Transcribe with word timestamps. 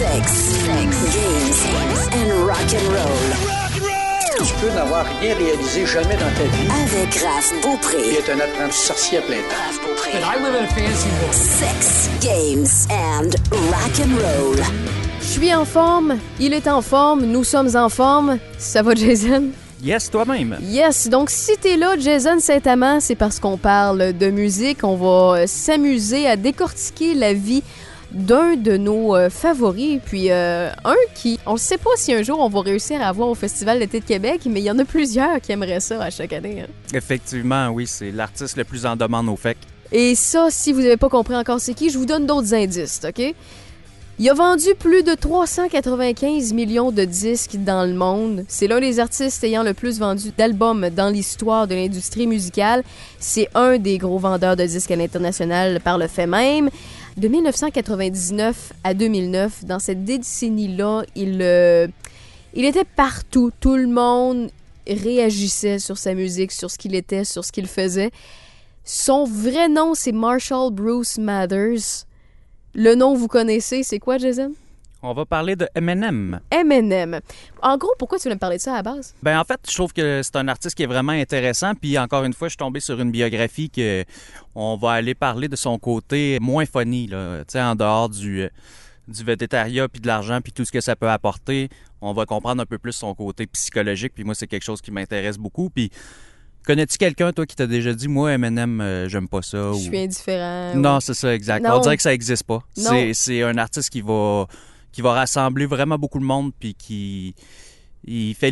Sex, 0.00 0.32
sex, 0.32 1.14
games 1.14 2.08
and 2.14 2.46
rock 2.46 2.72
and 2.72 2.88
roll. 2.88 4.46
Tu 4.46 4.54
peux 4.54 4.70
n'avoir 4.74 5.04
rien 5.20 5.34
réalisé 5.34 5.84
jamais 5.84 6.14
dans 6.14 6.32
ta 6.38 6.44
vie 6.44 6.68
Avec 6.86 7.16
Raph 7.16 7.52
Beaupré. 7.62 8.14
être 8.14 8.30
un 8.30 8.40
apprenti 8.40 8.78
sorcier 8.78 9.18
à 9.18 9.20
plein 9.20 9.36
temps. 9.36 9.56
Raph 9.66 9.78
Beaupré. 9.86 10.12
I 10.12 10.42
live 10.42 10.54
in 10.54 10.64
a 10.64 10.68
fancy 10.68 11.08
world. 11.20 11.34
Sex, 11.34 12.08
games 12.22 12.88
and 12.90 13.28
rock 13.68 14.00
and 14.00 14.14
roll. 14.16 14.56
Je 15.20 15.26
suis 15.26 15.54
en 15.54 15.66
forme, 15.66 16.16
il 16.38 16.54
est 16.54 16.66
en 16.66 16.80
forme, 16.80 17.26
nous 17.26 17.44
sommes 17.44 17.76
en 17.76 17.90
forme. 17.90 18.38
Ça 18.56 18.80
va, 18.80 18.94
Jason? 18.94 19.50
Yes, 19.82 20.10
toi-même. 20.10 20.56
Yes, 20.62 21.08
donc 21.08 21.28
si 21.28 21.58
t'es 21.58 21.76
là, 21.76 21.96
Jason 21.98 22.40
Saint-Amand, 22.40 23.00
c'est 23.00 23.16
parce 23.16 23.38
qu'on 23.38 23.58
parle 23.58 24.14
de 24.16 24.30
musique. 24.30 24.78
On 24.82 24.96
va 24.96 25.46
s'amuser 25.46 26.26
à 26.26 26.36
décortiquer 26.36 27.12
la 27.12 27.34
vie 27.34 27.62
d'un 28.12 28.56
de 28.56 28.76
nos 28.76 29.14
euh, 29.14 29.30
favoris, 29.30 30.00
puis 30.04 30.30
euh, 30.30 30.70
un 30.84 30.94
qui, 31.14 31.38
on 31.46 31.54
ne 31.54 31.58
sait 31.58 31.78
pas 31.78 31.90
si 31.96 32.12
un 32.12 32.22
jour 32.22 32.40
on 32.40 32.48
va 32.48 32.60
réussir 32.60 33.00
à 33.00 33.06
avoir 33.06 33.28
au 33.28 33.34
Festival 33.34 33.78
d'été 33.78 34.00
de 34.00 34.04
Québec, 34.04 34.42
mais 34.46 34.60
il 34.60 34.64
y 34.64 34.70
en 34.70 34.78
a 34.78 34.84
plusieurs 34.84 35.40
qui 35.40 35.52
aimeraient 35.52 35.80
ça 35.80 36.02
à 36.02 36.10
chaque 36.10 36.32
année. 36.32 36.62
hein. 36.62 36.72
Effectivement, 36.92 37.68
oui, 37.68 37.86
c'est 37.86 38.10
l'artiste 38.10 38.56
le 38.56 38.64
plus 38.64 38.84
en 38.86 38.96
demande 38.96 39.28
au 39.28 39.36
FEC. 39.36 39.56
Et 39.92 40.14
ça, 40.14 40.48
si 40.50 40.72
vous 40.72 40.80
n'avez 40.80 40.96
pas 40.96 41.08
compris 41.08 41.34
encore 41.36 41.60
c'est 41.60 41.74
qui, 41.74 41.90
je 41.90 41.98
vous 41.98 42.06
donne 42.06 42.26
d'autres 42.26 42.54
indices, 42.54 43.00
OK? 43.06 43.34
Il 44.22 44.28
a 44.28 44.34
vendu 44.34 44.66
plus 44.78 45.02
de 45.02 45.14
395 45.14 46.52
millions 46.52 46.92
de 46.92 47.04
disques 47.06 47.56
dans 47.56 47.86
le 47.88 47.94
monde. 47.94 48.44
C'est 48.48 48.66
l'un 48.66 48.78
des 48.78 49.00
artistes 49.00 49.42
ayant 49.44 49.62
le 49.62 49.72
plus 49.72 49.98
vendu 49.98 50.30
d'albums 50.36 50.90
dans 50.90 51.08
l'histoire 51.08 51.66
de 51.66 51.74
l'industrie 51.74 52.26
musicale. 52.26 52.82
C'est 53.18 53.48
un 53.54 53.78
des 53.78 53.96
gros 53.96 54.18
vendeurs 54.18 54.56
de 54.56 54.64
disques 54.66 54.90
à 54.90 54.96
l'international 54.96 55.80
par 55.80 55.96
le 55.96 56.06
fait 56.06 56.26
même. 56.26 56.68
De 57.16 57.28
1999 57.28 58.72
à 58.84 58.94
2009, 58.94 59.64
dans 59.64 59.78
cette 59.78 60.04
décennie-là, 60.04 61.02
il, 61.16 61.40
euh, 61.42 61.88
il 62.54 62.64
était 62.64 62.84
partout. 62.84 63.50
Tout 63.60 63.76
le 63.76 63.88
monde 63.88 64.50
réagissait 64.86 65.78
sur 65.78 65.98
sa 65.98 66.14
musique, 66.14 66.52
sur 66.52 66.70
ce 66.70 66.78
qu'il 66.78 66.94
était, 66.94 67.24
sur 67.24 67.44
ce 67.44 67.52
qu'il 67.52 67.66
faisait. 67.66 68.10
Son 68.84 69.24
vrai 69.24 69.68
nom, 69.68 69.94
c'est 69.94 70.12
Marshall 70.12 70.72
Bruce 70.72 71.18
Mathers. 71.18 72.06
Le 72.74 72.94
nom, 72.94 73.14
vous 73.14 73.28
connaissez, 73.28 73.82
c'est 73.82 73.98
quoi, 73.98 74.18
Jason? 74.18 74.52
On 75.02 75.14
va 75.14 75.24
parler 75.24 75.56
de 75.56 75.66
Eminem. 75.74 76.40
Eminem. 76.50 77.20
En 77.62 77.78
gros, 77.78 77.92
pourquoi 77.98 78.18
tu 78.18 78.24
voulais 78.24 78.34
me 78.34 78.38
parler 78.40 78.58
de 78.58 78.62
ça 78.62 78.72
à 78.74 78.76
la 78.76 78.82
base? 78.82 79.14
Ben 79.22 79.38
en 79.40 79.44
fait, 79.44 79.58
je 79.68 79.74
trouve 79.74 79.92
que 79.94 80.20
c'est 80.22 80.36
un 80.36 80.46
artiste 80.48 80.76
qui 80.76 80.82
est 80.82 80.86
vraiment 80.86 81.12
intéressant. 81.12 81.74
Puis 81.74 81.96
encore 81.98 82.24
une 82.24 82.34
fois, 82.34 82.48
je 82.48 82.50
suis 82.50 82.58
tombé 82.58 82.80
sur 82.80 83.00
une 83.00 83.10
biographie 83.10 83.70
que 83.70 84.04
on 84.54 84.76
va 84.76 84.92
aller 84.92 85.14
parler 85.14 85.48
de 85.48 85.56
son 85.56 85.78
côté 85.78 86.38
moins 86.40 86.66
funny, 86.66 87.06
là. 87.06 87.38
Tu 87.40 87.44
sais, 87.52 87.62
en 87.62 87.74
dehors 87.76 88.10
du, 88.10 88.42
euh, 88.42 88.48
du 89.08 89.24
végétariat 89.24 89.88
puis 89.88 90.00
de 90.02 90.06
l'argent 90.06 90.40
puis 90.42 90.52
tout 90.52 90.64
ce 90.66 90.72
que 90.72 90.80
ça 90.82 90.96
peut 90.96 91.08
apporter. 91.08 91.70
On 92.02 92.12
va 92.12 92.26
comprendre 92.26 92.62
un 92.62 92.66
peu 92.66 92.78
plus 92.78 92.92
son 92.92 93.14
côté 93.14 93.46
psychologique. 93.46 94.12
Puis 94.14 94.24
moi, 94.24 94.34
c'est 94.34 94.46
quelque 94.46 94.64
chose 94.64 94.82
qui 94.82 94.90
m'intéresse 94.90 95.38
beaucoup. 95.38 95.70
Puis 95.70 95.90
connais-tu 96.66 96.98
quelqu'un, 96.98 97.32
toi, 97.32 97.46
qui 97.46 97.56
t'a 97.56 97.66
déjà 97.66 97.94
dit, 97.94 98.06
moi, 98.08 98.32
Eminem, 98.32 98.80
euh, 98.82 99.08
j'aime 99.08 99.28
pas 99.28 99.40
ça? 99.40 99.58
Je 99.58 99.68
ou- 99.70 99.78
suis 99.78 99.98
indifférent. 99.98 100.74
Non, 100.76 101.00
c'est 101.00 101.14
ça, 101.14 101.34
exact. 101.34 101.62
Non. 101.62 101.76
On 101.76 101.80
dirait 101.80 101.96
que 101.96 102.02
ça 102.02 102.12
existe 102.12 102.44
pas. 102.44 102.62
C'est 102.74 103.42
un 103.42 103.56
artiste 103.56 103.88
qui 103.90 104.00
va, 104.02 104.46
qui 104.92 105.02
va 105.02 105.12
rassembler 105.12 105.66
vraiment 105.66 105.98
beaucoup 105.98 106.18
de 106.18 106.24
monde, 106.24 106.52
puis 106.58 106.74
qui 106.74 107.34
il 108.04 108.34
fait 108.34 108.50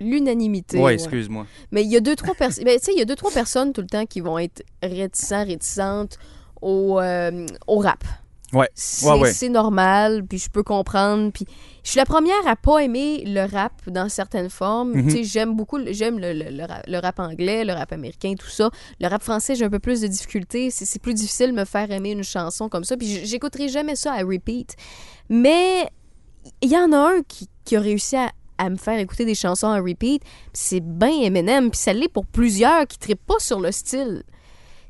L'unanimité. 0.00 0.76
Ouais, 0.76 0.84
ouais. 0.84 0.94
excuse-moi. 0.94 1.46
Mais 1.72 1.82
il 1.82 1.90
y 1.90 1.96
a 1.96 2.00
deux, 2.00 2.16
trois 2.16 2.34
personnes. 2.34 2.64
Ben, 2.64 2.78
tu 2.78 2.84
sais, 2.86 2.92
il 2.92 2.98
y 2.98 3.02
a 3.02 3.06
deux, 3.06 3.16
trois 3.16 3.30
personnes 3.30 3.72
tout 3.72 3.80
le 3.80 3.86
temps 3.86 4.06
qui 4.06 4.20
vont 4.20 4.38
être 4.38 4.62
réticents, 4.82 5.44
réticentes 5.44 6.18
au, 6.60 7.00
euh, 7.00 7.46
au 7.66 7.78
rap. 7.78 8.04
Ouais. 8.54 8.68
C'est 8.74 9.06
Ouais, 9.06 9.18
ouais. 9.20 9.32
c'est 9.32 9.48
normal, 9.48 10.24
puis 10.26 10.38
je 10.38 10.48
peux 10.48 10.62
comprendre. 10.62 11.30
Puis 11.32 11.44
je 11.82 11.90
suis 11.90 11.98
la 11.98 12.06
première 12.06 12.46
à 12.46 12.56
pas 12.56 12.78
aimer 12.78 13.24
le 13.26 13.44
rap 13.50 13.72
dans 13.88 14.08
certaines 14.08 14.48
formes. 14.50 14.92
Mhm. 14.94 15.04
Tu 15.08 15.10
sais, 15.16 15.24
j'aime 15.24 15.54
beaucoup, 15.56 15.76
le- 15.78 15.92
j'aime 15.92 16.18
le, 16.18 16.32
le- 16.32 16.50
le 16.56 16.64
rap, 16.64 16.82
le 16.86 16.98
rap 16.98 17.18
anglais, 17.20 17.64
le 17.64 17.72
rap 17.72 17.92
américain, 17.92 18.34
tout 18.38 18.48
ça. 18.48 18.70
Le 19.00 19.08
rap 19.08 19.22
français, 19.22 19.54
j'ai 19.54 19.64
un 19.64 19.70
peu 19.70 19.78
plus 19.80 20.00
de 20.00 20.06
difficultés. 20.06 20.70
C'est 20.70 21.00
plus 21.02 21.14
difficile 21.14 21.48
de 21.52 21.56
me 21.56 21.64
faire 21.64 21.90
aimer 21.90 22.12
une 22.12 22.24
chanson 22.24 22.68
comme 22.68 22.84
ça. 22.84 22.96
Puis 22.96 23.26
j'écouterai 23.26 23.68
jamais 23.68 23.96
ça 23.96 24.12
à 24.12 24.22
repeat. 24.22 24.74
Mais 25.28 25.88
il 26.62 26.70
y 26.70 26.76
en 26.76 26.92
a 26.92 26.98
un 26.98 27.22
qui, 27.26 27.48
qui 27.64 27.76
a 27.76 27.80
réussi 27.80 28.16
à, 28.16 28.30
à 28.58 28.70
me 28.70 28.76
faire 28.76 28.98
écouter 28.98 29.24
des 29.24 29.34
chansons 29.34 29.68
à 29.68 29.80
repeat. 29.80 30.22
C'est 30.52 30.80
ben 30.80 31.10
Eminem. 31.22 31.70
Puis 31.70 31.80
ça 31.80 31.92
l'est 31.92 32.08
pour 32.08 32.26
plusieurs 32.26 32.86
qui 32.86 32.98
ne 33.10 33.14
pas 33.14 33.38
sur 33.38 33.60
le 33.60 33.72
style. 33.72 34.22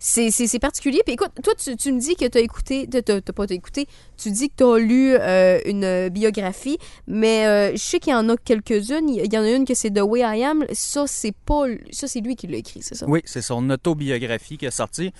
C'est- 0.06 0.58
particulier. 0.58 1.00
Puis 1.04 1.14
écoute, 1.14 1.30
toi, 1.42 1.54
tu, 1.54 1.76
tu 1.76 1.90
me 1.92 1.98
dis 1.98 2.14
que 2.14 2.26
tu 2.26 2.36
as 2.36 2.40
écouté, 2.42 2.86
t'as 2.90 3.00
t'as- 3.00 3.22
t'as 3.22 3.32
pas 3.32 3.46
écouté, 3.48 3.86
tu 4.18 4.30
dis 4.30 4.50
que 4.50 4.54
tu 4.58 4.64
as 4.64 4.78
lu 4.78 5.14
euh, 5.18 5.58
une 5.64 6.10
biographie, 6.10 6.76
mais 7.06 7.46
euh, 7.46 7.72
je 7.72 7.78
sais 7.78 7.98
qu'il 8.00 8.12
y 8.12 8.14
en 8.14 8.28
a 8.28 8.36
quelques-unes. 8.36 9.08
Il 9.08 9.32
y 9.32 9.38
en 9.38 9.42
a 9.42 9.50
une 9.50 9.64
que 9.64 9.74
c'est 9.74 9.90
The 9.90 10.02
Way 10.02 10.20
I 10.20 10.44
Am. 10.44 10.64
Ça, 10.72 11.06
c'est 11.06 11.34
pas. 11.46 11.64
Ça, 11.90 12.06
c'est 12.06 12.20
lui 12.20 12.36
qui 12.36 12.46
l'a 12.46 12.58
écrit, 12.58 12.82
c'est 12.82 12.94
ça? 12.94 13.06
Oui, 13.08 13.22
c'est 13.24 13.40
son 13.42 13.68
autobiographie 13.70 14.58
qui 14.58 14.66
est 14.66 14.70
sortie. 14.70 15.10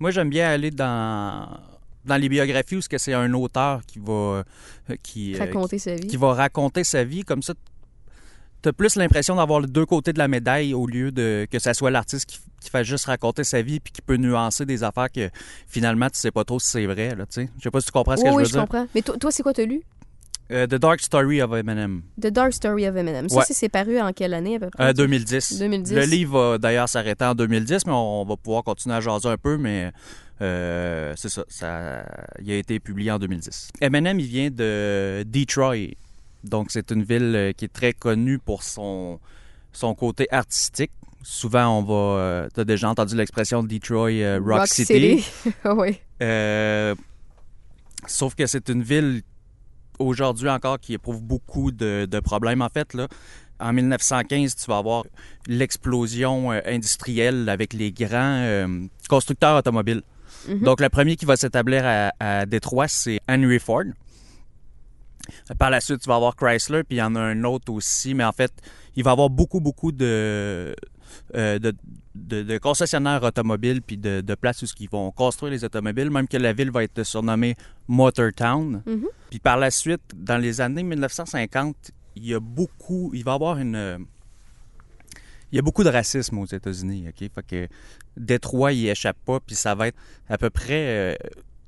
Moi, 0.00 0.10
j'aime 0.10 0.28
bien 0.30 0.48
aller 0.50 0.72
dans 0.72 1.46
dans 2.04 2.16
les 2.16 2.28
biographies 2.28 2.74
où 2.76 2.82
ce 2.82 2.88
c'est 2.98 3.12
un 3.14 3.32
auteur 3.34 3.82
qui 3.86 4.00
va 4.00 4.12
euh, 4.90 4.96
qui, 5.04 5.36
euh, 5.36 5.38
Raconter 5.38 5.78
sa 5.78 5.94
vie. 5.94 6.08
qui 6.08 6.16
va 6.16 6.34
raconter 6.34 6.82
sa 6.82 7.04
vie 7.04 7.22
comme 7.22 7.42
ça. 7.42 7.54
T'as 8.62 8.72
plus 8.72 8.94
l'impression 8.96 9.34
d'avoir 9.36 9.60
les 9.60 9.66
deux 9.66 9.84
côtés 9.86 10.12
de 10.12 10.18
la 10.18 10.28
médaille 10.28 10.72
au 10.72 10.86
lieu 10.86 11.10
de 11.10 11.46
que 11.50 11.58
ça 11.58 11.74
soit 11.74 11.90
l'artiste 11.90 12.26
qui, 12.26 12.38
qui 12.60 12.70
fait 12.70 12.84
juste 12.84 13.06
raconter 13.06 13.42
sa 13.44 13.60
vie 13.60 13.80
puis 13.80 13.92
qui 13.92 14.00
peut 14.02 14.16
nuancer 14.16 14.64
des 14.64 14.84
affaires 14.84 15.10
que 15.10 15.28
finalement 15.66 16.08
tu 16.08 16.18
sais 16.20 16.30
pas 16.30 16.44
trop 16.44 16.60
si 16.60 16.68
c'est 16.68 16.86
vrai 16.86 17.14
là, 17.16 17.26
tu 17.26 17.42
sais. 17.42 17.48
Je 17.58 17.62
sais 17.64 17.70
pas 17.72 17.80
si 17.80 17.86
tu 17.86 17.92
comprends 17.92 18.16
ce 18.16 18.22
que 18.22 18.28
oui, 18.28 18.32
je 18.32 18.36
veux 18.36 18.42
oui, 18.42 18.46
je 18.46 18.52
dire. 18.52 18.60
comprends. 18.60 18.86
Mais 18.94 19.02
toi, 19.02 19.16
toi 19.18 19.30
c'est 19.32 19.42
quoi 19.42 19.52
t'as 19.52 19.64
lu? 19.64 19.82
Euh, 20.50 20.66
The 20.66 20.74
Dark 20.74 21.00
Story 21.00 21.40
of 21.42 21.52
Eminem, 21.54 22.02
The 22.20 22.26
Dark 22.28 22.52
Story 22.52 22.86
of 22.88 22.94
Eminem. 22.94 23.28
Ça, 23.28 23.38
Ouais. 23.38 23.44
c'est 23.46 23.54
c'est 23.54 23.68
paru 23.68 23.98
en 24.00 24.12
quelle 24.12 24.34
année 24.34 24.56
à 24.56 24.60
peu 24.60 24.70
près? 24.70 24.84
Euh, 24.88 24.92
2010. 24.92 25.58
2010. 25.58 25.94
Le 25.94 26.02
livre 26.04 26.50
va 26.50 26.58
d'ailleurs 26.58 26.88
s'arrêter 26.88 27.24
en 27.24 27.34
2010, 27.34 27.86
mais 27.86 27.92
on 27.92 28.24
va 28.24 28.36
pouvoir 28.36 28.62
continuer 28.62 28.94
à 28.96 29.00
jaser 29.00 29.28
un 29.28 29.38
peu, 29.38 29.56
mais 29.56 29.90
euh, 30.42 31.14
c'est 31.16 31.30
ça, 31.30 31.44
ça. 31.48 32.04
Il 32.42 32.50
a 32.52 32.56
été 32.56 32.78
publié 32.80 33.10
en 33.10 33.18
2010. 33.18 33.68
Eminem, 33.80 34.20
il 34.20 34.26
vient 34.26 34.50
de 34.50 35.24
Detroit. 35.26 35.94
Donc, 36.44 36.70
c'est 36.70 36.90
une 36.90 37.02
ville 37.02 37.34
euh, 37.34 37.52
qui 37.52 37.66
est 37.66 37.72
très 37.72 37.92
connue 37.92 38.38
pour 38.38 38.62
son, 38.62 39.20
son 39.72 39.94
côté 39.94 40.26
artistique. 40.30 40.90
Souvent, 41.22 41.78
on 41.78 41.82
va. 41.82 42.48
tu 42.52 42.60
as 42.60 42.64
déjà 42.64 42.88
entendu 42.90 43.14
l'expression 43.14 43.62
Detroit 43.62 44.10
euh, 44.10 44.40
Rock, 44.44 44.66
City. 44.66 45.24
oui. 45.64 46.00
Euh, 46.20 46.94
sauf 48.06 48.34
que 48.34 48.46
c'est 48.46 48.68
une 48.68 48.82
ville 48.82 49.22
aujourd'hui 49.98 50.48
encore 50.48 50.80
qui 50.80 50.94
éprouve 50.94 51.22
beaucoup 51.22 51.70
de, 51.70 52.06
de 52.10 52.20
problèmes. 52.20 52.62
En 52.62 52.68
fait, 52.68 52.94
là, 52.94 53.08
en 53.60 53.72
1915, 53.72 54.56
tu 54.56 54.66
vas 54.66 54.78
avoir 54.78 55.04
l'explosion 55.46 56.52
euh, 56.52 56.60
industrielle 56.66 57.48
avec 57.48 57.72
les 57.72 57.92
grands 57.92 58.42
euh, 58.42 58.86
constructeurs 59.08 59.56
automobiles. 59.56 60.02
Mhm. 60.48 60.60
Donc, 60.60 60.80
le 60.80 60.88
premier 60.88 61.16
qui 61.16 61.24
va 61.24 61.36
s'établir 61.36 61.82
à, 61.84 62.12
à 62.18 62.46
Détroit, 62.46 62.88
c'est 62.88 63.20
Henry 63.28 63.60
Ford. 63.60 63.84
Par 65.58 65.70
la 65.70 65.80
suite, 65.80 66.00
tu 66.00 66.08
vas 66.08 66.16
avoir 66.16 66.34
Chrysler, 66.36 66.82
puis 66.84 66.96
il 66.96 67.00
y 67.00 67.02
en 67.02 67.14
a 67.14 67.20
un 67.20 67.44
autre 67.44 67.72
aussi, 67.72 68.14
mais 68.14 68.24
en 68.24 68.32
fait, 68.32 68.52
il 68.96 69.04
va 69.04 69.10
y 69.10 69.12
avoir 69.12 69.30
beaucoup, 69.30 69.60
beaucoup 69.60 69.92
de, 69.92 70.74
euh, 71.34 71.58
de, 71.58 71.72
de- 72.14 72.42
de 72.42 72.58
concessionnaires 72.58 73.22
automobiles, 73.22 73.82
puis 73.82 73.96
de, 73.96 74.20
de 74.20 74.34
places 74.34 74.62
où 74.62 74.66
ils 74.80 74.88
vont 74.90 75.10
construire 75.12 75.52
les 75.52 75.64
automobiles, 75.64 76.10
même 76.10 76.28
que 76.28 76.36
la 76.36 76.52
ville 76.52 76.70
va 76.70 76.82
être 76.84 77.02
surnommée 77.04 77.54
Motortown. 77.88 78.82
Mhm. 78.86 79.06
Puis 79.30 79.38
par 79.38 79.56
la 79.58 79.70
suite, 79.70 80.02
dans 80.14 80.38
les 80.38 80.60
années 80.60 80.82
1950, 80.82 81.76
il 82.16 82.26
y 82.26 82.34
a 82.34 82.40
beaucoup, 82.40 83.10
il 83.14 83.24
va 83.24 83.32
y 83.32 83.34
avoir 83.34 83.58
une... 83.58 84.06
Il 85.50 85.56
y 85.56 85.58
a 85.58 85.62
beaucoup 85.62 85.84
de 85.84 85.90
racisme 85.90 86.38
aux 86.38 86.46
États-Unis, 86.46 87.04
OK? 87.10 87.28
Fait 87.34 87.46
que 87.46 87.68
Détroit, 88.16 88.72
il 88.72 88.88
échappe 88.88 89.18
pas, 89.24 89.38
puis 89.38 89.54
ça 89.54 89.74
va 89.74 89.88
être 89.88 89.98
à 90.28 90.38
peu 90.38 90.48
près 90.48 91.12
euh, 91.12 91.14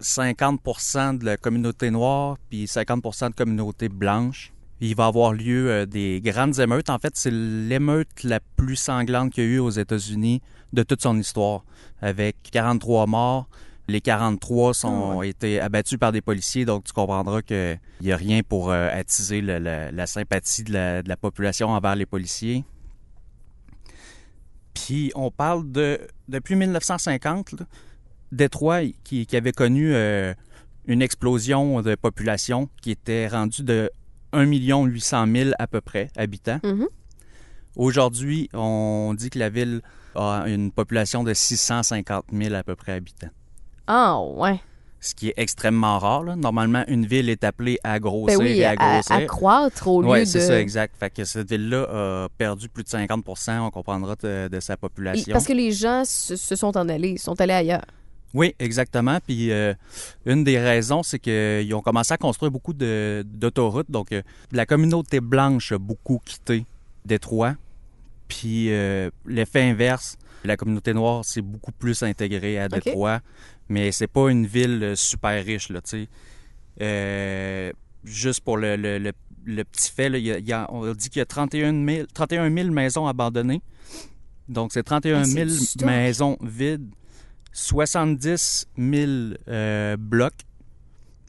50% 0.05 1.19
de 1.19 1.25
la 1.25 1.37
communauté 1.37 1.91
noire, 1.91 2.37
puis 2.51 2.67
50% 2.67 3.31
de 3.31 3.35
communauté 3.35 3.89
blanche. 3.89 4.53
Il 4.81 4.95
va 4.95 5.07
avoir 5.07 5.33
lieu 5.33 5.71
euh, 5.71 5.87
des 5.87 6.21
grandes 6.21 6.59
émeutes. 6.59 6.91
En 6.91 6.99
fait, 6.99 7.13
c'est 7.15 7.31
l'émeute 7.31 8.23
la 8.23 8.41
plus 8.57 8.77
sanglante 8.77 9.33
qu'il 9.33 9.45
y 9.45 9.47
a 9.47 9.51
eu 9.51 9.59
aux 9.59 9.71
États-Unis 9.71 10.43
de 10.73 10.83
toute 10.83 11.03
son 11.03 11.19
histoire, 11.19 11.65
avec 12.03 12.37
43 12.53 13.07
morts. 13.07 13.49
Les 13.89 14.01
43 14.01 14.75
sont, 14.75 14.89
ont 14.89 15.23
été 15.23 15.61
abattus 15.61 15.99
par 15.99 16.13
des 16.13 16.23
policiers, 16.23 16.65
donc 16.65 16.85
tu 16.85 16.93
comprendras 16.93 17.43
qu'il 17.43 17.79
n'y 18.01 18.13
a 18.13 18.17
rien 18.17 18.43
pour 18.43 18.71
euh, 18.71 18.89
attiser 18.91 19.41
la 19.41 20.07
sympathie 20.07 20.65
de 20.65 20.73
la, 20.73 21.03
de 21.03 21.09
la 21.09 21.17
population 21.17 21.69
envers 21.69 21.95
les 21.95 22.07
policiers. 22.07 22.65
Puis 24.75 25.13
on 25.15 25.31
parle 25.31 25.71
de 25.71 26.01
depuis 26.29 26.57
1950, 26.57 27.53
là, 27.53 27.67
Détroit 28.33 28.81
qui, 29.05 29.27
qui 29.27 29.37
avait 29.37 29.53
connu 29.53 29.95
euh, 29.95 30.35
une 30.87 31.03
explosion 31.03 31.83
de 31.83 31.95
population 31.95 32.69
qui 32.83 32.91
était 32.91 33.29
rendue 33.29 33.63
de 33.63 33.91
1 34.33 34.43
800 34.45 35.27
000 35.35 35.51
à 35.59 35.67
peu 35.67 35.81
près 35.81 36.09
habitants. 36.17 36.59
Mhm. 36.65 36.87
Aujourd'hui, 37.77 38.49
on 38.55 39.15
dit 39.17 39.31
que 39.31 39.39
la 39.39 39.49
ville 39.51 39.81
a 40.15 40.45
une 40.47 40.71
population 40.71 41.25
de 41.25 41.35
650 41.35 42.27
000 42.33 42.55
à 42.55 42.63
peu 42.63 42.77
près 42.77 42.93
habitants. 42.93 43.31
Ah, 43.87 44.21
ouais. 44.21 44.61
ce 45.01 45.15
qui 45.15 45.29
est 45.29 45.35
extrêmement 45.37 45.99
rare. 45.99 46.23
là. 46.23 46.37
Normalement, 46.37 46.85
une 46.89 47.05
ville 47.05 47.29
est 47.29 47.45
appelée 47.45 47.79
à 47.85 47.99
grossir 47.99 48.39
Ben 48.39 48.45
oui, 48.45 48.53
et 48.61 48.65
à, 48.65 48.71
à 48.71 48.77
grossir. 48.77 49.17
à 49.17 49.23
croître 49.27 49.89
au 49.89 50.01
lieu 50.03 50.09
Oui, 50.09 50.21
de... 50.21 50.25
c'est 50.25 50.41
ça, 50.41 50.59
exact. 50.61 50.97
Fait 50.99 51.11
que 51.11 51.25
cette 51.25 51.51
ville-là 51.51 51.83
a 52.25 52.29
perdu 52.39 52.69
plus 52.69 52.85
de 52.85 52.89
50% 52.89 53.59
on 53.61 53.71
comprendra 53.71 54.15
de, 54.23 54.49
de 54.49 54.61
sa 54.61 54.75
Et- 54.75 54.77
population. 54.77 55.33
Parce 55.33 55.45
que 55.47 55.53
les 55.53 55.73
gens 55.73 56.05
se, 56.07 56.37
se 56.37 56.57
sont 56.57 56.77
en 56.79 56.89
allés, 56.89 57.19
sont 57.19 57.39
allés 57.41 57.53
ailleurs. 57.55 57.85
Oui, 58.35 58.55
exactement. 58.59 59.19
Puis 59.27 59.51
euh, 59.53 59.73
une 60.27 60.43
des 60.45 60.59
raisons, 60.59 61.03
c'est 61.05 61.19
qu'ils 61.21 61.73
ont 61.75 61.81
commencé 61.83 62.13
à 62.13 62.17
construire 62.17 62.51
beaucoup 62.51 62.73
de- 62.75 63.25
d'autoroutes. 63.27 63.91
Donc, 63.91 64.11
euh, 64.13 64.23
la 64.53 64.67
communauté 64.67 65.21
blanche 65.21 65.73
a 65.73 65.79
beaucoup 65.79 66.21
quitté 66.25 66.67
Détroit. 67.07 67.55
Puis 68.29 68.73
euh, 68.73 69.11
l'effet 69.25 69.63
inverse, 69.63 70.17
la 70.45 70.57
communauté 70.57 70.93
noire 70.95 71.25
s'est 71.25 71.43
beaucoup 71.43 71.73
plus 71.73 72.03
intégrée 72.03 72.59
à. 72.59 72.69
Détroit. 72.85 73.21
Mais 73.69 73.93
c'est 73.93 74.09
pas 74.09 74.29
une 74.31 74.47
ville 74.47 74.93
super 74.97 75.43
riche, 75.45 75.71
là, 75.71 75.81
tu 75.81 76.09
sais. 76.81 77.73
Juste 78.05 78.41
pour 78.43 78.57
le, 78.59 78.77
le- 78.77 78.99
le- 78.99 79.13
le 79.47 79.65
petit 79.65 79.91
fait, 79.91 80.09
là, 80.09 80.19
il 80.19 80.25
y 80.25 80.33
a- 80.33 80.39
il 80.39 80.47
y 80.47 80.53
a- 80.53 80.67
on 80.71 80.93
dit 80.93 81.09
qu'il 81.09 81.21
y 81.21 81.23
a 81.23 81.27
31 81.27 81.73
000, 81.87 82.07
31 82.13 82.51
000 82.55 82.71
maisons 82.71 83.07
abandonnées. 83.07 83.63
Donc, 84.49 84.73
c'est 84.73 84.83
31 84.83 85.21
Ah, 85.21 85.25
c'est 85.25 85.31
000 85.33 85.47
du 85.47 85.55
stock. 85.57 85.87
maisons 85.87 86.37
vides, 86.43 86.87
70 87.55 88.67
000 88.77 89.11
euh, 89.49 89.97
blocs. 89.99 90.33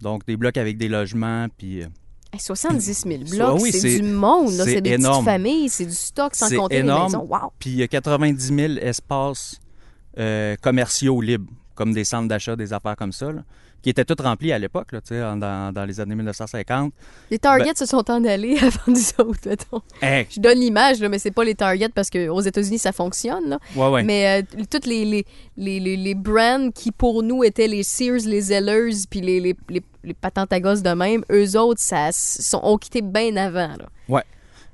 Donc, 0.01 0.25
des 0.25 0.35
blocs 0.35 0.57
avec 0.57 0.77
des 0.77 0.89
logements, 0.89 1.47
puis... 1.57 1.83
euh, 1.83 1.87
Hey, 2.33 2.39
70 2.39 2.81
000 3.07 3.25
Ça, 3.27 3.35
blocs, 3.35 3.61
oui, 3.61 3.71
c'est 3.71 3.99
du 3.99 4.03
monde, 4.03 4.49
c'est 4.51 4.81
des 4.81 4.89
énorme. 4.95 5.23
petites 5.23 5.33
familles, 5.33 5.69
c'est 5.69 5.85
du 5.85 5.93
stock 5.93 6.35
sans 6.35 6.53
compter 6.53 6.77
énorme. 6.79 7.11
les 7.13 7.17
maisons. 7.17 7.27
Wow! 7.29 7.53
Puis 7.59 7.69
il 7.69 7.75
y 7.77 7.83
a 7.83 7.87
90 7.87 8.53
000 8.53 8.73
espaces 8.81 9.61
euh, 10.19 10.55
commerciaux 10.61 11.21
libres, 11.21 11.49
comme 11.75 11.93
des 11.93 12.03
centres 12.03 12.27
d'achat, 12.27 12.57
des 12.57 12.73
affaires 12.73 12.97
comme 12.97 13.13
ça, 13.13 13.31
là, 13.31 13.43
qui 13.85 13.91
étaient 13.91 14.03
tous 14.03 14.19
remplis 14.23 14.51
à 14.51 14.57
l'époque, 14.57 14.93
là, 14.93 14.99
tu 14.99 15.09
sais, 15.09 15.21
en- 15.23 15.37
dans, 15.37 15.71
dans 15.71 15.85
les 15.85 15.99
années 15.99 16.15
1950. 16.15 16.91
Les 17.29 17.37
Targets 17.37 17.65
Ben 17.65 17.75
se 17.75 17.85
sont 17.85 18.09
en 18.09 18.25
allés 18.25 18.57
avant 18.61 18.79
nous 18.87 19.27
autres, 19.27 19.41
mettons. 19.45 19.79
Hey, 20.01 20.25
Je 20.31 20.39
donne 20.39 20.57
l'image, 20.59 20.99
là, 21.01 21.07
mais 21.07 21.19
c'est 21.19 21.29
pas 21.29 21.43
les 21.43 21.53
Targets 21.53 21.89
parce 21.93 22.09
qu'aux 22.09 22.41
États-Unis, 22.41 22.79
ça 22.79 22.91
fonctionne. 22.91 23.47
là. 23.47 23.59
ouais, 23.75 23.87
ouais. 23.89 24.01
Mais 24.03 24.41
euh, 24.41 24.63
toutes 24.71 24.87
les, 24.87 25.05
les, 25.05 25.25
les, 25.55 25.79
les, 25.79 25.97
les 25.97 26.15
brands 26.15 26.71
qui, 26.73 26.91
pour 26.91 27.21
nous, 27.21 27.43
étaient 27.43 27.67
les 27.67 27.83
Sears, 27.83 28.21
les 28.25 28.41
Zellers, 28.41 28.89
puis 29.07 29.21
les, 29.21 29.39
les, 29.39 29.55
les, 29.69 29.83
les 30.03 30.13
patentes 30.15 30.51
à 30.51 30.59
gosses 30.59 30.81
de 30.81 30.89
même, 30.89 31.23
eux 31.31 31.55
autres, 31.55 31.79
ça 31.79 32.09
sont, 32.11 32.61
ont 32.63 32.79
quitté 32.79 33.03
bien 33.03 33.35
avant. 33.37 33.67
Là. 33.77 33.85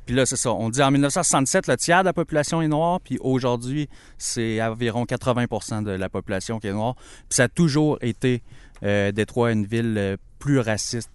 Puis 0.03 0.15
là, 0.15 0.25
c'est 0.25 0.35
ça. 0.35 0.51
On 0.51 0.69
dit 0.71 0.81
en 0.81 0.89
1967, 0.89 1.67
le 1.67 1.77
tiers 1.77 1.99
de 1.99 2.05
la 2.05 2.11
population 2.13 2.59
est 2.61 2.67
noire, 2.67 2.99
puis 3.01 3.17
aujourd'hui, 3.21 3.87
c'est 4.17 4.61
environ 4.61 5.05
80 5.05 5.83
de 5.83 5.91
la 5.91 6.09
population 6.09 6.59
qui 6.59 6.67
est 6.67 6.73
noire. 6.73 6.95
Puis 6.95 7.35
ça 7.35 7.43
a 7.43 7.47
toujours 7.47 7.99
été, 8.01 8.41
euh, 8.83 9.11
Détroit, 9.11 9.51
une 9.51 9.65
ville 9.65 9.95
euh, 9.97 10.17
plus 10.39 10.59
raciste, 10.59 11.11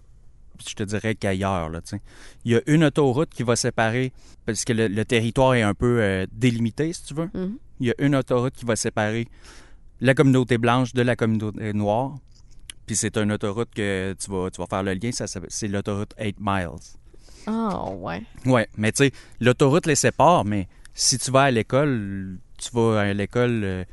je 0.67 0.73
te 0.73 0.83
dirais, 0.83 1.15
qu'ailleurs. 1.15 1.69
là. 1.69 1.81
Il 2.45 2.51
y 2.51 2.55
a 2.55 2.61
une 2.67 2.83
autoroute 2.83 3.29
qui 3.29 3.43
va 3.43 3.55
séparer, 3.55 4.11
parce 4.45 4.63
que 4.65 4.73
le, 4.73 4.87
le 4.87 5.05
territoire 5.05 5.53
est 5.55 5.61
un 5.61 5.73
peu 5.73 6.01
euh, 6.01 6.25
délimité, 6.31 6.91
si 6.93 7.03
tu 7.05 7.13
veux. 7.13 7.29
Mhm. 7.33 7.57
Il 7.79 7.87
y 7.87 7.91
a 7.91 7.95
une 7.99 8.15
autoroute 8.15 8.53
qui 8.53 8.65
va 8.65 8.75
séparer 8.75 9.27
la 10.01 10.13
communauté 10.13 10.57
blanche 10.57 10.93
de 10.93 11.01
la 11.01 11.15
communauté 11.15 11.73
noire. 11.73 12.15
Puis 12.85 12.95
c'est 12.95 13.17
une 13.17 13.31
autoroute 13.31 13.69
que 13.75 14.15
tu 14.17 14.31
vas, 14.31 14.49
tu 14.49 14.61
vas 14.61 14.67
faire 14.67 14.83
le 14.83 14.93
lien, 14.93 15.11
ça, 15.11 15.25
c'est 15.27 15.67
l'autoroute 15.67 16.13
8 16.19 16.37
miles. 16.39 16.69
Ah, 17.45 17.89
ouais. 17.91 18.23
Ouais, 18.45 18.67
mais 18.77 18.91
tu 18.91 19.05
sais, 19.05 19.11
l'autoroute 19.39 19.85
les 19.85 19.95
sépare, 19.95 20.45
mais 20.45 20.67
si 20.93 21.17
tu 21.17 21.31
vas 21.31 21.43
à 21.43 21.51
l'école, 21.51 22.37
tu 22.57 22.69
vas 22.73 23.01
à 23.01 23.13
l'école 23.13 23.85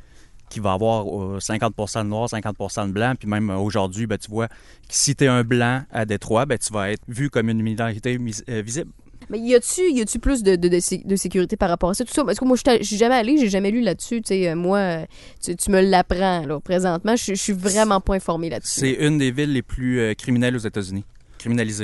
qui 0.55 0.61
va 0.61 0.71
avoir 0.71 1.05
euh, 1.35 1.39
50 1.41 1.73
de 1.77 2.03
noir, 2.03 2.29
50 2.29 2.87
de 2.87 2.91
blanc, 2.93 3.13
puis 3.19 3.27
même 3.27 3.49
euh, 3.49 3.57
aujourd'hui, 3.57 4.07
ben, 4.07 4.17
tu 4.17 4.31
vois 4.31 4.47
si 4.87 5.13
tu 5.13 5.25
es 5.25 5.27
un 5.27 5.43
blanc 5.43 5.83
à 5.91 6.05
Détroit, 6.05 6.45
ben, 6.45 6.57
tu 6.57 6.71
vas 6.71 6.91
être 6.91 7.01
vu 7.09 7.29
comme 7.29 7.49
une 7.49 7.61
minorité 7.61 8.17
euh, 8.49 8.61
visible. 8.61 8.89
Mais 9.29 9.37
y 9.39 9.53
a-tu 9.53 9.81
y 9.91 9.99
a-tu 9.99 10.19
plus 10.19 10.43
de, 10.43 10.55
de, 10.55 10.69
de, 10.69 10.79
sé- 10.79 11.01
de 11.03 11.15
sécurité 11.17 11.57
par 11.57 11.67
rapport 11.67 11.89
à 11.89 11.93
ça 11.93 12.05
tout 12.05 12.13
ça? 12.13 12.23
Parce 12.23 12.39
que 12.39 12.45
moi 12.45 12.55
je 12.55 12.83
suis 12.83 12.95
jamais 12.95 13.15
allée 13.15 13.37
j'ai 13.37 13.49
jamais 13.49 13.71
lu 13.71 13.81
là-dessus 13.81 14.21
tu 14.21 14.27
sais 14.29 14.49
euh, 14.49 14.55
moi 14.55 14.77
euh, 14.77 15.05
tu, 15.43 15.55
tu 15.57 15.71
me 15.71 15.81
l'apprends 15.81 16.45
là 16.45 16.59
présentement 16.61 17.15
je 17.17 17.33
suis 17.33 17.53
vraiment 17.53 17.99
pas 17.99 18.13
informée 18.15 18.49
là-dessus 18.49 18.79
C'est 18.81 18.93
une 18.93 19.17
des 19.17 19.31
villes 19.31 19.51
les 19.51 19.63
plus 19.63 19.99
euh, 19.99 20.13
criminelles 20.13 20.55
aux 20.55 20.59
États-Unis. 20.59 21.03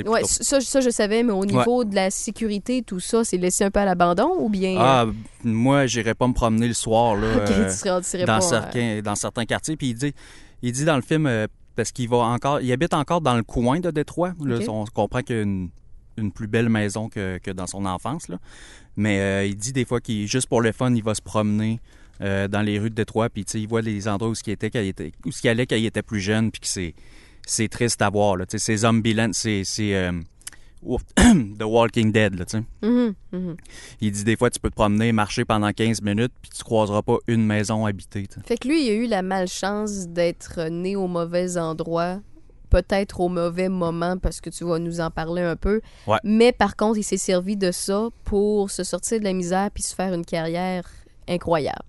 Ouais 0.08 0.24
ça, 0.24 0.60
ça 0.60 0.80
je 0.80 0.90
savais 0.90 1.22
mais 1.22 1.32
au 1.32 1.44
niveau 1.44 1.84
de 1.84 1.94
la 1.94 2.10
sécurité 2.10 2.82
tout 2.82 3.00
ça 3.00 3.24
c'est 3.24 3.36
laissé 3.36 3.64
un 3.64 3.70
peu 3.70 3.80
à 3.80 3.84
l'abandon 3.84 4.34
ou 4.38 4.48
bien 4.48 4.76
Ah, 4.78 5.06
moi, 5.44 5.86
j'irais 5.86 6.14
pas 6.14 6.28
me 6.28 6.34
promener 6.34 6.68
le 6.68 6.74
soir, 6.74 7.16
là. 7.16 7.26
euh, 7.26 7.44
ok 7.44 7.50
euh, 7.50 7.70
tu 7.70 7.76
serais, 7.76 8.00
tu 8.00 8.08
serais 8.08 8.24
dans, 8.24 8.38
pas, 8.38 8.44
euh, 8.44 8.48
certains, 8.48 9.00
dans 9.02 9.14
certains 9.14 9.44
quartiers. 9.44 9.76
Puis 9.76 9.88
il 9.88 9.94
dit, 9.94 10.14
il 10.62 10.72
dit 10.72 10.84
dans 10.84 10.96
le 10.96 11.02
film, 11.02 11.26
euh, 11.26 11.46
parce 11.74 11.92
qu'il 11.92 12.08
va 12.08 12.18
encore, 12.18 12.60
il 12.60 12.70
habite 12.72 12.94
encore 12.94 13.20
dans 13.20 13.34
le 13.34 13.42
coin 13.42 13.80
de 13.80 13.90
Détroit. 13.90 14.34
Là. 14.44 14.58
On 14.68 14.84
comprend 14.84 15.22
qu'il 15.22 15.36
y 15.36 15.38
a 15.38 15.42
une, 15.42 15.70
une 16.16 16.32
plus 16.32 16.46
belle 16.46 16.68
maison 16.68 17.08
que, 17.08 17.38
que 17.38 17.50
dans 17.50 17.66
son 17.66 17.84
enfance. 17.86 18.28
Là. 18.28 18.38
Mais 18.96 19.20
euh, 19.20 19.46
il 19.46 19.56
dit 19.56 19.72
des 19.72 19.84
fois 19.84 20.00
qu'il, 20.00 20.26
juste 20.26 20.48
pour 20.48 20.60
le 20.60 20.72
fun, 20.72 20.94
il 20.94 21.02
va 21.02 21.14
se 21.14 21.22
promener 21.22 21.80
euh, 22.20 22.46
dans 22.48 22.62
les 22.62 22.78
rues 22.78 22.90
de 22.90 22.94
Détroit. 22.94 23.28
Puis 23.30 23.42
il 23.54 23.66
voit 23.66 23.82
les 23.82 24.06
endroits 24.08 24.30
où 24.30 24.34
il 24.46 24.50
était, 24.52 25.12
où 25.24 25.30
il 25.42 25.48
allait 25.48 25.66
quand 25.66 25.76
il 25.76 25.86
était 25.86 26.02
plus 26.02 26.20
jeune. 26.20 26.50
Puis 26.50 26.60
que 26.60 26.68
c'est, 26.68 26.94
c'est 27.46 27.68
triste 27.68 28.02
à 28.02 28.10
voir. 28.10 28.36
Là. 28.36 28.44
Zombieland, 28.48 29.30
c'est, 29.32 29.62
c'est 29.64 29.94
euh, 29.94 30.12
ouf, 30.82 31.02
The 31.16 31.64
Walking 31.64 32.12
Dead. 32.12 32.34
Là, 32.34 32.44
mhm, 32.82 33.14
mhm. 33.32 33.56
Il 34.00 34.12
dit 34.12 34.24
des 34.24 34.36
fois, 34.36 34.50
tu 34.50 34.60
peux 34.60 34.70
te 34.70 34.74
promener, 34.74 35.12
marcher 35.12 35.44
pendant 35.44 35.72
15 35.72 36.02
minutes, 36.02 36.32
puis 36.40 36.50
tu 36.56 36.62
croiseras 36.64 37.02
pas 37.02 37.18
une 37.26 37.44
maison 37.46 37.86
habitée. 37.86 38.26
fait 38.46 38.56
que 38.58 38.68
lui 38.68 38.86
il 38.86 38.90
a 38.90 38.94
eu 38.94 39.06
la 39.06 39.22
malchance 39.22 40.08
d'être 40.08 40.68
né 40.70 40.96
au 40.96 41.06
mauvais 41.06 41.56
endroit 41.56 42.20
peut-être 42.70 43.20
au 43.20 43.28
mauvais 43.28 43.68
moment 43.68 44.16
parce 44.16 44.40
que 44.40 44.48
tu 44.48 44.64
vas 44.64 44.78
nous 44.78 45.00
en 45.00 45.10
parler 45.10 45.42
un 45.42 45.56
peu 45.56 45.82
Ouais. 46.06 46.16
mais 46.24 46.52
par 46.52 46.74
contre 46.74 46.96
il 46.98 47.02
s'est 47.02 47.18
servi 47.18 47.54
de 47.54 47.70
ça 47.70 48.08
pour 48.24 48.70
se 48.70 48.82
sortir 48.82 49.18
de 49.18 49.24
la 49.24 49.34
misère 49.34 49.70
puis 49.70 49.82
se 49.82 49.94
faire 49.94 50.14
une 50.14 50.24
carrière 50.24 50.84
incroyable 51.28 51.84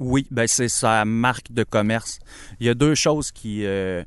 Oui, 0.00 0.26
ben 0.32 0.48
c'est 0.48 0.68
sa 0.68 1.04
marque 1.04 1.52
de 1.52 1.62
commerce. 1.62 2.18
Il 2.58 2.66
y 2.66 2.68
a 2.68 2.74
deux 2.74 2.96
choses 2.96 3.30
qui, 3.30 3.64
euh, 3.64 4.02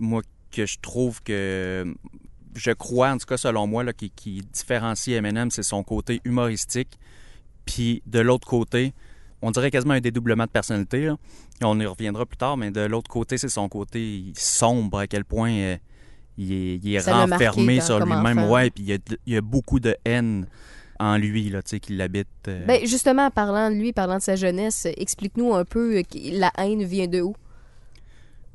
moi, 0.00 0.22
que 0.50 0.66
je 0.66 0.78
trouve 0.80 1.22
que, 1.22 1.94
je 2.56 2.70
crois, 2.72 3.10
en 3.12 3.18
tout 3.18 3.26
cas 3.26 3.36
selon 3.36 3.66
moi, 3.68 3.84
là, 3.84 3.92
qui, 3.92 4.10
qui 4.10 4.40
différencie 4.52 5.16
M&M, 5.16 5.50
c'est 5.50 5.62
son 5.62 5.82
côté 5.84 6.20
humoristique. 6.24 6.98
Puis 7.64 8.02
de 8.06 8.18
l'autre 8.18 8.48
côté, 8.48 8.92
on 9.42 9.50
dirait 9.52 9.70
quasiment 9.70 9.94
un 9.94 10.00
dédoublement 10.00 10.44
de 10.44 10.50
personnalité. 10.50 11.04
là. 11.06 11.16
On 11.62 11.78
y 11.78 11.86
reviendra 11.86 12.26
plus 12.26 12.36
tard, 12.36 12.56
mais 12.56 12.70
de 12.70 12.80
l'autre 12.80 13.08
côté, 13.10 13.38
c'est 13.38 13.48
son 13.48 13.68
côté 13.68 14.24
sombre, 14.36 14.98
à 14.98 15.06
quel 15.06 15.24
point 15.24 15.52
euh, 15.52 15.76
il 16.36 16.52
est, 16.52 16.74
il 16.82 16.94
est 16.94 17.06
marqué 17.06 17.46
renfermé 17.46 17.80
sur 17.80 18.04
lui-même. 18.04 18.50
Ouais, 18.50 18.70
puis 18.70 18.82
il 18.82 18.88
y, 18.90 18.92
a, 18.94 18.98
il 19.26 19.34
y 19.34 19.36
a 19.36 19.40
beaucoup 19.40 19.78
de 19.78 19.94
haine 20.04 20.46
en 20.98 21.16
lui, 21.16 21.48
là, 21.48 21.62
tu 21.62 21.70
sais, 21.70 21.80
qui 21.80 21.94
l'habite. 21.96 22.28
euh, 22.48 22.66
Ben, 22.66 22.84
justement, 22.86 23.26
en 23.26 23.30
parlant 23.30 23.70
de 23.70 23.76
lui, 23.76 23.92
parlant 23.92 24.16
de 24.18 24.22
sa 24.22 24.36
jeunesse, 24.36 24.86
explique-nous 24.96 25.54
un 25.54 25.64
peu 25.64 25.98
euh, 25.98 26.02
la 26.32 26.50
haine 26.58 26.82
vient 26.84 27.06
de 27.06 27.20
où? 27.22 27.34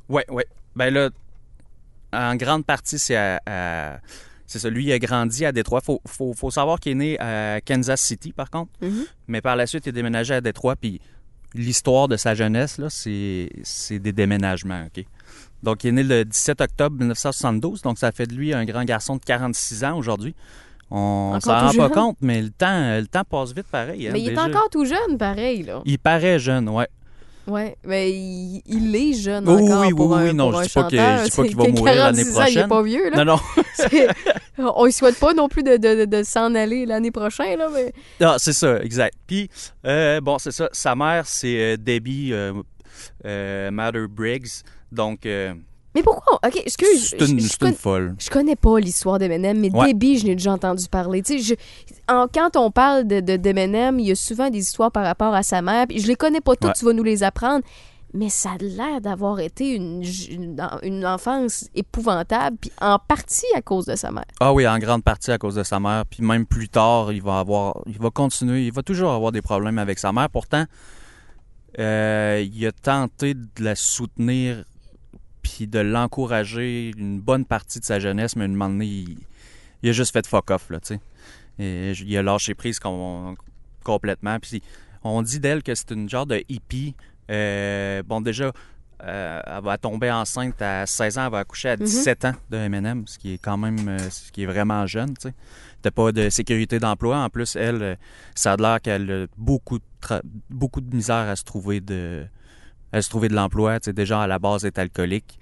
Oui, 0.08 0.22
oui. 0.28 0.42
Ben 0.76 0.92
là, 0.92 1.10
en 2.12 2.34
grande 2.36 2.64
partie, 2.64 2.98
c'est 2.98 3.16
à, 3.16 3.40
à- 3.46 3.98
c'est 4.46 4.58
ça. 4.60 4.70
Lui, 4.70 4.84
il 4.84 4.92
a 4.92 4.98
grandi 4.98 5.44
à 5.44 5.50
Détroit. 5.52 5.80
Faut, 5.80 6.00
faut, 6.06 6.32
faut 6.32 6.50
savoir 6.52 6.78
qu'il 6.78 6.92
est 6.92 6.94
né 6.94 7.18
à 7.20 7.60
Kansas 7.60 8.00
City, 8.00 8.32
par 8.32 8.48
contre. 8.50 8.70
Mhm. 8.80 9.04
Mais 9.28 9.40
par 9.40 9.56
la 9.56 9.66
suite, 9.66 9.86
il 9.86 9.88
est 9.88 9.92
déménagé 9.92 10.34
à 10.34 10.40
Détroit. 10.40 10.76
Puis 10.76 11.00
l'histoire 11.54 12.06
de 12.06 12.16
sa 12.16 12.34
jeunesse, 12.34 12.78
là, 12.78 12.86
c'est, 12.90 13.48
des 13.98 14.12
déménagements, 14.12 14.84
OK? 14.86 15.04
Donc, 15.62 15.82
il 15.84 15.88
est 15.88 15.92
né 15.92 16.02
le 16.04 16.24
17 16.24 16.60
octobre 16.60 16.96
1972. 16.98 17.82
Donc, 17.82 17.98
ça 17.98 18.12
fait 18.12 18.26
de 18.26 18.34
lui 18.34 18.52
un 18.54 18.64
grand 18.64 18.84
garçon 18.84 19.16
de 19.16 19.24
46 19.24 19.84
ans 19.84 19.96
aujourd'hui. 19.98 20.34
On 20.90 21.32
Encore 21.34 21.42
s'en 21.42 21.66
rend 21.66 21.88
pas 21.88 21.88
compte, 21.90 22.16
mais 22.20 22.40
le 22.40 22.50
temps, 22.50 22.96
le 22.98 23.06
temps 23.06 23.24
passe 23.24 23.52
vite 23.52 23.66
pareil. 23.66 24.06
hein, 24.06 24.10
Mais 24.12 24.20
il 24.22 24.28
est 24.30 24.38
encore 24.38 24.70
tout 24.70 24.84
jeune, 24.84 25.18
pareil, 25.18 25.64
là. 25.64 25.82
Il 25.84 25.98
paraît 25.98 26.38
jeune, 26.38 26.68
ouais. 26.68 26.86
Ouais, 27.46 27.76
mais 27.84 28.10
il, 28.10 28.60
il 28.66 28.96
est 28.96 29.12
jeune 29.12 29.48
Oui, 29.48 29.62
encore 29.62 29.80
oui, 29.82 29.94
pour 29.94 30.10
oui, 30.10 30.18
un, 30.18 30.24
oui, 30.24 30.34
non, 30.34 30.52
je 30.52 30.66
dis 30.66 30.72
pas 30.72 30.88
qu'il 30.88 31.56
va 31.56 31.68
mourir 31.68 31.94
l'année 31.94 32.24
46 32.24 32.38
ans, 32.38 32.44
Il 32.48 32.58
est 32.58 32.66
prochaine. 32.66 32.68
pas 32.68 32.82
vieux, 32.82 33.10
là. 33.10 33.24
Non, 33.24 33.36
non. 34.58 34.72
On 34.76 34.86
ne 34.86 34.90
souhaite 34.90 35.18
pas 35.18 35.32
non 35.32 35.48
plus 35.48 35.62
de, 35.62 35.76
de, 36.04 36.22
s'en 36.24 36.54
aller 36.56 36.86
l'année 36.86 37.10
prochaine, 37.12 37.58
là, 37.58 37.68
mais... 37.72 37.92
Ah, 38.20 38.36
c'est 38.38 38.52
ça, 38.52 38.80
exact. 38.80 39.14
Puis, 39.26 39.48
euh, 39.86 40.20
bon, 40.20 40.38
c'est 40.38 40.50
ça. 40.50 40.68
Sa 40.72 40.96
mère, 40.96 41.26
c'est 41.26 41.74
euh, 41.74 41.76
Debbie 41.76 42.32
euh, 42.32 42.52
euh, 43.24 43.70
Mather 43.70 44.08
Briggs. 44.08 44.62
Donc, 44.90 45.26
euh, 45.26 45.54
Mais 45.96 46.02
pourquoi? 46.02 46.38
OK, 46.46 46.56
excuse. 46.64 47.08
c'est 47.08 47.20
une, 47.26 47.40
je- 47.40 47.46
je 47.46 47.52
une 47.54 47.58
connais- 47.58 47.72
folle. 47.72 48.14
Je 48.18 48.28
connais 48.28 48.54
pas 48.54 48.78
l'histoire 48.78 49.18
d'Eminem, 49.18 49.58
mais 49.58 49.70
Ouais. 49.74 49.88
Je 49.98 50.26
n'ai 50.26 50.34
déjà 50.36 50.52
entendu 50.52 50.86
parler. 50.90 51.22
Tu 51.22 51.40
sais, 51.40 51.56
je- 51.56 52.12
en- 52.12 52.26
quand 52.32 52.54
on 52.56 52.70
parle 52.70 53.06
de, 53.06 53.20
de, 53.20 53.36
d'Eminem, 53.36 53.98
il 53.98 54.08
y 54.08 54.12
a 54.12 54.14
souvent 54.14 54.50
des 54.50 54.58
histoires 54.58 54.92
par 54.92 55.04
rapport 55.04 55.34
à 55.34 55.42
sa 55.42 55.62
mère. 55.62 55.86
Puis 55.88 56.00
je 56.00 56.06
les 56.06 56.14
connais 56.16 56.42
pas 56.42 56.52
toutes, 56.54 56.66
Ouais. 56.66 56.72
tu 56.78 56.84
vas 56.84 56.92
nous 56.92 57.02
les 57.02 57.22
apprendre. 57.22 57.64
Mais 58.14 58.28
ça 58.28 58.50
a 58.50 58.56
l'air 58.62 59.00
d'avoir 59.00 59.40
été 59.40 59.74
une, 59.74 60.02
une, 60.30 60.56
une 60.82 61.04
enfance 61.06 61.66
épouvantable, 61.74 62.56
puis 62.60 62.70
en 62.80 62.98
partie 62.98 63.44
à 63.54 63.62
cause 63.62 63.84
de 63.86 63.96
sa 63.96 64.10
mère. 64.10 64.24
Ah 64.40 64.52
oui, 64.54 64.66
en 64.68 64.78
grande 64.78 65.02
partie 65.02 65.32
à 65.32 65.38
cause 65.38 65.54
de 65.56 65.62
sa 65.64 65.80
mère. 65.80 66.04
Puis 66.08 66.22
même 66.22 66.46
plus 66.46 66.68
tard, 66.68 67.12
il 67.12 67.20
va 67.22 67.38
avoir, 67.40 67.80
il 67.86 67.98
va 67.98 68.10
continuer, 68.10 68.66
il 68.66 68.72
va 68.72 68.82
toujours 68.82 69.12
avoir 69.12 69.32
des 69.32 69.42
problèmes 69.42 69.78
avec 69.78 69.98
sa 69.98 70.12
mère. 70.12 70.30
Pourtant, 70.30 70.64
euh, 71.78 72.44
il 72.50 72.66
a 72.66 72.72
tenté 72.72 73.34
de 73.34 73.48
la 73.60 73.74
soutenir. 73.74 74.64
Puis 75.46 75.66
de 75.68 75.78
l'encourager 75.78 76.90
une 76.96 77.20
bonne 77.20 77.44
partie 77.44 77.78
de 77.78 77.84
sa 77.84 78.00
jeunesse, 78.00 78.34
mais 78.36 78.42
à 78.42 78.46
un 78.46 78.48
moment 78.48 78.68
donné, 78.68 78.86
il, 78.86 79.18
il 79.82 79.90
a 79.90 79.92
juste 79.92 80.12
fait 80.12 80.26
fuck 80.26 80.50
off, 80.50 80.70
là, 80.70 80.80
tu 80.80 80.94
sais. 80.94 81.00
Et 81.58 81.92
il 81.92 82.16
a 82.16 82.22
lâché 82.22 82.54
prise 82.54 82.78
com- 82.78 83.36
complètement. 83.84 84.38
Puis 84.40 84.62
on 85.04 85.22
dit 85.22 85.38
d'elle 85.40 85.62
que 85.62 85.74
c'est 85.74 85.92
une 85.92 86.08
genre 86.08 86.26
de 86.26 86.42
hippie. 86.48 86.94
Euh, 87.30 88.02
bon, 88.02 88.20
déjà, 88.20 88.52
euh, 89.02 89.40
elle 89.46 89.62
va 89.62 89.78
tomber 89.78 90.10
enceinte 90.10 90.60
à 90.60 90.84
16 90.84 91.18
ans, 91.18 91.26
elle 91.26 91.32
va 91.32 91.38
accoucher 91.38 91.70
à 91.70 91.76
17 91.76 92.24
ans 92.24 92.34
de 92.50 92.56
M&M, 92.56 93.04
ce 93.06 93.18
qui 93.18 93.34
est 93.34 93.38
quand 93.38 93.56
même, 93.56 93.88
euh, 93.88 93.98
ce 94.10 94.32
qui 94.32 94.42
est 94.42 94.46
vraiment 94.46 94.86
jeune, 94.86 95.10
tu 95.16 95.28
sais. 95.28 95.34
T'as 95.82 95.90
pas 95.92 96.10
de 96.10 96.28
sécurité 96.30 96.78
d'emploi. 96.80 97.18
En 97.18 97.30
plus, 97.30 97.54
elle, 97.56 97.98
ça 98.34 98.54
a 98.54 98.56
l'air 98.56 98.80
qu'elle 98.80 99.10
a 99.10 99.26
beaucoup 99.36 99.78
de, 99.78 99.84
beaucoup 100.50 100.80
de 100.80 100.94
misère 100.94 101.28
à 101.28 101.36
se 101.36 101.44
trouver 101.44 101.80
de, 101.80 102.26
à 102.92 103.02
se 103.02 103.08
trouver 103.10 103.28
de 103.28 103.34
l'emploi. 103.34 103.80
Tu 103.80 103.86
sais, 103.86 103.92
déjà, 103.92 104.22
à 104.22 104.26
la 104.26 104.38
base, 104.38 104.64
elle 104.64 104.68
est 104.68 104.78
alcoolique. 104.78 105.38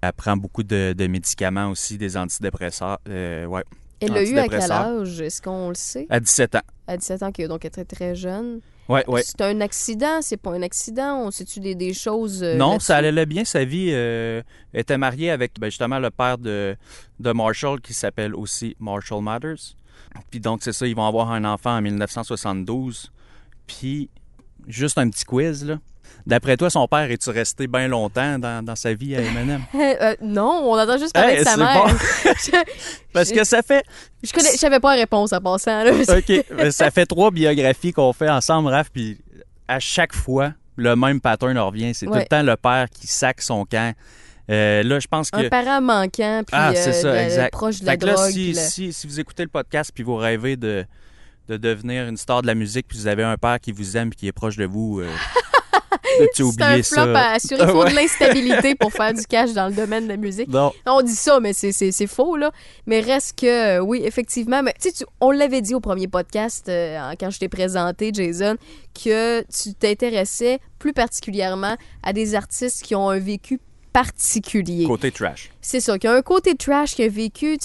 Elle 0.00 0.12
prend 0.12 0.36
beaucoup 0.36 0.62
de, 0.62 0.94
de 0.96 1.06
médicaments 1.06 1.70
aussi, 1.70 1.98
des 1.98 2.16
antidépresseurs. 2.16 2.98
Euh, 3.08 3.46
ouais, 3.46 3.64
Elle 4.00 4.12
l'a 4.12 4.22
eu 4.22 4.38
à 4.38 4.48
quel 4.48 4.70
âge? 4.70 5.20
Est-ce 5.20 5.42
qu'on 5.42 5.70
le 5.70 5.74
sait? 5.74 6.06
à 6.08 6.20
17 6.20 6.54
ans. 6.54 6.62
À 6.86 6.96
17 6.96 7.22
ans, 7.24 7.30
donc 7.48 7.64
elle 7.64 7.66
est 7.66 7.70
très 7.70 7.84
très 7.84 8.14
jeune. 8.14 8.60
Ouais, 8.88 9.04
ouais. 9.06 9.22
C'est 9.22 9.42
un 9.42 9.60
accident, 9.60 10.22
c'est 10.22 10.38
pas 10.38 10.52
un 10.52 10.62
accident? 10.62 11.18
On 11.26 11.30
sait-tu 11.30 11.60
des, 11.60 11.74
des 11.74 11.92
choses? 11.92 12.42
euh, 12.42 12.56
Non, 12.56 12.78
ça 12.78 12.96
allait 12.96 13.26
bien 13.26 13.44
sa 13.44 13.64
vie. 13.64 13.90
Euh, 13.92 14.40
elle 14.72 14.80
était 14.80 14.96
mariée 14.96 15.30
avec 15.30 15.60
ben, 15.60 15.66
justement 15.68 15.98
le 15.98 16.10
père 16.10 16.38
de, 16.38 16.74
de 17.20 17.32
Marshall 17.32 17.80
qui 17.82 17.92
s'appelle 17.92 18.34
aussi 18.34 18.76
Marshall 18.80 19.22
Mathers. 19.22 19.74
Puis 20.30 20.40
donc, 20.40 20.60
c'est 20.62 20.72
ça, 20.72 20.86
ils 20.86 20.96
vont 20.96 21.06
avoir 21.06 21.32
un 21.32 21.44
enfant 21.44 21.76
en 21.76 21.82
1972. 21.82 23.12
Puis, 23.66 24.08
juste 24.68 24.98
un 24.98 25.08
petit 25.10 25.24
quiz, 25.24 25.64
là. 25.64 25.78
D'après 26.26 26.56
toi, 26.56 26.68
son 26.68 26.86
père, 26.88 27.10
est-tu 27.10 27.30
resté 27.30 27.66
bien 27.68 27.88
longtemps 27.88 28.38
dans, 28.38 28.62
dans 28.64 28.76
sa 28.76 28.92
vie 28.92 29.14
à 29.16 29.20
M&M? 29.20 29.62
Euh, 29.74 30.14
non, 30.20 30.62
on 30.64 30.78
entend 30.78 30.98
juste 30.98 31.16
Hey, 31.16 31.38
de 31.38 31.44
sa 31.44 31.56
mère. 31.56 31.86
bon. 31.86 31.88
je, 32.24 32.50
Parce 33.12 33.30
que 33.30 33.44
ça 33.44 33.62
fait... 33.62 33.82
je 34.22 34.32
connais, 34.32 34.52
je 34.52 34.58
savais 34.58 34.80
pas 34.80 34.94
la 34.94 35.02
réponse 35.02 35.32
en 35.32 35.40
passant. 35.40 35.84
Là. 35.84 35.92
OK, 35.92 36.44
ben, 36.56 36.70
ça 36.70 36.90
fait 36.90 37.06
trois 37.06 37.30
biographies 37.30 37.92
qu'on 37.92 38.12
fait 38.12 38.28
ensemble, 38.28 38.68
Raph, 38.68 38.90
puis 38.92 39.18
à 39.68 39.80
chaque 39.80 40.12
fois, 40.14 40.52
le 40.76 40.94
même 40.96 41.20
pattern 41.20 41.56
revient. 41.58 41.94
C'est 41.94 42.06
tout 42.06 42.12
le 42.14 42.24
temps 42.24 42.42
le 42.42 42.56
père 42.56 42.86
qui 42.90 43.06
sac 43.06 43.40
son 43.40 43.64
camp. 43.64 43.94
Euh, 44.50 44.82
là, 44.82 44.98
je 44.98 45.06
pense 45.06 45.30
que... 45.30 45.36
Un 45.46 45.48
parent 45.48 45.80
manquant, 45.80 46.42
puis 46.46 46.52
Ah, 46.58 46.72
c'est 46.74 46.88
euh, 46.90 47.02
ça, 47.02 47.24
exact. 47.24 47.52
proche 47.52 47.80
de 47.80 47.86
la 47.86 47.92
Fait 47.92 48.04
là, 48.06 48.14
drogue. 48.14 48.30
si, 48.30 48.52
la- 48.52 48.62
si, 48.62 48.92
si 48.92 49.06
vous 49.06 49.20
écoutez 49.20 49.42
le 49.42 49.50
podcast 49.50 49.92
puis 49.94 50.02
vous 50.04 50.16
rêvez 50.16 50.56
de, 50.56 50.84
de 51.48 51.56
devenir 51.56 52.06
une 52.08 52.16
star 52.16 52.42
de 52.42 52.46
la 52.46 52.54
musique 52.54 52.86
puis 52.88 52.98
vous 52.98 53.06
avez 53.06 53.22
un 53.24 53.36
père 53.36 53.58
qui 53.60 53.72
vous 53.72 53.96
aime 53.96 54.10
puis 54.10 54.18
qui 54.18 54.26
est 54.28 54.32
proche 54.32 54.56
de 54.56 54.64
vous, 54.66 55.00
euh, 55.00 55.08
tu 56.34 56.44
C'est 56.50 56.62
un 56.62 56.82
flop 56.82 56.82
ça. 57.14 57.18
à 57.20 57.34
assurer. 57.34 57.62
Il 57.62 57.68
faut 57.68 57.82
Ouais. 57.84 57.90
de 57.90 57.94
l'instabilité 57.96 58.74
pour 58.74 58.92
faire 58.92 59.14
du 59.14 59.22
cash 59.24 59.52
dans 59.52 59.68
le 59.68 59.74
domaine 59.74 60.04
de 60.04 60.08
la 60.08 60.16
musique. 60.16 60.48
Non. 60.48 60.72
On 60.86 61.00
dit 61.02 61.14
ça, 61.14 61.38
mais 61.40 61.52
c'est- 61.52 62.06
faux, 62.06 62.36
là. 62.36 62.50
Mais 62.86 63.00
reste 63.00 63.38
que, 63.38 63.78
euh, 63.78 63.80
oui, 63.80 64.02
effectivement. 64.04 64.62
Mais 64.62 64.74
tu 64.80 64.90
on 65.20 65.30
l'avait 65.30 65.60
dit 65.62 65.74
au 65.74 65.80
premier 65.80 66.08
podcast, 66.08 66.68
euh, 66.68 66.98
quand 67.20 67.30
je 67.30 67.38
t'ai 67.38 67.48
présenté, 67.48 68.10
Jason, 68.12 68.56
que 68.94 69.40
tu 69.42 69.74
t'intéressais 69.74 70.58
plus 70.78 70.92
particulièrement 70.92 71.76
à 72.02 72.12
des 72.12 72.34
artistes 72.34 72.82
qui 72.82 72.94
ont 72.94 73.08
un 73.10 73.18
vécu 73.18 73.58
particulier. 73.92 74.84
Côté 74.86 75.10
trash. 75.10 75.50
C'est 75.60 75.80
ça, 75.80 75.98
qu'il 75.98 76.08
y 76.08 76.12
a 76.12 76.16
un 76.16 76.22
côté 76.22 76.54
trash 76.54 76.94
qui 76.94 77.02
a 77.02 77.08
vécu. 77.08 77.56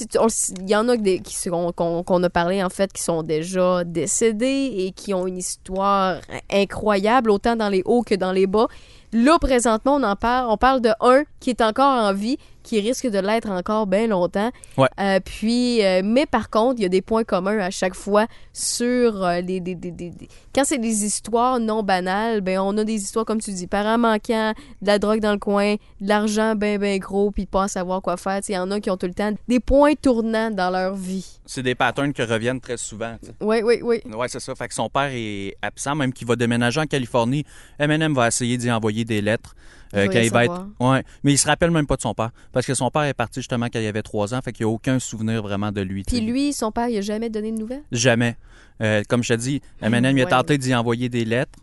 Il 0.62 0.70
y 0.70 0.75
en 0.75 0.88
a 0.89 0.98
des- 0.98 1.20
qui 1.20 1.36
qu'on 1.75 2.24
a 2.24 2.30
parlé, 2.30 2.63
en 2.63 2.70
fait, 2.70 2.92
qui 2.92 3.01
sont 3.03 3.24
déjà 3.24 3.84
décédés 3.84 4.74
et 4.77 4.92
qui 4.92 5.13
ont 5.13 5.27
une 5.27 5.38
histoire 5.38 6.18
incroyable, 6.51 7.32
autant 7.32 7.56
dans 7.56 7.70
les 7.70 7.82
hauts 7.86 8.03
que 8.03 8.15
dans 8.15 8.32
les 8.32 8.48
bas. 8.48 8.68
Là, 9.12 9.38
présentement, 9.39 9.96
on 9.96 10.03
en 10.03 10.15
parle. 10.15 10.50
On 10.50 10.58
parle 10.58 10.82
de 10.82 10.89
un 11.00 11.24
qui 11.39 11.51
est 11.51 11.62
encore 11.62 12.03
en 12.03 12.13
vie, 12.13 12.38
qui 12.63 12.79
risque 12.79 13.08
de 13.08 13.20
l'être 13.20 13.50
encore 13.50 13.86
bien 13.88 14.08
longtemps. 14.08 14.50
Ouais. 14.77 14.88
Euh, 15.00 15.20
puis, 15.24 15.84
euh, 15.84 16.01
mais 16.03 16.25
par 16.25 16.50
contre, 16.50 16.79
il 16.79 16.84
y 16.84 16.86
a 16.86 16.89
des 16.89 17.01
points 17.01 17.24
communs 17.24 17.60
à 17.60 17.70
chaque 17.70 17.93
fois 17.96 18.27
sur 18.53 19.24
euh, 19.24 19.41
les, 19.41 19.60
des- 19.60 19.75
des- 19.75 19.91
des- 19.91 20.10
des- 20.12 20.27
Quand 20.55 20.63
c'est 20.65 20.77
des 20.77 21.03
histoires 21.05 21.60
non 21.60 21.84
banales, 21.84 22.41
ben 22.41 22.60
on 22.60 22.77
a 22.77 22.84
des 22.84 22.93
histoires, 22.96 23.25
comme 23.25 23.41
tu 23.41 23.51
dis, 23.51 23.67
parents 23.67 23.98
manquants, 23.98 24.53
de 24.82 24.88
la 24.88 25.00
drogue 25.00 25.20
dans 25.20 25.34
le 25.34 25.39
coin, 25.39 25.74
de 25.75 26.08
l'argent 26.08 26.55
bien, 26.55 26.77
bien 26.77 26.98
gros, 26.98 27.32
puis 27.32 27.46
pas 27.46 27.63
à 27.63 27.67
savoir 27.67 28.01
quoi 28.01 28.17
faire. 28.17 28.39
Il 28.48 28.53
y 28.53 28.58
en 28.58 28.72
a 28.72 28.79
qui 28.79 28.89
ont 28.89 28.98
tout 28.98 29.08
le 29.08 29.13
temps 29.13 29.32
des 29.48 29.60
points 29.60 29.93
tournants 29.96 30.51
dans 30.51 30.70
leur 30.70 30.96
vie. 30.96 31.39
C'est 31.46 31.63
des 31.63 31.75
patterns 31.75 32.13
qui 32.13 32.22
reviennent 32.24 32.62
très 32.62 32.77
souvent. 32.77 33.15
Oui, 33.41 33.58
oui, 33.63 33.79
oui. 33.84 34.01
Ouais, 34.15 34.27
c'est 34.29 34.39
ça. 34.39 34.55
Fait 34.55 34.67
que 34.67 34.74
son 34.74 34.89
père 34.89 35.10
est 35.12 35.55
absent, 35.62 35.96
même 35.96 36.13
qu'il 36.13 36.27
va 36.27 36.36
déménager 36.36 36.79
en 36.79 36.86
Californie. 36.86 37.43
M&M 37.79 38.13
va 38.13 38.27
essayer 38.27 38.58
d'y 38.58 38.72
envoyer 38.72 39.03
des 39.03 39.22
lettres. 39.22 39.55
Euh, 39.96 40.08
quand 40.08 40.20
il 40.20 40.32
va 40.32 40.42
savoir. 40.42 40.60
être. 40.80 40.90
Ouais. 40.92 41.04
Mais 41.24 41.34
il 41.34 41.38
se 41.38 41.48
rappelle 41.48 41.72
même 41.72 41.88
pas 41.88 41.96
de 41.96 42.02
son 42.02 42.14
père. 42.14 42.32
Parce 42.52 42.66
que 42.66 42.74
son 42.74 42.90
père 42.90 43.04
est 43.04 43.14
parti 43.14 43.40
justement 43.40 43.68
quand 43.72 43.80
il 43.80 43.86
avait 43.88 44.02
trois 44.02 44.34
ans. 44.34 44.42
Fait 44.42 44.52
qu'il 44.52 44.66
n'y 44.66 44.72
a 44.72 44.74
aucun 44.74 45.00
souvenir 45.00 45.42
vraiment 45.42 45.72
de 45.72 45.82
lui. 45.82 46.04
Puis 46.04 46.22
lui, 46.22 46.54
son 46.54 46.72
père, 46.72 46.88
il 46.90 46.98
a 46.98 47.02
jamais 47.02 47.30
donné 47.30 47.52
de 47.52 47.58
nouvelles? 47.58 47.84
Jamais. 47.92 48.36
Euh, 48.82 49.04
comme 49.08 49.24
je 49.24 49.34
te 49.34 49.40
dis, 49.40 49.62
M&M, 49.82 50.04
il 50.18 50.22
a 50.22 50.26
Ouais. 50.26 50.30
tenté 50.30 50.58
d'y 50.58 50.74
envoyer 50.76 51.10
des 51.10 51.26
lettres. 51.26 51.60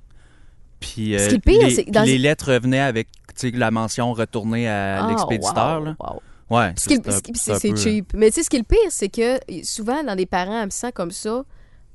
Puis 0.81 1.15
Ce 1.19 1.35
euh, 1.35 1.39
pire, 1.39 1.67
les, 1.67 1.71
c'est 1.75 1.85
que 1.85 1.91
dans- 1.91 2.03
les 2.05 2.19
lettres 2.19 2.53
revenaient 2.53 2.81
avec 2.81 3.09
la 3.53 3.71
mention 3.71 4.13
retournée 4.13 4.69
à 4.69 5.05
Ah, 5.05 5.09
l'expéditeur. 5.11 5.79
wow, 5.81 5.85
là. 5.85 5.97
wow. 5.99 6.23
Ouais, 6.51 6.73
c'est 6.77 7.77
cheap. 7.77 8.13
Mais 8.15 8.29
tu 8.31 8.35
sais, 8.37 8.43
ce 8.43 8.51
qui 8.51 8.57
est 8.57 8.61
le 8.61 8.65
pire, 8.65 8.79
c'est 8.91 9.09
que 9.09 9.39
souvent, 9.63 10.03
dans 10.03 10.17
des 10.17 10.27
parents 10.27 10.61
absents 10.61 10.91
comme 10.93 11.13
ça, 11.13 11.45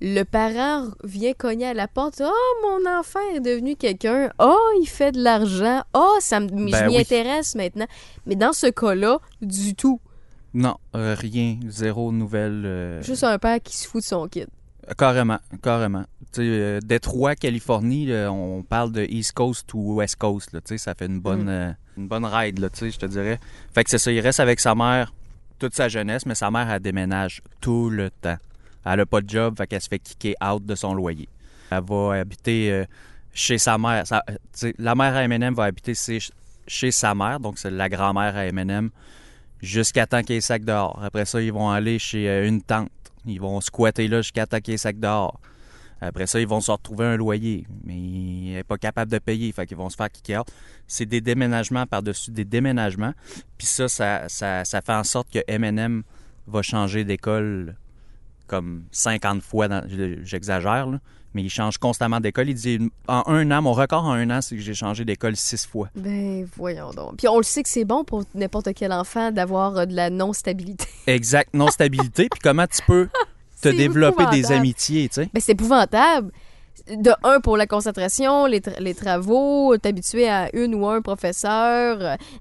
le 0.01 0.23
parent 0.23 0.87
vient 1.03 1.33
cogner 1.33 1.67
à 1.67 1.73
la 1.73 1.87
porte. 1.87 2.21
Oh, 2.23 2.31
mon 2.63 2.89
enfant 2.99 3.19
est 3.33 3.39
devenu 3.39 3.75
quelqu'un. 3.75 4.29
Oh, 4.39 4.57
il 4.81 4.87
fait 4.87 5.11
de 5.11 5.21
l'argent. 5.23 5.83
Oh, 5.93 6.17
ça 6.19 6.39
me, 6.39 6.47
je 6.49 6.71
Ben 6.71 6.87
m'y 6.87 6.95
oui. 6.95 7.01
intéresse 7.01 7.55
maintenant. 7.55 7.87
Mais 8.25 8.35
dans 8.35 8.53
ce 8.53 8.67
cas-là, 8.67 9.19
du 9.41 9.73
tout. 9.75 9.99
Non, 10.53 10.75
euh, 10.95 11.15
rien, 11.17 11.57
zéro 11.67 12.11
nouvelle. 12.11 12.63
euh, 12.65 13.01
Juste 13.01 13.23
un 13.23 13.37
père 13.39 13.59
qui 13.61 13.75
se 13.77 13.87
fout 13.87 14.01
de 14.01 14.05
son 14.05 14.27
kid. 14.27 14.47
Carrément, 14.97 15.39
carrément. 15.63 16.03
Tu 16.31 16.41
euh, 16.41 16.79
Détroit, 16.79 17.35
Californie, 17.35 18.05
là, 18.05 18.31
on 18.31 18.61
parle 18.63 18.91
de 18.91 19.03
East 19.09 19.31
Coast 19.33 19.73
ou 19.73 19.95
West 19.95 20.17
Coast. 20.17 20.53
Là, 20.53 20.59
ça 20.77 20.93
fait 20.93 21.07
une 21.07 21.19
bonne, 21.19 21.45
Mm. 21.49 21.75
une 22.01 22.07
bonne 22.07 22.25
ride, 22.25 22.59
là, 22.59 22.67
je 22.79 22.95
te 22.97 23.05
dirais. 23.07 23.39
Fait 23.73 23.83
que 23.83 23.89
c'est 23.89 23.97
ça, 23.97 24.11
il 24.11 24.19
reste 24.19 24.39
avec 24.39 24.59
sa 24.59 24.75
mère 24.75 25.13
toute 25.57 25.73
sa 25.73 25.87
jeunesse, 25.87 26.25
mais 26.25 26.35
sa 26.35 26.51
mère, 26.51 26.69
elle 26.69 26.81
déménage 26.81 27.41
tout 27.61 27.89
le 27.89 28.09
temps. 28.11 28.35
Elle 28.85 28.99
a 28.99 29.05
pas 29.05 29.21
de 29.21 29.29
job, 29.29 29.55
fait 29.57 29.67
qu'elle 29.67 29.81
se 29.81 29.87
fait 29.87 29.99
kicker 29.99 30.35
out 30.43 30.63
de 30.65 30.75
son 30.75 30.93
loyer. 30.93 31.27
Elle 31.71 31.83
va 31.83 32.13
habiter 32.13 32.71
euh, 32.71 32.85
chez 33.33 33.57
sa 33.57 33.77
mère. 33.77 34.03
Euh, 34.11 34.71
la 34.77 34.95
mère 34.95 35.15
à 35.15 35.23
M&M 35.23 35.53
va 35.53 35.65
habiter 35.65 35.93
chez, 36.67 36.91
sa 36.91 37.15
mère, 37.15 37.39
donc 37.39 37.57
c'est 37.57 37.71
la 37.71 37.89
grand-mère 37.89 38.35
à 38.35 38.45
M&M, 38.45 38.89
jusqu'à 39.61 40.05
temps 40.05 40.21
qu'il 40.21 40.35
y 40.35 40.37
ait 40.37 40.41
sac 40.41 40.63
dehors. 40.63 40.99
Après 41.03 41.25
ça, 41.25 41.41
ils 41.41 41.51
vont 41.51 41.69
aller 41.69 41.97
chez 41.97 42.29
euh, 42.29 42.47
une 42.47 42.61
tante. 42.61 42.89
Ils 43.25 43.41
vont 43.41 43.59
squatter 43.59 44.07
là 44.07 44.21
jusqu'à 44.21 44.45
temps 44.45 44.59
qu'il 44.59 44.73
y 44.73 44.75
ait 44.75 44.77
sac 44.77 44.99
dehors. 44.99 45.39
Après 45.99 46.27
ça, 46.27 46.39
ils 46.39 46.47
vont 46.47 46.61
se 46.61 46.69
retrouver 46.69 47.05
un 47.05 47.15
loyer, 47.15 47.65
mais 47.83 47.95
il 47.95 48.53
n'est 48.53 48.63
pas 48.63 48.77
capable 48.77 49.11
de 49.11 49.17
payer, 49.17 49.51
fait 49.51 49.65
qu'ils 49.65 49.77
vont 49.77 49.89
se 49.89 49.95
faire 49.95 50.11
kicker 50.11 50.41
out. 50.41 50.47
C'est 50.85 51.07
des 51.07 51.21
déménagements 51.21 51.87
par-dessus 51.87 52.29
des 52.29 52.45
déménagements. 52.45 53.13
Puis 53.57 53.65
ça, 53.65 53.87
ça, 53.87 54.27
ça 54.29 54.81
fait 54.81 54.93
en 54.93 55.03
sorte 55.03 55.31
que 55.31 55.39
M&M 55.47 56.03
va 56.47 56.61
changer 56.61 57.05
d'école 57.05 57.75
comme 58.47 58.83
50 58.91 59.41
fois, 59.41 59.67
dans- 59.67 59.83
j'exagère, 60.23 60.87
là, 60.87 60.99
mais 61.33 61.43
il 61.43 61.49
change 61.49 61.77
constamment 61.77 62.19
d'école. 62.19 62.49
Il 62.49 62.55
dit, 62.55 62.79
en 63.07 63.23
un 63.27 63.51
an, 63.51 63.61
mon 63.61 63.73
record 63.73 64.05
en 64.05 64.13
un 64.13 64.29
an, 64.29 64.41
c'est 64.41 64.55
que 64.55 64.61
j'ai 64.61 64.73
changé 64.73 65.03
d'école 65.03 65.35
six 65.35 65.65
fois. 65.65 65.89
Ben, 65.95 66.47
voyons 66.55 66.91
donc. 66.91 67.17
Puis 67.17 67.27
on 67.27 67.37
le 67.37 67.43
sait 67.43 67.61
que 67.63 67.69
c'est 67.69 67.83
bon 67.85 68.03
pour 68.05 68.23
n'importe 68.33 68.69
quel 68.73 68.93
enfant 68.93 69.31
d'avoir 69.31 69.77
euh, 69.77 69.85
de 69.85 69.93
la 69.95 70.09
non-stabilité. 70.09 70.85
Exact, 71.07 71.53
non-stabilité. 71.53 72.27
Puis 72.29 72.39
comment 72.41 72.67
tu 72.67 72.81
peux 72.87 73.07
te 73.61 73.69
C'est 73.69 73.73
développer 73.73 74.25
des 74.27 74.51
amitiés, 74.51 75.09
tu 75.09 75.15
sais? 75.23 75.29
Ben, 75.33 75.41
c'est 75.41 75.51
épouvantable. 75.53 76.31
De 76.89 77.11
un, 77.23 77.39
pour 77.39 77.57
la 77.57 77.65
concentration, 77.67 78.45
les, 78.45 78.59
tra- 78.59 78.79
les 78.79 78.93
travaux, 78.93 79.75
t'habituer 79.77 80.27
à 80.29 80.55
une 80.55 80.75
ou 80.75 80.85
un 80.87 81.01
professeur, 81.01 81.97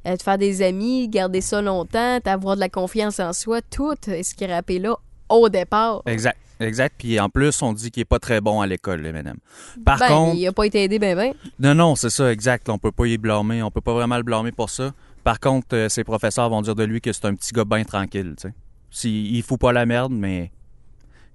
euh, 0.07 0.17
te 0.17 0.23
faire 0.23 0.39
des 0.39 0.61
amis, 0.61 1.09
garder 1.09 1.41
ça 1.41 1.63
longtemps, 1.63 2.19
t'avoir 2.23 2.55
de 2.57 2.61
la 2.61 2.69
confiance 2.69 3.21
en 3.21 3.33
soi, 3.33 3.61
tout 3.63 3.95
ce 4.05 4.35
qui 4.35 4.45
est 4.45 4.55
rappelé 4.55 4.81
là 4.81 4.97
au 5.29 5.49
départ. 5.49 6.03
Exact, 6.07 6.39
exact. 6.61 6.95
Puis 6.99 7.19
en 7.21 7.29
plus, 7.29 7.63
on 7.63 7.73
dit 7.73 7.91
qu'il 7.91 8.03
est 8.03 8.07
pas 8.07 8.19
très 8.19 8.41
bon 8.41 8.61
à 8.61 8.67
l'école, 8.67 9.01
le 9.01 9.09
M&M. 9.09 9.37
Par 9.85 9.99
ben, 9.99 10.09
contre, 10.09 10.37
il 10.37 10.47
a 10.47 10.53
pas 10.53 10.67
été 10.67 10.85
aidé 10.85 10.99
ben 10.99 11.17
ben. 11.17 11.35
non, 11.59 11.75
non, 11.75 11.97
c'est 11.97 12.11
ça, 12.11 12.33
exact. 12.33 12.69
On 12.69 12.79
peut 12.79 12.93
pas 12.93 13.07
y 13.07 13.19
blâmer. 13.19 13.63
On 13.63 13.71
peut 13.71 13.81
pas 13.81 13.95
vraiment 13.95 14.17
le 14.17 14.23
blâmer 14.23 14.53
pour 14.53 14.71
ça. 14.71 14.93
Par 15.25 15.41
contre, 15.41 15.75
euh, 15.75 15.89
ses 15.89 16.05
professeurs 16.05 16.51
vont 16.51 16.61
dire 16.61 16.75
de 16.75 16.85
lui 16.85 17.01
que 17.01 17.13
c'est 17.13 17.25
un 17.25 17.35
petit 17.35 17.53
gars 17.53 17.65
bien 17.65 17.83
tranquille, 17.85 18.35
tu 18.37 18.49
sais. 18.49 18.55
Si, 18.91 19.31
il 19.33 19.43
fout 19.43 19.59
pas 19.59 19.73
la 19.73 19.87
merde, 19.87 20.13
mais 20.13 20.53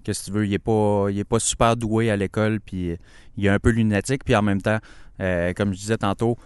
qu'est-ce 0.04 0.22
que 0.22 0.26
tu 0.28 0.32
veux, 0.32 0.46
il 0.46 0.54
est 0.54 0.60
pas, 0.60 1.08
il 1.10 1.20
est 1.20 1.26
pas 1.26 1.40
super 1.40 1.76
doué 1.76 2.10
à 2.10 2.16
l'école, 2.16 2.62
puis 2.62 2.92
euh, 2.92 2.96
il 3.36 3.46
est 3.48 3.50
un 3.50 3.60
peu 3.60 3.72
lunatique, 3.72 4.24
puis 4.24 4.36
en 4.36 4.44
même 4.44 4.62
temps, 4.62 4.78
euh, 5.20 5.54
comme 5.54 5.74
je 5.74 5.80
disais 5.80 5.98
tantôt, 5.98 6.38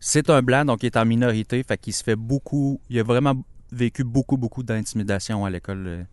c'est 0.00 0.28
un 0.28 0.42
blanc, 0.42 0.64
donc 0.64 0.82
il 0.82 0.86
est 0.86 0.96
en 0.96 1.06
minorité, 1.06 1.62
fait 1.62 1.78
qu'il 1.78 1.92
se 1.92 2.02
fait 2.02 2.16
beaucoup, 2.16 2.80
il 2.90 2.98
a 2.98 3.04
vraiment 3.04 3.34
vécu 3.70 4.02
beaucoup, 4.04 4.36
beaucoup 4.36 4.64
d'intimidation 4.64 5.44
à 5.44 5.50
l'école 5.50 6.04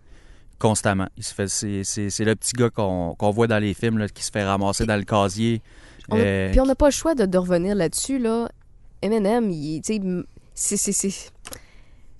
constamment. 0.59 1.07
Il 1.17 1.23
se 1.23 1.33
fait, 1.33 1.47
c'est, 1.47 1.83
c'est, 1.83 2.09
c'est 2.09 2.25
le 2.25 2.35
petit 2.35 2.53
gars 2.53 2.69
qu'on, 2.69 3.15
qu'on 3.17 3.31
voit 3.31 3.47
dans 3.47 3.59
les 3.59 3.73
films 3.73 3.97
là, 3.97 4.07
qui 4.07 4.23
se 4.23 4.29
fait 4.31 4.43
ramasser 4.43 4.85
dans 4.85 4.97
le 4.97 5.03
casier. 5.05 5.61
On 6.09 6.15
a- 6.17 6.19
euh, 6.19 6.51
Puis 6.51 6.59
on 6.59 6.65
n'a 6.65 6.75
pas 6.75 6.87
le 6.87 6.91
choix 6.91 7.15
de, 7.15 7.25
de 7.25 7.37
revenir 7.37 7.75
là-dessus, 7.75 8.19
là. 8.19 8.49
Eminem, 9.01 9.49
il, 9.49 9.81
c'est 10.53 10.75
c'est 10.77 10.91
c'est 10.91 11.31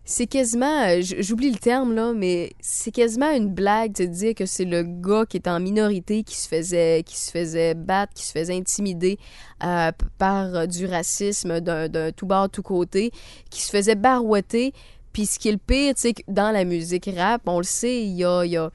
c'est 0.05 0.25
quasiment 0.27 0.87
euh, 0.87 1.01
j'oublie 1.01 1.51
le 1.51 1.59
terme 1.59 1.93
là 1.93 2.13
mais 2.15 2.53
c'est 2.59 2.89
quasiment 2.89 3.29
une 3.31 3.49
blague 3.53 3.93
de 3.93 4.05
dire 4.05 4.33
que 4.33 4.45
c'est 4.47 4.65
le 4.65 4.81
gars 4.81 5.25
qui 5.29 5.37
est 5.37 5.47
en 5.47 5.59
minorité 5.59 6.23
qui 6.23 6.35
se 6.35 6.47
faisait 6.47 7.03
qui 7.05 7.15
se 7.15 7.29
faisait 7.29 7.75
battre 7.75 8.13
qui 8.15 8.25
se 8.25 8.31
faisait 8.31 8.55
intimider 8.55 9.19
euh, 9.63 9.91
par 10.17 10.67
du 10.67 10.87
racisme 10.87 11.59
d'un 11.59 11.89
d'un 11.89 12.11
tout 12.11 12.25
bord 12.25 12.49
tout 12.49 12.63
côté 12.63 13.11
qui 13.51 13.61
se 13.61 13.69
faisait 13.69 13.93
barouetter 13.95 14.73
puis 15.19 15.25
ce 15.25 15.37
qui 15.37 15.49
est 15.49 15.51
le 15.51 15.57
pire 15.57 15.95
tu 15.95 16.01
sais 16.01 16.13
que 16.13 16.21
dans 16.29 16.51
la 16.51 16.63
musique 16.63 17.09
rap 17.13 17.41
on 17.45 17.57
le 17.57 17.65
sait 17.65 18.03
il 18.03 18.15
y 18.15 18.23
a 18.23 18.69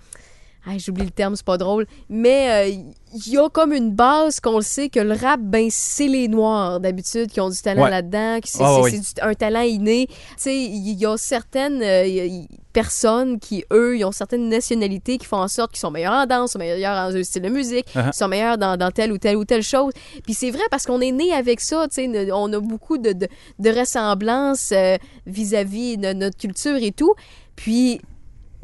ah, 0.67 0.79
j'oublie 0.79 1.05
le 1.05 1.11
terme, 1.11 1.37
c'est 1.37 1.45
pas 1.45 1.59
drôle. 1.59 1.87
Mais 2.09 2.71
euh, 2.73 2.83
il 3.27 3.33
y 3.33 3.37
a 3.39 3.49
comme 3.51 3.73
une 3.73 3.91
base 3.91 4.41
qu'on 4.41 4.57
le 4.57 4.63
sait 4.63 4.89
que 4.89 4.99
le 5.01 5.13
rap, 5.15 5.39
ben, 5.41 5.69
c'est 5.71 6.09
les 6.09 6.27
Noirs 6.27 6.81
d'habitude 6.81 7.31
qui 7.31 7.41
ont 7.41 7.51
du 7.51 7.59
talent 7.61 7.85
Ouais. 7.85 7.91
là-dedans, 7.91 8.39
c'est 8.45 9.23
un 9.23 9.35
talent 9.35 9.61
inné. 9.61 10.07
Tu 10.09 10.15
sais, 10.39 10.57
il 10.57 10.93
y 10.99 11.05
a 11.07 11.17
certaines 11.17 11.83
euh, 11.83 12.07
y- 12.07 12.49
personnes 12.73 13.39
qui, 13.39 13.65
eux, 13.73 13.97
ils 13.99 14.05
ont 14.05 14.11
certaines 14.11 14.49
nationalités 14.49 15.19
qui 15.19 15.27
font 15.27 15.37
en 15.37 15.49
sorte 15.49 15.71
qu'ils 15.73 15.81
sont 15.81 15.91
meilleurs 15.93 16.13
en 16.15 16.27
danse, 16.27 16.53
sont 16.53 16.59
meilleurs 16.59 16.97
en 17.15 17.23
style 17.23 17.43
de 17.43 17.49
musique, 17.51 17.87
Uh-huh. 17.95 18.11
ils 18.13 18.17
sont 18.17 18.27
meilleurs 18.29 18.59
dans, 18.59 18.77
dans 18.77 18.91
telle 18.91 19.13
ou 19.13 19.19
telle 19.19 19.37
ou 19.37 19.45
telle 19.45 19.63
chose. 19.63 19.93
Puis 20.25 20.35
c'est 20.35 20.51
vrai 20.51 20.63
parce 20.71 20.87
qu'on 20.87 21.01
est 21.01 21.13
né 21.13 21.33
avec 21.33 21.61
ça, 21.61 21.87
tu 21.89 22.11
sais, 22.11 22.33
on 22.33 22.53
a 22.53 22.59
beaucoup 22.59 22.99
de, 22.99 23.13
de, 23.13 23.29
de 23.61 23.71
ressemblances 23.71 24.73
euh, 24.73 24.97
vis-à-vis 25.27 25.99
de 25.99 26.13
notre 26.15 26.37
culture 26.39 26.77
et 26.77 26.91
tout. 26.91 27.15
Puis 27.55 28.01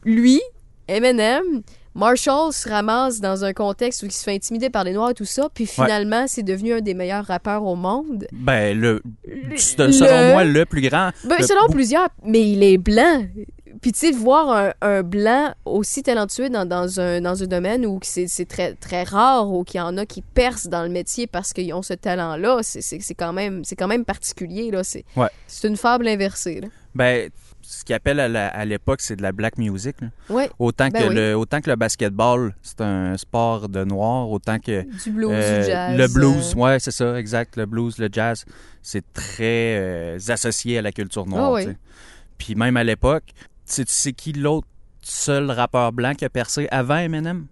lui, 0.04 0.40
Eminem, 0.88 1.62
Marshall 1.94 2.52
se 2.52 2.68
ramasse 2.68 3.20
dans 3.20 3.44
un 3.44 3.52
contexte 3.52 4.02
où 4.02 4.06
il 4.06 4.12
se 4.12 4.22
fait 4.22 4.34
intimider 4.34 4.70
par 4.70 4.84
les 4.84 4.92
Noirs 4.92 5.10
et 5.10 5.14
tout 5.14 5.24
ça, 5.24 5.48
puis 5.52 5.66
finalement, 5.66 6.26
c'est 6.28 6.42
devenu 6.42 6.72
un 6.74 6.80
des 6.80 6.94
meilleurs 6.94 7.24
rappeurs 7.26 7.64
au 7.64 7.74
monde. 7.76 8.26
Ben, 8.32 8.78
le, 8.78 9.02
selon 9.56 10.32
moi, 10.32 10.44
le 10.44 10.64
plus 10.66 10.82
grand. 10.82 11.10
Ben, 11.24 11.36
le- 11.40 11.46
selon 11.46 11.66
plusieurs, 11.68 12.08
mais 12.24 12.48
il 12.48 12.62
est 12.62 12.78
blanc. 12.78 13.24
Puis 13.82 13.92
tu 13.92 13.98
sais, 14.00 14.10
de 14.12 14.16
voir 14.16 14.50
un, 14.50 14.72
un 14.82 15.02
blanc 15.02 15.54
aussi 15.64 16.02
talentueux 16.02 16.50
dans, 16.50 16.66
dans, 16.66 17.00
un, 17.00 17.20
dans 17.20 17.42
un 17.42 17.46
domaine 17.46 17.86
où 17.86 17.98
c'est 18.02 18.26
très, 18.46 18.74
très 18.74 19.04
rare 19.04 19.50
ou 19.50 19.64
qu'il 19.64 19.78
y 19.78 19.80
en 19.80 19.96
a 19.96 20.04
qui 20.04 20.20
percent 20.22 20.68
dans 20.68 20.82
le 20.82 20.90
métier 20.90 21.26
parce 21.26 21.52
qu'ils 21.52 21.72
ont 21.72 21.80
ce 21.82 21.94
talent-là, 21.94 22.58
c'est- 22.62 23.14
quand, 23.14 23.32
même- 23.32 23.64
c'est 23.64 23.76
quand 23.76 23.86
même 23.88 24.04
particulier. 24.04 24.70
là. 24.70 24.84
C'est 24.84 25.04
Ouais. 25.16 25.28
c'est 25.46 25.66
une 25.68 25.76
fable 25.78 26.08
inversée. 26.08 26.60
Là. 26.60 26.68
Ben, 26.94 27.30
ce 27.70 27.84
qu'ils 27.84 27.94
appellent 27.94 28.18
à 28.18 28.64
l'époque, 28.64 29.00
c'est 29.00 29.14
de 29.14 29.22
la 29.22 29.30
black 29.30 29.56
music. 29.56 30.00
là. 30.00 30.08
Ouais, 30.28 30.50
Autant, 30.58 30.88
Ben 30.88 31.02
que 31.04 31.08
oui. 31.08 31.14
le, 31.14 31.34
autant 31.36 31.60
que 31.60 31.70
le 31.70 31.76
basketball, 31.76 32.52
c'est 32.62 32.80
un 32.80 33.16
sport 33.16 33.68
de 33.68 33.84
noir, 33.84 34.28
autant 34.28 34.58
que 34.58 34.82
du 35.04 35.10
blues, 35.12 35.30
euh, 35.32 35.60
du 35.60 35.66
jazz. 35.68 35.96
le 35.96 36.08
blues, 36.08 36.54
euh, 36.56 36.60
ouais, 36.60 36.80
c'est 36.80 36.90
ça, 36.90 37.16
exact. 37.18 37.56
Le 37.56 37.66
blues, 37.66 37.96
le 37.98 38.08
jazz, 38.10 38.44
c'est 38.82 39.04
très 39.12 39.76
euh, 39.78 40.18
associé 40.28 40.78
à 40.78 40.82
la 40.82 40.90
culture 40.90 41.26
noire. 41.26 41.44
Ah 41.44 41.52
oui. 41.52 41.64
tu 41.64 41.70
sais. 41.70 41.76
Puis 42.38 42.54
même 42.56 42.76
à 42.76 42.82
l'époque, 42.82 43.24
tu 43.72 43.84
sais 43.86 44.12
qui 44.12 44.32
l'autre 44.32 44.66
seul 45.02 45.50
rappeur 45.50 45.92
blanc 45.92 46.14
qui 46.14 46.24
a 46.24 46.28
percé 46.30 46.66
avant 46.72 46.96
Eminem? 46.96 47.46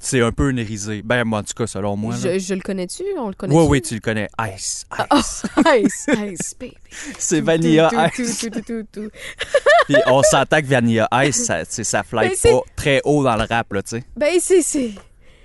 C'est 0.00 0.20
un 0.20 0.30
peu 0.30 0.50
nérisé. 0.50 1.02
Ben, 1.02 1.24
moi, 1.24 1.40
en 1.40 1.42
tout 1.42 1.54
cas, 1.54 1.66
selon 1.66 1.96
moi. 1.96 2.14
je, 2.16 2.38
je 2.38 2.54
le 2.54 2.60
connais-tu? 2.60 3.02
On 3.18 3.28
le 3.28 3.34
connaît 3.34 3.54
Oui, 3.54 3.64
oui, 3.68 3.82
tu 3.82 3.94
le 3.94 4.00
connais. 4.00 4.28
Ice, 4.54 4.86
Ice. 5.12 5.42
Ice, 5.76 6.06
ice, 6.08 6.54
baby. 6.58 6.76
c'est 7.18 7.40
Vanilla 7.40 7.90
Tout, 8.14 8.22
Ice. 8.22 8.38
tout, 8.38 8.50
tout, 8.50 8.60
tout, 8.60 8.86
tout. 8.92 9.10
Puis 9.86 9.96
on 10.06 10.22
s'entend 10.22 10.60
que 10.60 10.66
Vanilla 10.66 11.08
Ice, 11.24 11.44
ça, 11.44 11.64
ça 11.64 12.02
fly 12.04 12.30
très 12.76 13.00
haut 13.04 13.24
dans 13.24 13.36
le 13.36 13.44
rap, 13.44 13.72
là, 13.72 13.82
tu 13.82 13.96
sais. 13.96 14.04
Ben, 14.16 14.38
c'est... 14.40 14.92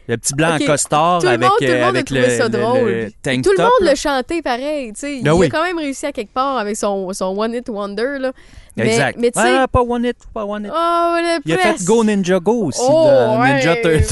Le 0.08 0.18
petit 0.18 0.34
blanc 0.36 0.56
Ok, 0.56 0.62
en 0.64 0.66
costard 0.66 1.20
Tout 1.20 1.28
le 1.28 1.32
avec, 1.34 1.50
le 1.62 1.68
euh, 1.70 1.74
monde 1.76 1.84
a 1.84 1.88
avec 1.88 2.06
trouvé 2.06 2.22
le, 2.22 2.30
ça 2.38 2.44
le- 2.44 2.50
drôle. 2.50 2.90
le 2.90 3.12
tank 3.24 3.42
tout 3.44 3.52
le 3.58 3.64
monde 3.64 3.72
là. 3.82 3.92
le 3.92 3.96
chantait 3.96 4.42
pareil, 4.42 4.92
tu 4.94 5.00
sais. 5.00 5.18
Il 5.18 5.24
Ben 5.24 5.32
a 5.42 5.50
quand 5.50 5.64
même 5.64 5.78
réussi 5.78 6.06
à 6.06 6.12
quelque 6.12 6.34
part 6.34 6.58
avec 6.58 6.76
son, 6.76 7.14
son 7.14 7.38
One 7.40 7.54
Hit 7.54 7.70
Wonder, 7.70 8.18
là. 8.20 8.32
Mais, 8.76 8.88
Exact. 8.88 9.18
Mais 9.20 9.32
tu 9.32 9.40
sais... 9.40 9.48
Ah, 9.60 9.68
pas 9.68 9.82
One 9.82 10.04
It, 10.06 10.18
pas 10.34 10.44
One 10.46 10.66
It. 10.66 10.72
Oh, 10.76 11.16
Il 11.46 11.54
a 11.54 11.58
fait 11.58 11.84
Go 11.86 12.04
Ninja 12.04 12.40
Go 12.40 12.66
aussi 12.66 12.82
Oh, 12.84 13.06
dans 13.08 13.44
Ninja. 13.46 13.76
Turtle. 13.78 14.02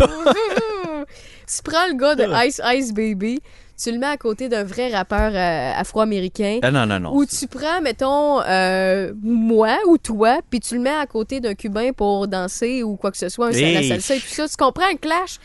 tu 1.48 1.62
prends 1.64 1.88
le 1.88 1.96
gars 1.98 2.16
de 2.16 2.48
Ice 2.48 2.62
Ice 2.74 2.94
Baby, 2.94 3.42
tu 3.82 3.92
le 3.92 3.98
mets 3.98 4.08
à 4.08 4.18
côté 4.18 4.48
d'un 4.48 4.64
vrai 4.64 4.94
rappeur 4.94 5.32
euh, 5.34 5.72
afro-américain. 5.76 6.60
Ah, 6.62 6.72
non, 6.72 6.86
non, 6.86 7.00
non. 7.00 7.14
Ou 7.16 7.26
tu 7.26 7.48
prends, 7.48 7.82
mettons, 7.82 8.42
euh, 8.44 9.12
moi 9.22 9.78
ou 9.88 9.98
toi, 9.98 10.40
puis 10.50 10.60
tu 10.60 10.76
le 10.76 10.82
mets 10.82 10.90
à 10.96 11.06
côté 11.08 11.40
d'un 11.40 11.56
Cubain 11.56 11.92
pour 11.92 12.28
danser 12.28 12.84
ou 12.84 12.96
quoi 12.96 13.12
que 13.12 13.18
ce 13.18 13.28
soit, 13.30 13.48
un 13.48 13.52
Hey. 13.52 13.90
salsa 13.90 14.16
et 14.16 14.20
tout 14.20 14.28
ça. 14.28 14.48
Tu 14.48 14.56
comprends 14.56 14.86
un 14.90 14.96
clash? 14.96 15.38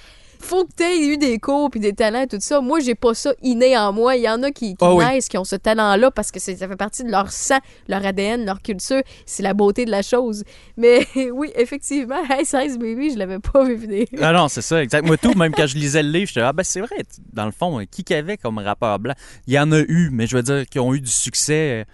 Faut 0.46 0.64
que 0.64 0.70
tu 0.76 0.85
aies 0.85 1.09
eu 1.09 1.18
des 1.18 1.38
cours 1.40 1.70
puis 1.70 1.80
des 1.80 1.92
talents 1.92 2.22
et 2.22 2.26
tout 2.28 2.37
ça. 2.38 2.61
Moi, 2.61 2.78
j'ai 2.78 2.94
pas 2.94 3.14
ça 3.14 3.32
inné 3.42 3.76
en 3.76 3.92
moi. 3.92 4.14
Il 4.14 4.22
y 4.22 4.28
en 4.28 4.42
a 4.44 4.52
qui, 4.52 4.76
qui 4.76 4.85
Ah 4.85 4.94
oui. 4.94 5.04
naissent, 5.04 5.28
qui 5.28 5.37
ont 5.38 5.44
ce 5.44 5.56
talent-là 5.56 6.12
parce 6.12 6.30
que 6.30 6.38
ça 6.38 6.54
fait 6.56 6.76
partie 6.76 7.02
de 7.02 7.11
leur 7.11 7.32
sang, 7.32 7.59
leur 7.88 8.06
ADN, 8.06 8.44
leur 8.46 8.62
culture. 8.62 9.02
C'est 9.26 9.42
la 9.42 9.54
beauté 9.54 9.85
de 9.85 9.90
la 9.90 10.02
chose. 10.02 10.44
Mais 10.76 11.04
oui, 11.32 11.50
effectivement, 11.56 12.22
Hey 12.30 12.44
Size 12.44 12.78
Baby, 12.78 13.11
je 13.12 13.18
l'avais 13.18 13.40
pas 13.40 13.64
vu 13.64 13.74
venir. 13.74 14.06
Ah 14.20 14.32
non, 14.32 14.46
c'est 14.48 14.62
ça, 14.62 14.80
exact. 14.82 15.04
Moi, 15.04 15.16
tout, 15.16 15.35
même 15.35 15.52
quand 15.52 15.66
je 15.66 15.76
lisais 15.76 16.02
le 16.04 16.11
livre, 16.11 16.28
j'étais 16.28 16.40
ah 16.42 16.52
ben 16.52 16.62
c'est 16.62 16.80
vrai, 16.80 16.96
dans 17.32 17.46
le 17.46 17.52
fond, 17.52 17.85
qui 17.90 18.04
qu'il 18.04 18.14
y 18.14 18.18
avait 18.18 18.37
comme 18.37 18.59
rappeur 18.59 19.00
blanc? 19.00 19.14
Il 19.48 19.54
y 19.54 19.59
en 19.59 19.72
a 19.72 19.80
eu, 19.80 20.11
mais 20.12 20.28
je 20.28 20.37
veux 20.37 20.42
dire, 20.44 20.64
qui 20.66 20.78
ont 20.78 20.94
eu 20.94 21.00
du 21.00 21.11
succès 21.11 21.82
euh, 21.82 21.85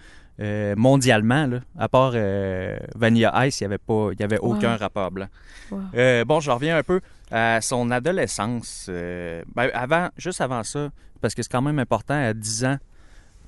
mondialement, 0.75 1.45
là. 1.47 1.59
À 1.77 1.87
part 1.87 2.11
euh, 2.15 2.77
Vanilla 2.95 3.45
Ice, 3.47 3.59
il 3.61 3.63
n'y 3.63 3.65
avait, 3.65 3.77
pas, 3.77 4.09
il 4.13 4.19
y 4.19 4.23
avait 4.23 4.39
aucun 4.39 4.73
Wow. 4.73 4.77
rappeur 4.79 5.11
blanc. 5.11 5.27
Wow. 5.71 5.81
Euh, 5.95 6.25
bon, 6.25 6.39
je 6.39 6.49
reviens 6.51 6.77
un 6.77 6.83
peu 6.83 7.01
à 7.31 7.61
son 7.61 7.91
adolescence. 7.91 8.87
Euh, 8.89 9.43
ben, 9.55 9.69
avant, 9.73 10.09
juste 10.17 10.41
avant 10.41 10.63
ça, 10.63 10.89
parce 11.21 11.33
que 11.35 11.43
c'est 11.43 11.51
quand 11.51 11.61
même 11.61 11.79
important, 11.79 12.15
à 12.15 12.33
10 12.33 12.65
ans, 12.65 12.77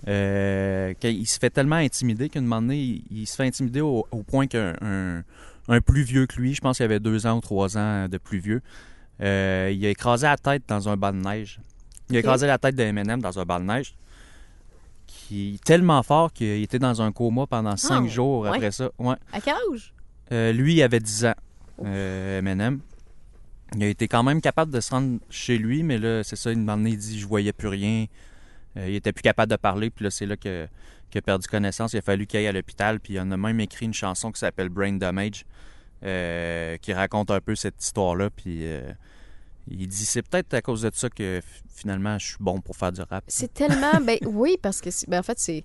euh, 0.08 0.93
qu'il 1.00 1.28
se 1.28 1.39
fait 1.39 1.50
tellement 1.50 1.78
intimider 1.78 2.30
qu'à 2.30 2.39
un 2.39 2.43
moment 2.43 2.62
donné, 2.62 2.78
il, 2.78 3.04
il 3.12 3.26
se 3.26 3.36
fait 3.36 3.43
intimider 3.45 3.82
au, 3.82 4.06
au 4.12 4.24
point 4.24 4.45
qu'un 4.48 4.76
un, 4.82 5.24
un 5.67 5.82
plus 5.82 6.04
vieux 6.04 6.28
que 6.28 6.36
lui, 6.39 6.54
je 6.54 6.62
pense 6.62 6.78
qu'il 6.78 6.84
avait 6.86 7.00
deux 7.00 7.26
ans 7.26 7.38
ou 7.38 7.41
trois 7.41 7.78
ans 7.78 8.08
de 8.08 8.17
plus 8.17 8.38
vieux, 8.39 8.62
euh, 9.21 9.71
il 9.74 9.84
a 9.86 9.89
écrasé 9.89 10.28
la 10.28 10.38
tête 10.38 10.63
dans 10.67 10.89
un 10.89 10.98
banc 10.98 11.12
de 11.13 11.17
neige. 11.19 11.60
Il 12.10 12.17
a 12.17 12.19
écrasé 12.19 12.45
la 12.45 12.58
tête 12.60 12.76
de 12.76 12.84
Eminem 12.84 13.19
dans 13.21 13.39
un 13.39 13.43
banc 13.45 13.60
de 13.60 13.65
neige. 13.65 13.95
Qui 15.28 15.60
tellement 15.66 16.04
fort 16.04 16.32
qu'il 16.32 16.62
était 16.62 16.78
dans 16.78 17.02
un 17.02 17.12
coma 17.12 17.48
pendant 17.48 17.76
cinq 17.78 18.04
ouais. 18.04 18.10
jours 18.10 18.46
après 18.46 18.72
ça. 18.72 18.92
Ouais. 19.00 19.16
À 19.34 19.42
quel 19.42 19.56
âge? 19.72 19.94
Euh, 20.32 20.52
lui, 20.52 20.76
il 20.76 20.84
avait 20.84 21.00
10 21.00 21.26
ans, 21.26 21.34
euh, 21.84 22.40
Eminem. 22.40 22.80
Il 23.76 23.84
a 23.84 23.88
été 23.88 24.08
quand 24.08 24.22
même 24.22 24.40
capable 24.40 24.72
de 24.72 24.80
se 24.80 24.92
rendre 24.92 25.20
chez 25.32 25.58
lui, 25.58 25.82
mais 25.82 25.98
là, 25.98 26.24
c'est 26.24 26.36
ça, 26.36 26.52
une 26.52 26.64
moment 26.64 26.86
il 26.86 26.98
dit 26.98 27.20
je 27.20 27.26
voyais 27.28 27.54
plus 27.54 27.68
rien. 27.70 28.06
Euh, 28.78 28.88
il 28.88 28.96
était 28.96 29.12
plus 29.14 29.24
capable 29.24 29.50
de 29.52 29.56
parler, 29.58 29.90
puis 29.90 30.04
là, 30.04 30.12
c'est 30.12 30.26
là 30.28 30.38
que- 30.38 30.68
qu'il 31.10 31.20
a 31.20 31.22
perdu 31.24 31.48
connaissance. 31.48 31.94
Il 31.94 31.98
a 31.98 32.02
fallu 32.02 32.28
qu'il 32.28 32.40
aille 32.40 32.48
à 32.48 32.52
l'hôpital, 32.52 33.00
puis 33.00 33.14
il 33.16 33.20
en 33.20 33.32
a 33.32 33.38
même 33.38 33.60
écrit 33.60 33.86
une 33.86 33.94
chanson 33.94 34.32
qui 34.32 34.40
s'appelle 34.40 34.70
Brain 34.70 34.94
Damage, 34.94 35.46
euh, 36.04 36.78
qui 36.78 36.94
raconte 36.94 37.32
un 37.32 37.42
peu 37.42 37.56
cette 37.56 37.84
histoire-là, 37.84 38.30
puis 38.30 38.64
il 39.67 39.88
dit 39.88 40.06
c'est 40.06 40.21
peut-être 40.21 40.54
à 40.54 40.62
cause 40.62 40.82
de 40.84 40.91
ça 40.93 41.10
que 41.10 41.41
finalement 41.73 42.17
je 42.19 42.25
suis 42.28 42.38
bon 42.39 42.62
pour 42.62 42.75
faire 42.75 42.91
du 42.91 43.01
rap. 43.01 43.23
C'est 43.28 43.54
tellement. 43.54 43.99
Ben 44.01 44.17
oui, 44.25 44.58
parce 44.62 44.82
que, 44.82 44.91
c'est- 44.91 45.10
ben, 45.10 45.19
en 45.19 45.23
fait, 45.23 45.39
c'est. 45.39 45.63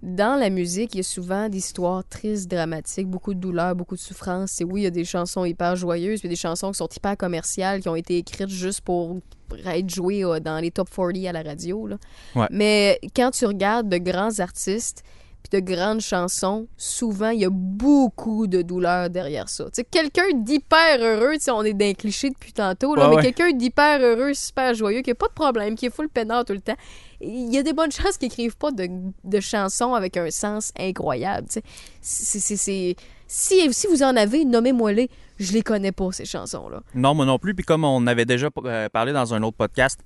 Dans 0.00 0.36
la 0.36 0.50
musique, 0.50 0.94
il 0.94 0.98
y 0.98 1.00
a 1.00 1.04
souvent 1.04 1.48
des 1.48 1.58
histoires 1.58 2.02
tristes, 2.08 2.50
dramatiques, 2.50 3.06
beaucoup 3.06 3.34
de 3.34 3.38
douleur, 3.38 3.76
beaucoup 3.76 3.94
de 3.94 4.00
souffrance. 4.00 4.50
C'est 4.50 4.64
oui, 4.64 4.80
il 4.80 4.84
y 4.84 4.86
a 4.86 4.90
des 4.90 5.04
chansons 5.04 5.44
hyper 5.44 5.76
joyeuses, 5.76 6.18
puis 6.20 6.28
des 6.28 6.34
chansons 6.34 6.72
qui 6.72 6.78
sont 6.78 6.88
hyper 6.88 7.16
commerciales, 7.16 7.82
qui 7.82 7.88
ont 7.88 7.94
été 7.94 8.16
écrites 8.18 8.48
juste 8.48 8.80
pour 8.80 9.20
être 9.64 9.90
jouées 9.90 10.24
euh, 10.24 10.40
dans 10.40 10.58
les 10.58 10.72
top 10.72 10.88
40 10.90 11.24
à 11.26 11.32
la 11.32 11.42
radio. 11.42 11.86
là. 11.86 11.98
Ouais. 12.34 12.46
Mais 12.50 12.98
quand 13.14 13.30
tu 13.30 13.46
regardes 13.46 13.88
de 13.88 13.98
grands 13.98 14.40
artistes, 14.40 15.04
puis 15.42 15.60
de 15.60 15.64
grandes 15.74 16.00
chansons, 16.00 16.66
souvent, 16.76 17.30
il 17.30 17.40
y 17.40 17.44
a 17.44 17.50
beaucoup 17.50 18.46
de 18.46 18.62
douleur 18.62 19.10
derrière 19.10 19.48
ça. 19.48 19.64
Tu 19.64 19.70
sais, 19.74 19.84
quelqu'un 19.84 20.32
d'hyper 20.34 20.98
heureux, 21.00 21.34
tu 21.34 21.40
sais, 21.40 21.50
on 21.50 21.62
est 21.64 21.72
d'un 21.74 21.94
cliché 21.94 22.30
depuis 22.30 22.52
tantôt, 22.52 22.94
là, 22.94 23.04
Ouais, 23.04 23.10
mais 23.10 23.16
ouais. 23.16 23.32
quelqu'un 23.32 23.52
d'hyper 23.56 24.00
heureux, 24.00 24.34
super 24.34 24.74
joyeux, 24.74 25.02
qui 25.02 25.10
a 25.10 25.14
pas 25.14 25.28
de 25.28 25.32
problème, 25.32 25.74
qui 25.74 25.86
est 25.86 25.94
full 25.94 26.08
peinard 26.08 26.44
tout 26.44 26.52
le 26.52 26.60
temps, 26.60 26.76
il 27.20 27.52
y 27.52 27.58
a 27.58 27.62
des 27.62 27.72
bonnes 27.72 27.92
chances 27.92 28.16
qu'ils 28.18 28.26
écrivent 28.26 28.56
pas 28.56 28.70
de, 28.70 28.88
de 29.24 29.40
chansons 29.40 29.94
avec 29.94 30.16
un 30.16 30.30
sens 30.30 30.72
incroyable. 30.78 31.46
tu 31.48 31.54
sais. 31.54 31.62
C'est- 32.00 32.38
c'est- 32.40 32.56
c'est- 32.56 32.96
Si, 33.34 33.72
si 33.72 33.86
vous 33.86 34.02
en 34.02 34.14
avez, 34.14 34.44
nommez-moi-les. 34.44 35.08
Je 35.38 35.52
les 35.54 35.62
connais 35.62 35.90
pas, 35.92 36.12
ces 36.12 36.26
chansons-là. 36.26 36.82
Non, 36.94 37.14
moi 37.14 37.24
non 37.24 37.38
plus. 37.38 37.54
Puis 37.54 37.64
comme 37.64 37.82
on 37.82 38.06
avait 38.06 38.26
déjà 38.26 38.48
euh, 38.66 38.88
parlé 38.90 39.14
dans 39.14 39.32
un 39.32 39.42
autre 39.42 39.56
podcast, 39.56 39.98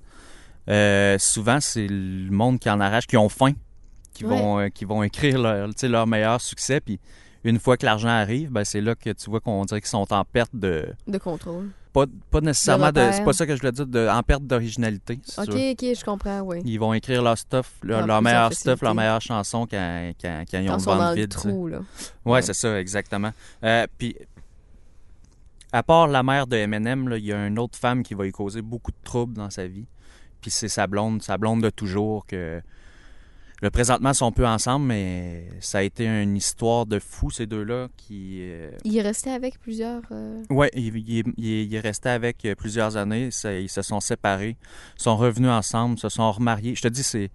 euh, 0.69 1.17
souvent 1.19 1.59
c'est 1.59 1.87
le 1.87 2.31
monde 2.31 2.57
qui 2.59 2.69
en 2.69 2.79
arrache, 2.79 3.05
qui 3.07 3.17
ont 3.17 3.27
faim, 3.29 3.51
qui 4.17 4.25
Ouais. 4.25 4.35
vont 4.37 4.59
euh, 4.59 4.69
qui 4.69 4.83
vont 4.85 5.03
écrire 5.03 5.39
leur, 5.39 5.69
leur 5.83 6.07
meilleur 6.07 6.41
succès. 6.41 6.79
Puis 6.81 6.99
une 7.43 7.59
fois 7.59 7.77
que 7.77 7.85
l'argent 7.85 8.09
arrive, 8.09 8.49
ben, 8.51 8.63
c'est 8.65 8.81
là 8.81 8.95
que 8.95 9.11
tu 9.11 9.29
vois 9.29 9.39
qu'on 9.39 9.63
dirait 9.65 9.79
qu'ils 9.79 9.89
sont 9.89 10.11
en 10.11 10.25
perte 10.25 10.55
de 10.55 10.87
De 11.07 11.17
contrôle. 11.19 11.69
pas, 11.93 12.05
pas 12.31 12.41
nécessairement 12.41 12.91
de, 12.91 13.09
c'est 13.11 13.23
pas 13.23 13.31
ça 13.33 13.45
que 13.45 13.55
je 13.55 13.59
voulais 13.61 13.71
dire 13.71 13.85
de, 13.85 14.07
en 14.07 14.21
perte 14.23 14.43
d'originalité. 14.43 15.19
si 15.23 15.39
Ok, 15.39 15.49
ok, 15.49 15.85
je 15.95 16.03
comprends, 16.03 16.41
oui. 16.41 16.61
Ils 16.65 16.79
vont 16.79 16.93
écrire 16.93 17.21
leur 17.21 17.37
stuff, 17.37 17.73
leur, 17.83 18.21
meilleur 18.21 18.51
stuff, 18.53 18.81
leur 18.81 18.95
meilleure 18.95 19.21
chanson 19.21 19.67
quand, 19.69 20.11
quand, 20.21 20.43
quand 20.49 20.59
ils 20.59 20.69
ont 20.69 20.77
Quand 20.77 20.93
le 20.93 20.99
ventre 20.99 21.13
vide. 21.15 21.29
trou, 21.29 21.67
là. 21.67 21.77
Ouais, 22.25 22.33
Ouais. 22.33 22.41
c'est 22.41 22.53
ça, 22.55 22.79
exactement. 22.79 23.31
Euh, 23.63 23.85
puis, 23.97 24.15
à 25.71 25.83
part 25.83 26.07
la 26.07 26.23
mère 26.23 26.47
de 26.47 26.57
Eminem, 26.57 27.13
il 27.17 27.25
y 27.25 27.33
a 27.33 27.45
une 27.47 27.59
autre 27.59 27.77
femme 27.77 28.03
qui 28.03 28.13
va 28.13 28.23
lui 28.23 28.31
causer 28.31 28.61
beaucoup 28.61 28.91
de 28.91 28.97
troubles 29.03 29.33
dans 29.33 29.49
sa 29.49 29.67
vie. 29.67 29.85
Puis 30.41 30.51
c'est 30.51 30.69
sa 30.69 30.87
blonde, 30.87 31.21
sa 31.23 31.37
blonde 31.37 31.61
de 31.61 31.69
toujours 31.69 32.25
que 32.25 32.61
Le 33.61 33.71
présentement, 33.71 34.11
ils 34.11 34.15
sont 34.15 34.31
peu 34.31 34.45
ensemble, 34.45 34.85
mais 34.85 35.49
ça 35.61 35.79
a 35.79 35.81
été 35.81 36.05
une 36.05 36.37
histoire 36.37 36.85
de 36.85 36.99
fou, 36.99 37.31
ces 37.31 37.47
deux-là, 37.47 37.87
qui... 37.97 38.37
euh, 38.41 38.69
Il 38.83 38.95
est 38.95 39.01
resté 39.01 39.31
avec 39.31 39.59
plusieurs. 39.59 40.03
euh, 40.11 40.43
Ouais, 40.51 40.69
il, 40.75 40.95
il, 41.39 41.73
est 41.73 41.79
resté 41.79 42.09
avec 42.09 42.45
euh, 42.45 42.53
plusieurs 42.53 42.97
années. 42.97 43.29
Ils 43.45 43.69
se 43.69 43.81
sont 43.81 43.99
séparés, 43.99 44.57
sont 44.95 45.17
revenus 45.17 45.49
ensemble, 45.49 45.97
se 45.97 46.07
sont 46.09 46.31
remariés. 46.31 46.75
Je 46.75 46.83
te 46.83 46.87
dis, 46.87 47.01
c'est 47.03 47.31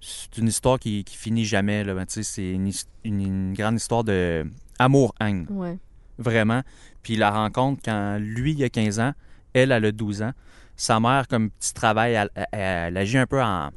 c'est 0.00 0.36
une 0.38 0.48
histoire 0.48 0.78
qui, 0.78 1.04
qui 1.04 1.16
finit 1.16 1.44
jamais. 1.44 1.82
Là. 1.84 1.94
Ben, 1.94 2.04
c'est 2.08 2.50
une, 2.50 2.70
une- 3.04 3.20
une 3.20 3.54
grande 3.54 3.76
histoire 3.76 4.02
de 4.04 4.44
amour-haine, 4.80 5.46
Ouais. 5.50 5.78
vraiment. 6.18 6.62
Puis 7.02 7.16
la 7.16 7.30
rencontre, 7.30 7.80
quand 7.84 8.18
lui, 8.20 8.52
il 8.52 8.62
a 8.64 8.68
15 8.68 8.98
ans, 9.00 9.12
elle, 9.54 9.70
elle 9.72 9.84
a 9.84 9.92
12 9.92 10.22
ans. 10.22 10.32
Sa 10.76 10.98
mère, 11.00 11.26
comme 11.28 11.50
petit 11.50 11.72
travail, 11.72 12.12
elle, 12.14 12.30
elle- 12.34 12.46
elle 12.52 12.96
agit 12.96 13.16
un 13.18 13.26
peu 13.26 13.40
en 13.42 13.70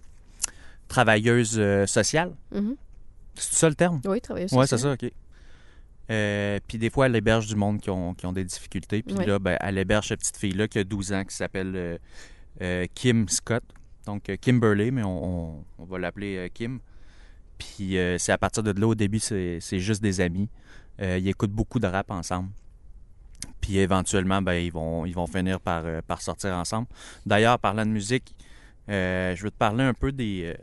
travailleuse 0.89 1.55
euh, 1.57 1.85
sociale. 1.85 2.35
Mhm. 2.53 2.75
C'est 3.35 3.53
ça 3.55 3.69
le 3.69 3.75
terme? 3.75 4.01
Oui, 4.05 4.19
travailler 4.19 4.47
Oui, 4.51 4.67
c'est 4.67 4.77
ça, 4.77 4.91
OK. 4.91 5.09
Euh, 6.11 6.59
puis 6.67 6.77
des 6.79 6.89
fois, 6.89 7.05
elle 7.05 7.15
héberge 7.15 7.47
du 7.47 7.55
monde 7.55 7.79
qui 7.79 7.89
ont, 7.89 8.13
qui 8.15 8.25
ont 8.25 8.33
des 8.33 8.43
difficultés. 8.43 9.03
Puis 9.03 9.15
là, 9.25 9.39
ben, 9.39 9.57
elle 9.61 9.77
héberge 9.77 10.07
cette 10.07 10.19
petite 10.19 10.37
fille-là 10.37 10.67
qui 10.67 10.79
a 10.79 10.83
12 10.83 11.13
ans, 11.13 11.23
qui 11.23 11.35
s'appelle 11.35 11.71
euh, 11.75 11.97
euh, 12.61 12.85
Kim 12.95 13.29
Scott. 13.29 13.63
Donc, 14.05 14.23
Kimberly, 14.41 14.91
mais 14.91 15.03
on, 15.03 15.57
on- 15.59 15.63
on 15.77 15.83
va 15.85 15.99
l'appeler 15.99 16.49
Kim. 16.53 16.79
Puis 17.59 17.95
c'est 18.17 18.31
à 18.31 18.37
partir 18.37 18.63
de 18.63 18.71
là, 18.71 18.87
au 18.87 18.95
début, 18.95 19.19
c'est 19.19 19.59
juste 19.79 20.01
des 20.01 20.19
amis. 20.21 20.49
Ils 20.99 21.27
écoutent 21.27 21.51
beaucoup 21.51 21.79
de 21.79 21.87
rap 21.87 22.09
ensemble. 22.09 22.49
Puis 23.61 23.77
éventuellement, 23.77 24.41
ben, 24.41 24.53
ils, 24.53 24.71
vont, 24.71 25.05
ils 25.05 25.13
vont 25.13 25.27
finir 25.27 25.59
par, 25.59 25.83
par 26.07 26.21
sortir 26.21 26.55
ensemble. 26.55 26.87
D'ailleurs, 27.25 27.59
parlant 27.59 27.85
de 27.85 27.91
musique, 27.91 28.33
je 28.87 29.39
veux 29.43 29.51
te 29.51 29.57
parler 29.57 29.83
un 29.83 29.93
peu 29.93 30.11
des... 30.11 30.55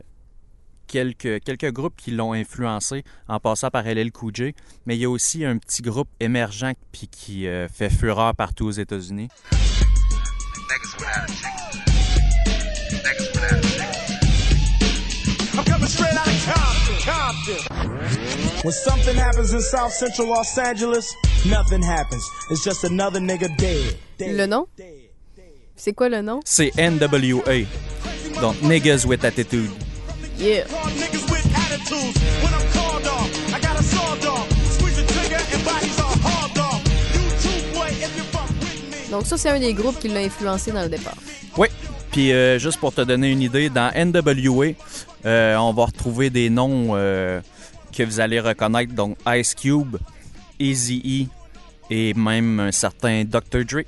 quelques, 0.87 1.43
quelques 1.43 1.71
groupes 1.71 1.95
qui 1.97 2.11
l'ont 2.11 2.33
influencé 2.33 3.03
en 3.27 3.39
passant 3.39 3.69
par 3.69 3.83
LL 3.83 4.11
Cool 4.11 4.31
J, 4.33 4.55
mais 4.85 4.95
il 4.95 5.01
y 5.01 5.05
a 5.05 5.09
aussi 5.09 5.45
un 5.45 5.57
petit 5.57 5.81
groupe 5.81 6.09
émergent 6.19 6.73
puis 6.91 7.07
qui 7.07 7.47
euh, 7.47 7.67
fait 7.67 7.89
fureur 7.89 8.33
partout 8.35 8.65
aux 8.65 8.71
États-Unis. 8.71 9.29
When 18.63 18.73
something 18.73 19.15
happens 19.15 19.53
in 19.53 19.61
South 19.61 19.93
Central 19.93 20.27
Los 20.27 20.57
Angeles, 20.57 21.15
nothing 21.45 21.81
happens. 21.81 22.23
It's 22.49 22.63
just 22.63 22.83
another 22.83 23.19
nigga 23.19 23.55
dead. 23.57 23.95
dead 24.17 24.35
Le 24.35 24.45
nom? 24.45 24.67
C'est 25.75 25.93
quoi 25.93 26.09
le 26.09 26.21
nom? 26.21 26.41
C'est 26.43 26.71
NWA, 26.75 27.65
donc 28.41 28.61
Niggas 28.63 29.05
with 29.05 29.23
Attitude. 29.23 29.86
Yeah. 30.37 30.65
Call 30.65 30.85
niggas 30.91 31.25
with 31.31 31.45
attitudes. 31.57 32.17
When 32.43 32.53
I'm 32.53 32.67
called 32.71 33.07
off, 33.07 33.53
I 33.53 33.59
got 33.59 33.79
a 33.79 33.83
sawed 33.83 34.25
off. 34.25 34.47
Squeeze 34.71 34.97
the 34.97 35.05
trigger 35.11 35.41
and 35.53 35.65
bodies 35.65 35.99
are 35.99 36.15
hauled 36.21 36.57
off. 36.59 36.81
You 37.15 37.25
too, 37.41 37.73
boy, 37.73 37.89
if 37.89 38.15
you 38.15 38.23
fuck 38.31 38.49
with 38.61 38.83
me. 38.91 39.09
Donc 39.09 39.25
ça, 39.25 39.37
c'est 39.37 39.49
un 39.49 39.59
des 39.59 39.73
groupes 39.73 39.99
qui 39.99 40.09
l'a 40.09 40.19
influencé 40.19 40.71
dans 40.71 40.83
le 40.83 40.89
départ. 40.89 41.17
Oui, 41.57 41.69
puis 42.11 42.31
euh, 42.33 42.59
juste 42.59 42.79
pour 42.79 42.93
te 42.93 43.01
donner 43.01 43.31
une 43.31 43.41
idée, 43.41 43.69
dans 43.69 43.91
NWA, 43.95 44.73
euh, 45.25 45.55
on 45.55 45.73
va 45.73 45.85
retrouver 45.85 46.29
des 46.29 46.51
noms 46.51 46.89
euh, 46.91 47.41
que 47.91 48.03
vous 48.03 48.19
allez 48.19 48.39
reconnaître, 48.39 48.93
donc 48.93 49.17
Ice 49.27 49.55
Cube, 49.55 49.97
Eazy-E 50.59 51.27
et 51.89 52.13
même 52.13 52.59
un 52.59 52.71
certain 52.71 53.23
Dr. 53.23 53.65
Dre. 53.65 53.81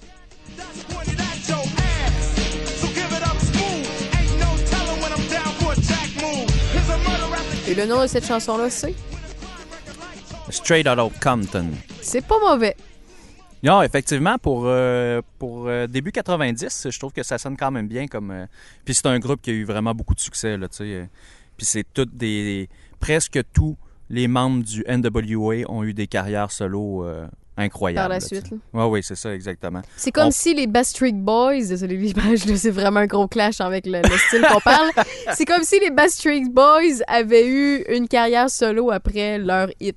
Et 7.70 7.76
le 7.76 7.86
nom 7.86 8.02
de 8.02 8.08
cette 8.08 8.26
chanson-là, 8.26 8.68
c'est? 8.72 8.96
Straight 10.50 10.88
Out 10.88 10.98
of 10.98 11.20
Compton. 11.20 11.68
C'est 12.02 12.26
pas 12.26 12.40
mauvais. 12.40 12.76
Non, 13.62 13.84
effectivement, 13.84 14.40
pour, 14.40 14.64
euh, 14.66 15.22
pour 15.38 15.68
euh, 15.68 15.86
début 15.86 16.12
90, 16.12 16.88
je 16.90 16.98
trouve 16.98 17.14
que 17.14 17.22
ça 17.22 17.38
sonne 17.38 17.56
quand 17.56 17.70
même 17.70 17.88
bien. 17.88 18.08
comme 18.08 18.32
euh, 18.32 18.48
Puis 18.86 18.96
c'est 18.96 19.06
un 19.06 19.20
groupe 19.20 19.44
qui 19.44 19.52
a 19.52 19.54
eu 19.54 19.66
vraiment 19.66 19.94
beaucoup 19.94 20.16
de 20.16 20.20
succès. 20.20 20.58
Là, 20.58 20.68
tu 20.68 20.78
sais. 20.78 21.10
Puis 21.58 21.68
c'est 21.68 21.86
toutes 21.94 22.16
des... 22.18 22.70
Presque 23.00 23.40
tous 23.54 23.78
les 24.10 24.28
membres 24.28 24.64
du 24.64 24.84
NWA 24.90 25.70
ont 25.70 25.84
eu 25.84 25.94
des 25.94 26.08
carrières 26.08 26.52
solo 26.52 27.06
incroyables. 27.60 28.02
Par 28.02 28.10
la 28.10 28.20
suite. 28.20 28.46
Ouais, 28.74 28.86
oui, 28.86 29.02
c'est 29.04 29.16
ça, 29.16 29.34
exactement. 29.34 29.82
C'est 29.98 30.12
comme 30.12 30.28
On- 30.28 30.32
si 30.32 30.54
les 30.54 30.66
Backstreet 30.68 31.12
Boys, 31.14 31.64
désolé 31.70 31.96
l'image, 31.98 32.40
c'est 32.56 32.72
vraiment 32.72 33.02
un 33.02 33.06
gros 33.08 33.28
clash 33.28 33.62
avec 33.62 33.86
le, 33.86 34.02
le 34.02 34.18
style 34.18 34.42
qu'on 34.52 34.60
parle. 34.60 34.90
C'est 35.36 35.46
comme 35.46 35.64
si 35.64 35.80
les 35.80 35.92
Backstreet 35.92 36.50
Boys 36.50 37.04
avaient 37.08 37.48
eu 37.48 37.84
une 37.90 38.08
carrière 38.08 38.50
solo 38.50 38.92
après 38.92 39.38
leur 39.38 39.68
hit 39.80 39.96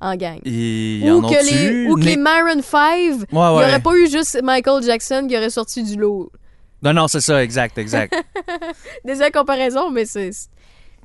en 0.00 0.16
gang. 0.16 0.40
Et 0.44 1.00
Ou 1.04 1.18
en 1.18 1.28
que, 1.28 1.44
les, 1.50 1.86
ou 1.88 1.94
que 1.96 2.00
les 2.00 2.16
Nick- 2.16 2.18
Maroon 2.20 2.60
5, 2.62 2.96
il 2.98 3.10
Ouais, 3.10 3.16
n'y 3.30 3.36
ouais. 3.36 3.40
aurait 3.64 3.80
pas 3.80 3.94
eu 3.96 4.08
juste 4.10 4.40
Michael 4.42 4.82
Jackson 4.82 5.26
qui 5.28 5.36
aurait 5.36 5.50
sorti 5.50 5.82
du 5.82 5.96
lot. 5.96 6.30
Non, 6.82 6.92
non, 6.92 7.08
c'est 7.08 7.20
ça, 7.22 7.42
exact, 7.42 7.78
exact. 7.78 8.12
Désolé 9.04 9.26
la 9.26 9.30
comparaison, 9.30 9.90
mais 9.90 10.04
c'est 10.04 10.30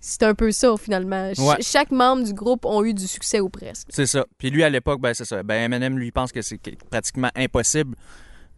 c'est 0.02 0.24
un 0.24 0.34
peu 0.36 0.52
ça 0.52 0.74
finalement. 0.80 1.34
Ch- 1.34 1.40
Ouais. 1.48 1.56
chaque 1.62 1.92
membre 1.92 2.24
du 2.24 2.34
groupe 2.34 2.66
ont 2.66 2.84
eu 2.84 2.94
du 2.94 3.08
succès 3.08 3.40
ou 3.40 3.50
presque. 3.50 3.88
C'est 3.90 4.06
ça. 4.06 4.26
Puis 4.38 4.50
lui, 4.50 4.64
à 4.64 4.70
l'époque, 4.70 5.02
ben, 5.02 5.14
c'est 5.14 5.26
ça. 5.26 5.44
Ben, 5.44 5.72
Eminem, 5.72 5.98
lui, 5.98 6.12
pense 6.12 6.32
que 6.32 6.42
c'est 6.42 6.58
que- 6.58 6.72
pratiquement 6.90 7.30
impossible 7.36 7.96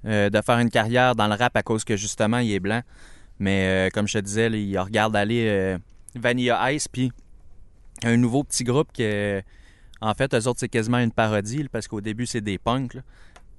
euh, 0.06 0.30
de 0.30 0.42
faire 0.42 0.58
une 0.60 0.70
carrière 0.70 1.16
dans 1.16 1.28
le 1.28 1.36
rap 1.36 1.56
à 1.56 1.62
cause 1.64 1.84
que, 1.84 1.96
justement, 1.96 2.40
il 2.40 2.52
est 2.54 2.60
blanc. 2.60 2.82
Mais 3.40 3.88
euh, 3.88 3.90
comme 3.94 4.08
je 4.08 4.14
te 4.20 4.24
disais, 4.24 4.50
là, 4.50 4.58
il 4.58 4.78
regarde 4.80 5.16
aller 5.16 5.46
euh, 5.48 5.78
Vanilla 6.16 6.72
Ice, 6.74 6.88
puis 6.88 7.12
un 8.04 8.18
nouveau 8.18 8.44
petit 8.44 8.64
groupe 8.64 8.92
que, 8.92 9.42
en 10.02 10.14
fait, 10.16 10.34
eux 10.34 10.48
autres, 10.48 10.60
c'est 10.60 10.70
quasiment 10.70 10.98
une 10.98 11.12
parodie, 11.12 11.64
là, 11.64 11.70
parce 11.72 11.88
qu'au 11.88 12.02
début, 12.02 12.26
c'est 12.26 12.42
des 12.42 12.58
punks. 12.58 12.96
là. 12.96 13.02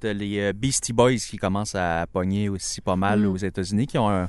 T'as 0.00 0.12
les 0.12 0.52
Beastie 0.52 0.92
Boys 0.92 1.14
qui 1.16 1.36
commencent 1.36 1.76
à 1.76 2.06
pogner 2.12 2.48
aussi 2.48 2.80
pas 2.80 2.96
mal 2.96 3.20
Mm. 3.20 3.26
aux 3.26 3.36
États-Unis, 3.36 3.86
qui 3.86 3.98
ont 3.98 4.10
un, 4.10 4.28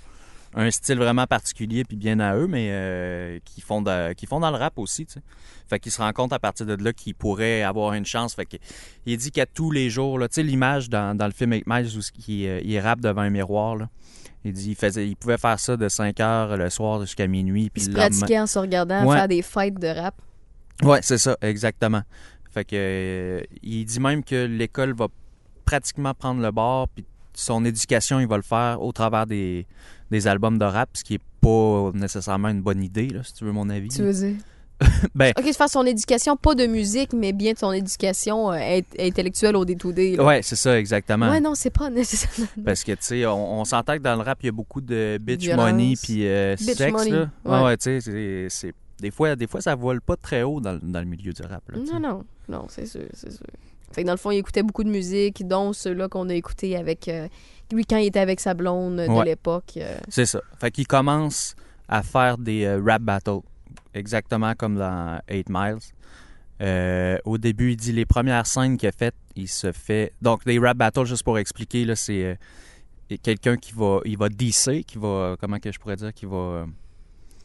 un 0.56 0.70
style 0.72 0.98
vraiment 0.98 1.26
particulier 1.26 1.84
puis 1.84 1.98
bien 1.98 2.20
à 2.20 2.36
eux, 2.36 2.48
mais 2.48 2.70
euh, 2.72 3.40
qui, 3.46 3.62
font 3.62 3.82
de- 3.82 4.14
qui 4.14 4.26
font 4.28 4.40
dans 4.40 4.52
le 4.52 4.58
rap 4.58 4.78
aussi, 4.78 5.06
tu 5.06 5.14
sais. 5.14 5.22
Fait 5.68 5.80
qu'il 5.80 5.92
se 5.92 6.02
rend 6.02 6.12
compte 6.14 6.32
à 6.34 6.40
partir 6.40 6.66
de 6.66 6.76
là 6.76 6.94
qu'il 6.94 7.16
pourrait 7.16 7.64
avoir 7.64 7.94
une 7.94 8.06
chance. 8.06 8.36
Fait 8.36 8.46
que, 8.46 8.58
il 9.06 9.18
dit 9.18 9.32
qu'à 9.32 9.46
tous 9.46 9.72
les 9.72 9.90
jours, 9.90 10.20
là, 10.20 10.28
tu 10.28 10.36
sais, 10.36 10.44
l'image 10.44 10.90
dans, 10.90 11.18
dans 11.18 11.26
le 11.26 11.32
film 11.32 11.54
avec 11.54 11.66
Miles 11.68 11.98
où 11.98 12.02
il, 12.28 12.46
euh, 12.48 12.62
il 12.64 12.80
rappe 12.80 13.00
devant 13.02 13.22
un 13.22 13.30
miroir, 13.30 13.76
là. 13.76 13.90
Il 14.46 14.52
dit 14.52 14.72
il, 14.72 14.76
faisait, 14.76 15.08
il 15.08 15.16
pouvait 15.16 15.38
faire 15.38 15.58
ça 15.60 15.78
de 15.78 15.88
5 15.88 16.20
heures 16.20 16.58
le 16.58 16.70
soir 16.70 17.00
jusqu'à 17.02 17.28
minuit. 17.28 17.70
Puis 17.70 17.84
Ils 17.84 17.86
se 17.86 17.92
pratiquaient 17.92 18.40
en 18.42 18.46
se 18.48 18.60
regardant, 18.60 19.06
Ouais. 19.06 19.16
faire 19.16 19.28
des 19.30 19.42
fights 19.42 19.80
de 19.80 19.88
rap. 19.88 20.16
Ouais, 20.84 21.00
c'est 21.02 21.18
ça, 21.18 21.38
exactement. 21.42 22.02
Fait 22.52 22.66
que 22.66 22.76
euh, 22.76 23.42
il 23.64 23.86
dit 23.86 24.00
même 24.02 24.22
que 24.24 24.46
l'école 24.46 24.94
va 24.94 25.08
pratiquement 25.66 26.14
prendre 26.14 26.42
le 26.42 26.52
bord, 26.52 26.90
puis 26.90 27.06
son 27.36 27.66
éducation, 27.66 28.20
il 28.20 28.28
va 28.28 28.38
le 28.38 28.44
faire 28.44 28.82
au 28.82 28.92
travers 28.92 29.26
des, 29.28 29.66
des 30.12 30.28
albums 30.28 30.58
de 30.58 30.66
rap, 30.66 30.90
ce 30.94 31.04
qui 31.04 31.16
est 31.16 31.22
pas 31.42 31.92
nécessairement 31.94 32.50
une 32.50 32.62
bonne 32.62 32.82
idée, 32.84 33.08
là, 33.10 33.22
si 33.24 33.34
tu 33.34 33.44
veux 33.46 33.52
mon 33.52 33.70
avis. 33.70 33.90
Tu 33.90 34.02
veux 34.02 34.14
dire? 34.14 34.36
Ben, 35.16 35.32
Ok, 35.38 35.46
de 35.48 35.52
faire 35.54 35.70
son 35.70 35.86
éducation, 35.86 36.36
pas 36.36 36.56
de 36.56 36.66
musique, 36.66 37.14
mais 37.14 37.32
bien 37.32 37.54
de 37.54 37.58
son 37.58 37.72
éducation 37.72 38.52
euh, 38.52 38.56
int- 38.58 38.84
intellectuelle 39.08 39.56
au 39.56 39.64
D2D. 39.66 40.18
là. 40.18 40.24
ouais, 40.26 40.42
c'est 40.42 40.56
ça, 40.58 40.78
exactement. 40.78 41.30
Ouais, 41.30 41.40
non, 41.40 41.54
c'est 41.56 41.70
pas 41.70 41.90
nécessairement. 41.92 42.48
Parce 42.66 42.84
que, 42.84 42.92
tu 42.94 42.98
sais, 43.02 43.26
on, 43.26 43.62
on 43.62 43.66
s'entend 43.66 43.94
que 43.94 44.02
dans 44.02 44.16
le 44.16 44.22
rap, 44.24 44.40
il 44.42 44.48
y 44.48 44.50
a 44.50 44.52
beaucoup 44.52 44.82
de 44.82 45.18
bitch 45.22 45.42
Violence. 45.42 45.72
money 45.72 45.94
puis 46.02 46.28
euh, 46.28 46.58
sexe, 46.58 46.92
money, 46.92 47.12
là. 47.12 47.30
ouais. 47.46 47.52
Ouais, 47.52 47.64
ouais, 47.64 47.78
tu 47.78 47.84
sais, 47.84 48.02
c'est- 48.02 48.48
c'est... 48.50 48.74
Des 49.00 49.12
fois, 49.12 49.36
des 49.36 49.48
fois, 49.48 49.62
ça 49.62 49.76
vole 49.76 50.02
pas 50.02 50.16
très 50.16 50.44
haut 50.44 50.60
dans, 50.60 50.74
le- 50.74 50.80
dans 50.82 51.00
le 51.00 51.06
milieu 51.06 51.32
du 51.34 51.42
rap, 51.44 51.64
là. 51.70 51.78
Non, 51.78 52.00
non, 52.00 52.24
non, 52.50 52.66
c'est 52.68 52.86
sûr, 52.86 53.02
c'est 53.14 53.32
sûr. 53.32 53.46
Fait 53.94 54.02
que 54.02 54.08
dans 54.08 54.14
le 54.14 54.18
fond, 54.18 54.32
il 54.32 54.38
écoutait 54.38 54.64
beaucoup 54.64 54.84
de 54.84 54.90
musique, 54.90 55.48
dont 55.48 55.72
ceux-là 55.74 56.10
qu'on 56.10 56.28
a 56.30 56.34
écoutés 56.34 56.76
avec 56.76 57.08
euh, 57.08 57.28
lui 57.72 57.86
quand 57.86 57.98
il 57.98 58.08
était 58.08 58.20
avec 58.20 58.40
sa 58.40 58.54
blonde 58.54 58.98
de 58.98 59.08
Ouais. 59.08 59.26
l'époque. 59.26 59.74
euh. 59.78 59.98
C'est 60.10 60.26
ça. 60.26 60.42
Fait 60.60 60.72
qu'il 60.72 60.88
commence 60.88 61.56
à 61.88 62.02
faire 62.04 62.38
des 62.38 62.66
euh, 62.66 62.82
rap 62.84 63.02
battles, 63.02 63.42
exactement 63.94 64.54
comme 64.56 64.76
dans 64.78 65.20
8 65.30 65.48
Miles. 65.50 65.78
Au 67.26 67.38
début, 67.38 67.72
il 67.72 67.78
dit 67.78 67.92
les 67.92 68.06
premières 68.06 68.46
scènes 68.48 68.78
qu'il 68.78 68.90
a 68.90 68.92
faites, 68.92 69.16
il 69.36 69.48
se 69.48 69.72
fait... 69.72 70.14
Donc, 70.22 70.46
des 70.46 70.58
rap 70.60 70.78
battles, 70.78 71.06
juste 71.06 71.24
pour 71.24 71.38
expliquer, 71.38 71.86
là, 71.86 71.96
c'est 71.96 72.38
quelqu'un 73.22 73.58
qui 73.58 73.74
va, 73.74 74.00
il 74.06 74.18
va 74.18 74.30
DC, 74.30 74.84
qui 74.86 74.98
va... 74.98 75.36
Comment 75.40 75.60
que 75.60 75.72
je 75.72 75.80
pourrais 75.80 75.98
dire? 75.98 76.14
Qui 76.14 76.26
va... 76.26 76.66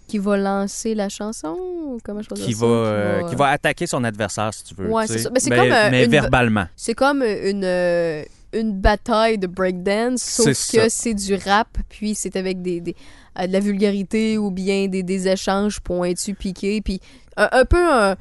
euh, 0.08 0.10
Qui 0.10 0.18
va 0.18 0.36
lancer 0.36 0.94
la 0.94 1.08
chanson 1.08 1.56
ou 1.58 1.98
comment 2.02 2.22
je 2.22 2.28
peux 2.28 2.34
dire 2.36 2.44
Qui 2.46 2.54
ça? 2.54 2.66
va, 2.66 2.72
euh, 2.72 3.22
qui 3.28 3.34
va 3.34 3.48
attaquer 3.48 3.86
son 3.86 4.02
adversaire, 4.04 4.52
si 4.54 4.64
tu 4.64 4.74
veux. 4.74 4.88
Ouais, 4.90 5.06
c'est 5.06 5.18
ça. 5.18 5.30
Ben, 5.30 5.40
c'est 5.40 5.50
mais, 5.50 5.56
comme, 5.56 5.72
euh, 5.72 5.88
mais 5.90 6.04
une- 6.04 6.10
verbalement. 6.10 6.66
C'est 6.76 6.94
comme 6.94 7.22
une, 7.22 7.64
euh, 7.64 8.22
une 8.52 8.72
bataille 8.72 9.38
de 9.38 9.46
breakdance, 9.46 10.22
sauf 10.22 10.52
C'est 10.52 10.76
que 10.78 10.82
ça. 10.84 10.90
c'est 10.90 11.14
du 11.14 11.34
rap, 11.34 11.68
puis 11.88 12.14
c'est 12.14 12.36
avec 12.36 12.62
des, 12.62 12.80
des- 12.80 12.96
euh, 13.38 13.46
de 13.46 13.52
la 13.52 13.60
vulgarité 13.60 14.38
ou 14.38 14.50
bien 14.50 14.88
des, 14.88 15.02
des 15.02 15.28
échanges 15.28 15.80
pointus, 15.80 16.34
piqués, 16.38 16.80
puis 16.80 17.00
un, 17.36 17.48
un 17.52 17.64
peu 17.64 17.76
un- 17.92 18.16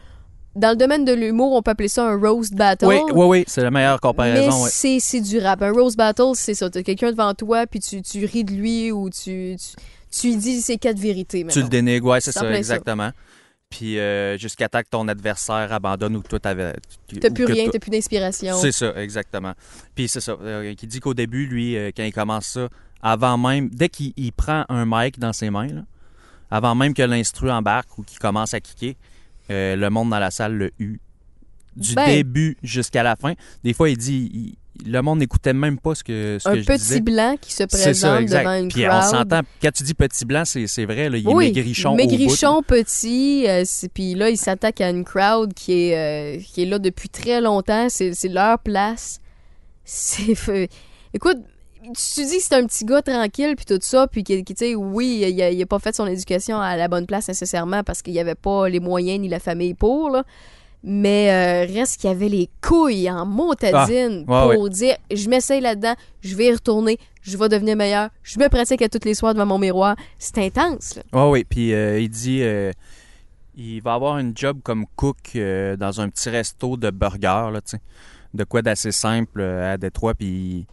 Dans 0.55 0.71
le 0.71 0.75
domaine 0.75 1.05
de 1.05 1.13
l'humour, 1.13 1.51
on 1.53 1.61
peut 1.61 1.69
appeler 1.69 1.87
ça 1.87 2.03
un 2.09 2.17
roast 2.19 2.55
battle. 2.55 2.87
Oui, 2.87 2.97
oui, 3.13 3.25
oui, 3.27 3.43
c'est 3.45 3.61
la 3.61 3.69
meilleure 3.69 3.99
Mais 4.03 4.07
comparaison. 4.09 4.63
ouais. 4.63 4.69
c'est, 4.71 4.99
c'est 4.99 5.21
du 5.21 5.37
rap. 5.37 5.61
Un 5.61 5.71
roast 5.71 5.95
battle, 5.95 6.31
c'est 6.33 6.55
ça. 6.55 6.67
T'as 6.67 6.81
quelqu'un 6.81 7.11
devant 7.11 7.31
toi, 7.35 7.67
puis 7.67 7.79
tu, 7.79 8.01
tu 8.01 8.25
ris 8.25 8.43
de 8.43 8.53
lui 8.53 8.91
ou 8.91 9.07
tu, 9.11 9.55
tu, 9.59 9.75
tu 10.19 10.27
lui 10.27 10.37
dis 10.37 10.61
ses 10.61 10.77
quatre 10.77 10.99
vérités. 10.99 11.45
Tu 11.49 11.61
le 11.61 11.69
dénigres, 11.69 12.07
ouais, 12.07 12.21
c'est 12.21 12.31
Ça 12.31 12.49
exactement. 12.55 13.11
Puis 13.69 13.99
euh, 13.99 14.37
jusqu'à 14.37 14.69
temps 14.69 14.81
que 14.81 14.89
ton 14.89 15.07
adversaire 15.09 15.73
abandonne 15.73 16.15
ou 16.15 16.21
toi 16.21 16.39
t'avais. 16.39 16.73
tu- 17.07 17.19
T'as 17.19 17.29
plus 17.29 17.45
que 17.45 17.51
rien, 17.51 17.69
t'as 17.69 17.79
plus 17.79 17.91
d'inspiration. 17.91 18.55
C'est 18.61 18.71
ça, 18.71 18.93
exactement. 19.01 19.53
Puis 19.93 20.07
c'est 20.07 20.21
ça. 20.21 20.37
euh, 20.41 20.73
qui 20.75 20.87
dit 20.87 21.01
qu'au 21.01 21.13
début, 21.13 21.45
lui, 21.47 21.75
euh, 21.75 21.91
quand 21.95 22.03
il 22.03 22.13
commence 22.13 22.45
ça, 22.45 22.69
avant 23.01 23.37
même, 23.37 23.69
dès 23.69 23.89
qu'il 23.89 24.13
il 24.15 24.31
prend 24.31 24.63
un 24.69 24.85
mic 24.87 25.19
dans 25.19 25.33
ses 25.33 25.49
mains, 25.49 25.67
là, 25.67 25.81
avant 26.49 26.75
même 26.75 26.93
que 26.93 27.01
l'instru 27.03 27.51
embarque 27.51 27.97
ou 27.97 28.03
qu'il 28.03 28.19
commence 28.19 28.53
à 28.53 28.61
kicker, 28.61 28.95
euh, 29.51 29.75
le 29.75 29.89
monde 29.89 30.09
dans 30.11 30.19
la 30.19 30.31
salle 30.31 30.53
le 30.53 30.71
eu. 30.79 30.99
Du 31.75 31.93
Ben. 31.93 32.05
début 32.07 32.57
jusqu'à 32.63 33.03
la 33.03 33.15
fin. 33.17 33.33
Des 33.65 33.73
fois, 33.73 33.89
il 33.89 33.97
dit, 33.97 34.31
il- 34.33 34.57
le 34.85 35.01
monde 35.01 35.19
n'écoutait 35.19 35.53
même 35.53 35.79
pas 35.79 35.95
ce 35.95 36.03
que, 36.03 36.37
ce 36.39 36.47
Un 36.49 36.53
que 36.53 36.59
je 36.61 36.65
petit 36.65 36.77
disais. 36.79 37.01
blanc 37.01 37.35
qui 37.39 37.53
se 37.53 37.63
présente 37.63 37.95
ça, 37.95 38.21
exact. 38.21 38.43
devant 38.43 38.53
une 38.55 38.67
Puis 38.69 38.83
crowd. 38.83 38.95
on 38.97 39.01
s'entend, 39.01 39.41
quand 39.61 39.71
tu 39.71 39.83
dis 39.83 39.93
petit 39.93 40.25
blanc, 40.25 40.43
c'est 40.45 40.85
vrai, 40.85 41.09
là, 41.09 41.17
il 41.17 41.27
est 41.27 41.33
oui, 41.33 41.45
maigrichon. 41.53 41.89
au 41.89 41.91
bout. 41.93 41.97
maigrichon 41.97 42.63
petit, 42.63 43.45
euh, 43.47 43.63
puis 43.93 44.13
là, 44.15 44.29
il 44.29 44.37
s'attaque 44.37 44.81
à 44.81 44.89
une 44.89 45.03
crowd 45.03 45.53
qui 45.53 45.89
est, 45.89 46.37
euh, 46.37 46.41
qui 46.53 46.63
est 46.63 46.65
là 46.65 46.79
depuis 46.79 47.09
très 47.09 47.41
longtemps. 47.41 47.87
C'est 47.89 48.13
leur 48.29 48.59
place. 48.59 49.19
C'est... 49.85 50.69
Écoute, 51.13 51.37
tu 51.83 52.25
dis 52.25 52.37
que 52.37 52.43
c'est 52.43 52.55
un 52.55 52.65
petit 52.65 52.83
gars 52.83 53.01
tranquille, 53.01 53.55
puis 53.55 53.65
tout 53.65 53.79
ça, 53.81 54.07
puis 54.07 54.23
qui, 54.23 54.43
tu 54.43 54.53
sais, 54.57 54.75
oui, 54.75 55.23
il 55.25 55.41
a, 55.41 55.49
il 55.51 55.61
a 55.61 55.65
pas 55.65 55.79
fait 55.79 55.95
son 55.95 56.05
éducation 56.05 56.59
à 56.59 56.75
la 56.75 56.89
bonne 56.89 57.05
place 57.05 57.29
nécessairement 57.29 57.83
parce 57.83 58.01
qu'il 58.01 58.13
y 58.13 58.19
avait 58.19 58.35
pas 58.35 58.67
les 58.67 58.81
moyens 58.81 59.21
ni 59.21 59.29
la 59.29 59.39
famille 59.39 59.73
pour, 59.73 60.09
là. 60.09 60.23
Mais 60.83 61.31
euh, 61.31 61.73
reste 61.73 61.99
qu'il 61.99 62.09
y 62.09 62.13
avait 62.13 62.29
les 62.29 62.49
couilles 62.61 63.09
en 63.09 63.25
motadine 63.25 64.25
Ah, 64.27 64.47
ouais, 64.47 64.55
pour 64.55 64.69
dire 64.69 64.95
je 65.13 65.27
m'essaye 65.27 65.59
là-dedans, 65.59 65.95
je 66.21 66.35
vais 66.35 66.45
y 66.45 66.53
retourner, 66.53 66.97
je 67.21 67.37
vais 67.37 67.49
devenir 67.49 67.75
meilleur, 67.75 68.09
je 68.23 68.39
me 68.39 68.47
pratique 68.47 68.81
à 68.81 68.89
toutes 68.89 69.05
les 69.05 69.13
soirs 69.15 69.33
devant 69.33 69.45
mon 69.45 69.57
miroir. 69.57 69.95
C'est 70.17 70.37
intense, 70.37 70.95
là. 70.95 71.03
Oui, 71.13 71.31
oui. 71.31 71.43
Puis 71.43 71.73
euh, 71.73 71.99
il 71.99 72.09
dit 72.09 72.41
euh, 72.43 72.71
il 73.55 73.81
va 73.81 73.95
avoir 73.95 74.19
une 74.19 74.37
job 74.37 74.59
comme 74.63 74.85
cook 74.95 75.35
dans 75.35 76.01
un 76.01 76.09
petit 76.09 76.29
resto 76.29 76.77
de 76.77 76.91
burgers, 76.91 77.49
là, 77.51 77.59
tu 77.61 77.71
sais. 77.71 77.81
De 78.33 78.43
quoi 78.43 78.61
d'assez 78.61 78.91
simple 78.91 79.41
à 79.41 79.77
Détroit. 79.77 80.13
Puis 80.13 80.67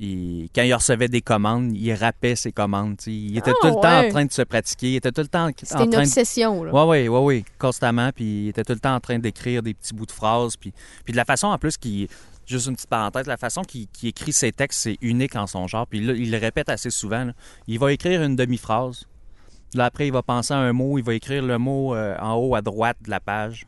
il- 0.00 0.48
quand 0.54 0.62
il 0.62 0.74
recevait 0.74 1.08
des 1.08 1.20
commandes, 1.20 1.76
il 1.76 1.92
rappait 1.92 2.34
ses 2.34 2.50
commandes. 2.52 2.96
Il 3.06 3.36
était 3.36 3.50
Ah, 3.50 3.58
tout 3.60 3.66
le 3.68 3.74
temps 3.74 4.00
ouais. 4.00 4.06
en 4.06 4.10
train 4.10 4.24
de 4.24 4.32
se 4.32 4.42
pratiquer. 4.42 4.90
Il 4.92 4.96
était 4.96 5.12
tout 5.12 5.20
le 5.20 5.28
temps 5.28 5.46
en 5.48 5.50
C'était 5.56 5.84
une 5.84 5.90
train 5.90 6.00
de 6.02 6.06
obsession, 6.06 6.64
là. 6.64 6.72
Oui, 6.74 7.02
oui, 7.02 7.08
oui, 7.08 7.20
oui, 7.36 7.44
constamment. 7.58 8.10
Puis 8.14 8.44
il 8.44 8.48
était 8.48 8.64
tout 8.64 8.72
le 8.72 8.80
temps 8.80 8.94
en 8.94 9.00
train 9.00 9.18
d'écrire 9.18 9.62
des 9.62 9.74
petits 9.74 9.94
bouts 9.94 10.06
de 10.06 10.12
phrases. 10.12 10.56
Puis, 10.56 10.72
puis 11.04 11.12
de 11.12 11.16
la 11.16 11.24
façon 11.24 11.48
en 11.48 11.58
plus 11.58 11.76
qu'il. 11.76 12.08
Juste 12.46 12.66
une 12.66 12.74
petite 12.74 12.88
parenthèse, 12.90 13.26
la 13.28 13.36
façon 13.36 13.62
qu'il 13.62 13.86
écrit 14.02 14.32
ses 14.32 14.50
textes, 14.50 14.80
c'est 14.80 14.96
unique 15.02 15.36
en 15.36 15.46
son 15.46 15.68
genre. 15.68 15.86
Puis 15.86 16.00
là, 16.00 16.14
il 16.14 16.32
le 16.32 16.38
répète 16.38 16.68
assez 16.68 16.90
souvent. 16.90 17.26
là. 17.26 17.32
Il 17.68 17.78
va 17.78 17.92
écrire 17.92 18.22
une 18.24 18.34
demi-phrase. 18.34 19.04
Là, 19.74 19.84
après, 19.84 20.08
il 20.08 20.12
va 20.12 20.22
penser 20.22 20.52
à 20.52 20.56
un 20.58 20.72
mot. 20.72 20.98
Il 20.98 21.04
va 21.04 21.14
écrire 21.14 21.44
le 21.44 21.58
mot 21.58 21.94
euh, 21.94 22.16
en 22.18 22.34
haut 22.34 22.56
à 22.56 22.60
droite 22.62 22.96
de 23.04 23.10
la 23.10 23.20
page. 23.20 23.66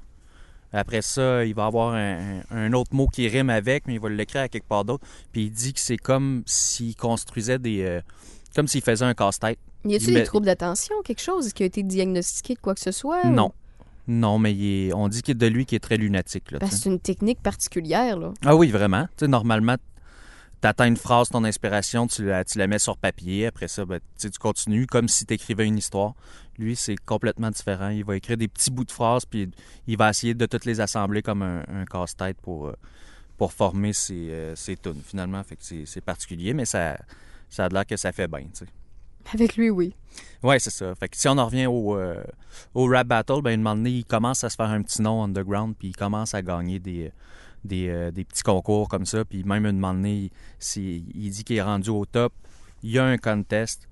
Après 0.73 1.03
ça, 1.03 1.45
il 1.45 1.55
va 1.55 1.67
avoir 1.67 1.95
un, 1.95 2.41
un 2.51 2.73
autre 2.73 2.95
mot 2.95 3.07
qui 3.07 3.29
rime 3.29 3.51
avec, 3.51 3.87
mais 3.87 3.95
il 3.95 4.01
va 4.01 4.09
l'écrire 4.09 4.43
à 4.43 4.49
quelque 4.49 4.67
part 4.69 4.85
d'autre. 4.85 5.05
Puis 5.33 5.45
il 5.45 5.51
dit 5.51 5.73
que 5.75 5.81
c'est 5.81 5.97
comme 5.99 6.43
s'il 6.47 6.97
construisait 6.97 7.59
des. 7.59 7.83
euh, 7.83 8.01
comme 8.55 8.67
s'il 8.69 8.83
faisait 8.83 9.05
un 9.05 9.15
casse-tête. 9.15 9.59
Y 9.85 9.97
a-t-il 9.97 10.11
il 10.11 10.15
des 10.15 10.23
troubles 10.25 10.47
d'attention, 10.47 10.95
quelque 11.05 11.21
chose 11.23 11.53
qui 11.53 11.63
a 11.63 11.67
été 11.67 11.83
diagnostiqué 11.83 12.55
de 12.55 12.61
quoi 12.61 12.75
que 12.75 12.81
ce 12.81 12.93
soit? 12.93 13.21
ou- 13.25 13.31
Non. 13.31 13.53
Non, 14.09 14.39
mais 14.39 14.53
il 14.53 14.89
est- 14.89 14.93
on 14.95 15.09
dit 15.09 15.23
qu'il 15.23 15.33
est 15.33 15.35
de 15.39 15.47
lui 15.47 15.65
qui 15.65 15.75
est 15.77 15.81
très 15.81 15.97
lunatique. 15.97 16.51
Là, 16.51 16.59
Parce 16.59 16.71
tu 16.73 16.77
que 16.77 16.79
sais. 16.79 16.83
c'est 16.85 16.91
une 16.91 17.01
technique 17.01 17.41
particulière, 17.41 18.19
là. 18.19 18.33
Ah 18.45 18.57
oui, 18.57 18.69
vraiment. 18.71 19.05
Tu 19.17 19.25
sais, 19.25 19.29
normalement, 19.29 19.77
tu 20.63 20.69
attends 20.69 20.85
une 20.85 20.97
phrase, 20.97 21.29
ton 21.29 21.43
inspiration, 21.43 22.07
tu 22.07 22.25
la, 22.25 22.45
tu 22.45 22.57
la 22.57 22.69
mets 22.69 22.79
sur 22.79 22.97
papier. 22.97 23.47
Après 23.47 23.67
ça, 23.67 23.85
ben, 23.85 24.01
tu 24.19 24.31
continues 24.39 24.87
comme 24.87 25.09
si 25.09 25.27
tu 25.27 25.35
écrivais 25.35 25.67
une 25.67 25.77
histoire. 25.77 26.15
Lui, 26.57 26.77
c'est 26.77 26.97
complètement 26.97 27.51
différent. 27.51 27.89
Il 27.89 28.05
va 28.05 28.17
écrire 28.17 28.37
des 28.37 28.47
petits 28.47 28.71
bouts 28.71 28.85
de 28.85 28.93
phrases, 28.93 29.25
puis 29.25 29.51
il 29.89 29.97
va 29.97 30.11
essayer 30.11 30.35
de 30.35 30.47
toutes 30.47 30.65
les 30.65 30.81
assembler 30.81 31.21
comme 31.21 31.43
un, 31.43 31.65
un 31.69 31.85
casse-tête 31.85 32.37
pour, 32.41 32.69
euh, 32.69 32.77
pour 33.37 33.53
former 33.53 33.93
ses, 33.93 34.31
euh, 34.31 34.55
ses 34.55 34.77
tunes, 34.77 35.03
finalement. 35.05 35.43
Fait 35.43 35.57
que 35.57 35.85
c'est 35.85 36.01
particulier, 36.01 36.55
mais 36.55 36.65
ça, 36.65 36.97
ça 37.51 37.65
a 37.65 37.69
l'air 37.69 37.85
que 37.85 37.97
ça 37.97 38.13
fait 38.13 38.29
bien, 38.29 38.43
tu 38.43 38.65
sais. 38.65 38.67
Avec 39.35 39.57
lui, 39.57 39.71
oui. 39.71 39.95
Ouais, 40.43 40.59
c'est 40.59 40.71
ça. 40.71 40.95
Fait 40.95 41.09
que 41.09 41.17
si 41.17 41.29
on 41.29 41.39
en 41.39 41.47
revient 41.47 41.67
au, 41.67 41.97
euh, 41.97 42.23
au 42.75 42.87
rap 42.87 43.07
battle, 43.07 43.41
ben, 43.43 43.53
un 43.53 43.57
moment 43.57 43.77
donné, 43.77 43.91
il 43.91 44.05
commence 44.05 44.45
à 44.45 44.51
se 44.51 44.57
faire 44.57 44.71
un 44.71 44.83
petit 44.83 45.03
nom 45.03 45.25
underground, 45.25 45.75
puis 45.77 45.89
il 45.89 45.97
commence 45.97 46.35
à 46.35 46.43
gagner 46.43 46.79
des, 46.79 47.13
des, 47.65 47.89
euh, 47.89 48.11
des 48.11 48.25
petits 48.25 48.43
concours 48.43 48.89
comme 48.89 49.07
ça. 49.07 49.25
Puis 49.25 49.45
même 49.45 49.67
un 49.67 49.73
moment 49.73 49.95
donné, 49.95 50.31
il, 50.77 51.31
dit 51.31 51.45
qu'il 51.45 51.57
est 51.57 51.63
rendu 51.63 51.91
au 51.91 52.05
top. 52.05 52.33
Il 52.83 52.91
y 52.91 52.99
a 52.99 53.05
un 53.05 53.19
contest 53.19 53.89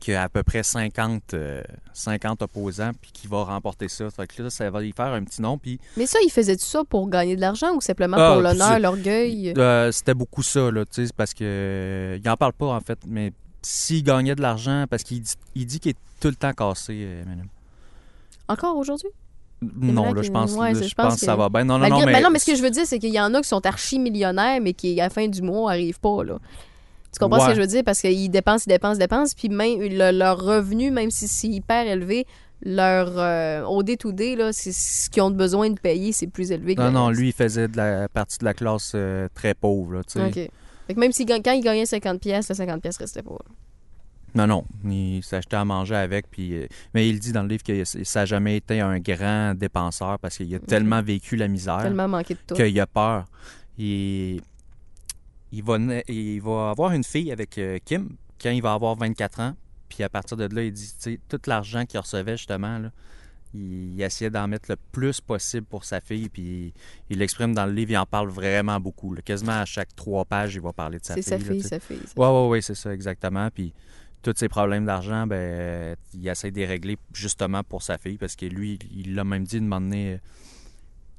qui 0.00 0.12
a 0.12 0.22
à 0.22 0.28
peu 0.28 0.42
près 0.44 0.62
50, 0.62 1.34
euh, 1.34 1.62
50 1.92 2.42
opposants, 2.42 2.92
puis 3.00 3.10
qui 3.12 3.26
va 3.26 3.42
remporter 3.42 3.88
ça. 3.88 4.08
Fait 4.10 4.26
que 4.28 4.42
là, 4.44 4.50
ça 4.50 4.70
va 4.70 4.80
lui 4.80 4.92
faire 4.92 5.06
un 5.06 5.24
petit 5.24 5.42
nom. 5.42 5.58
Puis 5.58 5.80
Mais 5.96 6.06
ça, 6.06 6.18
il 6.24 6.30
faisait 6.30 6.56
tout 6.56 6.64
ça 6.64 6.84
pour 6.84 7.08
gagner 7.08 7.34
de 7.34 7.40
l'argent 7.40 7.74
ou 7.74 7.80
simplement 7.80 8.16
Ah, 8.18 8.32
pour 8.32 8.42
l'honneur, 8.42 8.78
l'orgueil? 8.78 9.54
euh, 9.56 9.90
c'était 9.90 10.14
beaucoup 10.14 10.42
ça, 10.44 10.70
là, 10.70 10.84
tu 10.86 11.06
sais, 11.06 11.12
parce 11.16 11.34
que 11.34 12.16
il 12.22 12.28
en 12.28 12.36
parle 12.36 12.52
pas 12.52 12.66
en 12.66 12.80
fait, 12.80 12.98
mais 13.06 13.32
s'il 13.60 14.04
gagnait 14.04 14.36
de 14.36 14.40
l'argent, 14.42 14.84
parce 14.88 15.02
qu'il 15.02 15.20
dit, 15.20 15.34
il 15.56 15.66
dit 15.66 15.80
qu'il 15.80 15.90
est 15.90 15.98
tout 16.20 16.28
le 16.28 16.36
temps 16.36 16.52
cassé, 16.52 16.92
euh, 17.02 17.22
Eminem. 17.22 17.48
Encore 18.46 18.76
aujourd'hui? 18.76 19.10
Non, 19.60 20.12
là, 20.12 20.22
je 20.22 20.30
pense, 20.30 20.52
ouais, 20.54 20.68
là, 20.72 20.74
c'est- 20.78 20.84
je 20.84 20.88
je 20.90 20.94
pense 20.94 21.14
que 21.14 21.20
ça 21.20 21.34
va 21.36 21.48
bien. 21.48 21.64
Non, 21.64 21.74
non, 21.74 21.80
Malgré- 21.80 22.00
non, 22.00 22.06
mais... 22.06 22.12
Ben 22.12 22.22
non, 22.22 22.30
mais 22.30 22.38
ce 22.38 22.46
que 22.46 22.54
je 22.56 22.62
veux 22.62 22.70
dire, 22.70 22.84
c'est 22.86 22.98
qu'il 22.98 23.12
y 23.12 23.20
en 23.20 23.34
a 23.34 23.40
qui 23.42 23.48
sont 23.48 23.64
archi-millionnaires, 23.66 24.60
mais 24.62 24.72
qui, 24.72 25.00
à 25.00 25.04
la 25.04 25.10
fin 25.10 25.26
du 25.28 25.42
mois, 25.42 25.72
n'arrivent 25.72 25.98
pas, 26.00 26.22
là. 26.24 26.38
Tu 27.12 27.18
comprends 27.18 27.40
ce 27.40 27.48
que 27.50 27.54
je 27.56 27.60
veux 27.60 27.66
dire? 27.66 27.82
Parce 27.84 28.00
qu'ils 28.00 28.30
dépensent, 28.30 28.64
ils 28.66 28.70
dépensent, 28.70 28.94
ils 28.96 28.98
dépensent, 29.00 29.34
puis 29.36 29.48
même 29.48 29.80
le- 29.80 30.10
leur 30.16 30.38
revenu, 30.40 30.90
même 30.90 31.10
si 31.10 31.26
c'est 31.26 31.48
hyper 31.48 31.86
élevé, 31.86 32.26
leur 32.62 33.12
euh, 33.16 33.64
au 33.64 33.82
day-to-day, 33.82 34.36
ce 34.52 35.08
qu'ils 35.10 35.22
ont 35.22 35.30
besoin 35.30 35.70
de 35.70 35.80
payer, 35.80 36.12
c'est 36.12 36.26
plus 36.26 36.50
élevé 36.52 36.74
que 36.74 36.82
Non, 36.82 36.90
non, 36.90 37.10
lui, 37.10 37.28
il 37.28 37.32
faisait 37.32 37.66
de 37.68 37.76
la 37.76 38.08
partie 38.08 38.38
de 38.38 38.44
la 38.44 38.52
classe 38.54 38.92
euh, 38.94 39.28
très 39.34 39.54
pauvre, 39.54 39.94
là, 39.94 40.00
tu 40.04 40.20
sais. 40.20 40.26
OK. 40.26 40.50
Fait 40.86 40.94
que 40.94 41.00
même 41.00 41.12
si, 41.12 41.24
quand 41.26 41.40
il 41.52 41.60
gagnait 41.62 41.86
50 41.86 42.20
pièces, 42.20 42.48
le 42.48 42.54
50 42.54 42.80
pièces 42.82 42.96
restait 42.98 43.22
pas. 43.22 43.30
là. 43.32 43.54
Non, 44.34 44.46
non, 44.46 44.64
il 44.84 45.22
s'achetait 45.22 45.56
à 45.56 45.64
manger 45.64 45.96
avec, 45.96 46.26
puis... 46.30 46.54
euh, 46.54 46.66
mais 46.94 47.08
il 47.08 47.18
dit 47.18 47.32
dans 47.32 47.42
le 47.42 47.48
livre 47.48 47.62
que 47.62 47.84
ça 47.84 48.20
n'a 48.20 48.26
jamais 48.26 48.56
été 48.58 48.80
un 48.80 48.98
grand 49.00 49.54
dépenseur 49.54 50.18
parce 50.18 50.36
qu'il 50.36 50.54
a 50.54 50.58
tellement 50.58 51.00
vécu 51.02 51.34
la 51.36 51.48
misère 51.48 51.80
Tellement 51.82 52.08
manqué 52.08 52.34
de 52.34 52.40
tout. 52.46 52.54
qu'il 52.54 52.78
a 52.80 52.86
peur. 52.86 53.24
Il... 53.78 54.40
Il, 55.50 55.62
va, 55.64 55.78
il 56.08 56.40
va 56.42 56.70
avoir 56.70 56.92
une 56.92 57.04
fille 57.04 57.32
avec 57.32 57.56
euh, 57.56 57.78
Kim 57.84 58.10
quand 58.40 58.50
il 58.50 58.60
va 58.60 58.74
avoir 58.74 58.94
24 58.96 59.40
ans, 59.40 59.54
puis 59.88 60.02
à 60.04 60.08
partir 60.10 60.36
de 60.36 60.44
là, 60.54 60.62
il 60.62 60.72
dit, 60.72 60.86
tu 60.88 61.12
sais, 61.14 61.20
tout 61.26 61.40
l'argent 61.46 61.86
qu'il 61.86 61.98
recevait, 61.98 62.36
justement, 62.36 62.78
là, 62.78 62.90
il, 63.54 63.94
il 63.94 64.02
essayait 64.02 64.28
d'en 64.30 64.46
mettre 64.46 64.66
le 64.70 64.76
plus 64.92 65.22
possible 65.22 65.66
pour 65.66 65.84
sa 65.84 66.02
fille, 66.02 66.28
puis 66.28 66.74
il 67.08 67.18
l'exprime 67.18 67.54
dans 67.54 67.64
le 67.64 67.72
livre, 67.72 67.92
il 67.92 67.96
en 67.96 68.04
parle 68.04 68.28
vraiment 68.28 68.78
beaucoup. 68.78 69.14
là. 69.14 69.22
Quasiment 69.22 69.52
à 69.60 69.64
chaque 69.64 69.96
trois 69.96 70.26
pages, 70.26 70.54
il 70.54 70.60
va 70.60 70.74
parler 70.74 70.98
de 70.98 71.04
sa 71.06 71.14
C'est 71.14 71.22
fille. 71.22 71.30
sa 71.30 71.38
là, 71.38 71.44
fille, 71.44 71.62
sa 71.62 71.80
fille. 71.80 72.02
sa 72.14 72.20
Ouais, 72.20 72.28
ouais, 72.28 72.48
ouais, 72.48 72.60
c'est 72.60 72.74
ça, 72.74 72.92
exactement. 72.92 73.48
Puis 73.52 73.72
tous 74.22 74.34
ses 74.36 74.48
problèmes 74.48 74.84
d'argent, 74.84 75.26
ben, 75.26 75.96
il 76.14 76.26
essaie 76.28 76.50
de 76.50 76.56
les 76.56 76.66
régler 76.66 76.96
justement 77.12 77.62
pour 77.62 77.82
sa 77.82 77.98
fille, 77.98 78.18
parce 78.18 78.36
que 78.36 78.46
lui, 78.46 78.78
il 78.92 79.14
l'a 79.14 79.24
même 79.24 79.44
dit 79.44 79.60
de 79.60 79.64
m'emmener 79.66 80.14
euh, 80.14 80.18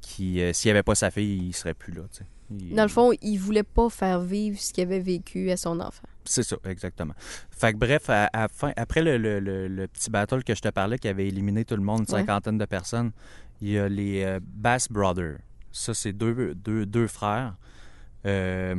qu'il, 0.01 0.39
euh, 0.39 0.53
s'il 0.53 0.69
n'y 0.69 0.71
avait 0.71 0.83
pas 0.83 0.95
sa 0.95 1.11
fille, 1.11 1.47
il 1.47 1.53
serait 1.53 1.73
plus 1.73 1.93
là. 1.93 2.03
tu 2.11 2.19
sais. 2.19 2.25
Il- 2.51 2.73
Dans 2.75 2.83
le 2.83 2.89
fond, 2.89 3.11
il 3.21 3.37
voulait 3.37 3.63
pas 3.63 3.89
faire 3.89 4.21
vivre 4.21 4.59
ce 4.59 4.73
qu'il 4.73 4.83
avait 4.83 4.99
vécu 4.99 5.51
à 5.51 5.57
son 5.57 5.79
enfant. 5.79 6.07
C'est 6.25 6.41
ça, 6.43 6.57
exactement. 6.65 7.13
Fait 7.51 7.73
que 7.73 7.77
bref, 7.77 8.09
à, 8.09 8.27
à 8.33 8.47
fin, 8.47 8.73
après 8.75 9.01
le, 9.03 9.17
le- 9.17 9.39
le- 9.39 9.67
le 9.67 9.87
petit 9.87 10.09
battle 10.09 10.43
que 10.43 10.55
je 10.55 10.61
te 10.61 10.69
parlais, 10.69 10.97
qui 10.97 11.07
avait 11.07 11.27
éliminé 11.27 11.63
tout 11.63 11.75
le 11.75 11.83
monde, 11.83 12.05
une 12.07 12.13
Ouais. 12.15 12.21
cinquantaine 12.21 12.57
de 12.57 12.65
personnes, 12.65 13.11
il 13.61 13.69
y 13.69 13.77
a 13.77 13.87
les 13.87 14.23
euh, 14.23 14.39
Bass 14.41 14.87
Brothers. 14.89 15.37
Ça, 15.71 15.93
c'est 15.93 16.11
deux, 16.13 16.55
deux, 16.55 16.85
deux 16.87 17.05
frères. 17.07 17.55
Euh, 18.25 18.75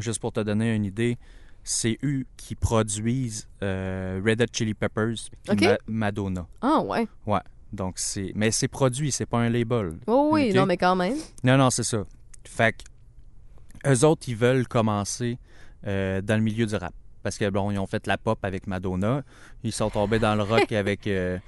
juste 0.00 0.20
pour 0.20 0.32
te 0.32 0.40
donner 0.40 0.74
une 0.74 0.84
idée, 0.84 1.18
c'est 1.64 1.98
eux 2.04 2.24
qui 2.36 2.54
produisent 2.54 3.48
euh, 3.62 4.20
Red 4.24 4.42
Hot 4.42 4.46
Chili 4.52 4.74
Peppers. 4.74 5.14
Ma- 5.48 5.78
Madonna. 5.86 6.46
Ah, 6.60 6.80
ouais. 6.80 7.08
Ouais. 7.26 7.40
Donc, 7.72 7.94
c'est... 7.98 8.32
Mais 8.36 8.50
c'est 8.50 8.68
produit, 8.68 9.10
c'est 9.10 9.26
pas 9.26 9.38
un 9.38 9.48
label. 9.48 9.94
Oh, 10.06 10.28
oui, 10.32 10.52
non, 10.52 10.66
mais 10.66 10.76
quand 10.76 10.94
même. 10.94 11.16
Non, 11.42 11.56
non, 11.56 11.70
c'est 11.70 11.82
ça. 11.82 12.04
Fait 12.44 12.72
que 12.72 13.90
eux 13.90 14.04
autres, 14.04 14.28
ils 14.28 14.36
veulent 14.36 14.68
commencer 14.68 15.38
euh, 15.86 16.20
dans 16.20 16.36
le 16.36 16.42
milieu 16.42 16.66
du 16.66 16.74
rap. 16.76 16.94
Parce 17.22 17.38
que, 17.38 17.48
bon, 17.48 17.70
ils 17.70 17.78
ont 17.78 17.86
fait 17.86 18.06
la 18.06 18.18
pop 18.18 18.38
avec 18.44 18.66
Madonna. 18.66 19.22
Ils 19.64 19.72
sont 19.72 19.88
tombés 19.90 20.18
dans 20.18 20.34
le 20.34 20.42
rock 20.44 20.70
avec, 20.72 21.06
euh, 21.06 21.38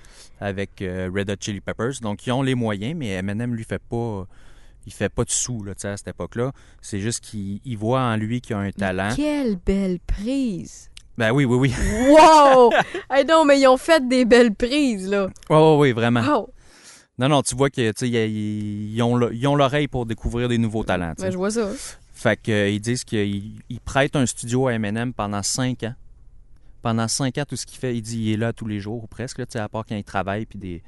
avec 0.41 0.71
Red 0.81 1.31
Hot 1.31 1.37
Chili 1.39 1.61
Peppers. 1.61 2.01
Donc, 2.01 2.27
ils 2.27 2.33
ont 2.33 2.43
les 2.43 2.55
moyens, 2.55 2.95
mais 2.97 3.09
Eminem, 3.11 3.55
lui, 3.55 3.65
fait 3.65 3.83
pas... 3.83 4.27
Il 4.87 4.93
fait 4.93 5.09
pas 5.09 5.25
de 5.25 5.31
sous, 5.31 5.63
là, 5.65 5.73
à 5.83 5.97
cette 5.97 6.09
époque-là. 6.09 6.53
C'est 6.81 7.01
juste 7.01 7.21
qu'il 7.21 7.61
il 7.65 7.77
voit 7.77 8.01
en 8.01 8.17
lui 8.17 8.41
qu'il 8.41 8.55
a 8.55 8.61
un 8.61 8.71
talent. 8.71 9.11
Quelle 9.15 9.57
belle 9.57 9.99
prise! 10.07 10.91
Ben 11.19 11.33
oui, 11.33 11.45
oui, 11.45 11.57
oui. 11.57 11.75
Wow! 12.11 12.73
hey, 13.11 13.25
non, 13.25 13.45
mais 13.45 13.59
ils 13.61 13.67
ont 13.67 13.79
fait 13.79 14.07
des 14.07 14.25
belles 14.25 14.55
prises, 14.55 15.09
là. 15.09 15.27
Oui, 15.51 15.57
oui, 15.57 15.77
oui, 15.79 15.93
vraiment. 15.93 16.21
Wow! 16.21 16.51
Non, 17.19 17.29
non, 17.31 17.43
tu 17.43 17.55
vois 17.55 17.69
sais, 17.75 17.93
ils, 18.03 18.95
ils 18.95 19.03
ont 19.03 19.17
le- 19.17 19.35
ils 19.35 19.47
ont 19.47 19.57
l'oreille 19.57 19.89
pour 19.89 20.05
découvrir 20.05 20.49
des 20.49 20.59
nouveaux 20.59 20.85
talents. 20.85 21.15
Ben, 21.19 21.33
je 21.33 21.37
vois 21.37 21.51
ça. 21.51 21.71
Fait 22.13 22.41
qu'ils 22.41 22.81
disent 22.81 23.05
qu'ils 23.05 23.63
ils 23.71 23.81
prêtent 23.81 24.17
un 24.17 24.27
studio 24.27 24.69
à 24.69 24.75
Eminem 24.75 25.15
pendant 25.15 25.43
cinq 25.43 25.83
ans. 25.83 25.95
Pendant 26.83 27.09
cinq 27.09 27.39
ans, 27.39 27.45
tout 27.49 27.57
ce 27.57 27.65
qu'il 27.65 27.79
fait, 27.79 27.97
il 27.97 28.03
dit 28.03 28.19
il 28.19 28.33
est 28.35 28.37
là 28.37 28.53
tous 28.53 28.67
les 28.67 28.81
jours, 28.81 29.03
ou 29.03 29.07
presque, 29.07 29.39
là, 29.39 29.47
tu 29.47 29.53
sais, 29.53 29.59
à 29.59 29.69
part 29.69 29.85
quand 29.89 29.97
il 29.97 30.05
travaille, 30.05 30.45
puis 30.45 30.59
des, 30.59 30.83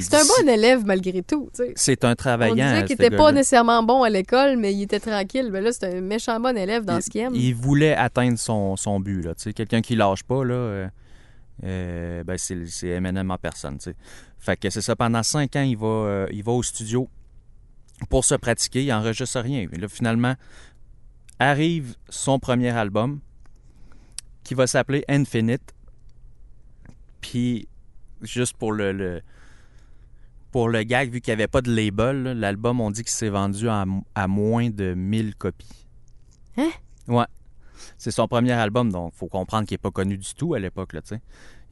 C'est 0.00 0.14
un 0.14 0.24
bon 0.24 0.48
élève 0.48 0.84
malgré 0.84 1.22
tout, 1.22 1.48
tu 1.54 1.64
sais. 1.64 1.72
C'est 1.74 2.04
un 2.04 2.12
On 2.12 2.14
travaillant. 2.14 2.54
disait 2.54 2.80
ce 2.80 2.84
qu'il 2.84 2.94
était 3.02 3.16
pas 3.16 3.32
nécessairement 3.32 3.82
bon 3.82 4.02
à 4.02 4.10
l'école, 4.10 4.56
mais 4.58 4.74
il 4.74 4.82
était 4.82 5.00
tranquille. 5.00 5.48
Mais 5.50 5.60
là, 5.62 5.72
c'est 5.72 5.96
un 5.96 6.00
méchant 6.02 6.38
bon 6.38 6.56
élève 6.56 6.84
dans 6.84 7.00
ce 7.00 7.08
qu'il 7.08 7.22
aime. 7.22 7.34
Il 7.34 7.54
voulait 7.54 7.94
atteindre 7.94 8.38
son, 8.38 8.76
son 8.76 9.00
but. 9.00 9.22
Là, 9.22 9.34
tu 9.34 9.42
sais. 9.44 9.52
Quelqu'un 9.54 9.80
qui 9.80 9.96
lâche 9.96 10.22
pas, 10.22 10.44
là, 10.44 10.54
euh, 10.54 10.88
euh, 11.64 12.24
ben 12.24 12.36
c'est, 12.36 12.66
c'est 12.66 12.88
Eminem 12.88 13.30
en 13.30 13.38
personne. 13.38 13.78
tu 13.78 13.84
sais. 13.84 13.96
Fait 14.38 14.56
que 14.56 14.68
c'est 14.70 14.82
ça. 14.82 14.94
Pendant 14.96 15.22
cinq 15.22 15.56
ans, 15.56 15.62
il 15.62 15.76
va, 15.78 15.86
euh, 15.86 16.26
il 16.30 16.42
va 16.44 16.52
au 16.52 16.62
studio 16.62 17.08
pour 18.10 18.24
se 18.26 18.34
pratiquer. 18.34 18.84
Il 18.84 18.92
enregistre 18.92 19.40
rien. 19.40 19.66
Mais 19.72 19.78
là, 19.78 19.88
finalement, 19.88 20.34
arrive 21.38 21.94
son 22.10 22.38
premier 22.38 22.70
album 22.70 23.20
qui 24.44 24.52
va 24.54 24.66
s'appeler 24.66 25.04
Infinite. 25.08 25.72
Puis, 27.22 27.66
juste 28.22 28.56
pour 28.58 28.72
le, 28.72 28.92
le- 28.92 29.22
pour 30.50 30.68
le 30.68 30.82
gag, 30.82 31.10
vu 31.10 31.20
qu'il 31.20 31.32
n'y 31.32 31.40
avait 31.40 31.48
pas 31.48 31.60
de 31.62 31.74
label, 31.74 32.22
l'album, 32.38 32.80
on 32.80 32.90
dit 32.90 33.02
qu'il 33.02 33.10
s'est 33.12 33.28
vendu 33.28 33.68
à, 33.68 33.84
à 34.14 34.26
moins 34.28 34.70
de 34.70 34.94
1000 34.94 35.34
copies. 35.36 35.86
Hein? 36.56 36.70
Ouais. 37.08 37.24
C'est 37.98 38.10
son 38.10 38.28
premier 38.28 38.52
album, 38.52 38.90
donc 38.92 39.12
faut 39.14 39.28
comprendre 39.28 39.66
qu'il 39.66 39.74
n'est 39.74 39.78
pas 39.78 39.90
connu 39.90 40.18
du 40.18 40.34
tout 40.34 40.54
à 40.54 40.58
l'époque. 40.58 40.92
là, 40.92 41.02
tu 41.02 41.08
sais. 41.08 41.20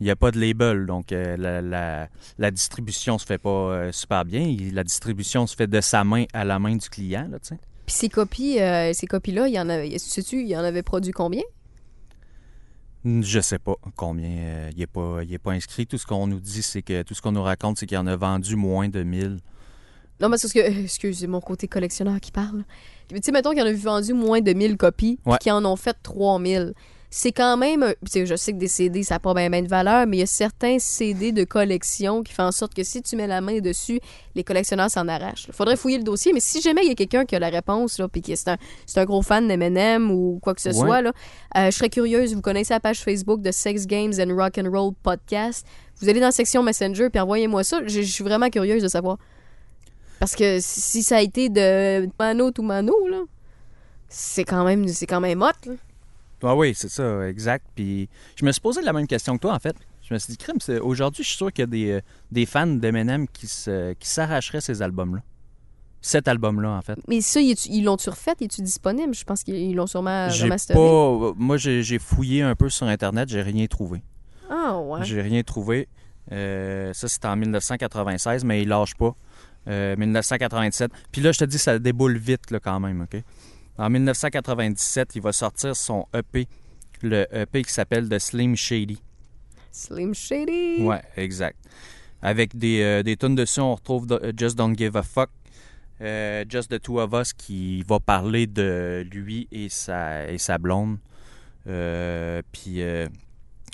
Il 0.01 0.05
n'y 0.05 0.11
a 0.11 0.17
pas 0.17 0.31
de 0.31 0.41
label, 0.41 0.87
donc 0.87 1.11
euh, 1.11 1.37
la, 1.37 1.61
la- 1.61 2.09
la 2.39 2.51
distribution 2.53 3.19
se 3.19 3.27
fait 3.27 3.39
pas 3.39 3.49
euh, 3.51 3.93
super 3.93 4.25
bien. 4.25 4.41
Il- 4.43 4.75
la 4.75 4.85
distribution 4.85 5.47
se 5.47 5.57
fait 5.57 5.67
de 5.67 5.81
sa 5.81 6.05
main 6.05 6.25
à 6.33 6.45
la 6.45 6.59
main 6.59 6.77
du 6.77 6.89
client. 6.89 7.27
Là, 7.31 7.39
tu 7.41 7.49
sais. 7.49 7.59
Puis 7.85 7.95
ces 7.97 8.09
copies, 8.09 8.61
euh, 8.61 8.93
ces 8.93 9.07
copies-là, 9.07 9.49
il 9.49 9.55
y 9.55 9.61
en 9.61 9.69
avait, 9.69 9.99
sais-tu, 9.99 10.43
il 10.43 10.49
y 10.49 10.57
en 10.57 10.63
avait 10.63 10.83
produit 10.83 11.13
combien? 11.13 11.43
Je 13.23 13.41
sais 13.41 13.59
pas 13.59 13.75
combien. 13.97 14.29
euh, 14.29 14.71
il 14.73 14.79
n'est 14.79 14.87
pas, 14.87 15.21
il 15.23 15.33
est 15.33 15.39
pas 15.39 15.53
inscrit. 15.53 15.87
Tout 15.87 15.99
ce 15.99 16.07
qu'on 16.07 16.27
nous 16.27 16.41
dit, 16.41 16.63
c'est 16.63 16.83
que 16.83 17.03
tout 17.03 17.15
ce 17.15 17.23
qu'on 17.23 17.33
nous 17.33 17.43
raconte, 17.43 17.79
c'est 17.79 17.87
qu'il 17.87 17.97
en 17.99 18.07
a 18.07 18.17
vendu 18.17 18.57
moins 18.57 18.89
de 18.89 19.03
1000. 19.03 19.39
Non, 20.21 20.29
mais 20.29 20.37
c'est 20.37 20.53
parce 20.53 20.53
que, 20.69 20.83
excusez, 20.83 21.27
mon 21.27 21.41
côté 21.41 21.69
collectionneur 21.69 22.19
qui 22.21 22.33
parle. 22.33 22.65
Tu 23.09 23.17
sais, 23.23 23.33
mettons 23.33 23.51
qu'il 23.53 23.63
en 23.63 23.67
a 23.67 23.73
vendu 23.73 24.13
moins 24.15 24.41
de 24.41 24.53
1000 24.53 24.77
copies, 24.77 25.19
Ouais. 25.25 25.39
qu'ils 25.39 25.53
en 25.53 25.65
ont 25.65 25.77
fait 25.77 25.97
3000. 26.03 26.75
C'est 27.11 27.33
quand 27.33 27.57
même, 27.57 27.83
un- 27.83 27.95
je 28.15 28.37
sais 28.37 28.53
que 28.53 28.59
des 28.59 28.69
CD, 28.69 29.03
ça 29.03 29.15
n'a 29.15 29.19
pas 29.19 29.33
bien 29.33 29.63
de 29.63 29.67
valeur, 29.69 30.07
mais 30.07 30.19
il 30.19 30.21
y 30.21 30.25
a 30.25 30.27
certains 30.27 30.79
CD 30.79 31.33
de 31.33 31.45
collection 31.45 32.23
qui 32.23 32.35
font 32.35 32.43
en 32.43 32.53
sorte 32.53 32.75
que 32.75 32.83
si 32.85 33.01
tu 33.01 33.17
mets 33.17 33.27
la 33.27 33.41
main 33.41 33.61
dessus, 33.61 33.99
les 34.35 34.45
collectionneurs 34.45 34.91
s'en 34.91 35.09
arrachent. 35.09 35.47
Il 35.49 35.55
faudrait 35.55 35.77
fouiller 35.77 35.97
le 35.97 36.05
dossier, 36.05 36.35
mais 36.35 36.41
si 36.41 36.61
jamais 36.61 36.83
il 36.83 36.89
y 36.89 36.91
a 36.91 36.95
quelqu'un 36.95 37.25
qui 37.25 37.35
a 37.35 37.39
la 37.39 37.49
réponse, 37.49 37.99
là, 37.99 38.09
puis 38.09 38.21
que 38.21 38.37
c'est 38.37 38.51
un, 38.51 38.59
c'est 38.85 39.01
un 39.01 39.07
gros 39.07 39.23
fan 39.23 39.49
d'M&M 39.49 40.11
ou 40.11 40.39
quoi 40.43 40.55
que 40.55 40.61
ce 40.61 40.69
Ouais. 40.69 40.75
soit, 40.75 41.01
là, 41.01 41.13
euh, 41.57 41.71
je 41.71 41.77
serais 41.77 41.89
curieuse. 41.89 42.35
Vous 42.35 42.43
connaissez 42.43 42.75
la 42.75 42.81
page 42.81 43.01
Facebook 43.01 43.41
de 43.41 43.53
Sex 43.53 43.87
Games 43.87 44.13
and 44.21 44.37
Rock 44.37 44.59
and 44.59 44.71
Roll 44.71 44.93
Podcast. 45.03 45.67
Vous 46.03 46.11
allez 46.11 46.21
dans 46.21 46.27
la 46.27 46.33
section 46.33 46.63
Messenger, 46.63 47.09
puis 47.09 47.21
envoyez-moi 47.21 47.65
ça. 47.65 47.81
Je 47.87 48.03
je 48.03 48.13
suis 48.13 48.23
vraiment 48.23 48.51
curieuse 48.51 48.83
de 48.83 48.89
savoir. 48.89 49.17
Parce 50.21 50.37
que 50.37 50.61
si 50.61 50.81
si 50.83 51.03
ça 51.03 51.17
a 51.17 51.21
été 51.23 51.49
de 51.49 52.07
mano 52.19 52.51
to 52.51 52.63
mano, 52.63 52.93
là, 53.09 53.23
c'est 54.11 54.45
quand 54.45 54.65
même, 54.65 54.87
c'est 54.89 55.07
quand 55.07 55.21
même 55.21 55.41
hot, 55.41 55.53
là. 55.67 55.73
Ah 56.43 56.55
oui, 56.55 56.73
c'est 56.75 56.89
ça, 56.91 57.29
exact. 57.29 57.67
Puis 57.75 58.09
je 58.37 58.45
me 58.45 58.53
suis 58.53 58.61
posé 58.61 58.81
la 58.83 58.93
même 58.93 59.07
question 59.07 59.37
que 59.37 59.41
toi, 59.43 59.55
en 59.55 59.59
fait. 59.59 59.77
Je 60.03 60.15
me 60.15 60.19
suis 60.19 60.31
dit, 60.33 60.37
crime, 60.39 60.57
aujourd'hui, 60.83 61.23
je 61.23 61.29
suis 61.29 61.37
sûr 61.37 61.53
qu'il 61.53 61.63
y 61.63 61.65
a 61.65 61.67
des, 61.67 61.91
euh, 61.91 62.01
des 62.31 62.47
fans 62.47 62.67
d'Eminem 62.67 63.27
qui 63.29 63.47
se- 63.47 63.93
qui 63.95 64.09
s'arracheraient 64.09 64.61
ces 64.63 64.81
albums-là. 64.81 65.21
Cet 66.01 66.29
album-là, 66.29 66.71
en 66.71 66.81
fait. 66.81 66.99
Mais 67.09 67.21
ça, 67.21 67.41
ils 67.41 67.83
l'ont-tu 67.85 68.09
refait? 68.09 68.33
Est-tu 68.41 68.63
disponible? 68.63 69.15
Je 69.15 69.25
pense 69.25 69.43
qu'ils 69.43 69.75
l'ont 69.75 69.87
sûrement 69.89 70.29
remasteré. 70.45 70.79
pas. 70.79 71.33
Moi, 71.37 71.57
j'ai 71.57 71.99
fouillé 71.99 72.43
un 72.43 72.55
peu 72.55 72.71
sur 72.71 72.87
Internet, 72.87 73.29
j'ai 73.29 73.43
rien 73.43 73.67
trouvé. 73.67 74.03
Ah, 74.49 74.79
ouais. 74.79 75.05
J'ai 75.05 75.21
rien 75.21 75.43
trouvé. 75.43 75.89
Euh, 76.33 76.93
ça, 76.95 77.09
c'était 77.09 77.27
en 77.29 77.37
1996, 77.37 78.45
mais 78.45 78.63
il 78.63 78.69
lâche 78.69 78.95
pas. 78.95 79.15
Euh, 79.67 79.97
1997. 79.97 80.91
Puis 81.13 81.21
là, 81.21 81.33
je 81.33 81.39
te 81.41 81.45
dis, 81.45 81.59
ça 81.59 81.79
déboule 81.79 82.17
vite, 82.17 82.51
là, 82.51 82.61
quand 82.61 82.81
même, 82.81 83.03
OK? 83.03 83.21
En 83.79 83.89
1997, 83.91 85.17
il 85.17 85.23
va 85.23 85.33
sortir 85.33 85.77
son 85.77 86.07
EP, 86.13 86.49
le 87.03 87.27
EP 87.35 87.63
qui 87.63 87.73
s'appelle 87.73 88.09
The 88.09 88.19
Slim 88.19 88.57
Shady. 88.57 89.01
Slim 89.71 90.15
Shady. 90.15 90.83
Ouais, 90.83 91.03
exact. 91.17 91.57
Avec 92.21 92.57
des, 92.57 92.83
euh, 92.83 93.03
des 93.05 93.17
tunes 93.17 93.37
dessus, 93.37 93.61
on 93.61 93.75
retrouve 93.77 94.07
The- 94.09 94.37
Just 94.37 94.57
Don't 94.59 94.77
Give 94.77 94.97
a 94.97 95.03
Fuck, 95.05 95.31
euh, 96.01 96.45
Just 96.49 96.71
the 96.71 96.81
Two 96.83 96.99
of 97.01 97.13
Us 97.13 97.33
qui 97.33 97.83
va 97.85 98.01
parler 98.01 98.47
de 98.49 99.07
lui 99.13 99.47
et 99.53 99.69
sa, 99.69 100.29
et 100.29 100.39
sa 100.39 100.59
blonde. 100.59 100.99
Euh, 101.69 102.43
puis 102.51 102.83
euh, 102.83 103.07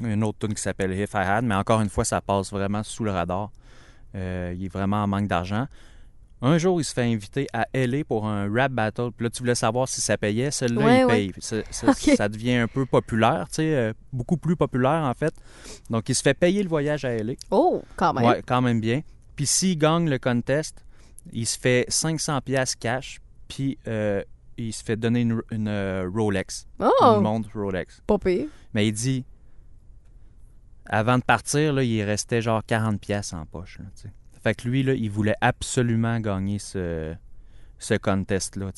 une 0.02 0.22
autre 0.24 0.38
tune 0.40 0.52
qui 0.54 0.60
s'appelle 0.60 0.92
If 0.92 1.14
I 1.14 1.18
Had, 1.18 1.44
mais 1.44 1.54
encore 1.54 1.80
une 1.80 1.88
fois, 1.88 2.04
ça 2.04 2.20
passe 2.20 2.50
vraiment 2.50 2.82
sous 2.82 3.04
le 3.04 3.10
radar. 3.12 3.50
Euh, 4.14 4.52
il 4.56 4.64
est 4.66 4.68
vraiment 4.72 5.02
en 5.02 5.06
manque 5.06 5.28
d'argent. 5.28 5.66
Un 6.46 6.58
jour, 6.58 6.78
il 6.80 6.84
se 6.84 6.92
fait 6.92 7.02
inviter 7.10 7.46
à 7.54 7.66
LA 7.72 8.04
pour 8.04 8.26
un 8.26 8.52
rap 8.52 8.70
battle. 8.70 9.10
Puis 9.16 9.24
là, 9.24 9.30
tu 9.30 9.38
voulais 9.40 9.54
savoir 9.54 9.88
si 9.88 10.00
ça 10.02 10.18
payait. 10.18 10.50
Celui-là, 10.50 10.84
Ouais, 10.84 11.00
il 11.00 11.04
ouais. 11.06 11.12
paye. 11.12 11.32
Ça, 11.38 11.56
ça- 11.70 11.86
Ok. 11.90 12.16
ça 12.16 12.28
devient 12.28 12.56
un 12.56 12.68
peu 12.68 12.84
populaire, 12.84 13.46
tu 13.48 13.54
sais, 13.56 13.74
euh, 13.74 13.92
beaucoup 14.12 14.36
plus 14.36 14.54
populaire 14.54 15.04
en 15.04 15.14
fait. 15.14 15.34
Donc, 15.88 16.08
il 16.10 16.14
se 16.14 16.20
fait 16.22 16.34
payer 16.34 16.62
le 16.62 16.68
voyage 16.68 17.04
à 17.06 17.14
LA. 17.16 17.32
Oh, 17.50 17.82
quand 17.96 18.12
même. 18.12 18.24
Ouais, 18.24 18.42
quand 18.46 18.60
même 18.60 18.80
bien. 18.80 19.00
Puis 19.36 19.46
s'il 19.46 19.78
gagne 19.78 20.08
le 20.10 20.18
contest, 20.18 20.84
il 21.32 21.46
se 21.46 21.58
fait 21.58 21.86
500 21.88 22.40
pièces 22.42 22.76
cash, 22.76 23.20
puis 23.48 23.78
euh, 23.88 24.22
il 24.58 24.72
se 24.74 24.84
fait 24.84 24.96
donner 24.96 25.22
une, 25.22 25.40
une, 25.50 25.68
euh, 25.68 26.06
Rolex, 26.14 26.66
Oh, 26.78 26.90
une 27.16 27.22
montre 27.22 27.48
Rolex. 27.54 28.02
pas 28.06 28.18
pire. 28.18 28.46
Mais 28.74 28.86
il 28.86 28.92
dit, 28.92 29.24
avant 30.86 31.16
de 31.18 31.24
partir, 31.24 31.72
là, 31.72 31.82
il 31.82 32.02
restait 32.02 32.42
genre 32.42 32.62
40 32.66 33.00
pièces 33.00 33.32
en 33.32 33.46
poche. 33.46 33.78
là, 33.78 33.86
tu 33.96 34.02
sais. 34.02 34.12
Fait 34.44 34.54
que 34.54 34.68
lui, 34.68 34.82
là, 34.82 34.92
il 34.92 35.10
voulait 35.10 35.36
absolument 35.40 36.20
gagner 36.20 36.58
ce, 36.58 37.14
ce 37.78 37.94
contest-là. 37.94 38.72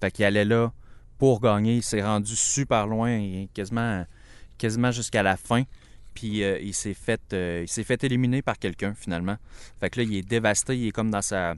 Fait 0.00 0.10
qu'il 0.10 0.24
allait 0.24 0.46
là 0.46 0.72
pour 1.18 1.42
gagner. 1.42 1.76
Il 1.76 1.82
s'est 1.82 2.02
rendu 2.02 2.34
super 2.34 2.86
loin, 2.86 3.44
quasiment, 3.52 4.06
quasiment 4.56 4.90
jusqu'à 4.90 5.22
la 5.22 5.36
fin. 5.36 5.64
Puis 6.14 6.42
euh, 6.42 6.58
il 6.60 6.72
s'est 6.72 6.94
fait, 6.94 7.20
euh, 7.34 7.64
il 7.64 7.68
s'est 7.68 7.84
fait 7.84 8.02
éliminer 8.02 8.40
par 8.40 8.58
quelqu'un 8.58 8.94
finalement. 8.94 9.36
Fait 9.78 9.90
que 9.90 10.00
là, 10.00 10.06
il 10.06 10.16
est 10.16 10.26
dévasté. 10.26 10.78
Il 10.78 10.86
est 10.86 10.90
comme 10.90 11.10
dans 11.10 11.20
sa, 11.20 11.54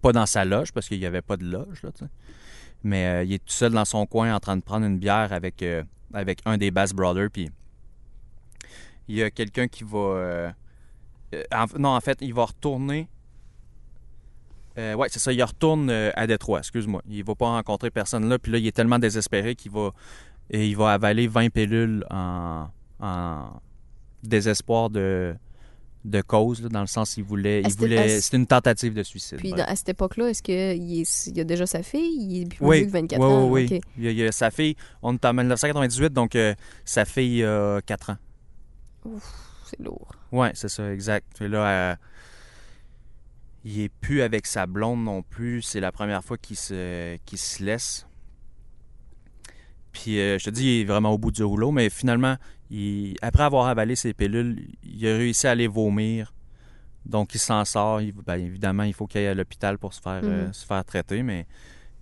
pas 0.00 0.12
dans 0.12 0.24
sa 0.24 0.46
loge 0.46 0.72
parce 0.72 0.88
qu'il 0.88 0.98
n'y 0.98 1.04
avait 1.04 1.20
pas 1.20 1.36
de 1.36 1.44
loge 1.44 1.82
là. 1.82 1.90
Mais 2.84 3.06
euh, 3.06 3.24
il 3.24 3.34
est 3.34 3.44
tout 3.44 3.52
seul 3.52 3.72
dans 3.72 3.84
son 3.84 4.06
coin 4.06 4.34
en 4.34 4.40
train 4.40 4.56
de 4.56 4.62
prendre 4.62 4.86
une 4.86 4.98
bière 4.98 5.34
avec, 5.34 5.62
avec 6.14 6.40
un 6.46 6.56
des 6.56 6.70
Bass 6.70 6.94
Brothers. 6.94 7.28
Puis 7.30 7.50
il 9.08 9.16
y 9.16 9.22
a 9.22 9.30
quelqu'un 9.30 9.68
qui 9.68 9.84
va, 9.84 10.54
en- 11.52 11.78
non 11.78 11.90
en 11.90 12.00
fait, 12.00 12.18
il 12.20 12.32
va 12.34 12.44
retourner. 12.46 13.08
Euh, 14.78 14.94
ouais, 14.94 15.08
c'est 15.10 15.18
ça. 15.18 15.32
Il 15.32 15.42
retourne 15.42 15.88
euh, 15.90 16.10
à 16.14 16.26
Détroit. 16.26 16.58
Excuse-moi. 16.58 17.00
Il 17.08 17.24
va 17.24 17.34
pas 17.34 17.46
rencontrer 17.46 17.90
personne 17.90 18.28
là. 18.28 18.38
Puis 18.38 18.52
là, 18.52 18.58
il 18.58 18.66
est 18.66 18.72
tellement 18.76 18.98
désespéré 18.98 19.54
qu'il 19.54 19.72
va, 19.72 19.90
et 20.50 20.66
il 20.68 20.76
va 20.76 20.92
avaler 20.92 21.26
20 21.28 21.48
pilules 21.50 22.04
en, 22.10 22.68
en 23.00 23.48
désespoir 24.22 24.90
de, 24.90 25.34
de 26.04 26.20
cause, 26.20 26.62
là, 26.62 26.68
dans 26.68 26.82
le 26.82 26.86
sens 26.88 27.16
il 27.16 27.24
voulait, 27.24 27.62
il 27.62 27.72
voulait, 27.74 28.20
c'était 28.20 28.36
une 28.36 28.46
tentative 28.46 28.92
de 28.92 29.02
suicide. 29.02 29.38
Puis 29.38 29.52
ouais. 29.52 29.58
dans- 29.58 29.64
à 29.64 29.74
cette 29.76 29.88
époque-là, 29.88 30.28
est-ce 30.28 30.42
qu'il 30.42 30.54
est, 30.54 31.26
il 31.26 31.40
a 31.40 31.44
déjà 31.44 31.66
sa 31.66 31.82
fille? 31.82 32.16
Il 32.20 32.42
est 32.42 32.46
plus 32.46 32.58
Oui, 32.64 32.78
vieux 32.80 32.86
que 32.86 32.92
24 32.92 33.20
oui, 33.20 33.26
ans? 33.26 33.48
oui, 33.48 33.64
ok. 33.64 33.70
oui. 33.72 33.80
Il 33.96 34.04
y 34.04 34.08
a, 34.08 34.10
il 34.10 34.18
y 34.18 34.26
a 34.26 34.32
sa 34.32 34.50
fille, 34.50 34.76
on 35.02 35.14
est 35.14 35.24
en 35.24 35.32
1998, 35.32 36.12
donc 36.12 36.36
euh, 36.36 36.54
sa 36.84 37.04
fille 37.06 37.42
a 37.44 37.80
4 37.86 38.10
ans. 38.10 38.16
C'est 39.68 39.80
lourd. 39.80 40.08
Ouais, 40.32 40.52
c'est 40.54 40.68
ça, 40.68 40.92
exact. 40.92 41.40
Et 41.40 41.48
là, 41.48 41.66
euh, 41.92 41.96
il 43.64 43.80
est 43.80 43.88
plus 43.88 44.22
avec 44.22 44.46
sa 44.46 44.66
blonde 44.66 45.02
non 45.04 45.22
plus. 45.22 45.62
C'est 45.62 45.80
la 45.80 45.92
première 45.92 46.22
fois 46.24 46.38
qu'il 46.38 46.56
se, 46.56 47.16
qu'il 47.26 47.38
se 47.38 47.62
laisse. 47.64 48.06
Puis 49.92 50.20
euh, 50.20 50.38
je 50.38 50.44
te 50.44 50.50
dis, 50.50 50.64
il 50.64 50.80
est 50.82 50.84
vraiment 50.84 51.10
au 51.12 51.18
bout 51.18 51.30
du 51.32 51.42
rouleau, 51.42 51.72
mais 51.72 51.88
finalement, 51.90 52.36
il- 52.70 53.16
après 53.22 53.42
avoir 53.44 53.66
avalé 53.66 53.96
ses 53.96 54.12
pilules, 54.14 54.68
il 54.84 55.06
a 55.08 55.16
réussi 55.16 55.46
à 55.46 55.52
aller 55.52 55.66
vomir. 55.68 56.32
Donc 57.06 57.34
il 57.34 57.38
s'en 57.38 57.64
sort. 57.64 58.00
Il- 58.02 58.12
ben, 58.12 58.36
évidemment, 58.36 58.82
il 58.82 58.92
faut 58.94 59.06
qu'il 59.06 59.20
aille 59.20 59.26
à 59.28 59.34
l'hôpital 59.34 59.78
pour 59.78 59.94
se 59.94 60.00
faire, 60.00 60.20
euh, 60.24 60.46
Mhm. 60.48 60.52
se 60.52 60.66
faire 60.66 60.84
traiter, 60.84 61.22
mais 61.22 61.46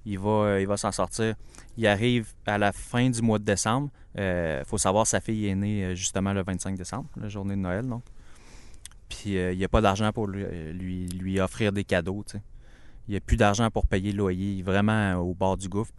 il 0.06 0.18
va, 0.18 0.30
euh, 0.30 0.60
il 0.60 0.66
va 0.66 0.76
s'en 0.76 0.92
sortir. 0.92 1.34
Il 1.76 1.86
arrive 1.86 2.32
à 2.46 2.58
la 2.58 2.72
fin 2.72 3.08
du 3.10 3.22
mois 3.22 3.38
de 3.38 3.44
décembre. 3.44 3.90
Il 4.16 4.62
faut 4.66 4.78
savoir, 4.78 5.06
sa 5.06 5.20
fille 5.20 5.46
est 5.48 5.54
née 5.54 5.84
euh, 5.84 5.94
justement 5.94 6.32
le 6.32 6.42
25 6.42 6.76
décembre, 6.76 7.08
la 7.16 7.28
journée 7.28 7.56
de 7.56 7.60
Noël, 7.60 7.86
donc. 7.86 8.02
Puis 9.08 9.38
euh, 9.38 9.52
il 9.52 9.58
n'y 9.58 9.64
a 9.64 9.68
pas 9.68 9.80
d'argent 9.80 10.12
pour 10.12 10.26
lui, 10.26 10.42
euh, 10.44 10.72
lui, 10.72 11.40
offrir 11.40 11.72
des 11.72 11.84
cadeaux. 11.84 12.24
Il 13.06 13.12
n'y 13.12 13.16
a 13.16 13.20
plus 13.20 13.36
d'argent 13.36 13.70
pour 13.70 13.86
payer 13.86 14.12
le 14.12 14.18
loyer. 14.18 14.52
Il 14.54 14.60
est 14.60 14.62
vraiment 14.62 14.92
euh, 14.92 15.16
au 15.16 15.34
bord 15.34 15.56
du 15.56 15.68
gouffre. 15.68 15.92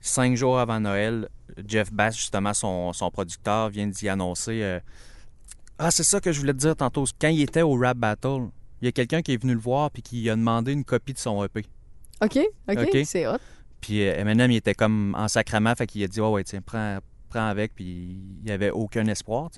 Cinq 0.00 0.36
jours 0.36 0.58
avant 0.58 0.80
Noël, 0.80 1.28
Jeff 1.66 1.92
Bass, 1.92 2.16
justement, 2.16 2.54
son, 2.54 2.92
son 2.92 3.10
producteur, 3.10 3.68
vient 3.68 3.86
d'y 3.86 4.08
annoncer 4.08 4.62
euh, 4.62 4.80
Ah, 5.78 5.90
c'est 5.90 6.04
ça 6.04 6.20
que 6.20 6.32
je 6.32 6.40
voulais 6.40 6.54
te 6.54 6.58
dire 6.58 6.76
tantôt. 6.76 7.04
Quand 7.20 7.28
il 7.28 7.42
était 7.42 7.62
au 7.62 7.74
Rap 7.74 7.98
Battle, 7.98 8.48
il 8.80 8.86
y 8.86 8.88
a 8.88 8.92
quelqu'un 8.92 9.22
qui 9.22 9.32
est 9.32 9.42
venu 9.42 9.54
le 9.54 9.60
voir 9.60 9.90
puis 9.90 10.02
qui 10.02 10.28
a 10.30 10.36
demandé 10.36 10.72
une 10.72 10.84
copie 10.84 11.12
de 11.12 11.18
son 11.18 11.44
EP. 11.44 11.64
OK, 12.22 12.38
OK, 12.68 12.98
c'est 13.04 13.26
hot. 13.26 13.38
Puis 13.80 14.06
euh, 14.06 14.18
Eminem, 14.18 14.50
il 14.50 14.56
était 14.56 14.74
comme 14.74 15.14
en 15.18 15.28
sacrament, 15.28 15.74
fait 15.74 15.86
qu'il 15.86 16.04
a 16.04 16.08
dit 16.08 16.20
Ouais, 16.20 16.28
ouais, 16.28 16.44
tiens, 16.44 16.60
prends, 16.60 16.98
prend 17.28 17.46
avec, 17.46 17.74
puis 17.74 17.84
il 17.84 18.44
n'y 18.44 18.50
avait 18.50 18.70
aucun 18.70 19.06
espoir. 19.06 19.50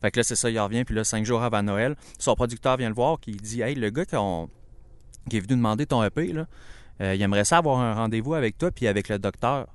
Fait 0.00 0.10
que 0.10 0.20
là, 0.20 0.24
c'est 0.24 0.36
ça, 0.36 0.48
il 0.50 0.58
revient, 0.58 0.84
puis 0.84 0.94
là, 0.94 1.04
cinq 1.04 1.24
jours 1.24 1.42
avant 1.42 1.62
Noël, 1.62 1.96
son 2.18 2.34
producteur 2.34 2.76
vient 2.76 2.88
le 2.88 2.94
voir, 2.94 3.18
qui 3.20 3.32
dit 3.32 3.62
Hey, 3.62 3.74
le 3.74 3.90
gars 3.90 4.04
qui 4.04 4.16
est 5.36 5.40
venu 5.40 5.56
demander 5.56 5.86
ton 5.86 6.02
EP, 6.04 6.32
là, 6.32 6.46
euh, 7.00 7.14
il 7.14 7.22
aimerait 7.22 7.44
ça 7.44 7.58
avoir 7.58 7.80
un 7.80 7.94
rendez-vous 7.94 8.34
avec 8.34 8.58
toi, 8.58 8.70
puis 8.70 8.86
avec 8.86 9.08
le 9.08 9.18
docteur. 9.18 9.66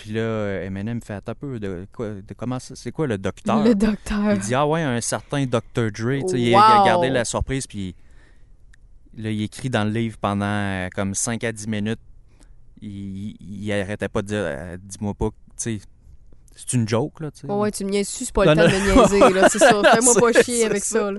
Puis 0.00 0.12
là, 0.12 0.62
Eminem 0.62 1.02
fait 1.02 1.28
un 1.28 1.34
peu 1.34 1.60
de, 1.60 1.86
de 1.98 2.34
comment 2.34 2.58
ça- 2.58 2.74
c'est 2.74 2.90
quoi 2.90 3.06
le 3.06 3.18
docteur? 3.18 3.62
Le 3.62 3.74
docteur. 3.74 4.32
il 4.32 4.38
dit 4.38 4.54
Ah 4.54 4.66
ouais, 4.66 4.80
un 4.82 5.00
certain 5.02 5.44
Dr. 5.44 5.90
Dre. 5.92 6.12
Il 6.34 6.54
a 6.54 6.82
gardé 6.86 7.10
la 7.10 7.26
surprise, 7.26 7.66
puis 7.66 7.94
là, 9.18 9.30
il 9.30 9.42
écrit 9.42 9.68
dans 9.68 9.84
le 9.84 9.90
livre 9.90 10.16
pendant 10.18 10.46
euh, 10.46 10.88
comme 10.94 11.14
5 11.14 11.44
à 11.44 11.52
10 11.52 11.66
minutes. 11.68 11.98
Il, 12.80 13.36
il 13.40 13.70
arrêtait 13.72 14.08
pas 14.08 14.22
de 14.22 14.28
dire 14.28 14.38
euh, 14.40 14.76
Dis-moi 14.82 15.12
pas, 15.12 15.28
tu 15.28 15.34
sais, 15.56 15.80
c'est 16.56 16.72
une 16.72 16.88
joke, 16.88 17.20
là. 17.20 17.30
tu 17.30 17.40
sais. 17.40 17.46
Oh, 17.50 17.60
ouais, 17.60 17.70
tu 17.70 17.84
me 17.84 17.90
niaises 17.90 18.08
c'est 18.08 18.32
pas 18.32 18.46
le 18.46 18.54
Non, 18.54 18.62
temps 18.64 18.70
de 18.70 18.76
niaiser, 19.20 19.34
là. 19.34 19.48
C'est 19.50 19.58
ça. 19.58 19.82
Fais-moi 19.94 20.14
pas 20.18 20.42
chier 20.42 20.64
avec 20.64 20.82
ça. 20.82 20.98
ça, 21.00 21.12
là. 21.12 21.18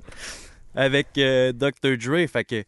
Avec 0.74 1.10
euh, 1.20 1.52
Dr. 1.54 1.98
Dre. 2.00 2.28
Fait 2.28 2.44
que. 2.44 2.64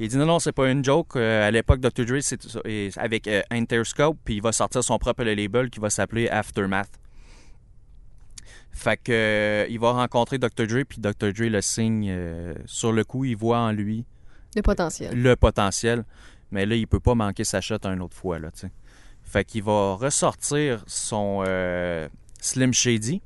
Il 0.00 0.06
dit 0.06 0.16
non, 0.16 0.26
non, 0.26 0.38
c'est 0.38 0.52
pas 0.52 0.70
une 0.70 0.84
joke. 0.84 1.16
Euh, 1.16 1.48
à 1.48 1.50
l'époque, 1.50 1.80
Dr. 1.80 2.04
Dre, 2.04 2.20
c'est 2.20 2.38
avec 2.96 3.26
euh, 3.26 3.42
Interscope, 3.50 4.16
puis 4.24 4.36
il 4.36 4.42
va 4.42 4.52
sortir 4.52 4.84
son 4.84 4.96
propre 4.96 5.24
label 5.24 5.70
qui 5.70 5.80
va 5.80 5.90
s'appeler 5.90 6.28
Aftermath. 6.28 7.00
Fait 8.70 8.96
que 8.96 9.10
euh, 9.10 9.66
il 9.68 9.80
va 9.80 9.90
rencontrer 9.90 10.38
Dr. 10.38 10.68
Dre, 10.68 10.84
puis 10.88 11.00
Dr. 11.00 11.32
Dre 11.32 11.50
le 11.50 11.60
signe 11.60 12.16
sur 12.64 12.92
le 12.92 13.02
coup, 13.02 13.24
il 13.24 13.36
voit 13.36 13.58
en 13.58 13.72
lui 13.72 14.04
Le 14.54 14.62
potentiel. 14.62 15.20
le 15.20 15.34
potentiel, 15.34 16.04
mais 16.52 16.64
là, 16.64 16.76
il 16.76 16.86
peut 16.86 17.00
pas 17.00 17.16
manquer 17.16 17.42
sa 17.42 17.60
shot 17.60 17.84
une 17.84 18.00
autre 18.00 18.16
fois, 18.16 18.38
là, 18.38 18.52
tu 18.52 18.60
sais. 18.60 18.70
Fait 19.24 19.44
qu'il 19.44 19.64
va 19.64 19.94
ressortir 19.94 20.84
son 20.86 21.42
Slim 22.40 22.72
Shady 22.72 23.20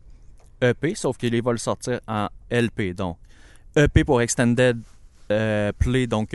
EP, 0.62 0.94
sauf 0.94 1.18
qu'il 1.18 1.42
va 1.42 1.52
le 1.52 1.58
sortir 1.58 2.00
en 2.08 2.28
LP, 2.50 2.94
donc 2.94 3.18
EP 3.76 4.04
pour 4.04 4.22
Extended 4.22 4.80
Play, 5.28 6.06
donc 6.06 6.34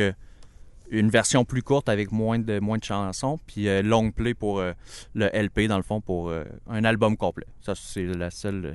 une 0.90 1.10
version 1.10 1.46
plus 1.46 1.64
courte 1.64 1.90
avec 1.90 2.12
moins 2.12 2.40
de, 2.40 2.60
moins 2.60 2.78
de 2.78 2.84
chansons, 2.84 3.40
puis 3.46 3.68
euh, 3.68 3.82
Long 3.82 4.12
Play 4.12 4.34
pour 4.34 4.60
euh, 4.60 4.74
le 5.14 5.28
LP, 5.28 5.68
dans 5.68 5.78
le 5.78 5.84
fond, 5.84 6.02
pour 6.02 6.30
euh, 6.30 6.44
un 6.70 6.84
album 6.84 7.18
complet. 7.18 7.46
Ça, 7.62 7.74
c'est 7.76 8.06
la 8.06 8.32
seule, 8.32 8.66
euh, 8.66 8.74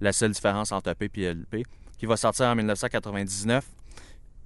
la 0.00 0.12
seule 0.12 0.32
différence 0.32 0.72
entre 0.72 0.90
EP 0.90 1.22
et 1.22 1.34
LP, 1.34 1.64
qui 1.98 2.06
va 2.06 2.16
sortir 2.16 2.46
en 2.46 2.54
1999. 2.54 3.64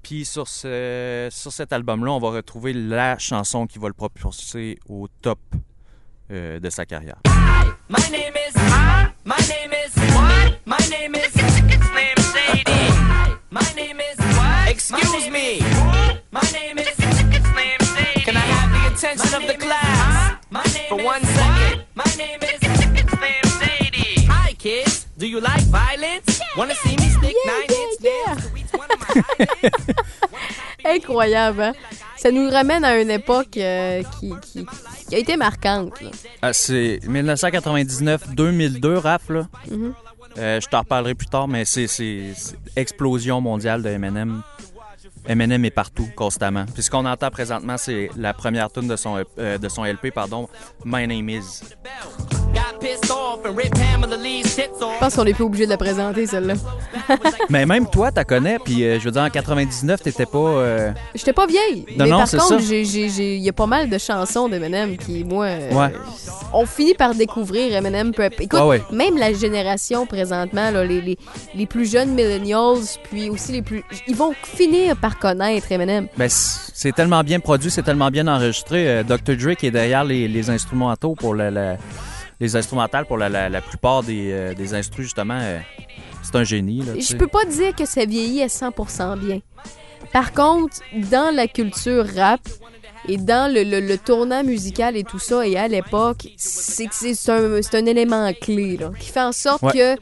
Puis 0.02 0.26
sur, 0.26 0.48
ce, 0.48 1.28
sur 1.30 1.50
cet 1.50 1.72
album-là, 1.72 2.12
on 2.12 2.18
va 2.18 2.30
retrouver 2.30 2.74
la 2.74 3.16
chanson 3.18 3.66
qui 3.66 3.78
va 3.78 3.88
le 3.88 3.94
propulser 3.94 4.78
au 4.86 5.08
top 5.22 5.38
euh, 6.30 6.60
de 6.60 6.70
sa 6.70 6.84
carrière. 6.84 7.16
My 7.88 8.10
name 8.10 8.34
is. 8.34 8.54
My 9.24 9.36
name 9.48 9.72
is. 9.72 9.94
What? 10.14 10.58
My 10.66 10.76
name 10.90 11.14
is. 11.14 11.32
Slim 11.32 12.16
Shady. 12.32 12.92
My 13.50 13.60
name 13.74 14.00
is. 14.00 14.18
What? 14.36 14.68
Excuse 14.70 15.30
me. 15.30 15.60
My 16.34 16.40
name 16.52 16.78
is. 16.78 16.88
Slim 16.96 17.30
Shady. 17.94 18.24
Can 18.26 18.36
I 18.36 18.40
have 18.54 18.70
the 18.74 18.82
attention 18.92 19.32
of 19.38 19.42
the 19.46 19.54
class? 19.64 20.36
My 20.50 20.62
name 20.74 20.88
For 20.88 20.98
one 21.12 21.22
second. 21.38 21.84
My 21.94 22.10
name 22.18 22.40
is. 22.42 22.58
Slim 22.60 23.46
Shady. 23.60 24.26
Hi, 24.28 24.52
kids. 24.54 25.06
Do 25.16 25.26
you 25.26 25.40
like 25.40 25.62
violence? 25.70 26.40
Wanna 26.56 26.74
see 26.74 26.96
me 26.96 27.08
stick 27.16 27.36
nine 27.46 27.70
inch 27.80 28.00
nails 28.06 28.40
to 28.46 28.56
each 28.60 28.72
one 28.82 28.90
of 28.90 28.98
my 29.00 29.06
eyelids? 29.38 29.94
Incroyable, 30.84 31.62
hein? 31.62 31.72
Ça 32.16 32.30
nous 32.30 32.48
ramène 32.50 32.84
à 32.84 32.98
une 33.00 33.10
époque 33.10 33.56
euh, 33.58 34.02
qui, 34.18 34.32
qui, 34.42 34.66
qui 35.08 35.14
a 35.14 35.18
été 35.18 35.36
marquante, 35.36 36.00
là. 36.00 36.10
Ah, 36.42 36.52
c'est 36.52 37.00
1999-2002, 37.06 38.94
Raph, 38.96 39.28
là. 39.30 39.46
Mhm. 39.70 39.94
Euh, 40.38 40.60
je 40.60 40.66
t'en 40.68 40.80
reparlerai 40.80 41.14
plus 41.14 41.26
tard, 41.28 41.46
mais 41.48 41.64
c'est 41.64 41.86
c'est- 41.86 42.32
c'est 42.36 42.56
explosion 42.76 43.40
mondiale 43.40 43.82
de 43.82 43.88
Eminem. 43.90 44.42
Eminem 45.26 45.64
est 45.64 45.70
partout, 45.70 46.08
constamment. 46.14 46.66
Puis 46.74 46.82
ce 46.82 46.90
qu'on 46.90 47.06
entend 47.06 47.30
présentement, 47.30 47.76
c'est 47.76 48.10
la 48.16 48.34
première 48.34 48.70
tune 48.70 48.88
de 48.88 48.96
son, 48.96 49.24
euh, 49.38 49.58
de 49.58 49.68
son 49.68 49.84
LP, 49.84 50.10
pardon, 50.12 50.48
My 50.84 51.06
Name 51.06 51.28
Is. 51.28 51.62
Je 54.94 54.98
pense 55.00 55.14
qu'on 55.16 55.24
n'est 55.24 55.34
plus 55.34 55.44
obligé 55.44 55.64
de 55.64 55.70
la 55.70 55.76
présenter, 55.76 56.26
celle-là. 56.26 56.54
Mais 57.50 57.66
même 57.66 57.88
toi, 57.88 58.10
t'as 58.12 58.24
connais, 58.24 58.58
puis 58.58 58.84
euh, 58.84 58.98
je 58.98 59.04
veux 59.04 59.10
dire, 59.10 59.22
en 59.22 59.30
99, 59.30 60.02
t'étais 60.02 60.26
pas... 60.26 60.38
euh, 60.38 60.90
J'étais 61.14 61.32
pas 61.32 61.46
vieille. 61.46 61.84
Non, 61.96 62.04
mais 62.04 62.10
non, 62.10 62.18
par 62.18 62.28
c'est 62.28 62.36
contre, 62.38 62.62
il 62.70 63.38
y 63.40 63.48
a 63.48 63.52
pas 63.52 63.66
mal 63.66 63.88
de 63.90 63.98
chansons 63.98 64.48
d'Eminem 64.48 64.96
qui, 64.96 65.24
moi, 65.24 65.46
euh, 65.46 65.72
Ouais. 65.72 65.92
on 66.52 66.66
finit 66.66 66.94
par 66.94 67.14
découvrir 67.14 67.74
Eminem. 67.76 68.12
Écoute, 68.40 68.60
ouais. 68.60 68.82
même 68.92 69.16
la 69.18 69.32
génération 69.32 70.06
présentement, 70.06 70.70
là, 70.70 70.84
les, 70.84 71.00
les, 71.00 71.18
les 71.54 71.66
plus 71.66 71.90
jeunes 71.90 72.10
millennials, 72.14 72.78
puis 73.10 73.28
aussi 73.30 73.52
les 73.52 73.62
plus... 73.62 73.82
Ils 74.06 74.16
vont 74.16 74.32
finir 74.42 74.96
par 74.96 75.18
connaître 75.18 75.70
Eminem. 75.72 76.08
Ben, 76.16 76.28
c'est 76.30 76.92
tellement 76.94 77.22
bien 77.22 77.40
produit, 77.40 77.70
c'est 77.70 77.82
tellement 77.82 78.10
bien 78.10 78.26
enregistré. 78.28 78.88
Euh, 78.88 79.02
Dr. 79.02 79.36
Dre 79.36 79.54
qui 79.56 79.66
est 79.66 79.70
derrière 79.70 80.04
les, 80.04 80.28
les 80.28 80.50
instrumentaux 80.50 81.14
pour 81.14 81.34
la, 81.34 81.50
la- 81.50 81.76
les 82.40 82.56
instrumentales 82.56 83.06
pour 83.06 83.16
la, 83.18 83.28
la- 83.28 83.48
la 83.48 83.60
plupart 83.60 84.02
des, 84.02 84.30
euh, 84.32 84.54
des 84.54 84.74
instrus, 84.74 85.04
justement. 85.06 85.38
euh, 85.40 85.58
c'est 86.22 86.36
un 86.36 86.44
génie. 86.44 86.80
Là, 86.82 86.92
Je 86.98 87.16
peux 87.16 87.26
pas 87.26 87.44
dire 87.44 87.74
que 87.74 87.84
ça 87.86 88.04
vieillit 88.06 88.42
à 88.42 88.46
100% 88.48 89.18
bien. 89.18 89.40
Par 90.12 90.32
contre, 90.32 90.76
dans 91.10 91.34
la 91.34 91.46
culture 91.48 92.06
rap 92.16 92.40
et 93.08 93.16
dans 93.18 93.52
le, 93.52 93.62
le- 93.62 93.80
le 93.86 93.98
tournant 93.98 94.42
musical 94.42 94.96
et 94.96 95.04
tout 95.04 95.18
ça, 95.18 95.46
et 95.46 95.56
à 95.58 95.68
l'époque, 95.68 96.26
c'est 96.36 96.88
un, 97.28 97.60
un 97.72 97.86
élément 97.86 98.32
clé 98.40 98.76
là, 98.78 98.90
qui 98.98 99.10
fait 99.10 99.20
en 99.22 99.32
sorte 99.32 99.62
Ouais. 99.62 99.72
que 99.72 99.96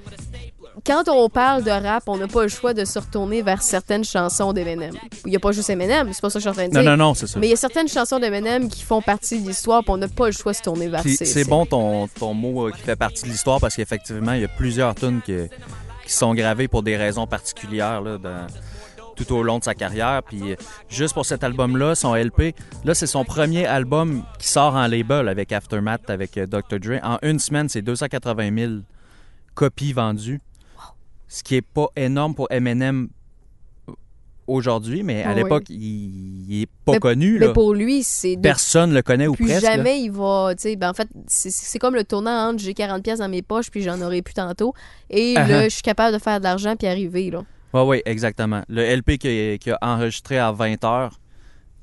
quand 0.87 1.09
on 1.09 1.29
parle 1.29 1.63
de 1.65 1.71
rap, 1.71 2.05
on 2.07 2.17
n'a 2.17 2.27
pas 2.29 2.43
le 2.43 2.49
choix 2.49 2.75
de 2.75 2.85
se 2.85 2.99
retourner 2.99 3.43
vers 3.43 3.63
certaines 3.63 4.05
chansons 4.05 4.53
d'Eminem. 4.53 4.95
Il 5.27 5.31
n'y 5.31 5.37
a 5.37 5.41
pas 5.41 5.53
juste 5.53 5.69
Eminem, 5.71 6.09
c'est 6.13 6.21
pas 6.21 6.31
ça 6.31 6.39
que 6.39 6.45
je 6.45 6.49
suis 6.49 6.49
en 6.51 6.53
train 6.53 6.69
de 6.69 6.75
Non, 6.75 6.81
dire. 6.81 6.91
non, 6.91 6.97
non, 6.97 7.15
c'est 7.15 7.27
ça. 7.27 7.39
Mais 7.39 7.47
il 7.47 7.51
y 7.51 7.55
a 7.55 7.57
certaines 7.57 7.89
chansons 7.89 8.19
d'Eminem 8.19 8.69
qui 8.69 8.83
font 8.83 9.03
partie 9.03 9.41
de 9.41 9.47
l'histoire, 9.49 9.83
puis 9.83 9.91
on 9.93 9.97
n'a 9.99 10.09
pas 10.09 10.27
le 10.27 10.33
choix 10.33 10.53
de 10.53 10.57
se 10.57 10.63
tourner 10.63 10.89
vers 10.89 11.03
ces- 11.03 11.17
C'est 11.17 11.25
ces- 11.27 11.45
bon 11.45 11.67
ton, 11.67 12.09
ton 12.09 12.35
mot 12.35 12.69
euh, 12.69 12.71
qui 12.73 12.81
fait 12.83 12.97
partie 12.97 13.25
de 13.25 13.29
l'histoire 13.29 13.61
parce 13.61 13.77
qu'effectivement, 13.77 14.33
il 14.33 14.41
y 14.41 14.45
a 14.45 14.49
plusieurs 14.49 14.95
tunes 14.95 15.21
qui 15.25 15.37
sont 16.07 16.35
gravées 16.35 16.69
pour 16.69 16.83
des 16.83 16.97
raisons 16.97 17.27
particulières 17.27 18.01
là, 18.01 18.19
dans- 18.19 18.47
tout 19.15 19.31
au 19.35 19.43
long 19.43 19.59
de 19.59 19.65
sa 19.65 19.75
carrière. 19.75 20.23
Puis 20.27 20.53
euh, 20.53 20.57
juste 20.89 21.13
pour 21.13 21.27
cet 21.27 21.45
album-là, 21.45 21.95
son 21.95 22.15
LP, 22.15 22.55
là, 22.85 22.95
c'est 22.95 23.07
son 23.07 23.25
premier 23.27 23.67
album 23.67 24.25
qui 24.39 24.49
sort 24.49 24.75
en 24.75 24.87
label 24.87 25.29
avec 25.29 25.53
Aftermath, 25.53 26.09
avec 26.09 26.39
euh, 26.39 26.47
Dr. 26.47 26.79
Dre. 26.81 26.99
En 27.03 27.19
une 27.23 27.39
semaine, 27.39 27.69
c'est 27.69 27.83
280 27.83 28.51
000 28.57 28.73
copies 29.55 29.93
vendues. 29.93 30.41
Ce 31.35 31.43
qui 31.43 31.55
est 31.57 31.63
pas 31.63 31.87
énorme 31.97 32.35
pour 32.35 32.47
Eminem 32.51 33.09
aujourd'hui, 34.47 35.03
mais 35.03 35.23
à 35.23 35.31
Ah 35.31 35.35
l'époque, 35.35 35.65
il, 35.71 36.51
il 36.51 36.63
est 36.63 36.69
pas 36.85 36.93
Mais- 36.93 36.99
connu. 36.99 37.39
Mais 37.39 37.47
là. 37.47 37.53
pour 37.53 37.73
lui, 37.75 38.03
c'est 38.03 38.37
Personne 38.43 38.93
le 38.93 39.01
connaît 39.01 39.27
ou 39.29 39.33
plus 39.35 39.47
presque. 39.47 39.63
là. 39.63 39.77
jamais 39.77 40.01
il 40.03 40.11
va, 40.11 40.53
ben 40.79 40.91
en 40.91 40.95
fait, 40.95 41.09
c'est- 41.29 41.79
comme 41.79 41.95
le 41.95 42.05
tournant 42.05 42.51
entre 42.51 42.59
j'ai 42.63 42.75
40 42.75 43.03
pièces 43.03 43.21
dans 43.21 43.29
mes 43.31 43.41
poches 43.43 43.71
puis 43.71 43.83
j'en 43.83 44.01
aurai 44.03 44.21
plus 44.21 44.35
tantôt 44.35 44.75
et 45.09 45.35
Uh-huh. 45.35 45.49
là 45.49 45.65
je 45.65 45.69
suis 45.71 45.83
capable 45.83 46.13
de 46.15 46.23
faire 46.23 46.39
de 46.39 46.45
l'argent 46.45 46.77
puis 46.77 46.87
arriver 46.87 47.31
là. 47.31 47.45
Oui, 47.73 47.81
oui, 47.87 48.03
exactement. 48.05 48.63
Le 48.69 48.83
LP 48.83 49.17
qu'il 49.17 49.73
a, 49.73 49.79
enregistré 49.81 50.37
à 50.39 50.53
20 50.53 50.85
heures, 50.85 51.19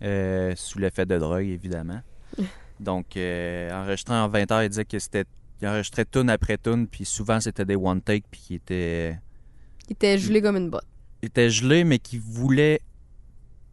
euh, 0.03 0.53
sous 0.55 0.77
l'effet 0.77 1.07
de 1.07 1.17
drogue, 1.17 1.47
évidemment. 1.47 2.01
Donc, 2.79 3.17
euh, 3.17 3.71
enregistré 3.73 4.13
en 4.15 4.27
20 4.27 4.51
heures, 4.51 4.61
il 4.63 4.69
disait 4.69 4.85
que 4.85 4.99
c'était. 4.99 5.25
Il 5.61 5.67
enregistrait 5.67 6.05
tune 6.05 6.29
après 6.29 6.57
tune, 6.59 6.87
puis 6.87 7.03
souvent 7.05 7.39
c'était 7.39 7.65
des 7.65 7.75
one 7.75 8.01
take, 8.01 8.23
puis 8.29 8.39
qui 8.39 8.55
étaient. 8.55 9.17
Il 9.89 9.93
était 9.93 10.17
gelé 10.17 10.41
comme 10.41 10.57
une 10.57 10.69
botte. 10.69 10.85
Il 11.21 11.27
était 11.27 11.49
gelé, 11.49 11.83
mais 11.83 11.99
qui 11.99 12.17
voulait 12.17 12.79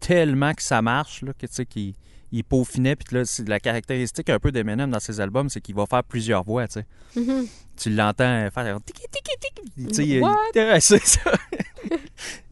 tellement 0.01 0.53
que 0.55 0.63
ça 0.63 0.83
marche, 0.83 1.23
là, 1.23 1.33
que 1.33 1.47
tu 1.47 1.53
sais, 1.55 1.67
qu'il 1.67 1.95
il 2.33 2.43
peaufinait. 2.45 2.97
Puis 2.97 3.17
là, 3.17 3.25
c'est 3.25 3.49
la 3.49 3.61
caractéristique 3.61 4.29
un 4.31 4.39
peu 4.39 4.51
d'Eminem 4.51 4.91
dans 4.91 5.01
ses 5.01 5.21
albums, 5.21 5.49
c'est 5.49 5.61
qu'il 5.61 5.75
va 5.75 5.87
faire 5.87 6.03
plusieurs 6.03 6.43
voix, 6.43 6.67
tu 6.67 6.81
sais. 6.81 6.87
Mhm. 7.21 7.47
Tu 7.77 7.91
l'entends 7.91 8.49
faire 8.53 8.79
tiki 8.85 9.03
tiki 9.11 9.37
tiki. 9.41 9.89
Tu 9.89 9.95
sais, 9.95 10.07
il- 10.07 10.21
What? 10.23 10.35
il- 10.55 10.81
ça. 10.83 11.33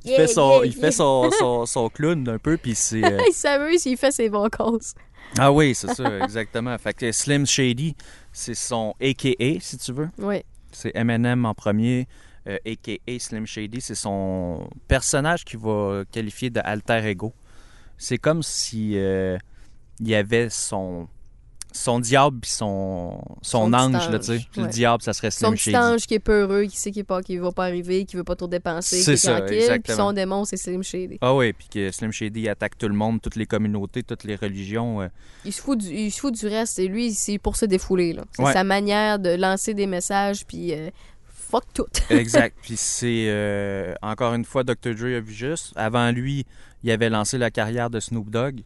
Il 0.07 0.11
Yeah, 0.11 0.17
fait 0.19 0.27
son, 0.29 0.59
yeah, 0.59 0.67
il 0.67 0.73
fait 0.75 0.93
son, 0.93 1.31
son, 1.39 1.65
son 1.67 1.89
clown 1.89 2.29
un 2.29 2.39
peu, 2.39 2.57
puis 2.59 2.75
c'est. 2.75 3.03
euh, 3.03 3.19
il 3.27 3.33
s'amuse 3.33 3.81
s'il 3.81 3.97
fait 3.97 4.13
ses 4.13 4.29
bons 4.29 4.49
causes. 4.51 4.93
Ah 5.39 5.51
oui, 5.51 5.75
c'est 5.75 5.93
ça, 5.95 6.19
exactement. 6.23 6.77
Fait 6.79 6.93
que 6.93 7.11
Slim 7.11 7.47
Shady, 7.47 7.97
c'est 8.31 8.55
son 8.55 8.95
AKA, 9.01 9.59
si 9.61 9.79
tu 9.79 9.93
veux. 9.93 10.11
Oui. 10.19 10.43
C'est 10.73 10.95
Eminem 10.95 11.47
en 11.47 11.55
premier, 11.55 12.07
euh, 12.49 12.59
AKA 12.67 13.19
Slim 13.19 13.47
Shady. 13.47 13.81
C'est 13.81 13.95
son 13.95 14.69
personnage 14.89 15.45
qu'il 15.45 15.59
va 15.61 16.05
qualifier 16.11 16.51
de 16.51 16.61
alter 16.65 17.01
ego. 17.07 17.33
C'est 17.99 18.19
comme 18.19 18.43
si 18.43 18.93
euh, 18.99 19.39
il 20.01 20.09
y 20.09 20.15
avait 20.15 20.51
son, 20.51 21.07
son 21.73 22.01
diable 22.01 22.41
puis 22.41 22.51
son, 22.51 23.21
son, 23.43 23.67
Son 23.67 23.73
ange, 23.73 24.11
là, 24.11 24.19
tu 24.19 24.27
sais. 24.27 24.33
ange, 24.35 24.49
Puis 24.53 24.63
Le 24.63 24.67
diable, 24.69 25.03
ça 25.03 25.13
serait 25.13 25.31
Son 25.31 25.39
Slim 25.47 25.53
petit 25.55 25.63
Shady. 25.71 25.77
ange 25.77 26.07
qui 26.07 26.15
est 26.15 26.19
peureux, 26.19 26.65
qui 26.65 26.77
sait 26.77 26.91
qu'il 26.91 27.05
pas, 27.05 27.23
qu'il 27.23 27.41
va 27.41 27.53
pas 27.53 27.65
arriver, 27.65 28.05
qui 28.05 28.17
veut 28.17 28.25
pas 28.25 28.35
trop 28.37 28.49
dépenser, 28.49 29.03
qui 29.03 29.11
est 29.13 29.17
ça, 29.17 29.39
tranquille. 29.41 29.81
Puis 29.83 29.93
son 29.95 30.13
démon, 30.13 30.45
c'est 30.45 30.57
Slim 30.57 30.83
Shady. 30.83 31.19
Ah 31.21 31.35
oui, 31.35 31.53
puis 31.53 31.69
que 31.69 31.91
Slim 31.93 32.11
Shady 32.13 32.49
attaque 32.49 32.77
tout 32.79 32.89
le 32.89 32.95
monde, 32.95 33.21
toutes 33.23 33.37
les 33.37 33.47
communautés, 33.47 34.03
toutes 34.03 34.25
les 34.25 34.37
religions. 34.37 35.03
euh, 35.03 35.09
Il 35.45 35.53
se 35.53 35.63
fout 35.63 35.79
du, 35.79 35.89
il 35.89 36.11
se 36.11 36.19
fout 36.21 36.35
du 36.35 36.47
reste. 36.49 36.79
Et 36.81 36.89
lui, 36.89 37.13
c'est 37.13 37.39
pour 37.39 37.55
se 37.57 37.65
défouler. 37.65 38.13
là. 38.13 38.25
C'est 38.33 38.43
Ouais. 38.43 38.53
sa 38.53 38.65
manière 38.65 39.19
de 39.21 39.31
lancer 39.31 39.73
des 39.75 39.87
messages, 39.87 40.45
puis 40.47 40.73
euh, 40.75 40.91
fuck 41.49 41.65
tout. 41.75 41.87
Exact. 42.11 42.57
Puis 42.63 42.77
c'est 42.77 43.27
euh, 43.29 43.95
encore 44.03 44.35
une 44.35 44.45
fois 44.45 44.65
Dr. 44.65 44.95
Dre 44.95 45.17
a 45.17 45.21
vu 45.21 45.33
juste. 45.33 45.73
Avant 45.77 46.11
lui, 46.11 46.45
il 46.83 46.91
avait 46.91 47.11
lancé 47.11 47.39
la 47.39 47.51
carrière 47.51 47.91
de 47.91 48.01
Snoop 48.01 48.31
Dogg. 48.31 48.61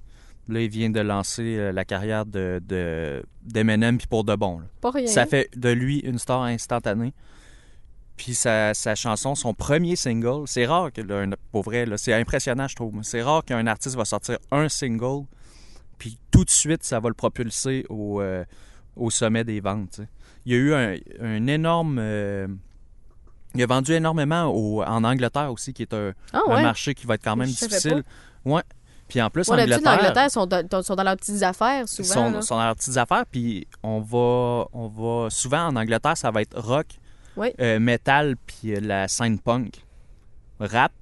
Là, 0.49 0.61
il 0.62 0.70
vient 0.70 0.89
de 0.91 1.01
lancer 1.01 1.57
euh, 1.59 1.72
la 1.72 1.85
carrière 1.85 2.24
de 2.24 2.61
de- 2.66 3.22
d'Eminem 3.43 3.99
puis 3.99 4.07
pour 4.07 4.24
de 4.24 4.35
bon. 4.35 4.61
là. 4.61 4.64
Pas 4.81 4.91
rien. 4.91 5.07
Ça 5.07 5.26
fait 5.26 5.51
de 5.57 5.68
lui 5.70 5.99
une 5.99 6.18
star 6.18 6.43
instantanée. 6.43 7.12
Puis 8.16 8.35
sa, 8.35 8.74
sa 8.74 8.95
chanson, 8.97 9.35
son 9.37 9.55
premier 9.55 9.95
single, 9.95 10.43
c'est 10.47 10.66
rare 10.66 10.93
que 10.93 11.01
là, 11.03 11.24
pour 11.53 11.62
vrai, 11.62 11.87
là, 11.87 11.97
c'est 11.99 12.12
impressionnant, 12.14 12.66
je 12.66 12.74
trouve. 12.74 12.99
C'est 13.03 13.22
rare 13.22 13.45
qu'un 13.45 13.66
artiste 13.68 13.95
va 13.95 14.05
sortir 14.05 14.39
un 14.51 14.68
single, 14.68 15.24
puis 15.99 16.18
tout 16.33 16.45
de 16.45 16.51
suite, 16.51 16.83
ça 16.83 16.99
va 16.99 17.09
le 17.11 17.14
propulser 17.14 17.85
au, 17.89 18.20
euh, 18.20 18.45
au 18.97 19.11
sommet 19.11 19.45
des 19.45 19.61
ventes. 19.61 20.01
Il 20.47 20.53
y 20.53 20.57
a 20.57 20.59
eu 20.59 20.72
un, 20.74 20.97
un 21.20 21.47
énorme. 21.47 21.99
euh, 22.01 22.49
il 23.55 23.62
a 23.62 23.66
vendu 23.66 23.92
énormément 23.92 24.46
au- 24.46 24.82
en 24.82 25.05
Angleterre 25.05 25.51
aussi, 25.53 25.72
qui 25.72 25.82
est 25.82 25.94
un, 25.94 26.12
Ah 26.32 26.40
un 26.49 26.62
marché 26.62 26.94
qui 26.94 27.07
va 27.07 27.14
être 27.14 27.24
quand 27.24 27.36
même 27.36 27.49
Je 27.49 27.53
difficile. 27.66 28.03
Ouais. 28.44 28.62
Puis 29.09 29.22
en 29.22 29.30
plus, 29.30 29.49
Ouais, 29.49 29.57
d'habitude, 29.57 29.86
Angleterre, 29.88 30.03
l'Angleterre 30.03 30.30
sont, 30.30 30.46
dans- 30.46 30.82
sont 30.82 30.94
dans 30.94 31.03
leurs 31.03 31.16
petites 31.16 31.42
affaires, 31.42 31.88
souvent. 31.88 32.09
sont, 32.12 32.30
là. 32.30 32.42
sont 32.42 32.57
dans 32.57 32.64
leurs 32.66 32.76
petites 32.76 32.96
affaires, 32.99 33.24
puis 33.30 33.66
on 33.82 34.01
va, 34.01 34.66
on 34.74 34.88
va 34.88 35.30
souvent 35.30 35.66
en 35.68 35.76
Angleterre, 35.76 36.14
ça 36.16 36.30
va 36.30 36.42
être 36.42 36.59
rock, 36.61 36.86
Oui. 37.36 37.49
euh, 37.59 37.78
metal, 37.80 38.36
puis 38.46 38.74
euh, 38.74 38.80
la 38.82 39.09
scène 39.09 39.38
punk, 39.38 39.82
rap. 40.61 40.92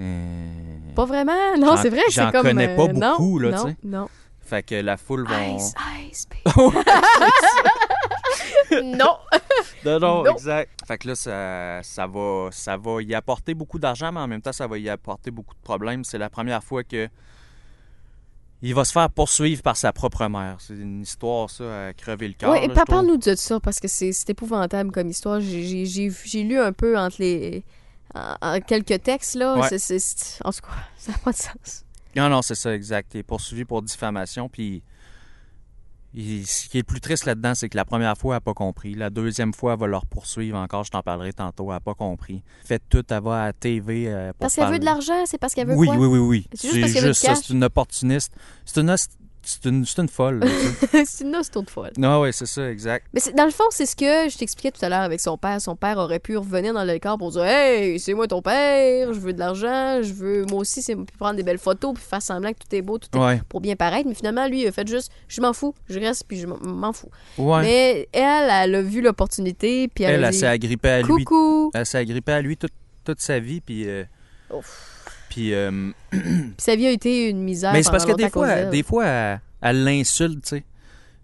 euh, 0.00 0.48
Pas 0.96 1.04
vraiment. 1.04 1.32
Non, 1.58 1.76
J'en- 1.76 1.76
c'est 1.82 1.90
vrai 1.90 2.02
j'en 2.10 2.26
c'est 2.26 2.32
comme... 2.32 2.42
connais 2.46 2.74
pas 2.74 2.82
euh, 2.82 2.92
non, 2.92 3.10
beaucoup, 3.12 3.38
là, 3.38 3.52
tu 3.52 3.68
sais. 3.70 3.76
Non. 3.84 4.08
Fait 4.46 4.62
que 4.62 4.74
la 4.76 4.96
foule 4.96 5.26
va. 5.28 5.46
Ice, 5.48 5.74
ice, 6.10 6.26
baby. 6.44 6.76
non. 8.96 9.16
Non, 9.84 9.98
non, 10.00 10.24
Non. 10.24 10.32
exact. 10.32 10.70
Fait 10.86 10.98
que 10.98 11.08
là, 11.08 11.14
ça, 11.14 11.80
ça, 11.82 12.06
va, 12.06 12.48
ça 12.52 12.76
va 12.76 13.02
y 13.02 13.14
apporter 13.14 13.54
beaucoup 13.54 13.78
d'argent, 13.78 14.12
mais 14.12 14.20
en 14.20 14.28
même 14.28 14.40
temps, 14.42 14.52
ça 14.52 14.66
va 14.66 14.78
y 14.78 14.88
apporter 14.88 15.30
beaucoup 15.30 15.54
de 15.54 15.60
problèmes. 15.60 16.04
C'est 16.04 16.18
la 16.18 16.30
première 16.30 16.62
fois 16.62 16.84
que 16.84 17.08
il 18.62 18.74
va 18.74 18.84
se 18.84 18.92
faire 18.92 19.10
poursuivre 19.10 19.62
par 19.62 19.76
sa 19.76 19.92
propre 19.92 20.26
mère. 20.28 20.56
C'est 20.60 20.74
une 20.74 21.02
histoire, 21.02 21.50
ça, 21.50 21.88
à 21.88 21.92
crever 21.92 22.28
le 22.28 22.34
cœur. 22.34 22.50
Oui, 22.52 22.66
pas 22.68 22.74
trouve. 22.74 22.84
parle-nous 22.86 23.18
de 23.18 23.34
ça, 23.34 23.60
parce 23.60 23.80
que 23.80 23.88
c'est 23.88 24.12
c'est 24.12 24.30
épouvantable 24.30 24.90
comme 24.92 25.08
histoire. 25.08 25.40
J'ai- 25.40 26.42
lu 26.42 26.58
un 26.58 26.72
peu 26.72 26.96
entre 26.98 27.16
les... 27.20 27.64
en- 28.14 28.36
en 28.40 28.60
quelques 28.60 29.02
textes, 29.02 29.34
là. 29.34 29.54
Ouais. 29.54 29.68
En 30.44 30.50
tout 30.52 30.60
cas, 30.62 30.68
ça 30.96 31.12
n'a 31.12 31.18
pas 31.18 31.32
de 31.32 31.36
sens. 31.36 31.84
Non, 32.16 32.28
non, 32.28 32.42
c'est 32.42 32.54
ça, 32.54 32.74
exact. 32.74 33.12
Il 33.14 33.18
est 33.18 33.22
poursuivi 33.22 33.64
pour 33.64 33.82
diffamation, 33.82 34.48
puis 34.48 34.82
il- 36.14 36.46
ce 36.46 36.68
qui 36.68 36.78
est 36.78 36.80
le 36.80 36.84
plus 36.84 37.00
triste 37.00 37.26
là-dedans, 37.26 37.54
c'est 37.54 37.68
que 37.68 37.76
la 37.76 37.84
première 37.84 38.16
fois, 38.16 38.34
elle 38.34 38.36
n'a 38.36 38.40
pas 38.40 38.54
compris. 38.54 38.94
La 38.94 39.10
deuxième 39.10 39.52
fois, 39.52 39.74
elle 39.74 39.80
va 39.80 39.86
leur 39.86 40.06
poursuivre 40.06 40.56
encore, 40.56 40.84
je 40.84 40.90
t'en 40.90 41.02
parlerai 41.02 41.32
tantôt, 41.32 41.64
elle 41.66 41.72
n'a 41.76 41.80
pas 41.80 41.94
compris. 41.94 42.42
Fait 42.64 42.82
tout, 42.88 43.04
elle 43.10 43.22
va 43.22 43.42
à 43.42 43.46
la 43.46 43.52
TV 43.52 44.08
euh, 44.08 44.28
pour 44.32 44.38
Parce 44.40 44.54
qu'elle 44.54 44.70
veut 44.70 44.78
de 44.78 44.84
l'argent, 44.84 45.24
c'est 45.26 45.38
parce 45.38 45.52
qu'elle 45.54 45.68
veut 45.68 45.74
Oui, 45.76 45.86
quoi? 45.86 45.96
oui, 45.96 46.06
oui, 46.06 46.18
oui. 46.18 46.48
C'est 46.54 46.68
juste 46.68 46.80
parce 46.80 46.92
veut 46.94 47.06
juste 47.08 47.20
ça, 47.20 47.34
c'est 47.34 47.52
une 47.52 47.64
opportuniste. 47.64 48.32
C'est 48.64 48.80
une, 48.80 48.94
c'est 49.48 49.64
une, 49.68 49.84
c'est 49.86 50.00
une 50.02 50.08
folle. 50.08 50.40
c'est 51.06 51.22
une 51.24 51.30
nostro 51.30 51.62
de 51.62 51.70
folle. 51.70 51.92
non, 51.96 52.20
oui, 52.20 52.30
c'est 52.32 52.46
ça, 52.46 52.68
exact. 52.70 53.06
Mais 53.14 53.20
dans 53.36 53.44
le 53.44 53.50
fond, 53.52 53.64
c'est 53.70 53.86
ce 53.86 53.94
que 53.94 54.28
je 54.28 54.36
t'expliquais 54.36 54.72
tout 54.72 54.84
à 54.84 54.88
l'heure 54.88 55.00
avec 55.02 55.20
son 55.20 55.38
père. 55.38 55.60
Son 55.60 55.76
père 55.76 55.98
aurait 55.98 56.18
pu 56.18 56.36
revenir 56.36 56.74
dans 56.74 56.84
le 56.84 56.98
corps 56.98 57.16
pour 57.16 57.30
dire 57.30 57.44
Hey, 57.44 57.98
c'est 58.00 58.12
moi 58.14 58.26
ton 58.26 58.42
père, 58.42 59.12
je 59.14 59.18
veux 59.20 59.32
de 59.32 59.38
l'argent, 59.38 60.02
je 60.02 60.12
veux. 60.12 60.44
Moi 60.46 60.58
aussi, 60.60 60.82
c'est 60.82 60.96
prendre 61.18 61.36
des 61.36 61.42
belles 61.42 61.58
photos, 61.58 61.94
puis 61.94 62.02
faire 62.02 62.20
semblant 62.20 62.52
que 62.52 62.58
tout 62.58 62.74
est 62.74 62.82
beau, 62.82 62.98
tout 62.98 63.08
est 63.16 63.20
Ouais, 63.20 63.40
pour 63.48 63.60
bien 63.60 63.76
paraître. 63.76 64.08
Mais 64.08 64.14
finalement, 64.14 64.46
lui, 64.48 64.62
il 64.62 64.66
a 64.66 64.72
fait 64.72 64.86
juste 64.88 65.10
Je 65.28 65.40
m'en 65.40 65.52
fous, 65.52 65.74
je 65.88 65.98
reste, 66.00 66.24
puis 66.26 66.38
je 66.38 66.46
m'en- 66.46 66.92
fous. 66.92 67.08
ouais. 67.38 67.62
Mais 67.62 68.08
elle, 68.12 68.50
elle 68.50 68.74
a 68.74 68.82
vu 68.82 69.00
l'opportunité, 69.00 69.88
puis 69.88 70.04
elle, 70.04 70.24
elle, 70.24 70.34
s'est 70.34 70.46
agrippée 70.46 70.88
à 70.90 71.02
lui. 71.02 71.24
Coucou. 71.24 71.70
Elle 71.72 71.86
s'est 71.86 71.98
agrippée 71.98 72.32
à 72.32 72.40
lui 72.42 72.56
toute, 72.56 72.72
toute 73.04 73.20
sa 73.20 73.38
vie, 73.38 73.60
puis... 73.60 73.88
euh, 73.88 74.04
puis... 75.28 75.54
euh, 75.54 75.90
Puis 76.10 76.20
sa 76.58 76.76
vie 76.76 76.86
a 76.86 76.90
été 76.90 77.28
une 77.30 77.42
misère. 77.42 77.72
Mais 77.72 77.82
c'est 77.82 77.90
parce 77.90 78.06
que 78.06 78.12
des 78.16 78.30
fois, 78.30 78.64
des 78.64 78.82
fois, 78.82 79.06
elle, 79.06 79.40
elle 79.62 79.84
l'insulte, 79.84 80.42
tu 80.42 80.48
sais. 80.48 80.64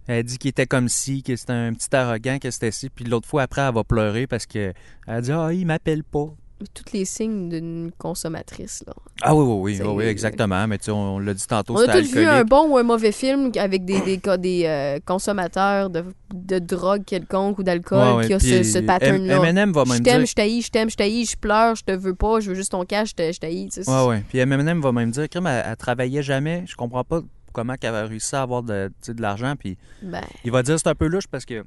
Elle 0.09 0.25
dit 0.25 0.37
qu'il 0.37 0.49
était 0.49 0.67
comme 0.67 0.89
ci, 0.89 1.23
que 1.23 1.37
c'était 1.37 1.53
un 1.53 1.73
petit 1.75 1.95
arrogant, 1.95 2.39
que 2.41 2.51
c'était 2.51 2.73
ci. 2.73 2.91
Puis 2.91 3.05
l'autre 3.05 3.29
fois, 3.29 3.43
après, 3.43 3.63
elle 3.63 3.73
va 3.75 3.85
pleurer 3.85 4.27
parce 4.27 4.47
que 4.47 4.73
elle 5.07 5.23
dit 5.23 5.31
«Ah, 5.33 5.51
il 5.53 5.65
m'appelle 5.65 6.03
pas. 6.03 6.27
Tous 6.75 6.93
les 6.93 7.05
signes 7.05 7.49
d'une 7.49 7.91
consommatrice, 7.99 8.83
là.». 8.87 8.93
Ah 9.23 9.35
oui, 9.35 9.45
oui, 9.45 9.79
oui, 9.81 9.87
oui, 9.87 9.95
oui, 9.99 10.05
exactement. 10.05 10.67
Mais 10.67 10.79
tu 10.79 10.85
sais, 10.87 10.91
on, 10.91 11.17
on 11.17 11.19
l'a 11.19 11.35
dit 11.35 11.47
tantôt, 11.47 11.75
On 11.77 11.81
a 11.89 12.01
tous 12.01 12.13
vu 12.15 12.25
un 12.25 12.45
bon 12.45 12.69
ou 12.71 12.77
un 12.79 12.83
mauvais 12.83 13.13
film 13.13 13.51
avec 13.57 13.85
des, 13.85 14.01
des, 14.01 14.17
des, 14.17 14.39
des, 14.39 14.63
euh, 14.67 14.99
consommateurs 15.05 15.91
de, 15.91 16.05
de 16.35 16.59
drogue 16.59 17.05
quelconque 17.05 17.59
ou 17.59 17.63
d'alcool 17.63 17.99
Ouais, 17.99 18.13
ouais. 18.19 18.27
qui 18.27 18.35
a 18.35 18.39
ce, 18.41 18.63
ce 18.63 18.79
pattern-là. 18.79 19.49
M&M 19.49 19.73
va 19.73 19.85
Je 19.87 19.93
même 19.93 20.03
t'aime, 20.03 20.19
dire... 20.19 20.27
je 20.27 20.35
t'haïs, 20.35 20.63
je 20.63 20.71
t'aime, 20.71 20.91
je 20.91 20.97
t'haïs, 20.97 21.31
je 21.31 21.37
pleure, 21.37 21.75
je 21.75 21.85
te 21.85 21.93
veux 21.93 22.15
pas, 22.15 22.41
je 22.41 22.49
veux 22.51 22.55
juste 22.55 22.73
ton 22.73 22.85
cash, 22.85 23.11
je 23.19 23.33
je 23.33 23.39
t'haïs. 23.39 23.69
tu 23.71 23.83
sais. 23.85 23.91
Ouais, 23.91 24.07
ouais. 24.07 24.25
Puis 24.29 24.39
M&M 24.39 24.81
va 24.81 24.93
même 24.93 25.11
dire, 25.11 25.29
crème, 25.29 25.47
elle, 25.47 25.65
elle 25.69 25.77
travaillait 25.77 26.23
jamais. 26.23 26.65
Je 26.67 26.75
comprends 26.77 27.05
pas 27.05 27.21
comment 27.53 27.75
qu'elle 27.75 27.95
avait 27.95 28.09
réussi 28.09 28.35
à 28.35 28.43
avoir 28.43 28.63
de, 28.63 28.91
de 29.09 29.23
l'argent. 29.23 29.55
Puis 29.59 29.77
Ben, 30.03 30.23
il 30.45 30.51
va 30.51 30.63
dire, 30.63 30.79
c'est 30.79 30.89
un 30.89 30.95
peu 30.95 31.07
louche 31.07 31.27
parce 31.31 31.45
que... 31.45 31.63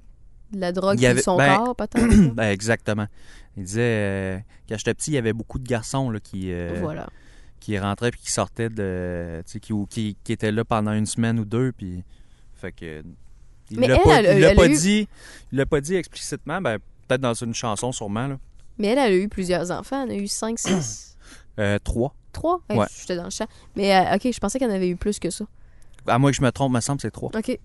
de 0.52 0.60
la 0.60 0.72
drogue 0.72 1.04
avait- 1.06 1.22
sur 1.22 1.34
son 1.34 1.38
ben, 1.38 1.58
corps, 1.58 1.76
peut-être. 1.76 2.34
ben, 2.34 2.50
exactement. 2.50 3.06
Il 3.58 3.64
disait, 3.64 3.82
euh, 3.82 4.38
quand 4.68 4.78
j'étais 4.78 4.94
petit, 4.94 5.12
il 5.12 5.14
y 5.16 5.18
avait 5.18 5.34
beaucoup 5.34 5.60
de 5.60 5.68
garçons 5.68 6.10
là, 6.10 6.20
qui... 6.20 6.52
euh, 6.52 6.78
voilà. 6.82 7.08
qui 7.60 7.78
rentrait 7.80 8.12
puis 8.12 8.20
qui 8.22 8.32
sortait 8.32 8.70
de 8.70 9.42
qui, 9.62 9.72
ou 9.74 9.86
qui, 9.86 10.18
qui 10.24 10.34
était 10.34 10.52
là 10.52 10.64
pendant 10.66 10.92
une 10.94 11.06
semaine 11.06 11.40
ou 11.40 11.46
deux 11.46 11.72
puis 11.72 12.04
fait 12.56 12.72
que 12.72 13.04
il 13.72 13.80
l'a 13.80 13.98
pas, 14.00 14.20
elle- 14.22 14.38
il 14.38 14.42
l'a 14.42 14.50
elle 14.52 14.56
pas 14.58 14.68
eu- 14.68 14.76
dit 14.78 15.08
il 15.52 15.58
l'a 15.58 15.66
pas 15.66 15.82
dit 15.82 15.96
explicitement 15.96 16.62
ben 16.62 16.78
peut-être 17.08 17.22
dans 17.22 17.34
une 17.34 17.54
chanson 17.54 17.92
sûrement 17.92 18.28
là 18.28 18.38
Mais 18.78 18.88
elle, 18.88 18.98
elle 19.00 19.14
a 19.14 19.16
eu 19.16 19.30
plusieurs 19.30 19.72
enfants. 19.72 20.04
Elle 20.04 20.10
en 20.12 20.14
a 20.14 20.18
eu 20.18 20.28
5, 20.28 20.60
6, 20.60 21.18
Euh, 21.60 21.80
trois 21.84 22.14
3. 22.34 22.62
Ouais. 22.72 22.86
J'étais 23.00 23.16
dans 23.16 23.24
le 23.24 23.30
champ. 23.30 23.48
Mais 23.78 23.96
euh, 23.96 24.16
OK, 24.16 24.28
je 24.32 24.38
pensais 24.40 24.60
qu'elle 24.60 24.70
en 24.70 24.74
avait 24.76 24.90
eu 24.90 24.98
plus 24.98 25.20
que 25.20 25.30
ça. 25.30 25.46
à 26.06 26.20
moins 26.20 26.30
que 26.32 26.36
je 26.38 26.42
me 26.42 26.52
trompe 26.52 26.74
me 26.74 26.82
semble 26.82 26.98
que 26.98 27.04
c'est 27.04 27.12
trois 27.12 27.32
OK. 27.34 27.58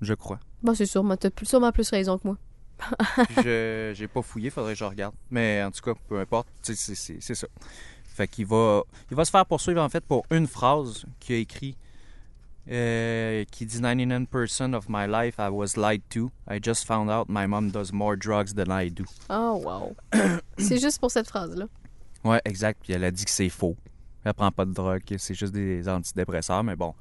je 0.00 0.14
crois 0.14 0.40
Bon, 0.64 0.74
c'est 0.74 0.86
sûr, 0.86 1.04
t'as 1.20 1.30
sûrement 1.44 1.70
plus 1.70 1.88
raison 1.90 2.18
que 2.18 2.26
moi. 2.26 2.36
Je 3.36 3.92
j'ai 3.94 4.08
pas 4.08 4.22
fouillé 4.22 4.50
faudrait 4.50 4.72
que 4.72 4.78
je 4.78 4.84
regarde 4.84 5.14
mais 5.30 5.62
en 5.62 5.70
tout 5.70 5.80
cas 5.80 5.98
peu 6.08 6.18
importe 6.18 6.48
c'est 6.62 6.74
ça 6.74 7.46
fait 8.04 8.28
qu'il 8.28 8.46
va 8.46 8.82
il 9.10 9.16
va 9.16 9.24
se 9.24 9.30
faire 9.30 9.46
poursuivre 9.46 9.82
en 9.82 9.88
fait 9.88 10.04
pour 10.04 10.24
une 10.30 10.46
phrase 10.46 11.04
qu'il 11.20 11.36
a 11.36 11.38
écrit 11.38 11.76
euh, 12.70 13.44
qui 13.50 13.64
dit 13.64 13.80
99% 13.80 14.74
of 14.74 14.88
my 14.90 15.06
life 15.06 15.36
I 15.38 15.48
was 15.48 15.76
lied 15.76 16.02
to. 16.10 16.30
I 16.46 16.60
just 16.62 16.86
found 16.86 17.08
out 17.08 17.26
my 17.28 17.46
mom 17.46 17.70
does 17.70 17.92
more 17.92 18.14
drugs 18.14 18.52
than 18.54 18.70
I 18.70 18.90
do. 18.90 19.04
Oh, 19.30 19.56
wow. 19.64 19.96
c'est 20.58 20.78
juste 20.78 21.00
pour 21.00 21.10
cette 21.10 21.28
phrase-là. 21.28 21.66
Ouais, 22.24 22.42
exact. 22.44 22.80
Puis 22.82 22.92
elle 22.92 23.04
a 23.04 23.10
dit 23.10 23.24
que 23.24 23.30
c'est 23.30 23.48
faux. 23.48 23.76
Elle 24.24 24.34
prend 24.34 24.50
pas 24.50 24.66
de 24.66 24.72
drogue, 24.72 25.02
c'est 25.16 25.34
juste 25.34 25.54
des 25.54 25.88
antidépresseurs, 25.88 26.62
mais 26.62 26.76
bon. 26.76 26.92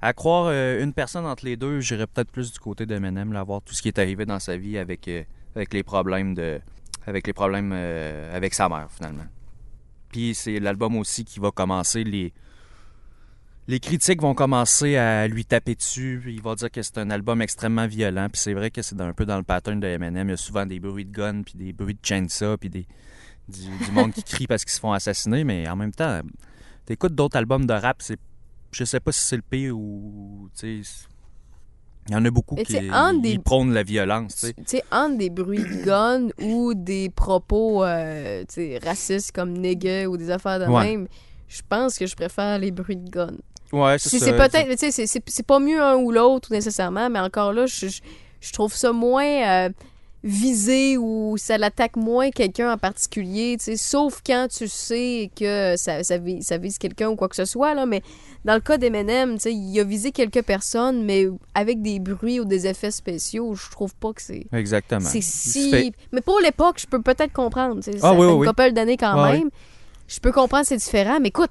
À 0.00 0.12
croire 0.12 0.46
euh, 0.46 0.82
une 0.82 0.92
personne 0.92 1.26
entre 1.26 1.44
les 1.44 1.56
deux, 1.56 1.80
j'irais 1.80 2.06
peut-être 2.06 2.30
plus 2.30 2.52
du 2.52 2.58
côté 2.60 2.86
de 2.86 2.94
Eminem, 2.94 3.32
là, 3.32 3.42
voir 3.42 3.62
tout 3.62 3.74
ce 3.74 3.82
qui 3.82 3.88
est 3.88 3.98
arrivé 3.98 4.26
dans 4.26 4.38
sa 4.38 4.56
vie 4.56 4.78
avec, 4.78 5.08
euh, 5.08 5.24
avec 5.56 5.74
les 5.74 5.82
problèmes 5.82 6.34
de 6.34 6.60
avec 7.06 7.26
les 7.26 7.32
problèmes 7.32 7.72
euh, 7.74 8.36
avec 8.36 8.54
sa 8.54 8.68
mère 8.68 8.88
finalement. 8.90 9.26
Puis 10.10 10.34
c'est 10.34 10.60
l'album 10.60 10.96
aussi 10.96 11.24
qui 11.24 11.40
va 11.40 11.50
commencer 11.50 12.04
les 12.04 12.32
les 13.66 13.80
critiques 13.80 14.22
vont 14.22 14.34
commencer 14.34 14.96
à 14.96 15.26
lui 15.28 15.44
taper 15.44 15.74
dessus, 15.74 16.22
il 16.26 16.40
va 16.40 16.54
dire 16.54 16.70
que 16.70 16.80
c'est 16.80 16.96
un 16.96 17.10
album 17.10 17.42
extrêmement 17.42 17.86
violent, 17.86 18.28
puis 18.32 18.40
c'est 18.40 18.54
vrai 18.54 18.70
que 18.70 18.80
c'est 18.80 18.98
un 18.98 19.12
peu 19.12 19.26
dans 19.26 19.36
le 19.36 19.42
pattern 19.42 19.78
de 19.78 19.86
Eminem, 19.86 20.28
il 20.28 20.30
y 20.30 20.34
a 20.34 20.36
souvent 20.38 20.64
des 20.64 20.80
bruits 20.80 21.04
de 21.04 21.12
gun, 21.12 21.42
puis 21.42 21.54
des 21.56 21.74
bruits 21.74 21.92
de 21.94 22.00
chainsaw, 22.02 22.56
puis 22.56 22.70
des 22.70 22.86
du, 23.48 23.84
du 23.84 23.90
monde 23.92 24.12
qui 24.12 24.22
crie 24.22 24.46
parce 24.46 24.64
qu'ils 24.64 24.72
se 24.72 24.80
font 24.80 24.92
assassiner, 24.92 25.44
mais 25.44 25.68
en 25.68 25.76
même 25.76 25.92
temps, 25.92 26.20
t'écoutes 26.86 27.14
d'autres 27.14 27.36
albums 27.36 27.66
de 27.66 27.72
rap, 27.72 27.96
c'est 28.00 28.18
je 28.70 28.84
sais 28.84 29.00
pas 29.00 29.12
si 29.12 29.24
c'est 29.24 29.36
le 29.36 29.42
pire 29.42 29.76
ou 29.78 30.48
il 30.62 32.12
y 32.12 32.16
en 32.16 32.24
a 32.24 32.30
beaucoup 32.30 32.54
qui 32.54 32.72
des- 33.20 33.38
prônent 33.38 33.72
la 33.74 33.82
violence, 33.82 34.34
tu 34.36 34.46
sais. 34.46 34.54
Tu 34.54 34.62
sais, 34.66 34.82
entre 34.90 35.18
des 35.18 35.28
bruits 35.30 35.66
de 35.66 35.84
gun 35.84 36.28
ou 36.38 36.72
des 36.74 37.10
propos 37.10 37.84
euh, 37.84 38.44
racistes 38.82 39.32
comme 39.32 39.52
nigga 39.52 40.06
ou 40.06 40.16
des 40.16 40.30
affaires 40.30 40.58
de 40.58 40.64
Ouais. 40.66 40.84
même, 40.84 41.08
je 41.48 41.60
pense 41.68 41.98
que 41.98 42.06
je 42.06 42.16
préfère 42.16 42.58
les 42.58 42.70
bruits 42.70 42.96
de 42.96 43.10
gun. 43.10 43.34
Ouais, 43.72 43.96
C'est 43.98 44.18
c'est 44.18 44.32
peut-être, 44.34 44.70
tu 44.78 44.90
sais, 44.90 45.06
c'est- 45.06 45.42
pas 45.46 45.58
mieux 45.58 45.82
un 45.82 45.96
ou 45.96 46.10
l'autre 46.10 46.50
nécessairement, 46.50 47.10
mais 47.10 47.20
encore 47.20 47.52
là, 47.52 47.66
je, 47.66 47.88
je, 47.88 48.00
je 48.40 48.52
trouve 48.52 48.72
ça 48.74 48.92
moins. 48.92 49.66
euh, 49.66 49.68
viser 50.24 50.96
ou 50.98 51.36
ça 51.38 51.58
l'attaque 51.58 51.96
moins 51.96 52.30
quelqu'un 52.30 52.72
en 52.72 52.76
particulier, 52.78 53.56
sauf 53.76 54.20
quand 54.26 54.48
tu 54.50 54.66
sais 54.66 55.30
que 55.36 55.74
ça, 55.76 56.02
ça, 56.02 56.18
vi- 56.18 56.42
ça 56.42 56.58
vise 56.58 56.76
quelqu'un 56.78 57.08
ou 57.10 57.16
quoi 57.16 57.28
que 57.28 57.36
ce 57.36 57.44
soit, 57.44 57.74
là, 57.74 57.86
mais 57.86 58.02
dans 58.44 58.54
le 58.54 58.60
cas 58.60 58.78
d'Eminem, 58.78 59.36
il 59.46 59.78
a 59.80 59.84
visé 59.84 60.10
quelques 60.10 60.42
personnes, 60.42 61.04
mais 61.04 61.26
avec 61.54 61.82
des 61.82 62.00
bruits 62.00 62.40
ou 62.40 62.44
des 62.44 62.66
effets 62.66 62.90
spéciaux, 62.90 63.54
je 63.54 63.70
trouve 63.70 63.94
pas 63.94 64.12
que 64.12 64.20
c'est... 64.22 64.46
Exactement. 64.52 65.00
C'est 65.08 65.20
si... 65.22 65.70
fait- 65.70 65.92
Mais 66.12 66.20
pour 66.20 66.40
l'époque, 66.40 66.80
je 66.80 66.86
peux 66.86 67.00
peut-être 67.00 67.32
comprendre, 67.32 67.80
Ah 67.86 67.92
ça 68.00 68.12
oui, 68.12 68.18
fait 68.18 68.24
oui, 68.26 68.32
une 68.32 68.38
oui. 68.40 68.46
couple 68.48 68.72
d'années 68.72 68.96
quand 68.96 69.24
même. 69.24 69.50
Je 70.08 70.18
peux 70.20 70.32
comprendre, 70.32 70.64
c'est 70.66 70.76
différent, 70.78 71.18
mais 71.20 71.28
écoute, 71.28 71.50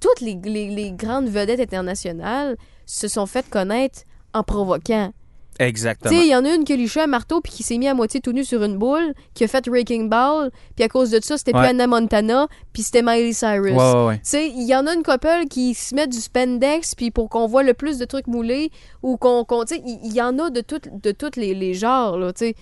toutes 0.00 0.20
les, 0.20 0.38
les- 0.44 0.70
les 0.70 0.92
grandes 0.92 1.28
vedettes 1.28 1.60
internationales 1.60 2.56
se 2.86 3.08
sont 3.08 3.26
faites 3.26 3.48
connaître 3.48 4.00
en 4.34 4.42
provoquant. 4.44 5.12
Tu 5.58 5.64
Exactement. 5.66 6.10
sais, 6.14 6.20
il 6.26 6.30
y 6.30 6.34
en 6.34 6.44
a 6.44 6.54
une 6.54 6.64
qui 6.64 6.72
a 6.72 6.76
liché 6.76 7.00
un 7.00 7.06
marteau 7.06 7.40
puis 7.42 7.52
qui 7.52 7.62
s'est 7.62 7.76
mis 7.78 7.86
à 7.86 7.94
moitié 7.94 8.20
tout 8.20 8.32
nu 8.32 8.42
sur 8.44 8.62
une 8.62 8.78
boule, 8.78 9.12
qui 9.34 9.44
a 9.44 9.48
fait 9.48 9.68
Wrecking 9.68 10.08
Ball, 10.08 10.50
puis 10.74 10.84
à 10.84 10.88
cause 10.88 11.10
de 11.10 11.20
ça, 11.22 11.36
c'était 11.36 11.52
plus 11.52 11.60
Ouais. 11.60 11.68
Anna 11.68 11.86
Montana, 11.86 12.48
puis 12.72 12.82
c'était 12.82 13.02
Miley 13.02 13.32
Cyrus. 13.34 13.72
Ouais, 13.72 14.04
ouais. 14.06 14.20
Tu 14.28 14.38
il 14.38 14.66
y 14.66 14.74
en 14.74 14.86
a 14.86 14.94
une 14.94 15.02
couple 15.02 15.46
qui 15.50 15.74
se 15.74 15.94
met 15.94 16.06
du 16.06 16.18
spandex 16.18 16.94
puis 16.94 17.10
pour 17.10 17.28
qu'on 17.28 17.46
voit 17.46 17.62
le 17.62 17.74
plus 17.74 17.98
de 17.98 18.04
trucs 18.06 18.26
moulés 18.28 18.70
ou 19.02 19.16
qu'on 19.18 19.44
tu 19.66 19.74
sais, 19.76 19.82
il 19.84 20.12
y, 20.14 20.22
en 20.22 20.38
a 20.38 20.48
de 20.50 20.62
de 21.02 21.10
toutes 21.12 21.36
les, 21.36 21.54
les 21.54 21.74
genres 21.74 22.16
là, 22.18 22.32
tu 22.32 22.54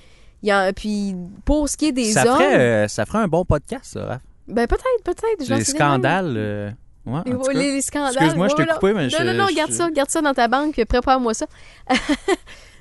puis 0.75 1.15
pour 1.45 1.69
ce 1.69 1.77
qui 1.77 1.87
est 1.87 1.93
des 1.93 2.13
ça, 2.13 2.23
hommes, 2.23 2.39
ferait, 2.41 2.59
euh, 2.59 2.89
ça 2.89 3.05
ferait 3.07 3.19
un 3.19 3.29
bon 3.29 3.45
podcast, 3.45 3.85
ça, 3.93 4.05
Raph. 4.05 4.21
ben 4.49 4.67
peut-être 4.67 5.05
peut-être 5.05 5.49
Les 5.49 5.65
scandales. 5.65 6.35
euh, 6.37 6.71
ouais, 7.07 7.21
Les, 7.55 7.75
cas. 7.77 7.81
scandales. 7.83 8.15
Excuse-moi, 8.15 8.49
je 8.49 8.55
t'ai 8.57 8.67
coupé, 8.67 8.93
mais 8.95 9.03
non, 9.05 9.09
je- 9.11 9.23
Non, 9.23 9.35
non, 9.35 9.47
je- 9.49 9.55
garde 9.55 9.73
ça, 9.73 9.91
garde 9.91 10.09
ça 10.11 10.23
dans 10.23 10.33
ta 10.35 10.49
banque, 10.49 10.73
puis 10.73 10.85
prépare-moi 10.87 11.35
ça. 11.35 11.47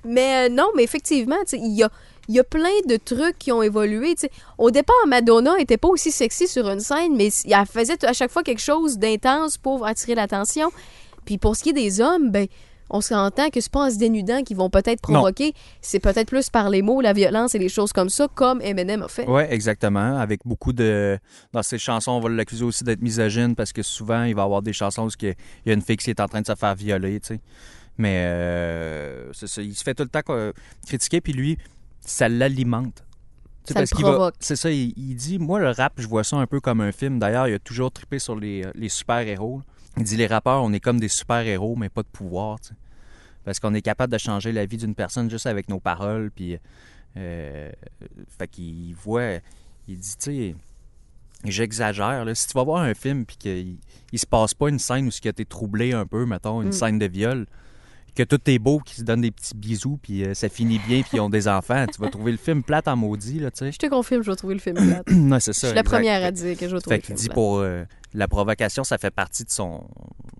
mais 0.06 0.47
euh, 0.47 0.54
non, 0.54 0.68
mais 0.76 0.84
effectivement, 0.84 1.36
il 1.54 1.74
y 1.74 1.84
a, 1.84 1.89
y 2.28 2.39
a 2.39 2.43
plein 2.43 2.70
de 2.88 2.97
trucs 2.97 3.38
qui 3.39 3.52
ont 3.52 3.62
évolué. 3.64 4.16
Au 4.58 4.72
départ, 4.72 4.95
Madonna 5.08 5.58
était 5.60 5.78
pas 5.78 5.88
aussi 5.89 6.12
sexy 6.12 6.47
sur 6.47 6.68
une 6.70 6.80
scène, 6.80 7.16
mais 7.16 7.30
elle 7.45 7.66
faisait 7.66 8.04
à 8.06 8.14
chaque 8.14 8.32
fois 8.32 8.43
quelque 8.43 8.62
chose 8.62 8.97
d'intense 8.97 9.58
pour 9.58 9.86
attirer 9.86 10.16
l'attention. 10.16 10.70
Puis 11.26 11.38
pour 11.38 11.56
ce 11.56 11.64
qui 11.64 11.70
est 11.70 11.74
des 11.74 12.02
hommes, 12.02 12.32
ben 12.32 12.47
on 12.91 13.02
s'entend 13.02 13.52
que 13.52 13.62
c'est 13.62 13.72
pas 13.72 13.82
en 13.86 13.91
se 13.91 13.97
dénudant 14.00 14.41
qu'ils 14.41 14.58
vont 14.58 14.72
peut-être 14.72 15.00
provoquer. 15.02 15.54
C'est 15.80 16.00
peut-être 16.00 16.28
plus 16.28 16.50
par 16.50 16.72
les 16.72 16.82
mots, 16.82 17.02
la 17.02 17.14
violence 17.14 17.54
et 17.54 17.60
les 17.60 17.70
choses 17.70 17.93
comme 17.93 18.10
ça, 18.10 18.28
comme 18.34 18.62
Eminem 18.64 19.04
a 19.04 19.08
fait. 19.08 19.26
Oui, 19.28 19.43
exactement. 19.47 20.18
Avec 20.18 20.39
beaucoup 20.43 20.74
de. 20.74 21.20
Dans 21.54 21.62
ses 21.62 21.78
chansons, 21.78 22.14
on 22.14 22.20
va 22.20 22.30
l'accuser 22.30 22.64
aussi 22.66 22.84
d'être 22.84 23.02
misogyne 23.04 23.54
parce 23.56 23.74
que 23.74 23.84
souvent, 23.84 24.24
il 24.24 24.34
va 24.34 24.41
avoir 24.41 24.64
des 24.64 24.74
chansons 24.74 25.06
où 25.06 25.10
il 25.22 25.28
y 25.28 25.30
a- 25.30 25.34
il 25.66 25.70
y 25.70 25.72
a 25.72 25.76
une 25.76 25.84
fille 25.84 25.97
qui 25.97 26.10
est 26.10 26.20
en 26.20 26.28
train 26.28 26.41
de 26.41 26.47
se 26.47 26.56
faire 26.56 26.74
violer, 26.74 27.20
tu 27.20 27.36
sais. 27.36 27.39
Mais 28.00 28.24
euh, 28.26 29.32
ça. 29.34 29.62
Il 29.62 29.76
se 29.76 29.84
fait 29.84 29.93
tout 29.93 30.04
le 30.04 30.10
temps 30.10 30.22
quoi, 30.26 30.52
critiquer, 30.88 31.22
puis 31.22 31.34
lui, 31.34 31.58
ça 32.00 32.28
l'alimente. 32.28 33.04
Tu 33.68 33.74
sais, 33.74 33.86
qu'il 33.86 34.04
va-. 34.06 34.32
C'est 34.39 34.56
ça, 34.56 34.72
il, 34.72 34.93
il 34.97 35.16
dit 35.16 35.38
Moi, 35.38 35.60
le 35.60 35.70
rap, 35.70 35.93
je 35.97 36.08
vois 36.08 36.24
ça 36.24 36.38
un 36.38 36.47
peu 36.47 36.60
comme 36.60 36.82
un 36.82 36.91
film. 36.91 37.20
D'ailleurs, 37.20 37.47
il 37.47 37.54
a 37.54 37.60
toujours 37.60 37.91
trippé 37.91 38.18
sur 38.18 38.36
les, 38.36 38.66
euh, 38.66 38.72
les 38.74 38.89
super-héros. 38.89 39.62
Il 39.97 40.04
dit 40.04 40.16
Les 40.18 40.28
rappeurs, 40.28 40.64
on 40.64 40.74
est 40.74 40.80
comme 40.80 41.00
des 41.00 41.10
super-héros, 41.10 41.76
mais 41.76 41.89
pas 41.89 42.02
de 42.02 42.08
pouvoir, 42.08 42.60
tu 42.62 42.70
sais. 42.70 42.74
Parce 43.43 43.60
qu'on 43.60 43.74
est 43.74 43.82
capable 43.82 44.12
de 44.14 44.18
changer 44.18 44.52
la 44.52 44.66
vie 44.66 44.78
d'une 44.78 44.95
personne 44.95 45.30
juste 45.30 45.45
avec 45.45 45.70
nos 45.70 45.80
paroles, 45.80 46.32
puis. 46.32 46.58
Euh, 47.18 47.70
fait 48.38 48.47
qu'il 48.47 48.93
voit, 48.95 49.39
il 49.88 49.97
dit, 49.97 50.16
tu 50.18 50.32
sais, 50.32 50.56
j'exagère. 51.43 52.26
Si 52.36 52.47
tu 52.47 52.54
vas 52.54 52.64
voir 52.64 52.82
un 52.84 52.93
film 52.93 53.26
puis 53.26 53.38
qu'il 53.38 53.78
il 54.12 54.20
se 54.20 54.26
passe 54.26 54.54
pas 54.54 54.70
une 54.70 54.80
scène 54.80 55.08
où 55.08 55.12
ce 55.12 55.22
qui 55.22 55.28
a 55.28 55.32
été 55.32 55.45
troublé 55.45 55.93
un 55.93 56.06
peu, 56.06 56.26
mettons, 56.26 56.62
une 56.62 56.70
Mm. 56.70 56.74
scène 56.74 57.00
de 57.00 57.08
viol, 57.08 57.45
que 58.16 58.24
tout 58.24 58.39
est 58.49 58.60
beau, 58.60 58.80
qui 58.80 58.95
se 58.95 59.03
donnent 59.03 59.22
des 59.22 59.32
petits 59.32 59.55
bisous, 59.55 59.97
puis 60.01 60.24
euh, 60.26 60.34
ça 60.34 60.49
finit 60.49 60.80
bien, 60.80 61.01
puis 61.01 61.12
ils 61.18 61.20
ont 61.20 61.30
des 61.30 61.47
enfants, 61.47 61.86
tu 61.93 62.01
vas 62.01 62.10
trouver 62.10 62.32
le 62.32 62.38
film 62.38 62.64
plate 62.64 62.88
en 62.88 62.95
maudit, 62.95 63.39
là, 63.39 63.51
tu 63.51 63.60
sais. 63.60 63.72
Je 63.72 63.78
te 63.78 63.88
confirme, 63.88 64.22
je 64.24 64.30
vais 64.32 64.36
trouver 64.36 64.53
le 64.55 64.60
film 64.60 64.76
plate. 64.76 65.10
non, 65.12 65.39
c'est 65.39 65.53
Je 65.53 65.60
ça. 65.60 65.68
suis 65.68 65.76
la 65.76 65.84
première 65.84 66.24
à 66.24 66.32
dire 66.32 66.57
que 66.57 66.68
je 66.68 66.76
vais 66.76 66.82
trouver 66.82 66.95
Fait 66.97 67.01
le 67.01 67.01
qu'il 67.01 67.16
film 67.16 67.18
dit 67.18 67.26
plate. 67.28 67.36
pour 67.36 67.60
euh, 67.60 67.84
la 68.14 68.28
provocation, 68.28 68.84
ça 68.84 68.97
fait 68.97 69.12
partie 69.12 69.43
de 69.45 69.51
son, 69.51 69.84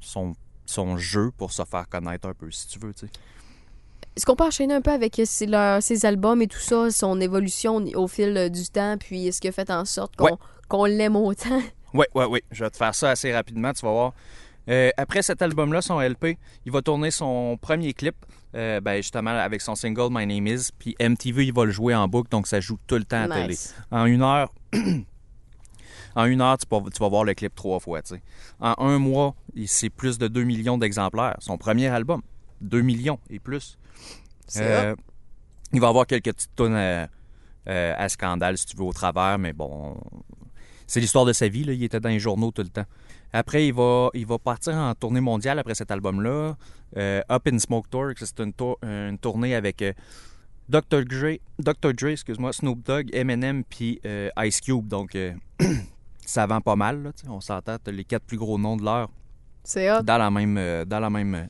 son, 0.02 0.34
son 0.66 0.98
jeu 0.98 1.32
pour 1.38 1.52
se 1.52 1.64
faire 1.64 1.88
connaître 1.90 2.28
un 2.28 2.34
peu, 2.34 2.50
si 2.52 2.68
tu 2.68 2.80
veux, 2.80 2.94
tu 2.94 3.08
sais. 3.08 3.12
Est-ce 4.16 4.26
qu'on 4.26 4.36
peut 4.36 4.44
enchaîner 4.46 4.74
un 4.74 4.82
peu 4.82 4.92
avec 4.92 5.18
euh, 5.20 5.24
ses, 5.26 5.46
leur- 5.46 5.82
ses 5.82 6.06
albums 6.06 6.42
et 6.42 6.48
tout 6.48 6.60
ça, 6.60 6.92
son 6.92 7.22
évolution 7.22 7.78
au 7.96 8.08
fil 8.08 8.36
euh, 8.36 8.50
du 8.50 8.66
temps, 8.68 8.98
puis 8.98 9.32
ce 9.32 9.40
qui 9.40 9.48
a 9.48 9.52
fait 9.52 9.70
en 9.70 9.86
sorte 9.86 10.16
qu'on 10.16 10.26
Ouais. 10.26 10.32
qu'on 10.68 10.86
l'aime 10.86 11.16
autant? 11.16 11.62
Oui, 11.94 12.06
oui, 12.16 12.26
oui. 12.30 12.40
Je 12.52 12.64
vais 12.64 12.70
te 12.70 12.78
faire 12.78 12.94
ça 12.94 13.12
assez 13.12 13.34
rapidement, 13.34 13.72
tu 13.74 13.86
vas 13.86 13.92
voir. 13.92 14.14
Euh, 14.70 14.92
après 14.98 15.22
cet 15.24 15.42
album-là, 15.42 15.82
son 15.82 16.00
LP, 16.00 16.38
il 16.66 16.72
va 16.72 16.82
tourner 16.82 17.10
son 17.12 17.58
premier 17.60 17.94
clip, 17.94 18.16
euh, 18.56 18.80
ben, 18.82 18.98
justement 18.98 19.32
avec 19.32 19.62
son 19.62 19.74
single 19.76 20.10
My 20.12 20.28
Name 20.28 20.48
Is, 20.48 20.70
puis 20.78 20.96
MTV, 21.00 21.46
il 21.48 21.54
va 21.54 21.66
le 21.66 21.72
jouer 21.72 21.96
en 21.96 22.08
boucle, 22.08 22.30
donc 22.30 22.46
ça 22.48 22.60
joue 22.60 22.78
tout 22.86 22.96
le 22.96 23.04
temps 23.04 23.18
à 23.24 23.28
la 23.28 23.36
télé. 23.42 23.56
En 23.92 24.06
une 24.06 24.22
heure, 24.22 24.54
en 26.16 26.26
une 26.26 26.42
heure, 26.42 26.58
tu, 26.58 26.66
vas- 26.70 26.90
tu 26.94 27.00
vas 27.00 27.10
voir 27.10 27.24
le 27.24 27.34
clip 27.34 27.54
trois 27.56 27.80
fois. 27.80 28.02
En 28.60 28.76
un 28.78 29.00
mois, 29.00 29.36
c'est 29.66 29.90
plus 29.90 30.18
de 30.18 30.28
2 30.28 30.44
millions 30.44 30.78
d'exemplaires. 30.78 31.36
Son 31.40 31.58
premier 31.58 31.88
album, 31.88 32.22
2 32.62 32.82
millions 32.82 33.20
et 33.30 33.40
plus. 33.40 33.78
Euh, 34.64 34.96
il 35.74 35.80
va 35.80 35.88
avoir 35.90 36.06
quelques 36.08 36.34
petites 36.34 36.56
tonnes 36.56 36.76
à, 36.76 37.08
à 37.66 38.10
scandale, 38.10 38.58
si 38.58 38.66
tu 38.66 38.76
veux, 38.78 38.84
au 38.84 38.94
travers, 38.94 39.38
mais 39.38 39.54
bon, 39.54 39.96
c'est 40.88 41.00
l'histoire 41.00 41.26
de 41.26 41.34
sa 41.34 41.48
vie. 41.48 41.64
Là. 41.64 41.74
Il 41.74 41.84
était 41.84 42.00
dans 42.00 42.10
les 42.10 42.20
journaux 42.20 42.52
tout 42.52 42.64
le 42.64 42.70
temps. 42.70 42.86
Après, 43.32 43.68
il 43.68 43.74
va, 43.74 44.10
il 44.14 44.26
va 44.26 44.38
partir 44.40 44.74
en 44.76 44.94
tournée 44.96 45.22
mondiale 45.22 45.60
après 45.60 45.76
cet 45.76 45.92
album-là. 45.92 46.56
Euh, 46.98 47.22
Up 47.32 47.48
in 47.48 47.60
Smoke 47.60 47.88
Tour, 47.90 48.12
c'est 48.18 48.40
une, 48.40 48.54
tour- 48.54 48.80
une 48.82 49.18
tournée 49.20 49.54
avec 49.56 49.82
euh, 49.84 49.94
Dr. 50.68 51.04
Dre, 51.06 51.38
Dr. 51.60 51.94
Dre 51.94 52.08
excuse-moi, 52.10 52.54
Snoop 52.54 52.84
Dogg, 52.84 53.10
Eminem, 53.14 53.64
puis 53.64 54.00
euh, 54.06 54.30
Ice 54.44 54.60
Cube. 54.62 54.88
Donc, 54.88 55.16
ça 56.26 56.46
vend 56.48 56.62
pas 56.62 56.76
mal. 56.76 57.04
Là, 57.04 57.12
on 57.28 57.40
s'entend, 57.42 57.78
les 57.88 58.04
quatre 58.04 58.24
plus 58.26 58.38
gros 58.38 58.58
noms 58.58 58.78
de 58.78 58.84
l'heure 58.84 59.10
dans 60.02 60.18
la 60.18 60.32
même, 60.32 60.86
dans 60.86 61.00
la 61.00 61.10
même 61.10 61.50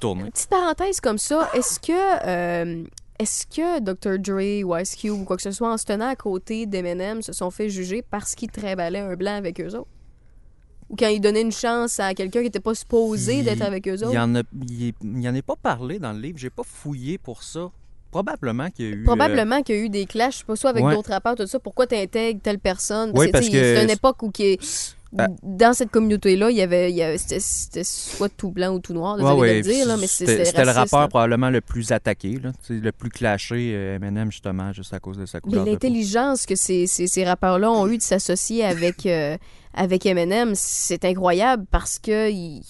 tournée. 0.00 0.30
Petite 0.30 0.50
parenthèse 0.50 1.00
comme 1.00 1.18
ça, 1.18 1.48
est-ce 1.54 1.78
que 1.78 2.84
est-ce 3.18 3.46
que 3.46 3.78
Dr. 3.78 4.18
Dre 4.18 4.64
ou 4.66 4.76
Ice 4.76 4.96
Cube 4.96 5.12
ou 5.12 5.24
quoi 5.24 5.36
que 5.36 5.42
ce 5.42 5.52
soit 5.52 5.72
en 5.72 5.76
se 5.78 5.84
tenant 5.84 6.08
à 6.08 6.16
côté 6.16 6.66
d'Eminem 6.66 7.22
se 7.22 7.32
sont 7.32 7.52
fait 7.52 7.68
juger 7.68 8.02
parce 8.02 8.34
qu'ils 8.34 8.50
tréballaient 8.50 8.98
un 8.98 9.14
blanc 9.14 9.36
avec 9.36 9.60
eux 9.60 9.76
autres? 9.76 9.86
Ou 10.92 10.96
quand 10.96 11.08
ils 11.08 11.20
donnaient 11.20 11.40
une 11.40 11.50
chance 11.52 11.98
à 11.98 12.12
quelqu'un 12.14 12.40
qui 12.40 12.44
n'était 12.46 12.60
pas 12.60 12.74
supposé 12.74 13.42
d'être 13.42 13.62
avec 13.62 13.88
eux 13.88 13.96
Il 13.98 14.04
autres? 14.04 14.18
en 14.18 14.34
a, 14.36 14.42
il, 14.68 14.88
est- 14.88 14.94
il 15.02 15.20
y 15.22 15.28
en 15.28 15.34
a 15.34 15.42
pas 15.42 15.56
parlé 15.56 15.98
dans 15.98 16.12
le 16.12 16.20
livre. 16.20 16.36
J'ai 16.38 16.50
pas 16.50 16.62
fouillé 16.64 17.16
pour 17.18 17.42
ça. 17.42 17.70
Probablement 18.10 18.68
qu'il 18.70 18.84
y 18.84 18.88
a 18.88 18.90
eu. 18.92 19.00
euh, 19.00 19.04
Probablement 19.04 19.62
qu'il 19.62 19.74
y 19.74 19.78
a 19.78 19.82
eu 19.82 19.88
des 19.88 20.04
clashs, 20.04 20.34
je 20.34 20.38
sais 20.40 20.44
pas, 20.44 20.54
soit 20.56 20.70
avec 20.70 20.84
Ouais. 20.84 20.94
d'autres 20.94 21.08
rappeurs, 21.10 21.34
tout 21.34 21.46
ça. 21.46 21.58
Pourquoi 21.58 21.86
t'intègres 21.86 22.40
telle 22.42 22.58
personne? 22.58 23.10
Oui, 23.14 23.26
tu 23.26 23.32
parce 23.32 23.46
sais, 23.46 23.50
que- 23.52 23.58
C'est 23.76 23.84
une 23.84 23.90
époque 23.90 24.22
où 24.22 24.30
qui 24.30 24.42
est- 24.44 24.94
Ah. 25.18 25.28
dans 25.42 25.72
cette 25.74 25.90
communauté-là, 25.90 26.50
il 26.50 26.56
y 26.56 26.62
avait, 26.62 26.90
il 26.90 26.96
y 26.96 27.02
avait- 27.02 27.16
c'était, 27.18 27.84
soit 27.84 28.28
tout 28.30 28.50
blanc 28.50 28.74
ou 28.74 28.80
tout 28.80 28.92
noir, 28.92 29.16
Ouais, 29.16 29.22
désolé 29.22 29.40
ouais, 29.40 29.62
de 29.62 29.68
le 29.68 29.74
dire, 29.74 29.86
là, 29.86 29.96
mais 29.98 30.06
c'était 30.06 30.64
le 30.64 30.70
rappeur 30.72 31.00
là. 31.00 31.08
probablement 31.08 31.48
le 31.50 31.60
plus 31.62 31.90
attaqué, 31.92 32.38
là. 32.42 32.52
Le 32.68 32.92
plus 32.92 33.08
clashé, 33.10 33.72
euh, 33.74 33.96
Eminem, 33.96 34.30
justement, 34.30 34.72
juste 34.74 34.92
à 34.92 35.00
cause 35.00 35.16
de 35.18 35.24
sa 35.26 35.38
Mais 35.38 35.40
couleur 35.42 35.64
peau. 35.64 35.70
l'intelligence 35.70 36.44
que 36.44 36.54
ces, 36.54 36.86
ces, 36.86 37.06
ces 37.06 37.24
rappeurs-là 37.24 37.70
ont 37.70 37.88
eu 37.88 37.96
de 37.98 38.02
s'associer 38.02 38.62
avec, 38.64 39.04
euh, 39.06 39.36
avec 39.74 40.04
Eminem, 40.06 40.52
c'est 40.54 41.04
incroyable 41.04 41.64
parce 41.70 41.98
que 41.98 42.30
ils, 42.30 42.62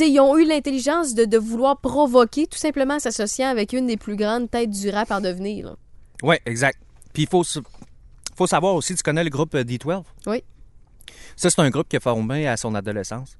ils- 0.00 0.20
ont 0.20 0.36
eu 0.38 0.44
l'intelligence 0.44 1.14
de, 1.14 1.24
de 1.24 1.38
vouloir 1.38 1.78
provoquer, 1.80 2.46
tout 2.46 2.58
simplement 2.58 2.94
en 2.94 2.98
s'associant 2.98 3.48
avec 3.48 3.72
une 3.72 3.86
des 3.86 3.96
plus 3.96 4.16
grandes 4.16 4.50
têtes 4.50 4.70
du 4.70 4.90
rap 4.90 5.10
à 5.12 5.20
devenir. 5.20 5.76
Oui, 6.22 6.36
exact. 6.46 6.78
Puis 7.12 7.24
il 7.24 7.28
faut, 7.28 7.42
faut 8.34 8.46
savoir 8.46 8.74
aussi, 8.74 8.94
tu 8.94 9.02
connais 9.02 9.24
le 9.24 9.30
groupe 9.30 9.54
euh, 9.54 9.62
D12? 9.64 10.02
Oui. 10.26 10.42
Ça, 11.36 11.50
c'est 11.50 11.60
un 11.60 11.70
groupe 11.70 11.88
qui 11.88 11.96
a 11.96 12.00
formé 12.00 12.46
à 12.48 12.56
son 12.56 12.74
adolescence. 12.74 13.36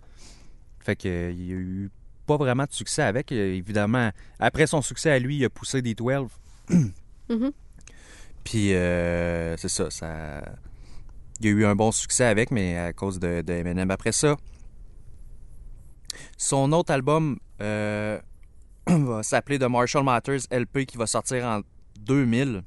Fait 0.81 0.97
que 0.97 1.09
euh, 1.09 1.33
il 1.33 1.51
a 1.51 1.55
eu 1.55 1.91
pas 2.27 2.37
vraiment 2.37 2.65
de 2.65 2.73
succès 2.73 3.03
avec. 3.03 3.33
Euh, 3.33 3.55
Évidemment, 3.55 4.11
après 4.39 4.67
son 4.67 4.83
succès 4.83 5.11
à 5.11 5.19
lui, 5.19 5.37
il 5.39 5.45
a 5.45 5.51
poussé 5.51 5.81
D12. 5.83 6.29
Mhm. 7.31 7.53
Puis 8.45 8.75
euh, 8.75 9.57
c'est 9.57 9.71
ça, 9.71 9.91
ça. 9.91 10.43
Il 11.45 11.49
y 11.49 11.51
a 11.51 11.57
eu 11.59 11.67
un 11.67 11.77
bon 11.77 11.93
succès 11.93 12.25
avec, 12.25 12.51
mais 12.51 12.79
à 12.79 12.95
cause 12.95 13.19
de, 13.19 13.43
de 13.43 13.53
Eminem. 13.53 13.91
Après 13.91 14.13
ça, 14.13 14.39
son 16.39 16.73
autre 16.73 16.91
album 16.91 17.39
euh, 17.61 18.19
va 18.87 19.23
s'appeler 19.23 19.59
The 19.59 19.65
Marshall 19.65 20.05
Matters 20.05 20.47
LP 20.51 20.87
qui 20.87 20.97
va 20.97 21.07
sortir 21.07 21.45
en 21.45 21.61
2000 22.01 22.63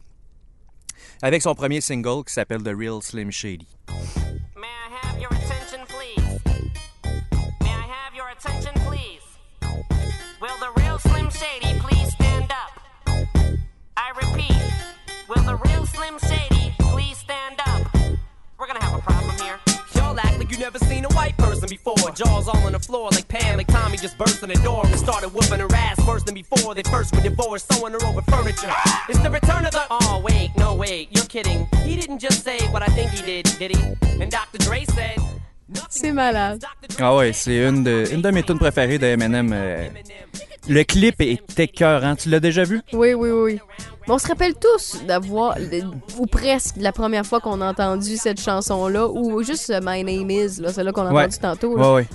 avec 1.24 1.42
son 1.42 1.56
premier 1.56 1.82
single 1.82 2.24
qui 2.24 2.34
s'appelle 2.34 2.62
The 2.62 2.74
Real 2.78 3.02
Slim 3.02 3.32
Shady. 3.32 3.68
May 4.56 4.68
I 4.68 4.90
have 5.02 5.20
your 5.20 5.32
attention, 5.32 5.80
please? 5.88 6.40
May 7.62 7.72
I 7.72 7.88
have 7.90 8.14
your 8.16 8.30
attention, 8.30 8.74
please? 8.86 9.24
Will 10.40 10.58
the 10.60 10.80
real 10.80 11.00
Slim 11.00 11.32
Shady 11.32 11.80
please 11.80 12.12
stand 12.12 12.52
up? 12.52 12.80
I 13.98 14.12
repeat, 14.16 14.62
will 15.28 15.42
the 15.42 15.56
real 15.66 15.88
Slim 15.88 16.20
Shady 16.20 16.76
please 16.78 17.18
stand 17.18 17.57
up? 17.57 17.57
We're 18.60 18.68
gonna 18.68 18.84
have 18.84 18.96
a 18.98 19.02
problem 19.02 19.36
here. 19.38 19.60
Y'all 19.96 20.20
act 20.20 20.40
like 20.40 20.52
you 20.52 20.58
never 20.58 20.80
seen 20.80 21.06
a 21.06 21.10
white 21.10 21.38
person 21.38 21.68
before. 21.70 21.96
Jaws 22.16 22.48
all 22.48 22.58
on 22.66 22.72
the 22.72 22.80
floor 22.80 23.10
like 23.12 23.28
Pam, 23.28 23.58
like 23.58 23.68
Tommy 23.68 23.98
just 23.98 24.18
burst 24.18 24.42
in 24.42 24.50
the 24.50 24.56
door 24.56 24.84
and 24.86 24.98
started 25.00 25.30
whooping 25.34 25.60
her 25.60 25.68
ass 25.76 25.98
worse 26.08 26.24
than 26.24 26.34
before. 26.34 26.74
They 26.74 26.84
first 26.84 27.16
were 27.16 27.22
divorced, 27.22 27.72
sewing 27.72 27.94
her 27.94 28.04
over 28.06 28.22
furniture. 28.24 28.72
It's 29.10 29.20
the 29.20 29.30
return 29.30 29.66
of 29.66 29.72
the. 29.72 29.84
Oh, 29.92 30.22
wait, 30.26 30.52
no, 30.58 30.74
wait, 30.76 31.10
you're 31.12 31.26
kidding. 31.26 31.68
He 31.86 31.96
didn't 31.96 32.20
just 32.20 32.44
say 32.44 32.58
what 32.72 32.82
I 32.82 32.88
think 32.88 33.12
he 33.12 33.22
did, 33.24 33.46
did 33.60 33.76
he? 33.76 33.84
And 34.22 34.32
Dr. 34.32 34.58
Dre 34.60 34.86
said. 34.86 35.20
C'est 35.90 36.12
malade. 36.14 36.64
Ah 37.00 37.16
ouais, 37.16 37.34
c'est 37.34 37.58
une 37.68 37.84
de, 37.84 38.06
une 38.12 38.22
de 38.22 38.32
mes 38.32 38.42
tunes 38.42 38.58
préférées 38.58 38.98
de 38.98 39.06
Eminem. 39.06 39.52
euh. 39.54 39.90
Le 40.70 40.84
clip 40.84 41.22
est 41.22 41.60
écœurant. 41.60 42.16
Tu 42.16 42.30
l'as 42.30 42.40
déjà 42.40 42.64
vu? 42.64 42.82
Oui, 42.94 43.14
oui, 43.14 43.30
oui. 43.32 43.60
Mais 44.08 44.14
on 44.14 44.18
se 44.18 44.28
rappelle 44.28 44.54
tous 44.56 45.04
d'avoir, 45.06 45.58
ou 46.18 46.26
presque, 46.28 46.76
la 46.78 46.92
première 46.92 47.26
fois 47.26 47.40
qu'on 47.42 47.60
a 47.62 47.70
entendu 47.70 48.16
cette 48.18 48.40
chanson-là, 48.42 49.08
ou 49.08 49.44
juste 49.44 49.70
euh, 49.70 49.80
My 49.84 50.04
Name 50.04 50.30
Is, 50.32 50.62
là, 50.62 50.72
celle-là 50.72 50.92
qu'on 50.94 51.06
a 51.06 51.12
Ouais. 51.14 51.24
entendu 51.24 51.38
tantôt. 51.40 51.76
là. 51.78 51.90
Ouais, 51.90 51.96
ouais. 51.96 52.08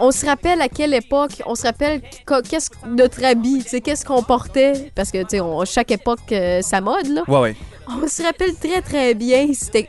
On 0.00 0.10
se 0.10 0.26
rappelle 0.26 0.60
à 0.60 0.68
quelle 0.68 0.92
époque, 0.92 1.40
on 1.46 1.54
se 1.54 1.62
rappelle 1.62 2.00
qu- 2.02 2.42
qu'est-ce 2.48 2.68
que 2.68 2.76
notre 2.88 3.24
habit, 3.24 3.64
qu'est-ce 3.64 4.04
qu'on 4.04 4.22
portait, 4.24 4.90
parce 4.94 5.10
que, 5.12 5.22
tu 5.22 5.38
sais, 5.38 5.72
chaque 5.72 5.92
époque, 5.92 6.32
euh, 6.32 6.60
sa 6.62 6.80
mode, 6.80 7.06
là. 7.06 7.22
Ouais, 7.28 7.38
ouais. 7.40 7.56
On 7.88 8.08
se 8.08 8.22
rappelle 8.22 8.54
très, 8.56 8.82
très 8.82 9.14
bien 9.14 9.46
c'était- 9.54 9.88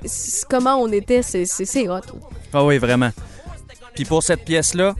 comment 0.49 0.75
on 0.75 0.87
était, 0.91 1.21
c'est 1.23 1.45
c'est- 1.45 1.89
hot. 1.89 2.01
Ah 2.53 2.63
oui, 2.63 2.77
vraiment. 2.77 3.09
Puis 3.95 4.03
pour 4.05 4.21
cette 4.21 4.43
pièce-là, 4.43 4.93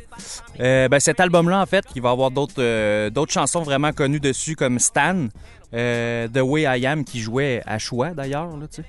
euh, 0.61 0.87
ben 0.87 0.99
cet 1.01 1.19
album-là, 1.19 1.61
en 1.61 1.65
fait, 1.65 1.83
il 1.95 2.01
va 2.01 2.11
avoir 2.11 2.31
d'autres 2.31 2.53
euh, 2.59 3.09
d'autres 3.09 3.33
chansons 3.33 3.61
vraiment 3.61 3.91
connues 3.91 4.21
dessus, 4.21 4.55
comme 4.55 4.79
Stan, 4.79 5.27
The 5.75 6.41
Way 6.41 6.61
I 6.79 6.85
Am, 6.87 7.03
qui 7.03 7.19
jouait 7.19 7.61
à 7.65 7.77
choix 7.79 8.11
d'ailleurs, 8.11 8.55
là, 8.57 8.67
tu 8.67 8.81
sais. 8.81 8.87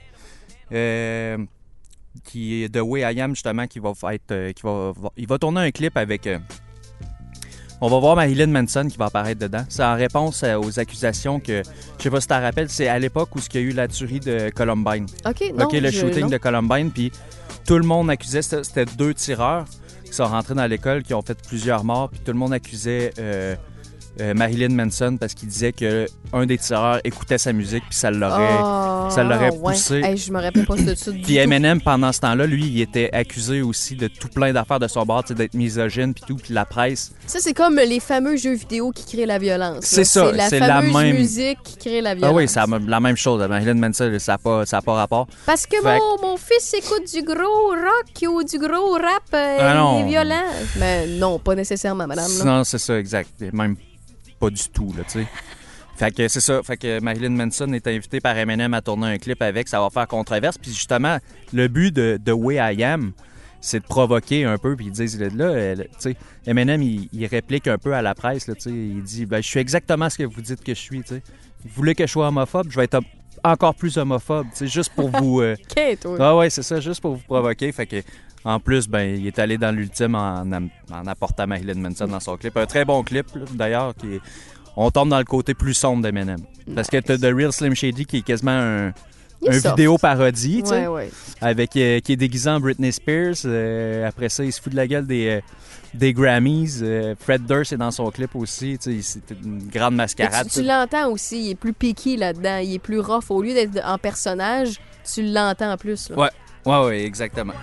Euh, 0.72 1.38
qui 2.24 2.66
The 2.72 2.78
Way 2.82 3.00
I 3.14 3.20
Am, 3.20 3.34
justement, 3.34 3.66
qui 3.66 3.78
va 3.78 3.92
être. 4.12 4.30
euh, 4.32 4.52
qui 4.52 4.62
va, 4.62 4.92
va- 4.96 5.10
il 5.16 5.26
va 5.26 5.38
tourner 5.38 5.60
un 5.60 5.70
clip 5.70 5.96
avec. 5.96 6.26
euh, 6.26 6.38
on 7.80 7.88
va 7.88 7.98
voir 7.98 8.16
Marilyn 8.16 8.46
Manson 8.46 8.88
qui 8.90 8.96
va 8.96 9.06
apparaître 9.06 9.38
dedans. 9.40 9.64
C'est 9.68 9.84
en 9.84 9.94
réponse 9.96 10.42
euh, 10.42 10.58
aux 10.58 10.78
accusations 10.80 11.40
que. 11.40 11.62
Je 11.98 12.02
sais 12.02 12.10
pas 12.10 12.20
si 12.20 12.26
tu 12.26 12.34
te 12.34 12.40
rappelles, 12.40 12.70
c'est 12.70 12.88
à 12.88 12.98
l'époque 12.98 13.34
où 13.36 13.38
il 13.38 13.54
y 13.54 13.58
a 13.58 13.60
eu 13.60 13.70
la 13.72 13.86
tuerie 13.86 14.20
de 14.20 14.48
Columbine. 14.50 15.06
OK, 15.26 15.52
non. 15.54 15.64
OK, 15.66 15.72
le 15.74 15.90
je- 15.90 16.00
shooting 16.00 16.22
non. 16.22 16.28
de 16.28 16.36
Columbine, 16.38 16.90
puis 16.90 17.12
tout 17.66 17.76
le 17.78 17.84
monde 17.84 18.08
accusait, 18.10 18.42
c'était 18.42 18.64
c'était 18.64 18.86
deux 18.86 19.12
tireurs 19.12 19.66
qui 20.04 20.12
sont 20.12 20.24
rentrés 20.24 20.54
dans 20.54 20.66
l'école, 20.66 21.02
qui 21.02 21.12
ont 21.14 21.22
fait 21.22 21.36
plusieurs 21.46 21.84
morts, 21.84 22.08
puis 22.08 22.20
tout 22.24 22.32
le 22.32 22.38
monde 22.38 22.52
accusait 22.54 23.12
euh, 23.18 23.54
euh, 24.20 24.34
Marilyn 24.34 24.70
Manson 24.70 25.16
parce 25.18 25.34
qu'il 25.34 25.48
disait 25.48 25.72
que 25.72 26.06
un 26.32 26.46
des 26.46 26.58
tireurs 26.58 27.00
écoutait 27.04 27.38
sa 27.38 27.52
musique, 27.52 27.84
puis 27.88 27.98
ça 27.98 28.10
l'aurait... 28.10 28.46
Ah, 28.60 29.08
ça 29.10 29.22
l'aurait 29.22 29.50
ouais. 29.50 29.72
poussé. 29.74 30.00
Hey, 30.02 30.16
je 30.16 30.32
me 30.32 30.40
rappelle 30.40 30.66
pas 30.66 30.74
de 30.76 30.94
ça 30.94 31.12
Puis. 31.12 31.36
Eminem, 31.36 31.80
pendant 31.80 32.10
ce 32.12 32.20
temps-là, 32.20 32.46
lui, 32.46 32.66
il 32.66 32.80
était 32.80 33.10
accusé 33.12 33.62
aussi 33.62 33.94
de 33.94 34.08
tout 34.08 34.28
plein 34.28 34.52
d'affaires 34.52 34.80
de 34.80 34.88
son 34.88 35.04
bord, 35.04 35.22
d'être 35.24 35.54
misogyne, 35.54 36.14
puis 36.14 36.24
tout, 36.26 36.36
puis 36.36 36.52
la 36.54 36.64
presse. 36.64 37.12
Ça, 37.26 37.38
c'est 37.40 37.54
comme 37.54 37.76
les 37.76 38.00
fameux 38.00 38.36
jeux 38.36 38.54
vidéo 38.54 38.90
qui 38.90 39.04
créent 39.16 39.26
la 39.26 39.38
violence. 39.38 39.84
C'est 39.84 40.04
ça, 40.04 40.32
C'est 40.48 40.58
la 40.58 40.66
la 40.68 40.82
même- 40.82 41.16
musique 41.16 41.58
qui 41.62 41.76
crée 41.76 42.00
la 42.00 42.14
violence. 42.14 42.32
Ah 42.32 42.36
oui, 42.36 42.48
c'est 42.48 42.60
la 42.66 42.78
la 42.96 43.00
même 43.00 43.16
chose. 43.16 43.46
Marilyn 43.48 43.74
Manson, 43.74 44.12
ça 44.18 44.32
n'a 44.32 44.38
pas, 44.38 44.66
ça 44.66 44.78
a 44.78 44.82
pas 44.82 44.94
rapport. 44.94 45.26
Parce 45.46 45.66
que 45.66 45.76
Fait 45.80 45.98
mon, 45.98 46.30
mon 46.30 46.36
fils 46.36 46.74
écoute 46.74 47.04
du 47.14 47.22
gros 47.22 47.68
rock 47.70 48.32
ou 48.32 48.42
du 48.42 48.58
gros 48.58 48.92
rap, 48.94 49.22
euh, 49.34 49.56
Ah 49.60 49.74
non. 49.74 49.98
il 50.00 50.06
est 50.06 50.08
violent. 50.08 50.44
Mais 50.78 51.06
non, 51.06 51.38
pas 51.38 51.54
nécessairement, 51.54 52.06
madame. 52.06 52.30
là. 52.38 52.44
Non, 52.44 52.64
c'est 52.64 52.78
ça, 52.78 52.98
exact. 52.98 53.28
Même 53.52 53.76
pas 54.38 54.50
du 54.50 54.68
tout, 54.70 54.92
là, 54.96 55.04
tu 55.04 55.20
sais. 55.20 55.26
Fait 55.96 56.14
que 56.14 56.28
c'est 56.28 56.40
ça. 56.40 56.62
Fait 56.62 56.76
que 56.76 57.00
Marilyn 57.00 57.30
Manson 57.30 57.72
est 57.72 57.86
invitée 57.86 58.20
par 58.20 58.36
Eminem 58.36 58.74
à 58.74 58.82
tourner 58.82 59.06
un 59.06 59.18
clip 59.18 59.40
avec. 59.40 59.66
Ça 59.68 59.80
va 59.80 59.88
faire 59.88 60.06
controverse. 60.06 60.58
Puis 60.58 60.70
justement, 60.72 61.18
le 61.54 61.68
but 61.68 61.94
de 61.94 62.18
The 62.22 62.32
Way 62.34 62.56
I 62.74 62.84
Am, 62.84 63.12
c'est 63.62 63.80
de 63.80 63.86
provoquer 63.86 64.44
un 64.44 64.58
peu. 64.58 64.76
Puis 64.76 64.86
ils 64.86 64.92
disent, 64.92 65.18
là, 65.18 65.74
tu 65.76 65.82
sais, 65.98 66.16
Eminem, 66.46 66.82
il, 66.82 67.08
il 67.12 67.24
réplique 67.26 67.66
un 67.66 67.78
peu 67.78 67.94
à 67.94 68.02
la 68.02 68.14
presse, 68.14 68.46
là, 68.46 68.54
tu 68.54 68.60
sais. 68.62 68.70
Il 68.70 69.02
dit, 69.02 69.24
ben, 69.24 69.42
je 69.42 69.48
suis 69.48 69.58
exactement 69.58 70.10
ce 70.10 70.18
que 70.18 70.24
vous 70.24 70.42
dites 70.42 70.62
que 70.62 70.74
je 70.74 70.80
suis, 70.80 71.00
tu 71.00 71.14
sais. 71.14 71.22
Vous 71.64 71.70
voulez 71.74 71.94
que 71.94 72.06
je 72.06 72.12
sois 72.12 72.28
homophobe? 72.28 72.66
Je 72.70 72.76
vais 72.76 72.84
être 72.84 73.00
encore 73.42 73.74
plus 73.74 73.96
homophobe, 73.96 74.48
tu 74.50 74.56
sais, 74.58 74.66
juste 74.68 74.92
pour 74.94 75.08
vous... 75.08 75.40
euh, 75.40 75.56
Ok, 75.76 75.98
toi. 76.00 76.16
ah 76.20 76.36
ouais, 76.36 76.50
c'est 76.50 76.62
ça, 76.62 76.78
juste 76.78 77.00
pour 77.00 77.14
vous 77.14 77.22
provoquer. 77.22 77.72
Fait 77.72 77.86
que, 77.86 78.02
en 78.46 78.60
plus, 78.60 78.86
ben, 78.88 79.18
il 79.18 79.26
est 79.26 79.40
allé 79.40 79.58
dans 79.58 79.74
l'ultime 79.74 80.14
en, 80.14 80.44
apportant 81.08 81.48
Marilyn 81.48 81.80
Manson 81.80 82.06
dans 82.06 82.20
son 82.20 82.36
clip. 82.36 82.56
Un 82.56 82.66
très 82.66 82.84
bon 82.84 83.02
clip, 83.02 83.26
d'ailleurs, 83.54 83.92
qui 83.96 84.14
est- 84.14 84.20
On 84.76 84.90
tombe 84.90 85.08
dans 85.08 85.18
le 85.18 85.24
côté 85.24 85.52
plus 85.54 85.74
sombre 85.74 86.02
d'Eminem. 86.02 86.38
Parce 86.74 86.88
que 86.88 86.98
t'as 86.98 87.16
The 87.16 87.34
Real 87.34 87.52
Slim 87.52 87.74
Shady 87.74 88.04
qui 88.04 88.18
est 88.18 88.22
quasiment 88.22 88.52
un, 88.52 88.92
vidéo 89.42 89.98
parodie, 89.98 90.62
tu 90.62 90.68
sais, 90.68 90.86
Ouais, 90.86 91.06
ouais. 91.06 91.10
avec 91.40 91.76
euh, 91.76 91.98
qui 92.00 92.12
est 92.12 92.16
déguisé 92.16 92.48
en 92.50 92.60
Britney 92.60 92.92
Spears. 92.92 93.34
Euh, 93.46 94.06
après 94.06 94.28
ça, 94.28 94.44
il 94.44 94.52
se 94.52 94.60
fout 94.60 94.70
de 94.70 94.76
la 94.76 94.86
gueule 94.86 95.06
des, 95.06 95.28
euh, 95.28 95.40
des 95.94 96.12
Grammys. 96.12 96.82
Fred 97.18 97.46
Durst 97.46 97.72
est 97.72 97.76
dans 97.78 97.90
son 97.90 98.10
clip 98.10 98.36
aussi. 98.36 98.78
tu 98.78 99.02
sais, 99.02 99.18
C'est 99.28 99.34
une 99.42 99.66
grande 99.66 99.96
mascarade. 99.96 100.46
tu 100.48 100.60
tu 100.60 100.62
l'entends 100.66 101.10
aussi, 101.10 101.46
il 101.46 101.50
est 101.50 101.54
plus 101.54 101.72
piqué 101.72 102.16
là-dedans, 102.16 102.58
il 102.58 102.74
est 102.74 102.78
plus 102.78 103.00
rough. 103.00 103.30
Au 103.30 103.42
lieu 103.42 103.54
d'être 103.54 103.80
en 103.84 103.98
personnage, 103.98 104.78
tu 105.12 105.22
l'entends 105.22 105.72
en 105.72 105.76
plus. 105.76 106.10
Là. 106.10 106.18
Ouais, 106.18 106.30
ouais, 106.66 106.84
ouais, 106.84 107.04
exactement. 107.04 107.54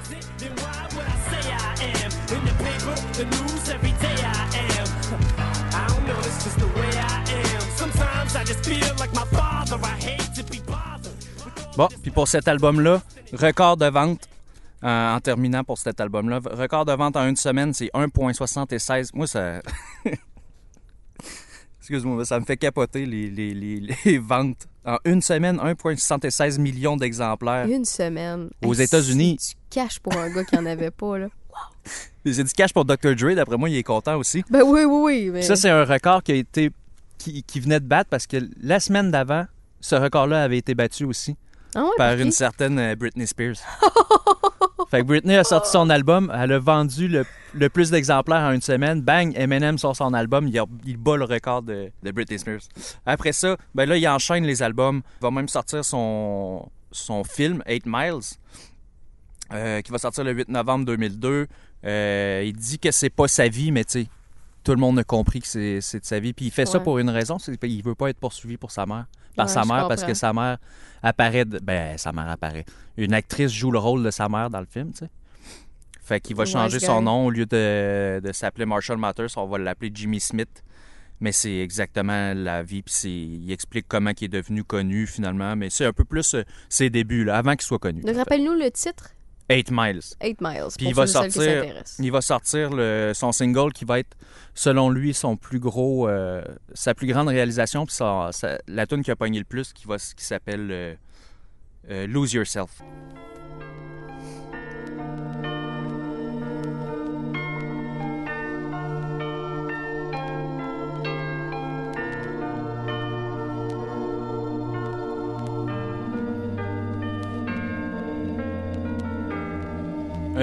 Bon, 11.76 11.88
puis 12.02 12.12
pour 12.12 12.28
cet 12.28 12.48
album-là, 12.48 13.02
record 13.34 13.78
de 13.78 13.88
vente, 13.88 14.30
euh, 14.84 15.16
en 15.16 15.20
terminant 15.20 15.64
pour 15.64 15.78
cet 15.78 16.00
album-là, 16.00 16.40
record 16.52 16.86
de 16.86 16.94
vente 16.94 17.16
en 17.16 17.28
une 17.28 17.36
semaine, 17.36 17.74
c'est 17.74 17.90
1,76. 17.94 19.10
Moi, 19.14 19.28
ça. 19.28 19.62
Excuse-moi, 21.84 22.24
ça 22.24 22.40
me 22.40 22.46
fait 22.46 22.56
capoter 22.56 23.06
les, 23.06 23.30
les- 23.30 23.54
les- 23.54 23.82
les 24.06 24.18
ventes. 24.18 24.68
En 24.86 24.98
une 25.06 25.22
semaine, 25.22 25.58
1,76 25.58 26.58
millions 26.60 26.96
d'exemplaires. 26.98 27.66
Une 27.68 27.84
semaine. 27.86 28.50
Aux 28.64 28.74
Hey, 28.74 28.84
États-Unis. 28.84 29.36
c'est 29.40 29.56
Du 29.56 29.62
cash 29.70 30.00
pour 30.00 30.16
un 30.18 30.30
gars 30.34 30.44
qui 30.46 30.58
en 30.58 30.66
avait 30.66 30.92
pas, 30.92 31.18
là. 31.18 31.28
C'est 32.26 32.44
du 32.46 32.52
cash 32.54 32.72
pour 32.74 32.86
Dr. 32.86 33.16
Dre, 33.16 33.36
d'après 33.36 33.58
moi, 33.58 33.70
il 33.70 33.76
est 33.76 33.84
content 33.84 34.16
aussi. 34.18 34.44
Ben 34.50 34.62
oui, 34.66 34.86
oui, 34.86 35.02
oui. 35.26 35.30
Mais... 35.34 35.42
Ça, 35.42 35.58
c'est 35.58 35.70
un 35.70 35.84
record 35.84 36.24
qui 36.24 36.32
a 36.32 36.36
été. 36.36 36.72
Qui, 37.18 37.44
qui 37.44 37.60
venait 37.60 37.80
de 37.82 37.86
battre 37.86 38.10
parce 38.10 38.28
que 38.28 38.38
la 38.62 38.80
semaine 38.80 39.12
d'avant, 39.12 39.46
ce 39.82 39.96
record-là 39.96 40.42
avait 40.44 40.58
été 40.58 40.74
battu 40.74 41.04
aussi. 41.04 41.36
Ah 41.76 41.84
ouais, 41.84 41.90
par 41.98 42.14
une 42.18 42.32
certaine 42.32 42.80
euh, 42.80 42.96
Britney 42.96 43.28
Spears. 43.28 43.56
fait 44.98 45.02
que 45.02 45.08
Britney 45.08 45.36
a 45.36 45.44
sorti 45.44 45.72
son 45.72 45.90
album, 45.90 46.32
elle 46.36 46.52
a 46.52 46.60
vendu 46.60 47.08
le, 47.08 47.26
le 47.54 47.70
plus 47.70 47.90
d'exemplaires 47.90 48.42
en 48.42 48.52
une 48.52 48.62
semaine. 48.62 49.02
Bang, 49.02 49.34
Eminem 49.36 49.78
sort 49.78 49.96
son 49.96 50.14
album, 50.14 50.48
il, 50.48 50.58
a- 50.60 50.66
il 50.86 50.98
bat 50.98 51.18
le 51.18 51.26
record 51.26 51.64
de, 51.64 51.90
de 52.04 52.12
Britney 52.12 52.38
Spears. 52.38 52.62
Après 53.06 53.32
ça, 53.32 53.58
ben 53.74 53.88
là, 53.90 53.98
il 53.98 54.08
enchaîne 54.08 54.46
les 54.46 54.62
albums. 54.62 55.02
Il 55.20 55.24
va 55.24 55.32
même 55.32 55.48
sortir 55.48 55.84
son, 55.84 56.70
son 56.92 57.24
film, 57.24 57.64
8 57.68 57.84
Miles, 57.88 58.20
euh, 59.52 59.82
qui 59.82 59.92
va 59.92 59.98
sortir 59.98 60.24
le 60.24 60.32
8 60.34 60.50
novembre 60.50 60.86
2002. 60.86 61.48
Euh, 61.86 62.44
il 62.46 62.54
dit 62.56 62.80
que 62.80 62.92
c'est 62.92 63.10
pas 63.10 63.28
sa 63.28 63.48
vie, 63.48 63.72
mais 63.72 63.84
tu 63.84 64.04
sais, 64.04 64.08
tout 64.64 64.72
le 64.72 64.78
monde 64.80 65.00
a 65.00 65.04
compris 65.04 65.42
que 65.42 65.48
c'est 65.48 65.78
de 66.00 66.06
sa 66.06 66.20
vie. 66.20 66.34
Puis 66.34 66.46
il 66.46 66.52
fait 66.52 66.66
ça 66.66 66.80
pour 66.80 67.00
une 67.00 67.10
raison, 67.10 67.40
c'est 67.40 67.58
qu'il 67.58 67.84
veut 67.84 67.96
pas 67.96 68.10
être 68.10 68.20
poursuivi 68.20 68.58
pour 68.58 68.72
sa 68.72 68.86
mère. 68.86 69.06
Par 69.36 69.48
Ouais, 69.48 69.52
sa 69.54 69.64
mère, 69.66 69.88
parce 69.88 70.04
que 70.04 70.14
sa 70.14 70.32
mère 70.34 70.58
apparaît. 71.02 71.46
de- 71.46 71.60
Ben, 71.60 71.98
sa 71.98 72.12
mère 72.12 72.30
apparaît. 72.30 72.66
Une 72.98 73.14
actrice 73.14 73.52
joue 73.52 73.72
le 73.72 73.80
rôle 73.80 74.04
de 74.04 74.12
sa 74.12 74.30
mère 74.30 74.50
dans 74.50 74.60
le 74.60 74.68
film, 74.68 74.92
tu 74.92 75.00
sais. 75.00 75.10
Fait 76.02 76.20
qu'il 76.20 76.36
va 76.36 76.46
changer 76.46 76.80
son 76.80 77.02
nom 77.02 77.26
au 77.28 77.30
lieu 77.30 77.46
de, 77.46 78.20
de 78.22 78.32
s'appeler 78.34 78.66
Marshall 78.66 78.98
Mathers, 78.98 79.30
on 79.38 79.46
va 79.48 79.58
l'appeler 79.58 79.90
Jimmy 79.94 80.20
Smith. 80.20 80.64
Mais 81.22 81.32
c'est 81.32 81.60
exactement 81.60 82.34
la 82.34 82.64
vie, 82.64 82.82
puis 82.82 82.94
c'est- 82.94 83.10
il 83.10 83.50
explique 83.52 83.86
comment 83.88 84.12
il 84.20 84.26
est 84.26 84.28
devenu 84.28 84.64
connu 84.66 85.08
finalement. 85.08 85.56
Mais 85.56 85.70
c'est 85.70 85.86
un 85.86 85.94
peu 85.94 86.04
plus 86.04 86.34
euh, 86.34 86.44
ses 86.68 86.90
débuts, 86.90 87.24
là, 87.24 87.38
avant 87.38 87.54
qu'il 87.54 87.62
soit 87.62 87.80
connu. 87.80 88.02
Donc, 88.02 88.16
rappelle-nous 88.18 88.52
le 88.54 88.70
titre 88.72 89.12
8 89.50 89.72
Miles. 89.72 90.02
8 90.24 90.42
Miles. 90.42 90.68
Puis 90.78 90.88
il 90.88 90.96
va 90.96 91.06
sortir, 91.08 91.42
il 92.00 92.12
va 92.12 92.22
sortir 92.22 92.70
le- 92.72 93.12
son 93.14 93.32
single 93.32 93.72
qui 93.74 93.86
va 93.86 94.00
être, 94.00 94.16
selon 94.54 94.90
lui, 94.90 95.14
son 95.14 95.36
plus 95.38 95.60
gros, 95.60 96.08
euh, 96.08 96.44
sa 96.74 96.94
plus 96.94 97.08
grande 97.08 97.28
réalisation, 97.28 97.86
puis 97.86 97.94
sa- 97.96 98.30
sa- 98.32 98.58
la 98.68 98.86
tune 98.88 99.04
qui 99.04 99.12
a 99.12 99.16
pogné 99.16 99.40
le 99.40 99.46
plus, 99.46 99.74
qui 99.74 99.86
va, 99.88 99.98
qui 99.98 100.24
s'appelle 100.26 100.70
euh, 100.72 100.96
euh, 101.92 102.08
Lose 102.08 102.34
Yourself. 102.34 102.82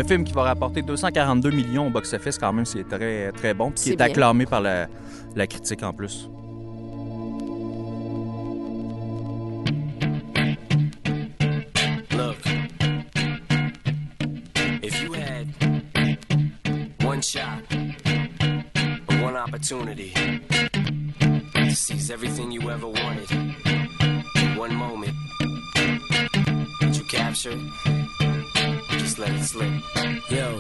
Un 0.01 0.05
film 0.05 0.25
qui 0.25 0.33
va 0.33 0.45
rapporter 0.45 0.81
242 0.81 1.51
millions 1.51 1.89
au 1.89 1.91
box-office, 1.91 2.39
quand 2.39 2.55
même, 2.55 2.65
c'est 2.65 2.85
très, 2.89 3.31
très 3.33 3.53
bon, 3.53 3.71
puis 3.71 3.83
qui 3.83 3.91
est 3.91 3.97
bien. 3.97 4.07
acclamé 4.07 4.47
par 4.47 4.63
la, 4.63 4.89
la 5.37 5.47
critique 5.47 5.83
en 5.83 5.93
plus. 5.93 6.27
Look, 12.17 12.39
if 14.83 15.03
you 15.03 15.13
had 15.13 15.49
one 19.23 19.37
opportunity 19.37 20.15
to 21.53 21.75
seize 21.75 22.11
everything 22.11 22.51
you 22.51 22.71
ever 22.71 22.89
wanted. 22.89 23.31
in 23.31 24.57
One 24.57 24.75
moment. 24.75 25.13
Did 26.81 26.97
you 26.97 27.05
capture 27.05 27.55
it? 29.19 29.27
Just 29.39 29.55
let 29.55 29.65
it 29.65 29.81
slip. 29.83 30.31
Yo. 30.31 30.59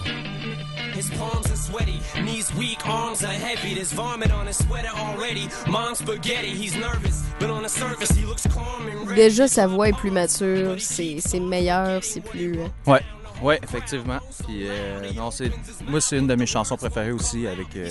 His 0.93 1.09
palms 1.11 1.51
are 1.51 1.57
sweaty, 1.57 2.01
knees 2.23 2.53
weak, 2.57 2.85
arms 2.87 3.23
are 3.25 3.29
heavy. 3.33 3.75
There's 3.75 3.93
vomit 3.93 4.31
on 4.33 4.47
his 4.47 4.59
sweater 4.59 4.89
already. 4.95 5.49
Mom's 5.69 5.99
spaghetti, 5.99 6.49
he's 6.51 6.77
nervous, 6.77 7.23
but 7.39 7.49
on 7.51 7.63
the 7.63 7.69
surface 7.69 8.11
he 8.11 8.25
looks 8.27 8.47
calm 8.49 8.87
and 8.89 9.09
ready. 9.09 9.23
Déjà, 9.23 9.49
sa 9.49 9.67
voix 9.67 9.89
est 9.89 9.97
plus 9.97 10.11
mature, 10.11 10.77
c'est 10.79 11.17
c'est 11.21 11.41
meilleur, 11.41 12.03
c'est 12.05 12.21
plus... 12.21 12.59
euh, 12.59 12.67
Ouais, 12.87 13.01
ouais, 13.43 13.61
effectivement. 13.63 14.19
Puis, 14.47 14.67
euh, 14.69 15.13
non, 15.15 15.31
c'est, 15.31 15.51
moi, 15.89 16.01
c'est 16.01 16.19
une 16.19 16.27
de 16.27 16.35
mes 16.35 16.47
chansons 16.47 16.77
préférées 16.77 17.13
aussi 17.13 17.47
avec 17.47 17.75
euh, 17.77 17.89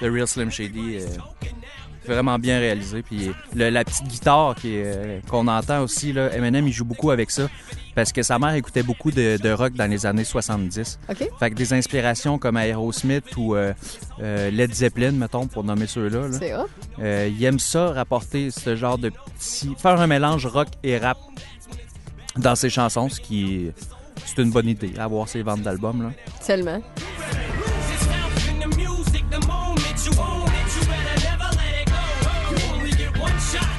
The 0.00 0.04
Real 0.10 0.26
Slim 0.26 0.50
Shady. 0.50 0.98
euh, 1.00 1.06
vraiment 2.06 2.38
bien 2.38 2.58
réalisé. 2.58 3.02
Puis 3.02 3.30
le- 3.54 3.70
la 3.70 3.84
petite 3.84 4.06
guitare 4.06 4.54
euh, 4.64 5.20
qu'on 5.28 5.46
entend 5.48 5.82
aussi, 5.82 6.12
là, 6.12 6.34
Eminem, 6.34 6.66
il 6.66 6.72
joue 6.72 6.84
beaucoup 6.84 7.10
avec 7.10 7.30
ça. 7.30 7.48
Parce 7.94 8.10
que 8.10 8.22
sa 8.22 8.38
mère 8.38 8.54
écoutait 8.54 8.82
beaucoup 8.82 9.10
de, 9.10 9.36
de 9.36 9.50
rock 9.50 9.74
dans 9.74 9.90
les 9.90 10.06
années 10.06 10.24
70. 10.24 10.98
OK? 11.10 11.28
Fait 11.38 11.50
que 11.50 11.54
des 11.54 11.74
inspirations 11.74 12.38
comme 12.38 12.56
Aerosmith 12.56 13.36
ou 13.36 13.54
euh, 13.54 13.74
euh, 14.22 14.50
Led 14.50 14.72
Zeppelin, 14.74 15.12
mettons, 15.12 15.46
pour 15.46 15.62
nommer 15.62 15.86
ceux-là. 15.86 16.28
là. 16.28 16.38
C'est. 16.38 16.52
Euh, 17.02 17.28
il 17.30 17.44
aime 17.44 17.58
ça, 17.58 17.88
rapporter 17.92 18.50
ce 18.50 18.76
genre 18.76 18.96
de 18.96 19.10
petit. 19.10 19.74
faire 19.76 20.00
un 20.00 20.06
mélange 20.06 20.46
rock 20.46 20.68
et 20.82 20.96
rap 20.96 21.18
dans 22.36 22.54
ses 22.54 22.70
chansons, 22.70 23.10
ce 23.10 23.20
qui. 23.20 23.70
C'est 24.24 24.40
une 24.40 24.50
bonne 24.52 24.68
idée, 24.68 24.92
avoir 24.98 25.28
ses 25.28 25.42
ventes 25.42 25.60
d'albums. 25.62 26.02
Là. 26.02 26.10
Tellement. 26.46 26.80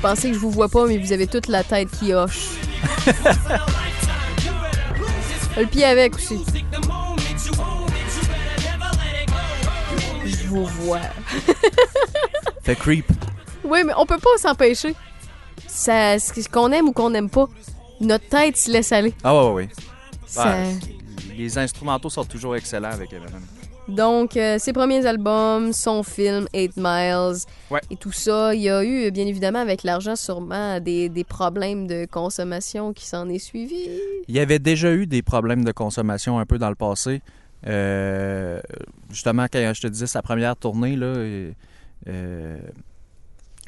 Pensez 0.03 0.27
que 0.27 0.33
je 0.35 0.39
vous 0.39 0.51
vois 0.51 0.67
pas, 0.69 0.85
mais 0.85 0.97
vous 0.99 1.11
avez 1.13 1.25
toute 1.27 1.47
la 1.47 1.63
tête 1.63 1.89
qui 1.97 2.13
hoche. 2.13 2.49
Le 5.57 5.65
pied 5.65 5.85
avec 5.85 6.15
aussi. 6.15 6.39
Je 10.25 10.47
vous 10.47 10.65
vois. 10.65 10.99
Fait 12.63 12.75
creep. 12.75 13.05
Oui, 13.63 13.79
mais 13.85 13.93
on 13.97 14.05
peut 14.05 14.17
pas 14.17 14.37
s'empêcher. 14.37 14.93
Ça, 15.67 16.19
ce 16.19 16.47
qu'on 16.49 16.71
aime 16.71 16.89
ou 16.89 16.91
qu'on 16.91 17.09
n'aime 17.09 17.29
pas, 17.29 17.47
notre 18.01 18.27
tête 18.27 18.57
se 18.57 18.69
laisse 18.71 18.91
aller. 18.91 19.13
Ah 19.23 19.33
ouais, 19.35 19.47
ouais, 19.47 19.53
ouais. 19.53 19.69
Ça- 20.25 20.45
Ouais, 20.57 20.75
les 21.37 21.57
instrumentaux 21.57 22.09
sont 22.09 22.25
toujours 22.25 22.55
excellents 22.57 22.91
avec 22.91 23.13
Eminem. 23.13 23.41
Donc, 23.89 24.37
euh, 24.37 24.57
ses 24.59 24.71
premiers 24.71 25.05
albums, 25.05 25.73
son 25.73 26.03
film, 26.03 26.47
Eight 26.53 26.73
Miles, 26.77 27.39
Ouais. 27.69 27.81
et 27.91 27.97
tout 27.97 28.11
ça, 28.13 28.53
il 28.55 28.61
y 28.61 28.69
a 28.69 28.83
eu, 28.83 29.11
bien 29.11 29.25
évidemment, 29.27 29.59
avec 29.59 29.83
l'argent, 29.83 30.15
sûrement 30.15 30.79
des, 30.79 31.09
des 31.09 31.23
problèmes 31.25 31.85
de 31.87 32.05
consommation 32.05 32.93
qui 32.93 33.05
s'en 33.05 33.27
est 33.29 33.39
suivi. 33.39 33.89
Il 34.27 34.35
y 34.35 34.39
avait 34.39 34.59
déjà 34.59 34.93
eu 34.93 35.05
des 35.05 35.21
problèmes 35.21 35.65
de 35.65 35.71
consommation 35.73 36.39
un 36.39 36.45
peu 36.45 36.57
dans 36.57 36.69
le 36.69 36.75
passé. 36.75 37.21
Euh, 37.67 38.61
justement, 39.09 39.45
quand 39.51 39.71
je 39.73 39.81
te 39.81 39.87
disais 39.87 40.07
sa 40.07 40.21
première 40.21 40.55
tournée, 40.55 40.95
là, 40.95 41.07
euh, 41.07 41.51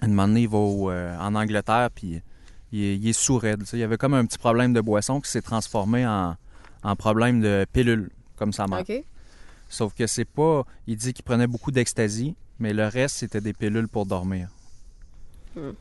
un 0.01 0.07
moment 0.07 0.27
donné, 0.27 0.41
il 0.43 0.49
va 0.49 0.57
au, 0.57 0.91
euh, 0.91 1.17
en 1.19 1.35
Angleterre, 1.35 1.89
puis 1.93 2.21
il, 2.71 2.83
est- 2.83 2.95
il 2.97 3.07
sais. 3.65 3.77
Il 3.77 3.79
y 3.79 3.83
avait 3.83 3.97
comme 3.97 4.13
un 4.13 4.25
petit 4.25 4.37
problème 4.37 4.73
de 4.73 4.81
boisson 4.81 5.19
qui 5.21 5.29
s'est 5.29 5.41
transformé 5.41 6.05
en, 6.05 6.35
en 6.83 6.95
problème 6.95 7.41
de 7.41 7.65
pilule, 7.71 8.09
comme 8.37 8.53
sa 8.53 8.65
mère. 8.67 8.79
Sauf 9.69 9.93
que 9.93 10.07
c'est 10.07 10.25
pas. 10.25 10.65
Il 10.87 10.97
dit 10.97 11.13
qu'il 11.13 11.25
prenait 11.25 11.47
beaucoup 11.47 11.71
d'ecstasy, 11.71 12.35
mais 12.59 12.73
le 12.73 12.87
reste, 12.87 13.17
c'était 13.17 13.41
des 13.41 13.53
pilules 13.53 13.87
pour 13.87 14.05
dormir. 14.05 14.49
Hmm. 15.55 15.71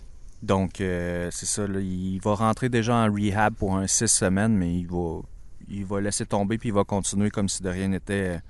Donc, 0.42 0.80
euh, 0.80 1.30
c'est 1.30 1.46
ça. 1.46 1.66
là, 1.66 1.80
il 1.80 2.20
va 2.20 2.34
rentrer 2.34 2.68
déjà 2.68 2.94
en 2.96 3.12
rehab 3.12 3.54
pour 3.54 3.76
un 3.76 3.86
six 3.86 4.08
semaines, 4.08 4.54
mais 4.54 4.78
il 4.78 4.86
va, 4.86 5.20
il 5.68 5.84
va 5.86 6.00
laisser 6.00 6.26
tomber 6.26 6.58
puis 6.58 6.68
il 6.68 6.74
va 6.74 6.84
continuer 6.84 7.30
comme 7.30 7.48
si 7.48 7.62
de 7.62 7.70
rien 7.70 7.88
n'était 7.88 8.40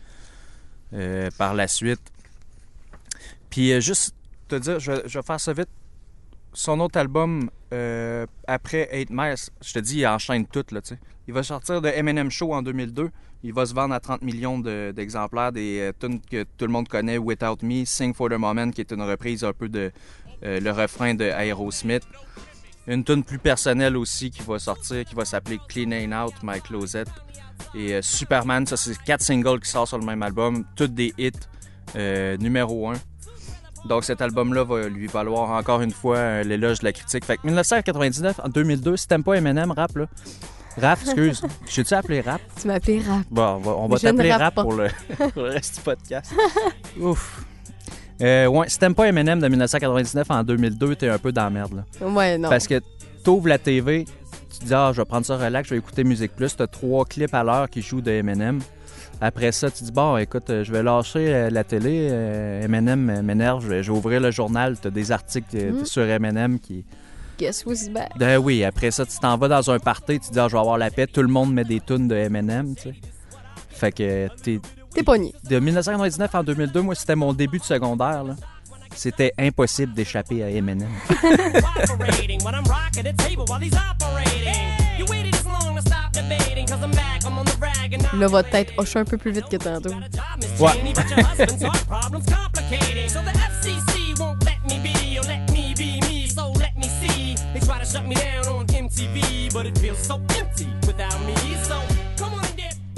euh, 0.92 1.30
par 1.38 1.54
la 1.54 1.68
suite. 1.68 2.00
Puis, 3.48 3.72
euh, 3.72 3.80
juste 3.80 4.14
te 4.48 4.56
dire, 4.56 4.80
je 4.80 4.92
vais, 4.92 5.02
je 5.06 5.18
vais 5.18 5.24
faire 5.24 5.40
ça 5.40 5.52
vite. 5.52 5.68
Son 6.52 6.78
autre 6.80 6.98
album, 6.98 7.50
après 8.46 8.88
8 8.92 9.10
Miles, 9.10 9.34
je 9.60 9.72
te 9.72 9.78
dis, 9.80 9.98
il 9.98 10.06
enchaîne 10.06 10.46
tout. 10.46 10.64
Là, 10.70 10.80
tu 10.80 10.90
sais. 10.90 11.00
il 11.26 11.34
va 11.34 11.42
sortir 11.42 11.80
de 11.80 11.88
Eminem 11.88 12.30
Show 12.30 12.54
en 12.54 12.62
2002. 12.62 13.10
Il 13.46 13.52
va 13.52 13.66
se 13.66 13.74
vendre 13.74 13.94
à 13.94 14.00
30 14.00 14.22
millions 14.22 14.58
de- 14.58 14.90
d'exemplaires 14.96 15.52
des 15.52 15.78
euh, 15.80 15.92
tunes 15.98 16.18
que 16.18 16.44
tout 16.56 16.64
le 16.64 16.72
monde 16.72 16.88
connaît, 16.88 17.18
Without 17.18 17.58
Me, 17.62 17.84
Sing 17.84 18.14
for 18.14 18.30
the 18.30 18.38
Moment, 18.38 18.70
qui 18.70 18.80
est 18.80 18.90
une 18.90 19.02
reprise 19.02 19.44
un 19.44 19.52
peu 19.52 19.68
de 19.68 19.92
euh, 20.44 20.60
le 20.60 20.70
refrain 20.72 21.12
de 21.14 21.24
Aerosmith. 21.24 22.04
Une 22.86 23.04
tune 23.04 23.22
plus 23.22 23.38
personnelle 23.38 23.98
aussi 23.98 24.30
qui 24.30 24.40
va 24.42 24.58
sortir, 24.58 25.04
qui 25.04 25.14
va 25.14 25.26
s'appeler 25.26 25.58
Cleaning 25.68 26.14
Out 26.14 26.32
My 26.42 26.58
Closet. 26.62 27.04
Et 27.74 27.94
euh, 27.94 28.00
Superman, 28.02 28.66
ça 28.66 28.78
c'est 28.78 28.96
quatre 29.04 29.22
singles 29.22 29.60
qui 29.60 29.68
sortent 29.70 29.88
sur 29.88 29.98
le 29.98 30.06
même 30.06 30.22
album, 30.22 30.64
toutes 30.74 30.94
des 30.94 31.12
hits 31.18 31.32
numéro 32.40 32.88
un. 32.88 32.94
Donc 33.84 34.04
cet 34.04 34.22
album-là 34.22 34.64
va 34.64 34.88
lui 34.88 35.06
valoir 35.06 35.50
encore 35.50 35.82
une 35.82 35.90
fois 35.92 36.42
l'éloge 36.42 36.78
de 36.78 36.84
la 36.86 36.92
critique. 36.94 37.24
Fait 37.26 37.36
que 37.36 37.42
1999, 37.46 38.40
en 38.42 38.48
2002, 38.48 38.96
si 38.96 39.06
t'aimes 39.06 39.22
pas 39.22 39.34
Eminem, 39.34 39.70
rap 39.70 39.94
là. 39.96 40.06
Rap, 40.76 40.98
excuse. 41.02 41.42
Je 41.68 41.82
tu 41.82 41.94
appelé 41.94 42.20
rap? 42.20 42.40
Tu 42.60 42.66
m'as 42.66 42.74
appelé 42.74 43.00
rap. 43.00 43.22
Bon, 43.30 43.60
on 43.64 43.86
va, 43.88 43.98
t'appeler 43.98 44.32
rappe 44.32 44.40
rap 44.42 44.54
pas. 44.54 44.62
pour 44.62 44.72
le, 44.74 44.88
pour 45.32 45.42
le 45.44 45.50
reste 45.50 45.76
du 45.76 45.80
podcast. 45.82 46.32
Ouf. 47.00 47.44
Euh, 48.20 48.46
ouais, 48.46 48.68
si 48.68 48.78
t'aimes 48.78 48.94
pas 48.94 49.08
Eminem 49.08 49.40
de 49.40 49.48
1999 49.48 50.30
en 50.30 50.42
2002, 50.44 50.96
t'es 50.96 51.08
un 51.08 51.18
peu 51.18 51.32
dans 51.32 51.44
la 51.44 51.50
merde. 51.50 51.74
Là. 52.00 52.06
Ouais, 52.08 52.38
non. 52.38 52.48
Parce 52.48 52.66
que 52.66 52.80
t'ouvres 53.24 53.48
la 53.48 53.58
TV, 53.58 54.04
tu 54.52 54.58
te 54.60 54.64
dis, 54.64 54.74
ah, 54.74 54.90
je 54.92 55.00
vais 55.00 55.04
prendre 55.04 55.26
ça 55.26 55.36
relax, 55.36 55.68
je 55.68 55.74
vais 55.74 55.78
écouter 55.78 56.04
Musique 56.04 56.32
Plus. 56.36 56.54
T'as 56.56 56.66
trois 56.66 57.04
clips 57.04 57.34
à 57.34 57.42
l'heure 57.42 57.68
qui 57.68 57.82
jouent 57.82 58.00
de 58.02 58.10
Eminem. 58.12 58.60
Après 59.20 59.52
ça, 59.52 59.70
tu 59.70 59.84
dis, 59.84 59.92
bon, 59.92 60.16
écoute, 60.16 60.50
euh, 60.50 60.64
je 60.64 60.72
vais 60.72 60.82
lâcher 60.82 61.32
euh, 61.34 61.50
la 61.50 61.64
télé. 61.64 62.08
euh, 62.10 62.66
m'énerve, 62.68 63.62
je 63.62 63.68
vais, 63.68 63.88
ouvrir 63.88 64.20
le 64.20 64.30
journal. 64.30 64.76
T'as 64.80 64.90
des 64.90 65.12
articles 65.12 65.56
euh, 65.56 65.80
Mm. 65.80 65.84
sur 65.84 66.02
Eminem 66.02 66.58
qui. 66.58 66.84
Guess 67.38 67.64
who's 67.66 67.88
back? 67.88 68.10
Ben 68.16 68.38
oui, 68.38 68.62
après 68.64 68.90
ça, 68.90 69.04
tu 69.04 69.18
t'en 69.18 69.36
vas 69.36 69.48
dans 69.48 69.70
un 69.70 69.78
party, 69.78 70.20
tu 70.20 70.28
te 70.28 70.32
dis, 70.32 70.38
ah, 70.38 70.46
je 70.48 70.52
vais 70.54 70.58
avoir 70.60 70.78
la 70.78 70.90
paix. 70.90 71.06
Tout 71.06 71.22
le 71.22 71.28
monde 71.28 71.52
met 71.52 71.64
des 71.64 71.80
tunes 71.80 72.06
de 72.08 72.14
Eminem, 72.14 72.74
tu 72.76 72.82
sais. 72.82 72.94
Fait 73.70 73.90
que 73.92 74.28
t'es 74.42 74.60
T'es 74.94 75.02
pogné. 75.02 75.34
de 75.50 75.58
1999 75.58 76.34
en 76.34 76.44
2002, 76.44 76.80
moi, 76.82 76.94
c'était 76.94 77.16
mon 77.16 77.32
début 77.32 77.58
de 77.58 77.64
secondaire. 77.64 78.22
là. 78.22 78.36
C'était 78.94 79.32
impossible 79.36 79.92
d'échapper 79.92 80.44
à 80.44 80.50
Eminem. 80.50 80.88
Là, 88.14 88.28
votre 88.28 88.48
tête 88.50 88.68
hoche 88.76 88.94
un 88.96 89.04
peu 89.04 89.16
plus 89.18 89.32
vite 89.32 89.48
que 89.48 89.56
tantôt. 89.56 89.90
Ouais. 90.60 90.72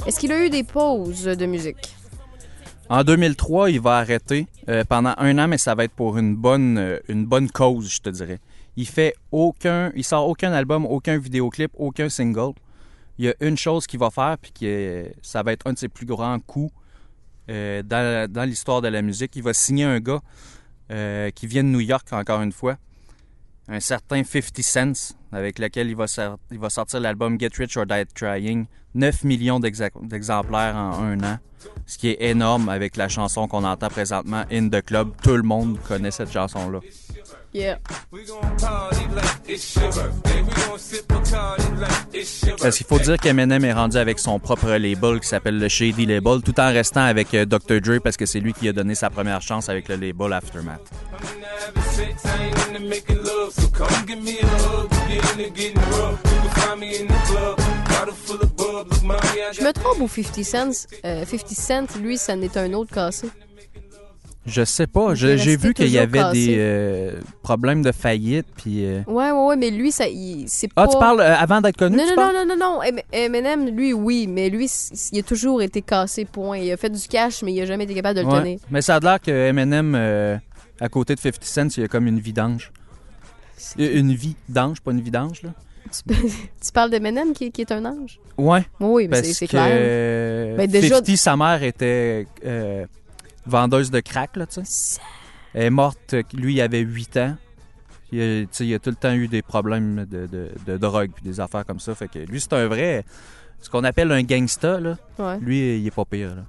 Est-ce 0.06 0.20
qu'il 0.20 0.32
a 0.32 0.44
eu 0.44 0.50
des 0.50 0.62
pauses 0.62 1.24
de 1.24 1.46
musique? 1.46 1.94
En 2.88 3.02
2003, 3.02 3.70
il 3.70 3.80
va 3.80 3.98
arrêter 3.98 4.46
euh, 4.68 4.84
pendant 4.88 5.14
un 5.18 5.38
an, 5.38 5.48
mais 5.48 5.58
ça 5.58 5.74
va 5.74 5.84
être 5.84 5.92
pour 5.92 6.16
une 6.16 6.36
bonne, 6.36 6.78
euh, 6.78 6.98
une 7.08 7.26
bonne 7.26 7.50
cause, 7.50 7.90
je 7.90 8.00
te 8.00 8.08
dirais. 8.08 8.38
Il 8.76 8.86
fait 8.86 9.14
aucun, 9.32 9.90
il 9.96 10.04
sort 10.04 10.28
aucun 10.28 10.52
album, 10.52 10.86
aucun 10.86 11.18
vidéoclip, 11.18 11.72
aucun 11.76 12.08
single. 12.08 12.52
Il 13.18 13.24
y 13.24 13.28
a 13.28 13.34
une 13.40 13.56
chose 13.56 13.86
qu'il 13.86 13.98
va 13.98 14.10
faire, 14.10 14.36
puis 14.40 14.52
que 14.52 15.10
ça 15.22 15.42
va 15.42 15.52
être 15.52 15.66
un 15.66 15.72
de 15.72 15.78
ses 15.78 15.88
plus 15.88 16.06
grands 16.06 16.38
coups 16.38 16.72
euh, 17.50 17.82
dans, 17.82 18.30
dans 18.30 18.44
l'histoire 18.44 18.80
de 18.82 18.88
la 18.88 19.02
musique. 19.02 19.34
Il 19.36 19.42
va 19.42 19.52
signer 19.52 19.84
un 19.84 20.00
gars 20.00 20.20
euh, 20.92 21.30
qui 21.30 21.48
vient 21.48 21.64
de 21.64 21.68
New 21.68 21.80
York, 21.80 22.06
encore 22.12 22.42
une 22.42 22.52
fois, 22.52 22.76
un 23.68 23.80
certain 23.80 24.22
50 24.24 24.62
Cents, 24.62 25.14
avec 25.32 25.58
lequel 25.58 25.88
il 25.88 25.96
va, 25.96 26.06
sor- 26.06 26.38
il 26.50 26.58
va 26.58 26.70
sortir 26.70 27.00
l'album 27.00 27.38
Get 27.38 27.50
Rich 27.58 27.76
or 27.76 27.86
Die 27.86 28.04
Trying. 28.14 28.66
9 28.94 29.24
millions 29.24 29.60
d'exemplaires 29.60 30.74
en 30.74 31.02
un 31.02 31.20
an, 31.22 31.38
ce 31.84 31.98
qui 31.98 32.08
est 32.08 32.16
énorme 32.30 32.70
avec 32.70 32.96
la 32.96 33.08
chanson 33.10 33.46
qu'on 33.46 33.62
entend 33.64 33.88
présentement, 33.88 34.44
In 34.50 34.68
the 34.70 34.80
Club. 34.82 35.10
Tout 35.22 35.36
le 35.36 35.42
monde 35.42 35.78
connaît 35.86 36.10
cette 36.10 36.32
chanson-là. 36.32 36.80
Yeah. 37.52 37.78
Parce 42.60 42.76
qu'il 42.76 42.86
faut 42.86 42.98
dire 42.98 43.16
qu'Eminem 43.18 43.64
est 43.64 43.72
rendu 43.72 43.96
avec 43.96 44.18
son 44.18 44.38
propre 44.38 44.70
label 44.72 45.20
qui 45.20 45.28
s'appelle 45.28 45.58
le 45.58 45.68
Shady 45.68 46.06
Label, 46.06 46.42
tout 46.42 46.58
en 46.60 46.68
restant 46.68 47.02
avec 47.04 47.32
euh, 47.34 47.44
Dr. 47.44 47.80
Dre 47.80 48.00
parce 48.02 48.16
que 48.16 48.26
c'est 48.26 48.40
lui 48.40 48.52
qui 48.52 48.68
a 48.68 48.72
donné 48.72 48.94
sa 48.94 49.10
première 49.10 49.40
chance 49.42 49.68
avec 49.68 49.88
le 49.88 49.96
label 49.96 50.32
Aftermath. 50.32 50.80
Je 59.52 59.62
me 59.64 59.72
trompe 59.72 60.00
ou 60.00 60.08
50 60.08 60.44
Cent, 60.44 60.86
euh, 61.04 61.24
50 61.24 61.48
Cent, 61.50 61.96
lui, 62.00 62.18
ça 62.18 62.36
n'est 62.36 62.56
un 62.58 62.72
autre 62.72 62.92
cassé? 62.92 63.28
Je 64.44 64.64
sais 64.64 64.86
pas. 64.86 65.14
J'ai 65.14 65.56
vu 65.56 65.74
qu'il 65.74 65.88
y 65.88 65.98
avait 65.98 66.18
cassé. 66.18 66.46
des 66.46 66.54
euh, 66.58 67.12
problèmes 67.42 67.82
de 67.82 67.90
faillite. 67.90 68.46
Puis, 68.56 68.84
euh, 68.84 69.00
Ouais, 69.08 69.30
ouais, 69.32 69.46
ouais, 69.46 69.56
mais 69.56 69.70
lui, 69.70 69.90
ça, 69.90 70.06
il- 70.08 70.44
c'est 70.48 70.72
pas... 70.72 70.84
Ah, 70.84 70.88
tu 70.88 70.98
parles 70.98 71.20
euh, 71.20 71.34
avant 71.36 71.60
d'être 71.60 71.76
connu? 71.76 71.96
Non, 71.96 72.04
tu 72.04 72.10
non, 72.10 72.14
parles? 72.16 72.34
non, 72.36 72.46
non, 72.46 72.56
non, 72.56 72.74
non. 72.76 72.82
M- 72.82 73.00
Eminem, 73.12 73.68
lui, 73.70 73.92
oui, 73.92 74.26
mais 74.28 74.48
lui, 74.48 74.70
il 75.12 75.18
a 75.18 75.22
toujours 75.22 75.62
été 75.62 75.82
cassé, 75.82 76.24
point. 76.26 76.58
Il 76.58 76.70
a 76.70 76.76
fait 76.76 76.90
du 76.90 77.08
cash, 77.08 77.42
mais 77.42 77.52
il 77.54 77.60
a 77.62 77.66
jamais 77.66 77.84
été 77.84 77.94
capable 77.94 78.18
de 78.18 78.24
le 78.24 78.28
Ouais. 78.28 78.38
tenir. 78.40 78.58
Mais 78.70 78.82
ça 78.82 78.96
a 78.96 79.00
l'air 79.00 79.20
que 79.20 79.30
Eminem, 79.32 79.94
euh, 79.96 80.36
à 80.80 80.88
côté 80.88 81.14
de 81.14 81.20
50 81.20 81.44
Cent, 81.44 81.76
il 81.76 81.80
y 81.80 81.84
a 81.84 81.88
comme 81.88 82.06
une 82.06 82.20
vidange. 82.20 82.72
Euh, 83.78 83.98
Une 83.98 84.12
vie 84.12 84.36
d'ange, 84.48 84.80
pas 84.82 84.90
une 84.92 85.00
vidange, 85.00 85.42
là. 85.42 85.50
Tu, 85.90 86.14
tu 86.64 86.72
parles 86.74 86.90
d'Eminem 86.90 87.32
qui, 87.32 87.50
qui 87.52 87.62
est 87.62 87.72
un 87.72 87.84
ange? 87.84 88.18
Ouais. 88.36 88.66
Oui, 88.80 88.88
oui, 89.04 89.08
mais 89.08 89.16
c'est- 89.16 89.22
Parce 89.28 89.34
c'est 89.38 89.46
que 89.46 89.50
clair. 89.52 89.68
euh, 89.70 90.56
Ben, 90.56 90.70
déjà- 90.70 90.96
50, 90.96 91.16
sa 91.16 91.36
mère 91.36 91.62
était 91.62 92.26
euh, 92.44 92.84
vendeuse 93.46 93.90
de 93.90 94.00
crack, 94.00 94.36
là, 94.36 94.46
tu 94.46 94.60
sais. 94.64 95.00
Elle 95.54 95.62
est 95.64 95.70
morte, 95.70 96.14
lui, 96.34 96.54
il 96.54 96.60
avait 96.60 96.80
8 96.80 97.16
ans. 97.16 97.36
Il 98.12 98.20
a, 98.20 98.62
il 98.62 98.74
a 98.74 98.78
tout 98.78 98.90
le 98.90 98.96
temps 98.96 99.12
eu 99.14 99.26
des 99.26 99.42
problèmes 99.42 100.04
de, 100.04 100.26
de, 100.26 100.50
de 100.66 100.76
drogue 100.76 101.10
puis 101.14 101.24
des 101.24 101.40
affaires 101.40 101.64
comme 101.64 101.80
ça. 101.80 101.94
Fait 101.94 102.08
que 102.08 102.18
lui, 102.18 102.40
c'est 102.40 102.52
un 102.52 102.66
vrai, 102.66 103.04
ce 103.62 103.70
qu'on 103.70 103.82
appelle 103.84 104.12
un 104.12 104.22
gangsta, 104.22 104.78
là. 104.80 104.96
Ouais. 105.18 105.38
Lui, 105.40 105.78
il 105.78 105.86
est 105.86 105.90
pas 105.94 106.04
pire, 106.04 106.34
là. 106.36 106.42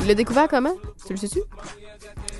Il 0.00 0.06
l'a 0.06 0.14
découvert 0.14 0.48
comment? 0.48 0.74
Tu 1.06 1.12
le 1.12 1.18
sais-tu? 1.18 1.40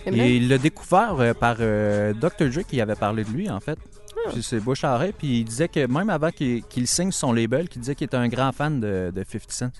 Et 0.06 0.36
il 0.36 0.48
l'a 0.48 0.58
découvert 0.58 1.16
euh, 1.18 1.32
par 1.32 1.56
euh, 1.60 2.12
Dr. 2.12 2.50
Dre 2.50 2.62
qui 2.66 2.80
avait 2.80 2.94
parlé 2.94 3.24
de 3.24 3.30
lui, 3.30 3.48
en 3.48 3.60
fait. 3.60 3.78
Ah. 4.26 4.30
Puis 4.32 4.42
c'est 4.42 4.60
bouche 4.60 4.84
à 4.84 4.94
oreille. 4.94 5.12
Puis 5.16 5.40
il 5.40 5.44
disait 5.44 5.68
que 5.68 5.86
même 5.86 6.10
avant 6.10 6.30
qu'il 6.30 6.62
qu'il 6.64 6.86
signe 6.86 7.10
son 7.10 7.32
label, 7.32 7.68
qu'il 7.68 7.80
disait 7.80 7.94
qu'il 7.94 8.04
était 8.06 8.16
un 8.16 8.28
grand 8.28 8.52
fan 8.52 8.80
de, 8.80 9.10
de 9.14 9.24
50 9.24 9.50
Cent. 9.50 9.70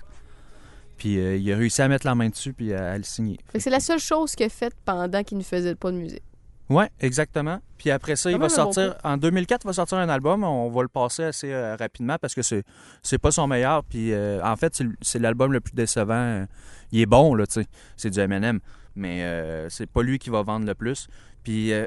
Puis 0.97 1.19
euh, 1.19 1.37
il 1.37 1.51
a 1.51 1.57
réussi 1.57 1.81
à 1.81 1.87
mettre 1.87 2.05
la 2.05 2.15
main 2.15 2.29
dessus 2.29 2.53
puis 2.53 2.73
à, 2.73 2.93
à 2.93 2.97
le 2.97 3.03
signer. 3.03 3.37
Fait 3.51 3.59
que 3.59 3.63
c'est 3.63 3.69
la 3.69 3.79
seule 3.79 3.99
chose 3.99 4.33
qu'il 4.35 4.45
a 4.45 4.49
faite 4.49 4.73
pendant 4.85 5.23
qu'il 5.23 5.37
ne 5.37 5.43
faisait 5.43 5.75
pas 5.75 5.91
de 5.91 5.97
musique. 5.97 6.23
Ouais, 6.69 6.89
exactement. 6.99 7.59
Puis 7.77 7.91
après 7.91 8.15
ça, 8.15 8.31
il 8.31 8.37
va 8.39 8.47
bon 8.47 8.49
sortir. 8.49 8.95
En 9.03 9.17
2004, 9.17 9.63
il 9.63 9.67
va 9.67 9.73
sortir 9.73 9.97
un 9.99 10.09
album. 10.09 10.43
On 10.43 10.69
va 10.69 10.81
le 10.81 10.87
passer 10.87 11.23
assez 11.25 11.51
euh, 11.53 11.75
rapidement 11.75 12.17
parce 12.19 12.33
que 12.33 12.41
c'est 12.41 12.63
c'est 13.03 13.19
pas 13.19 13.31
son 13.31 13.45
meilleur. 13.47 13.83
Puis 13.83 14.13
euh, 14.13 14.41
en 14.43 14.55
fait, 14.55 14.81
c'est 15.01 15.19
l'album 15.19 15.53
le 15.53 15.59
plus 15.59 15.73
décevant. 15.75 16.13
Euh, 16.15 16.45
Il 16.91 17.01
est 17.01 17.05
bon, 17.05 17.35
là, 17.35 17.45
tu 17.45 17.61
sais. 17.61 17.67
C'est 17.97 18.09
du 18.09 18.19
Eminem. 18.19 18.59
Mais 18.95 19.23
euh, 19.23 19.69
c'est 19.69 19.85
pas 19.89 20.01
lui 20.01 20.17
qui 20.17 20.29
va 20.31 20.41
vendre 20.41 20.65
le 20.65 20.73
plus. 20.73 21.07
Puis 21.43 21.71
euh, 21.71 21.85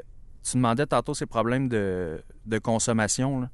tu 0.49 0.55
demandais 0.55 0.85
tantôt 0.85 1.13
ses 1.13 1.25
problèmes 1.25 1.67
de, 1.67 2.21
de 2.45 2.57
consommation. 2.59 3.41
là. 3.41 3.49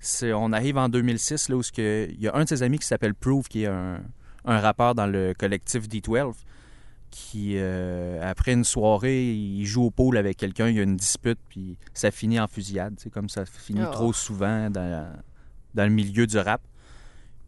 C'est- 0.00 0.32
On 0.32 0.52
arrive 0.52 0.78
en 0.78 0.88
2006, 0.88 1.48
là, 1.48 1.56
où 1.56 1.62
il 1.78 2.20
y 2.20 2.28
a 2.28 2.34
un 2.36 2.44
de 2.44 2.48
ses 2.48 2.62
amis 2.62 2.78
qui 2.78 2.86
s'appelle 2.86 3.14
Proof, 3.14 3.48
qui 3.48 3.64
est 3.64 3.66
un, 3.66 4.00
un 4.44 4.60
rappeur 4.60 4.94
dans 4.94 5.06
le 5.06 5.34
collectif 5.36 5.88
D12 5.88 6.34
qui, 7.10 7.54
euh, 7.56 8.20
après 8.22 8.52
une 8.52 8.64
soirée, 8.64 9.32
il 9.34 9.64
joue 9.64 9.84
au 9.84 9.90
pôle 9.90 10.16
avec 10.16 10.36
quelqu'un, 10.36 10.68
il 10.68 10.76
y 10.76 10.80
a 10.80 10.82
une 10.82 10.96
dispute, 10.96 11.38
puis 11.48 11.76
ça 11.92 12.10
finit 12.10 12.38
en 12.38 12.46
fusillade, 12.46 12.98
sais, 13.00 13.10
comme 13.10 13.28
ça 13.28 13.44
finit 13.44 13.82
Oh. 13.84 13.90
trop 13.90 14.12
souvent 14.12 14.70
dans, 14.70 15.12
dans 15.74 15.84
le 15.84 15.90
milieu 15.90 16.26
du 16.26 16.38
rap. 16.38 16.60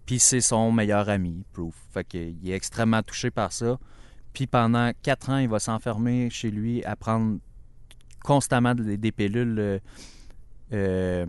Puis 0.04 0.18
c'est 0.18 0.40
son 0.40 0.72
meilleur 0.72 1.08
ami, 1.08 1.44
Proof. 1.52 1.74
Fait 1.92 2.02
qu'il 2.04 2.36
est 2.50 2.54
extrêmement 2.54 3.02
touché 3.02 3.30
par 3.30 3.52
ça. 3.52 3.78
Puis 4.32 4.46
pendant 4.48 4.90
quatre 5.02 5.30
ans, 5.30 5.38
il 5.38 5.48
va 5.48 5.60
s'enfermer 5.60 6.28
chez 6.30 6.50
lui 6.50 6.84
à 6.84 6.96
prendre 6.96 7.38
constamment 8.24 8.74
des, 8.74 8.96
des 8.96 9.12
pilules 9.12 9.58
euh, 9.58 9.78
euh, 10.72 11.26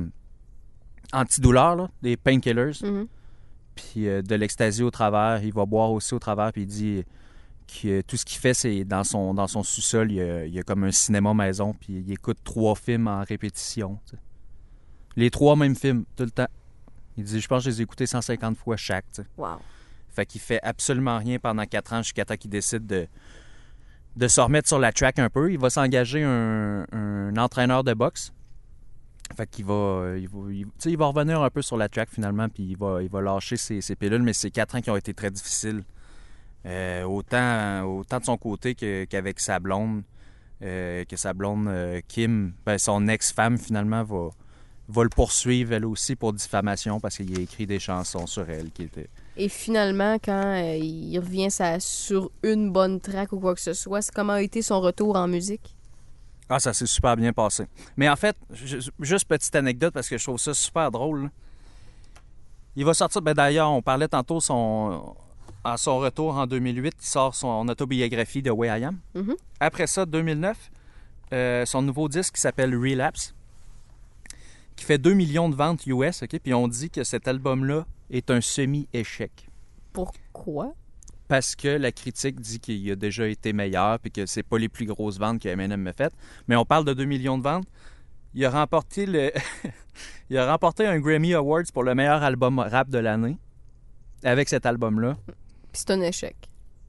antidouleurs, 1.12 1.76
là, 1.76 1.90
des 2.02 2.18
painkillers 2.18 2.72
Mhm. 2.84 3.08
puis 3.76 4.08
euh, 4.08 4.22
de 4.22 4.36
l'extasie 4.36 4.84
au 4.84 4.92
travers. 4.92 5.44
Il 5.44 5.54
va 5.54 5.66
boire 5.66 5.92
aussi 5.92 6.14
au 6.14 6.20
travers, 6.20 6.52
puis 6.52 6.64
il 6.64 6.68
dit 6.68 7.04
tout 8.08 8.18
ce 8.18 8.26
qu'il 8.26 8.40
fait, 8.40 8.54
c'est 8.54 8.84
dans 8.84 9.04
son, 9.04 9.34
dans 9.34 9.48
son 9.48 9.64
sous-sol, 9.64 10.12
il 10.12 10.16
y, 10.18 10.22
a, 10.22 10.46
il 10.46 10.54
y 10.54 10.60
a 10.60 10.64
comme 10.64 10.84
un 10.84 10.92
cinéma 10.92 11.34
maison, 11.34 11.74
puis 11.74 12.04
il 12.06 12.12
écoute 12.12 12.38
trois 12.44 12.76
films 12.76 13.08
en 13.08 13.24
répétition. 13.24 14.00
Les 15.16 15.30
trois 15.30 15.56
mêmes 15.56 15.76
films, 15.76 16.06
tout 16.16 16.24
le 16.24 16.32
temps. 16.32 16.48
Il 17.18 17.24
dit, 17.24 17.40
je 17.40 17.48
pense 17.48 17.64
que 17.64 17.70
je 17.70 17.76
les 17.76 17.82
ai 17.82 17.84
écoutés 17.84 18.06
150 18.08 18.58
fois 18.58 18.76
chaque. 18.78 19.06
tu 19.14 19.22
sais. 19.22 19.28
Wow. 19.38 19.60
Fait 20.10 20.26
qu'il 20.26 20.42
fait 20.42 20.60
absolument 20.64 21.18
rien 21.18 21.38
pendant 21.40 21.66
quatre 21.66 21.94
ans 21.94 22.02
jusqu'à 22.02 22.26
temps 22.26 22.36
qu'il 22.36 22.50
décide 22.50 22.86
de, 22.88 23.08
de 24.16 24.28
se 24.28 24.42
remettre 24.42 24.68
sur 24.68 24.80
la 24.80 24.92
track 24.92 25.20
un 25.20 25.30
peu. 25.30 25.52
Il 25.52 25.60
va 25.60 25.70
s'engager 25.70 26.24
un, 26.24 26.86
un 26.92 27.38
entraîneur 27.38 27.84
de 27.84 27.94
boxe. 27.94 28.32
Fait 29.38 29.48
qu'il 29.50 29.66
va, 29.66 30.14
il 30.18 30.28
va, 30.28 30.52
il- 30.52 30.66
tu 30.66 30.72
sais, 30.80 30.92
il 30.92 30.98
va 30.98 31.06
revenir 31.08 31.42
un 31.42 31.50
peu 31.50 31.62
sur 31.62 31.78
la 31.78 31.90
track 31.90 32.10
finalement, 32.10 32.50
puis 32.50 32.64
il 32.64 32.78
va, 32.78 33.02
il 33.02 33.10
va 33.10 33.22
lâcher 33.22 33.58
ses, 33.58 33.82
ses 33.82 33.96
pilules, 33.96 34.22
mais 34.22 34.34
c'est 34.34 34.52
quatre 34.52 34.76
ans 34.76 34.82
qui 34.82 34.90
ont 34.92 34.98
été 34.98 35.14
très 35.14 35.32
difficiles. 35.32 35.84
Euh, 36.66 37.04
autant, 37.04 37.84
autant 37.84 38.20
de 38.20 38.26
son 38.26 38.38
côté 38.38 38.74
qu'avec 38.76 39.40
sa 39.40 39.60
blonde, 39.60 40.04
euh, 40.62 41.04
que 41.04 41.18
sa 41.18 41.34
blonde 41.34 41.68
euh, 41.68 42.00
Kim, 42.08 42.54
ben, 42.66 42.78
son 42.78 43.08
ex-femme 43.10 43.58
finalement 43.58 44.04
va, 44.04 44.30
va 44.88 45.04
le 45.04 45.10
poursuivre 45.10 45.74
elle 45.74 45.86
aussi 45.86 46.16
pour 46.16 46.32
diffamation 46.32 47.02
parce 47.02 47.18
qu'il 47.18 47.38
a 47.38 47.42
écrit 47.42 47.68
des 47.68 47.80
chansons 47.80 48.28
sur 48.28 48.50
elle 48.50 48.72
qui 48.72 48.84
étaient 48.84 49.10
Et 49.36 49.50
finalement, 49.50 50.16
quand 50.24 50.56
il 50.80 51.20
revient 51.20 51.52
ça, 51.52 51.82
sur 51.82 52.32
une 52.44 52.72
bonne 52.72 53.02
track 53.02 53.34
ou 53.34 53.40
quoi 53.42 53.56
que 53.56 53.62
ce 53.62 53.74
soit, 53.74 54.02
c'est 54.02 54.14
comment 54.14 54.34
a 54.34 54.42
été 54.42 54.62
son 54.62 54.80
retour 54.80 55.18
en 55.18 55.28
musique? 55.28 55.76
Ah, 56.48 56.60
ça 56.60 56.72
s'est 56.72 56.86
super 56.86 57.18
bien 57.18 57.34
passé. 57.34 57.66
Mais 57.98 58.08
en 58.08 58.16
fait, 58.16 58.38
ju- 58.52 58.80
juste 59.00 59.28
petite 59.28 59.56
anecdote 59.56 59.94
parce 59.94 60.08
que 60.08 60.18
je 60.18 60.24
trouve 60.24 60.38
ça 60.40 60.54
super 60.54 60.92
drôle. 60.92 61.24
là. 61.24 61.30
Il 62.76 62.86
va 62.86 62.94
sortir, 62.94 63.22
ben 63.22 63.34
d'ailleurs, 63.34 63.72
on 63.72 63.82
parlait 63.82 64.08
tantôt 64.08 64.40
son, 64.40 65.16
à 65.64 65.78
son 65.78 66.00
retour 66.00 66.38
en 66.38 66.46
2008, 66.46 66.94
il 67.00 67.06
sort 67.06 67.36
son 67.36 67.68
autobiographie 67.68 68.42
de 68.42 68.52
Way 68.52 68.80
I 68.80 68.84
Am. 68.86 69.00
Mhm. 69.16 69.36
Après 69.60 69.88
ça, 69.88 70.06
2009, 70.06 70.72
euh, 71.32 71.66
son 71.66 71.82
nouveau 71.82 72.10
disque 72.10 72.36
qui 72.36 72.42
s'appelle 72.42 72.76
Relapse, 72.76 73.34
qui 74.76 74.86
fait 74.86 74.98
2 74.98 75.14
millions 75.14 75.50
de 75.50 75.56
ventes 75.56 75.86
US, 75.88 76.24
OK? 76.24 76.40
Puis 76.40 76.54
on 76.54 76.68
dit 76.68 76.90
que 76.90 77.04
cet 77.04 77.28
album-là 77.28 77.86
est 78.10 78.30
un 78.30 78.42
semi-échec 78.42 79.50
Pourquoi? 79.94 80.74
parce 81.28 81.56
que 81.56 81.68
la 81.68 81.92
critique 81.92 82.40
dit 82.40 82.60
qu'il 82.60 82.92
a 82.92 82.96
déjà 82.96 83.28
été 83.28 83.54
meilleur 83.54 83.98
puis 84.00 84.12
que 84.12 84.26
c'est 84.28 84.44
pas 84.44 84.58
les 84.60 84.70
plus 84.70 84.86
grosses 84.86 85.18
ventes 85.18 85.42
que 85.42 85.48
Eminem 85.48 85.82
m'a 85.82 85.94
faites. 85.94 86.14
Mais 86.48 86.56
on 86.56 86.66
parle 86.66 86.86
de 86.86 86.94
2 86.94 87.06
millions 87.06 87.40
de 87.40 87.44
ventes. 87.44 87.66
Il 88.36 88.46
a 88.46 88.52
remporté 88.52 89.08
le 89.08 89.32
il 90.30 90.38
a 90.38 90.52
remporté 90.52 90.86
un 90.86 91.00
Grammy 91.00 91.34
Awards 91.34 91.64
pour 91.74 91.84
le 91.84 91.96
meilleur 91.96 92.22
album 92.22 92.60
rap 92.60 92.90
de 92.90 93.00
l'année 93.00 93.38
avec 94.24 94.48
cet 94.48 94.66
album-là. 94.66 95.18
Puis 95.74 95.84
c'est 95.86 95.92
un 95.92 96.02
échec. 96.02 96.36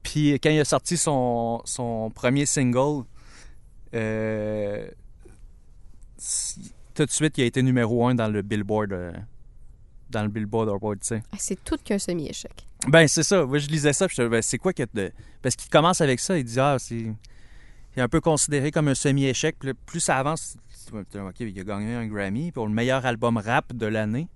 Puis 0.03 0.33
quand 0.39 0.51
il 0.51 0.59
a 0.59 0.65
sorti 0.65 0.95
son, 0.95 1.61
son 1.65 2.11
premier 2.11 2.45
single, 2.45 3.03
euh, 3.93 4.87
tout 6.93 7.05
de 7.05 7.11
suite, 7.11 7.37
il 7.37 7.41
a 7.41 7.45
été 7.45 7.61
numéro 7.61 8.07
un 8.07 8.15
dans 8.15 8.27
le 8.27 8.41
Billboard, 8.41 8.93
euh, 8.93 9.11
dans 10.11 10.23
le 10.23 10.29
Billboard 10.29 10.69
Award, 10.69 10.99
tu 10.99 11.07
sais. 11.07 11.23
Ah, 11.31 11.37
C'est 11.39 11.61
tout 11.63 11.77
qu'un 11.83 11.99
semi-échec. 11.99 12.67
Ben, 12.87 13.07
c'est 13.07 13.23
ça. 13.23 13.45
Moi, 13.45 13.57
je 13.57 13.67
lisais 13.67 13.93
ça, 13.93 14.07
puis 14.07 14.15
je 14.17 14.27
ben, 14.27 14.41
c'est 14.41 14.59
quoi 14.59 14.73
que 14.73 14.83
de... 14.93 15.11
Parce 15.41 15.55
qu'il 15.55 15.69
commence 15.69 15.99
avec 16.01 16.19
ça, 16.19 16.37
il 16.37 16.43
dit, 16.43 16.59
ah, 16.59 16.77
c'est... 16.79 16.95
Il 17.95 17.99
est 17.99 18.01
un 18.01 18.09
peu 18.09 18.21
considéré 18.21 18.71
comme 18.71 18.89
un 18.89 18.95
semi-échec. 18.95 19.55
Puis 19.57 19.73
plus 19.73 20.01
ça 20.01 20.17
avance, 20.17 20.57
OK, 20.93 21.39
il 21.39 21.59
a 21.59 21.63
gagné 21.63 21.95
un 21.95 22.05
Grammy 22.05 22.51
pour 22.51 22.67
le 22.67 22.73
meilleur 22.73 23.05
album 23.05 23.37
rap 23.37 23.73
de 23.73 23.85
l'année. 23.85 24.27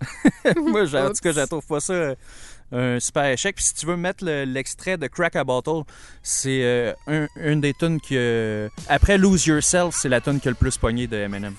Moi, 0.56 0.82
en 0.94 1.08
tout 1.08 1.20
cas, 1.22 1.32
je 1.32 1.46
trouve 1.46 1.66
pas 1.66 1.80
ça 1.80 1.92
euh, 1.92 2.14
un 2.72 2.98
super 3.00 3.26
échec. 3.26 3.56
Puis 3.56 3.64
si 3.64 3.74
tu 3.74 3.86
veux 3.86 3.96
mettre 3.96 4.24
le- 4.24 4.44
l'extrait 4.44 4.96
de 4.96 5.06
Crack 5.06 5.36
a 5.36 5.44
Bottle, 5.44 5.82
c'est 6.22 6.62
euh, 6.64 6.92
un, 7.06 7.26
une 7.36 7.60
des 7.60 7.74
tunes 7.74 8.00
que... 8.00 8.68
Après 8.88 9.18
Lose 9.18 9.46
Yourself, 9.46 9.94
c'est 9.94 10.08
la 10.08 10.20
tune 10.20 10.40
qui 10.40 10.48
a 10.48 10.50
le 10.50 10.56
plus 10.56 10.76
pogné 10.78 11.06
de 11.06 11.16
Eminem. 11.16 11.54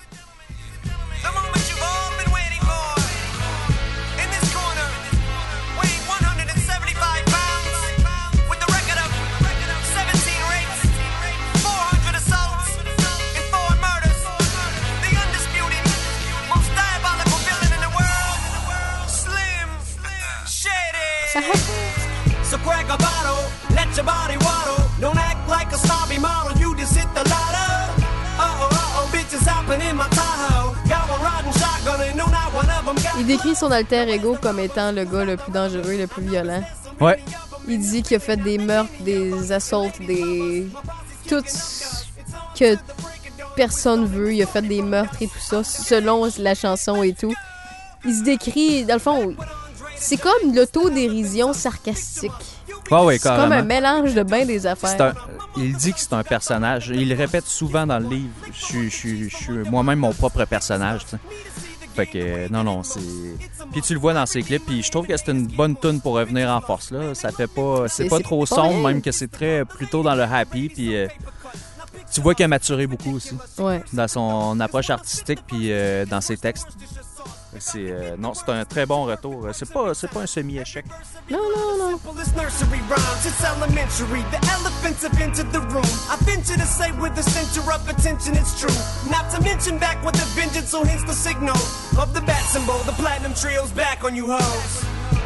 Décrit 33.34 33.56
son 33.56 33.72
alter 33.72 34.08
ego 34.10 34.38
comme 34.42 34.60
étant 34.60 34.92
le 34.92 35.06
gars 35.06 35.26
le 35.26 35.38
plus 35.38 35.52
dangereux, 35.52 35.98
le 35.98 36.08
plus 36.08 36.24
violent. 36.24 36.64
Ouais. 37.00 37.20
Il 37.68 37.80
dit 37.80 38.04
qu'il 38.04 38.18
a 38.18 38.20
fait 38.20 38.38
des 38.38 38.58
meurtres, 38.58 38.92
des 39.02 39.52
assaults, 39.52 39.92
des. 40.06 40.68
Tout 41.28 41.42
ce 41.48 42.04
que 42.60 42.78
personne 43.56 44.06
veut. 44.06 44.34
Il 44.34 44.44
a 44.44 44.46
fait 44.46 44.62
des 44.62 44.82
meurtres 44.82 45.16
et 45.22 45.28
tout 45.28 45.40
ça, 45.40 45.64
selon 45.64 46.30
la 46.40 46.54
chanson 46.56 47.02
et 47.04 47.14
tout. 47.14 47.34
Il 48.06 48.14
se 48.14 48.24
décrit, 48.24 48.84
dans 48.86 48.96
le 48.96 49.00
fond, 49.00 49.36
c'est 49.96 50.18
comme 50.18 50.54
l'autodérision 50.54 51.54
sarcastique. 51.54 52.32
Ouais, 52.92 53.00
ouais, 53.06 53.18
C'est 53.18 53.30
comme 53.30 53.52
un 53.54 53.62
mélange 53.64 54.14
de 54.14 54.24
bien 54.24 54.46
des 54.46 54.68
affaires. 54.68 55.02
un- 55.02 55.14
il 55.58 55.76
dit 55.76 55.94
que 55.94 56.00
c'est 56.00 56.14
un 56.14 56.24
personnage. 56.24 56.92
Il 56.94 57.08
le 57.10 57.16
répète 57.16 57.48
souvent 57.48 57.88
dans 57.88 57.98
le 58.00 58.08
livre. 58.10 58.34
Je 58.54 58.66
suis- 58.66 58.90
je 58.92 58.96
suis 58.96 59.30
je 59.30 59.36
suis 59.36 59.54
moi-même 59.70 60.00
mon 60.00 60.12
propre 60.14 60.44
personnage. 60.46 61.06
tu 61.06 61.12
sais. 61.12 61.18
Fait 61.96 62.08
que 62.08 62.52
non, 62.52 62.64
non, 62.64 62.82
c'est. 62.84 63.00
Puis 63.72 63.82
tu 63.82 63.94
le 63.94 64.00
vois 64.00 64.14
dans 64.14 64.26
ses 64.26 64.42
clips. 64.44 64.66
Puis 64.66 64.82
je 64.84 64.90
trouve 64.92 65.06
que 65.08 65.16
c'est 65.16 65.32
une 65.32 65.46
bonne 65.48 65.76
tune 65.78 66.02
pour 66.02 66.14
revenir 66.16 66.50
en 66.50 66.60
force 66.62 66.92
là. 66.92 67.14
Ça 67.14 67.32
fait 67.32 67.48
pas, 67.48 67.88
c'est 67.88 68.08
pas 68.10 68.20
trop 68.20 68.46
pas 68.46 68.56
sombre, 68.56 68.88
même 68.88 69.02
que 69.02 69.12
c'est 69.12 69.30
très 69.32 69.64
plutôt 69.66 70.02
dans 70.04 70.16
le 70.16 70.24
happy. 70.24 70.70
Puis 70.70 70.96
euh, 70.96 71.08
tu 72.12 72.22
vois 72.22 72.34
qu'il 72.36 72.46
a 72.46 72.48
maturé 72.48 72.88
beaucoup 72.88 73.16
aussi 73.16 73.36
Ouais. 73.60 73.84
dans 73.94 74.08
son 74.08 74.60
approche 74.60 74.90
artistique 74.90 75.40
puis 75.48 75.72
euh, 75.72 76.06
dans 76.06 76.22
ses 76.22 76.38
textes. 76.38 76.68
C'est 77.60 77.92
euh, 77.92 78.16
non, 78.18 78.34
c'est 78.34 78.50
un 78.50 78.66
très 78.66 78.86
bon 78.86 79.06
retour. 79.06 79.48
C'est 79.54 79.72
pas, 79.72 79.94
c'est 79.94 80.10
pas 80.10 80.22
un 80.22 80.28
semi-échec. 80.28 80.86
Non, 81.30 81.40
non, 81.56 81.78
non. 81.78 82.00
Simplest 82.04 82.36
nursery 82.36 82.80
rhymes, 82.90 83.26
it's 83.26 83.44
elementary. 83.44 84.24
The 84.32 84.40
elephants 84.52 85.04
have 85.04 85.20
entered 85.22 85.52
the 85.52 85.62
room. 85.72 85.86
I 86.10 86.18
venture 86.26 86.58
to 86.58 86.66
say 86.66 86.92
with 87.00 87.16
the 87.16 87.24
center 87.24 87.62
of 87.72 87.88
attention, 87.88 88.36
it's 88.36 88.60
true. 88.60 88.74
Not 89.10 89.30
to 89.32 89.42
mention 89.42 89.78
back 89.78 90.04
with 90.04 90.16
a 90.16 90.26
vengeance, 90.40 90.70
so 90.70 90.84
hence 90.84 91.04
the 91.04 91.14
signal 91.14 91.56
of 91.98 92.14
the 92.14 92.22
bat 92.22 92.44
symbol. 92.46 92.78
The 92.86 92.94
platinum 92.94 93.34
trio's 93.34 93.72
back 93.72 94.04
on 94.04 94.16
you 94.16 94.28
hoes. 94.28 94.86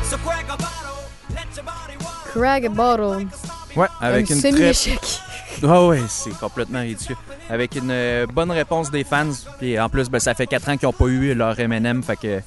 So 0.09 0.17
crack 0.17 0.45
a 0.45 0.57
bottle, 0.57 1.03
let 1.34 1.47
your 1.55 1.65
body 1.65 1.97
water. 2.03 2.30
Crag 2.32 2.65
a 2.65 2.69
bottle. 2.69 3.28
Ouais, 3.75 3.88
avec 4.01 4.32
un 4.32 4.36
une 4.36 4.41
très 4.41 4.51
semi-échec. 4.51 5.21
Ah 5.64 5.88
ouais, 5.88 6.01
c'est 6.08 6.38
complètement 6.38 6.82
ridicule. 6.82 7.16
Avec 7.49 7.76
une 7.76 7.89
euh, 7.91 8.26
bonne 8.28 8.51
réponse 8.51 8.91
des 8.91 9.03
fans. 9.03 9.32
Puis 9.60 9.80
en 9.80 9.89
plus, 9.89 10.10
ben, 10.10 10.20
ça 10.20 10.34
fait 10.34 10.47
4 10.47 10.70
ans 10.70 10.78
qu'ils 10.78 10.88
n'ont 10.88 10.93
pas 10.93 11.05
eu 11.08 11.34
leur 11.34 11.60
M&M. 11.60 12.03
Fait 12.03 12.16
que 12.16 12.41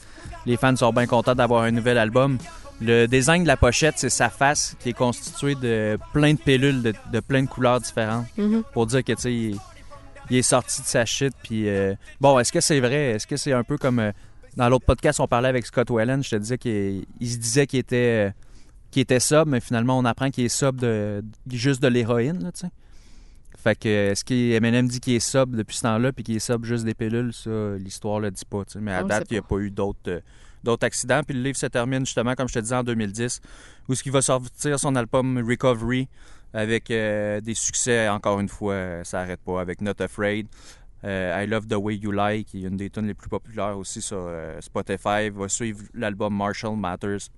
les 0.47 0.57
fans 0.57 0.77
sont 0.77 0.93
bien 0.93 1.07
contents 1.07 1.35
d'avoir 1.35 1.63
un 1.65 1.71
nouvel 1.71 1.99
album. 1.99 2.39
Le 2.81 3.07
design 3.07 3.43
de 3.43 3.49
la 3.49 3.57
pochette, 3.57 3.95
c'est 3.99 4.11
sa 4.11 4.31
face 4.31 4.77
qui 4.81 4.91
est 4.91 4.95
constituée 4.95 5.55
de 5.55 5.99
plein 6.13 6.33
de 6.35 6.39
pilules 6.39 6.83
de, 6.83 6.95
de 7.13 7.21
plein 7.21 7.43
de 7.43 7.49
couleurs 7.49 7.81
différentes. 7.81 8.27
Mhm. 8.39 8.63
Pour 8.73 8.87
dire 8.87 9.03
que, 9.05 9.13
tu 9.13 9.23
sais, 9.23 9.35
il, 9.35 9.57
il 10.31 10.37
est 10.39 10.43
sorti 10.43 10.81
de 10.81 10.87
sa 10.87 11.05
shit. 11.05 11.33
Puis 11.43 11.69
euh, 11.69 11.95
bon, 12.21 12.39
est-ce 12.39 12.53
que 12.53 12.61
c'est 12.61 12.81
vrai? 12.81 13.13
Est-ce 13.13 13.27
que 13.27 13.37
c'est 13.37 13.53
un 13.53 13.65
peu 13.65 13.77
comme... 13.77 13.99
euh, 13.99 14.13
dans 14.57 14.69
l'autre 14.69 14.87
podcast, 14.87 15.21
on 15.21 15.27
parlait 15.27 15.49
avec 15.49 15.67
Scott 15.67 15.91
Whelan. 15.91 16.23
Je 16.23 16.31
te 16.31 16.37
disais 16.37 16.59
qu'il 16.59 17.05
il 17.21 17.29
se 17.31 17.37
disait 17.39 17.67
qu'il 17.67 17.81
était... 17.81 18.29
euh, 18.29 18.31
qu'il 18.91 19.03
était 19.03 19.21
sobre, 19.21 19.51
mais 19.53 19.61
finalement, 19.61 19.99
on 19.99 20.05
apprend 20.05 20.31
qu'il 20.31 20.45
est 20.45 20.49
sobre 20.49 20.81
de, 20.81 21.23
juste 21.49 21.81
de 21.83 21.87
l'héroïne, 21.89 22.43
là, 22.43 22.51
tu 22.53 22.61
sais. 22.63 22.71
Fait 23.57 23.79
que, 23.79 23.89
est-ce 23.89 24.25
qu'Eminem 24.25 24.89
dit 24.89 25.01
qu'il 25.01 25.15
est 25.15 25.21
sobre 25.21 25.57
depuis 25.57 25.77
ce 25.77 25.83
temps-là, 25.83 26.13
puis 26.13 26.25
qu'il 26.25 26.37
est 26.37 26.39
sobre 26.39 26.65
juste 26.65 26.85
des 26.85 26.95
pilules, 26.95 27.33
ça, 27.33 27.51
l'histoire 27.79 28.21
le 28.21 28.31
dit 28.31 28.45
pas, 28.49 28.65
tu 28.65 28.73
sais. 28.73 28.81
Mais 28.81 28.95
à 28.95 29.05
On 29.05 29.07
date, 29.07 29.27
il 29.31 29.35
n'y 29.35 29.39
a 29.39 29.43
pas 29.43 29.57
eu 29.59 29.71
d'autres, 29.71 29.99
euh, 30.09 30.21
d'autres 30.65 30.87
accidents. 30.87 31.21
Puis 31.27 31.37
le 31.37 31.43
livre 31.43 31.57
se 31.59 31.67
termine 31.67 32.07
justement, 32.07 32.35
comme 32.35 32.49
je 32.49 32.55
te 32.55 32.59
disais, 32.61 32.77
en 32.77 32.85
2010, 32.85 33.41
où 33.89 33.95
ce 33.95 34.03
qui 34.03 34.11
va 34.11 34.23
sortir 34.23 34.79
son 34.81 34.97
album 34.97 35.39
Recovery, 35.47 36.09
avec 36.55 36.91
euh, 36.91 37.41
des 37.41 37.55
succès, 37.55 38.09
encore 38.09 38.41
une 38.41 38.49
fois, 38.49 38.73
euh, 38.75 39.05
ça 39.05 39.21
arrête 39.21 39.41
pas, 39.41 39.61
avec 39.61 39.81
Not 39.83 40.01
Afraid. 40.01 40.47
euh, 41.05 41.43
I 41.45 41.47
Love 41.47 41.67
the 41.67 41.75
Way 41.75 41.97
You 41.97 42.13
Lie, 42.13 42.45
qui 42.45 42.65
est 42.65 42.69
une 42.69 42.77
des 42.77 42.89
tunes 42.91 43.07
les 43.07 43.15
plus 43.15 43.29
populaires 43.29 43.77
aussi 43.79 44.01
sur 44.03 44.25
euh, 44.27 44.61
Spotify. 44.61 45.29
Va 45.31 45.49
suivre 45.49 45.83
l'album 45.95 46.35
Marshall 46.35 46.77
Matters 46.77 47.29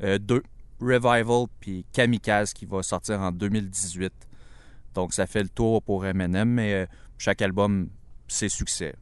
2, 0.00 0.42
Revival, 0.80 1.46
puis 1.60 1.84
Kamikaze, 1.92 2.52
qui 2.52 2.64
va 2.66 2.82
sortir 2.82 3.20
en 3.20 3.30
2018. 3.32 4.12
Donc, 4.94 5.14
ça 5.14 5.26
fait 5.26 5.42
le 5.42 5.48
tour 5.48 5.82
pour 5.82 6.06
Eminem, 6.06 6.48
mais 6.48 6.74
euh, 6.74 6.86
chaque 7.18 7.42
album, 7.42 7.88
c'est 8.28 8.48
succès. 8.48 8.94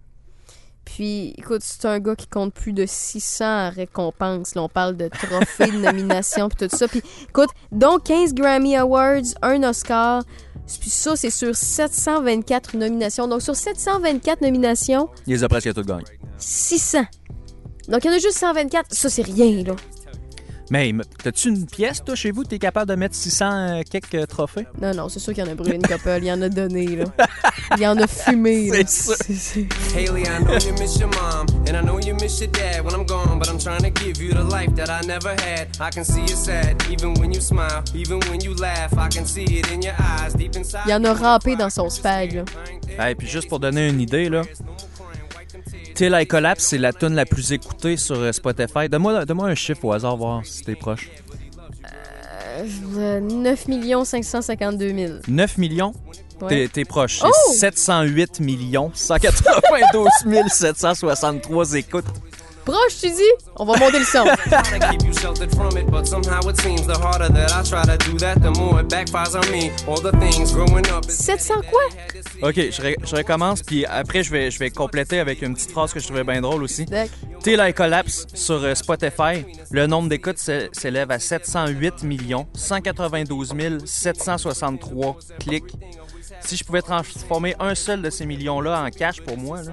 Puis, 0.85 1.35
écoute, 1.39 1.63
c'est 1.63 1.85
un 1.87 2.01
gars 2.01 2.17
qui 2.17 2.27
compte 2.27 2.53
plus 2.53 2.73
de 2.73 2.85
600 2.87 3.71
récompenses. 3.71 4.55
Là, 4.55 4.63
on 4.63 4.69
parle 4.69 4.97
de 4.97 5.09
trophées, 5.09 5.71
de 5.71 5.77
nominations, 5.83 6.49
puis 6.49 6.69
tout 6.69 6.77
ça. 6.77 6.89
Puis, 6.89 7.03
écoute, 7.29 7.51
donc 7.71 8.05
15 8.05 8.35
Grammy 8.35 8.77
Awards, 8.77 9.23
un 9.43 9.63
Oscar. 9.63 10.23
Puis 10.81 10.91
ça, 10.91 11.17
c'est 11.17 11.31
sur 11.31 11.55
724 11.55 12.77
nominations. 12.77 13.29
Donc, 13.29 13.43
sur 13.43 13.57
724 13.57 14.41
nominations, 14.41 15.09
Il 15.27 15.35
les 15.35 15.45
a 15.45 15.49
presque 15.49 15.73
tous 15.75 15.83
gagnés. 15.83 16.05
600. 16.39 17.03
Donc, 17.89 18.05
il 18.05 18.09
y 18.09 18.11
en 18.11 18.17
a 18.17 18.19
juste 18.19 18.39
124. 18.39 18.93
Ça, 18.93 19.09
c'est 19.09 19.23
rien, 19.23 19.65
là. 19.65 19.77
Mais 20.73 20.93
t'as-tu 21.23 21.49
une 21.49 21.67
pièce, 21.67 22.03
toi, 22.05 22.15
chez 22.15 22.31
vous? 22.31 22.45
T'es 22.45 22.61
capable 22.61 22.89
de 22.91 22.95
mettre 22.95 23.17
600 23.17 23.51
euh, 23.53 23.83
quelques 23.91 24.29
trophées? 24.29 24.67
Non, 24.81 24.95
non, 24.95 25.09
c'est 25.09 25.19
sûr 25.19 25.35
qu'il 25.35 25.45
y 25.45 25.49
en 25.49 25.51
a 25.51 25.55
brûlé 25.57 25.75
une 25.75 25.83
couple. 25.83 26.09
Il 26.19 26.25
y 26.27 26.33
en 26.33 26.41
a 26.43 26.49
donné, 26.49 26.87
là. 26.87 27.05
Il 27.77 27.83
y 27.83 27.87
en 27.89 27.97
a 27.99 28.07
fumé, 28.07 28.69
là. 28.71 28.77
C'est 28.87 28.89
ça. 28.89 29.15
C'est- 29.21 29.35
c'est- 29.35 29.67
Haley, 29.97 30.23
I 30.23 30.45
know 30.45 30.55
you 30.59 30.73
miss 30.81 30.97
your 31.01 31.09
mom, 31.11 31.47
and 31.69 31.75
I 31.77 31.83
know 31.83 31.99
you 31.99 32.15
miss 32.21 32.41
your 32.41 32.51
dad 32.53 32.85
when 32.85 32.95
I'm 32.95 33.05
gone, 33.05 33.39
but 33.41 33.49
I'm 33.49 33.59
trying 33.59 33.83
to 33.83 33.91
give 34.05 34.23
you 34.23 34.33
the 34.33 34.45
life 34.49 34.73
that 34.77 34.89
I 34.91 35.05
never 35.07 35.31
had. 35.31 35.69
I 35.81 35.91
can 35.93 36.05
see 36.05 36.21
you 36.21 36.37
sad, 36.37 36.81
even 36.89 37.15
when 37.21 37.33
you 37.35 37.41
smile, 37.41 37.83
even 37.95 38.21
when 38.31 38.41
you 38.41 38.55
laugh. 38.55 38.93
I 38.97 39.09
can 39.09 39.27
see 39.27 39.43
it 39.45 39.69
in 39.73 39.83
your 39.83 39.95
eyes, 39.99 40.35
deep 40.37 40.55
inside. 40.57 40.83
Il 40.87 40.91
y 40.93 40.95
en 40.95 41.05
a 41.05 41.13
rampé 41.15 41.57
dans 41.57 41.71
son 41.71 41.91
spag, 41.91 42.45
là. 42.97 43.09
Et 43.11 43.15
puis 43.17 43.27
juste 43.27 43.49
pour 43.49 43.59
donner 43.59 43.89
une 43.89 44.01
idée, 44.01 44.29
là, 44.29 44.43
Till 46.01 46.15
I 46.19 46.27
Collapse, 46.27 46.65
c'est 46.65 46.79
la 46.79 46.95
tune 46.95 47.15
la 47.15 47.27
plus 47.27 47.53
écoutée 47.53 47.99
sur 47.99 48.17
euh, 48.17 48.33
Spotify. 48.33 48.89
Donne-moi 48.89 49.27
donne 49.27 49.41
un 49.43 49.55
chiffre 49.55 49.85
au 49.85 49.93
hasard, 49.93 50.17
voir 50.17 50.41
si 50.47 50.63
t'es 50.63 50.75
proche. 50.75 51.11
Euh, 52.97 53.21
9 53.21 53.67
552 54.07 54.95
000. 54.95 55.13
9 55.29 55.59
millions? 55.59 55.93
Ouais. 56.41 56.69
T'es- 56.69 56.87
proche. 56.87 57.21
Oh! 57.23 57.53
708 57.53 58.41
millions 58.41 58.91
192 58.95 60.09
763 60.49 61.75
écoutes. 61.75 62.07
Proche, 62.71 62.99
tu 63.01 63.11
dis? 63.11 63.23
On 63.57 63.65
va 63.65 63.77
monter 63.79 63.99
le 63.99 64.05
son. 64.05 64.25
try 64.45 64.79
to 64.79 64.89
keep 64.91 65.03
you 65.05 65.13
sheltered 65.13 65.53
from 65.55 65.77
it, 65.77 65.91
but 65.91 66.07
somehow 66.07 66.41
it 66.49 66.61
seems 66.61 66.87
the 66.87 66.97
harder 66.97 67.29
that 67.29 67.51
I 67.53 67.63
try 67.69 67.83
to 67.85 67.97
do 68.11 68.17
that, 68.19 68.37
the 68.41 68.57
more 68.57 68.81
it 68.81 68.89
backfires 68.89 69.35
on 69.35 69.51
me. 69.51 69.71
All 69.89 70.01
the 70.01 70.13
things 70.21 70.53
growing 70.53 70.87
up. 70.91 71.05
is- 71.09 71.17
700 71.19 71.63
quoi? 71.69 71.81
OK, 72.49 72.55
je, 72.71 72.81
ré- 72.83 72.97
je 73.03 73.17
recommence, 73.17 73.63
puis 73.63 73.85
après, 73.87 74.23
je 74.23 74.31
vais, 74.31 74.51
je 74.51 74.59
vais 74.61 74.71
compléter 74.71 75.19
avec 75.19 75.43
une 75.43 75.55
petite 75.55 75.73
phrase 75.73 75.93
que 75.93 75.99
je 76.01 76.07
trouvais 76.07 76.25
bien 76.25 76.41
drôle 76.41 76.63
aussi. 76.63 76.87
Till 77.43 77.59
I 77.61 77.73
Collapse 77.75 78.27
sur 78.35 78.63
euh, 78.63 78.75
Spotify, 78.75 79.45
le 79.71 79.87
nombre 79.87 80.09
d'écoutes 80.09 80.39
s'é- 80.39 80.69
s'élève 80.73 81.11
à 81.11 81.19
708 81.19 82.05
millions 82.05 82.47
192 82.55 83.53
763 83.85 85.17
clics. 85.41 85.65
Si 86.43 86.57
je 86.57 86.65
pouvais 86.65 86.83
transformer 86.83 87.55
un 87.59 87.75
seul 87.75 88.01
de 88.01 88.09
ces 88.11 88.25
millions-là 88.25 88.83
en 88.85 88.91
cash 88.91 89.21
pour 89.21 89.37
moi, 89.37 89.63
là, 89.63 89.73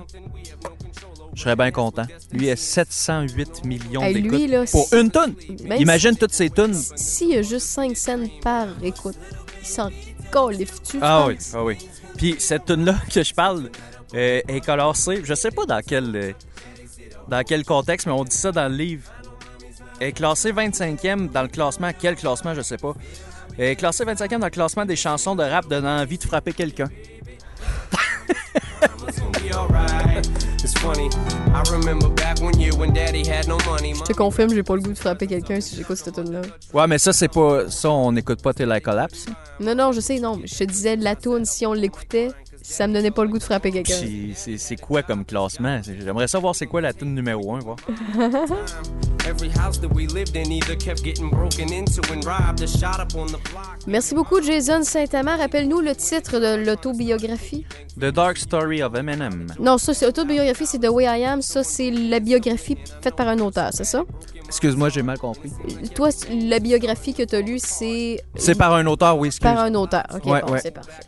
je 1.37 1.43
serais 1.43 1.55
bien 1.55 1.69
content. 1.69 2.05
Lui 2.33 2.49
a 2.49 2.55
708 2.55 3.63
millions 3.63 4.01
Hey, 4.01 4.15
lui, 4.15 4.23
d'écoutes 4.23 4.49
là, 4.49 4.63
pour 4.71 4.87
si- 4.87 4.95
une 4.97 5.11
tonne. 5.11 5.35
Même 5.65 5.79
Imagine 5.79 6.15
toutes 6.17 6.33
ces 6.33 6.49
tonnes. 6.49 6.73
S'il 6.73 7.29
y 7.29 7.37
a 7.37 7.43
juste 7.43 7.67
5 7.67 7.95
cents 7.95 8.17
par 8.41 8.67
écoute, 8.81 9.15
il 9.61 9.67
s'en 9.67 9.91
califfe-tu? 10.31 10.97
Ah 10.99 11.21
je 11.25 11.27
oui, 11.27 11.35
pense? 11.35 11.51
ah 11.53 11.63
oui. 11.63 11.77
Puis 12.17 12.35
cette 12.39 12.65
tune 12.65 12.85
là 12.85 12.95
que 13.13 13.21
je 13.23 13.33
parle 13.35 13.69
euh, 14.15 14.41
est 14.47 14.61
classée, 14.61 15.21
je 15.23 15.33
sais 15.35 15.51
pas 15.51 15.67
dans 15.67 15.81
quel 15.85 16.15
euh, 16.15 16.31
dans 17.27 17.43
quel 17.43 17.63
contexte, 17.63 18.07
mais 18.07 18.13
on 18.13 18.23
dit 18.23 18.35
ça 18.35 18.51
dans 18.51 18.67
le 18.67 18.75
livre. 18.75 19.03
Elle 19.99 20.07
est 20.07 20.11
classée 20.13 20.51
25e 20.51 21.29
dans 21.31 21.43
le 21.43 21.49
classement. 21.49 21.91
Quel 21.99 22.15
classement, 22.15 22.55
je 22.55 22.61
sais 22.61 22.77
pas. 22.77 22.95
Elle 23.59 23.65
est 23.65 23.75
classée 23.75 24.05
25e 24.05 24.39
dans 24.39 24.45
le 24.47 24.51
classement 24.51 24.85
des 24.85 24.95
chansons 24.95 25.35
de 25.35 25.43
rap 25.43 25.67
donnant 25.67 25.99
envie 26.01 26.17
de 26.17 26.23
frapper 26.23 26.53
quelqu'un. 26.53 26.89
It's 30.67 30.83
gonna 30.83 30.95
be 30.95 31.03
alright. 31.03 31.13
It's 31.13 31.15
funny. 31.15 31.53
I 31.53 31.63
remember 31.71 32.09
back 32.09 32.41
one 32.41 32.59
year 32.59 32.75
when 32.75 32.93
daddy 32.93 33.23
had 33.25 33.47
no 33.47 33.57
money. 33.65 33.93
Je 33.93 34.03
te 34.03 34.13
confirme, 34.13 34.53
j'ai 34.53 34.63
pas 34.63 34.75
le 34.75 34.81
goût 34.81 34.91
de 34.91 34.97
frapper 34.97 35.25
quelqu'un 35.25 35.61
si 35.61 35.75
j'écoute 35.77 35.95
cette 35.97 36.13
tune 36.13 36.31
là 36.31 36.41
Ouais, 36.73 36.87
mais 36.87 36.97
ça, 36.97 37.13
c'est 37.13 37.29
pas. 37.29 37.69
Ça, 37.69 37.89
on 37.89 38.11
n'écoute 38.11 38.41
pas 38.41 38.53
Till 38.53 38.69
I 38.75 38.81
Collapse. 38.81 39.27
Non, 39.61 39.75
non, 39.75 39.91
je 39.93 40.01
sais, 40.01 40.19
non. 40.19 40.35
mais 40.37 40.47
Je 40.47 40.57
te 40.57 40.63
disais, 40.65 40.97
la 40.97 41.15
tune, 41.15 41.45
si 41.45 41.65
on 41.65 41.71
l'écoutait, 41.73 42.29
ça 42.69 42.85
me 42.87 42.93
donnait 42.93 43.11
pas 43.11 43.23
le 43.23 43.29
goût 43.29 43.37
de 43.37 43.43
frapper 43.43 43.71
quelqu'un. 43.71 43.93
C'est 44.35 44.57
c'est 44.57 44.75
quoi 44.75 45.01
comme 45.03 45.23
classement? 45.23 45.79
J'aimerais 45.83 46.27
savoir 46.27 46.53
c'est 46.55 46.65
quoi 46.67 46.81
la 46.81 46.91
tune 46.93 47.13
numéro 47.15 47.55
1, 47.55 47.59
voir. 47.59 47.77
Merci 53.87 54.15
beaucoup, 54.15 54.41
Jason 54.41 54.83
Saint-Amand. 54.83 55.37
Rappelle-nous 55.37 55.81
le 55.81 55.95
titre 55.95 56.39
de 56.39 56.65
l'autobiographie. 56.65 57.65
The 57.99 58.05
Dark 58.11 58.37
Story 58.37 58.81
of 58.83 58.95
Eminem. 58.95 59.47
Non, 59.59 59.77
ça, 59.77 59.93
c'est 59.93 60.05
autobiographie, 60.05 60.65
c'est 60.65 60.79
The 60.79 60.89
Way 60.89 61.05
I 61.19 61.25
Am. 61.25 61.41
Ça, 61.41 61.63
c'est 61.63 61.91
la 61.91 62.19
biographie 62.19 62.77
faite 63.01 63.15
par 63.15 63.27
un 63.27 63.39
auteur, 63.39 63.69
c'est 63.73 63.83
ça? 63.85 64.03
Excuse-moi, 64.45 64.89
j'ai 64.89 65.01
mal 65.01 65.17
compris. 65.19 65.51
Toi, 65.93 66.09
la 66.31 66.59
biographie 66.59 67.13
que 67.13 67.23
t'as 67.23 67.41
lue, 67.41 67.59
c'est 67.61 68.21
C'est 68.35 68.55
par 68.57 68.73
un 68.73 68.85
auteur, 68.85 69.17
oui, 69.17 69.27
excuse. 69.27 69.43
par 69.43 69.59
un 69.59 69.73
auteur. 69.75 70.05
OK, 70.15 70.25
Ouais, 70.25 70.41
bon, 70.41 70.53
ouais. 70.53 70.59
c'est 70.61 70.71
parfait. 70.71 71.01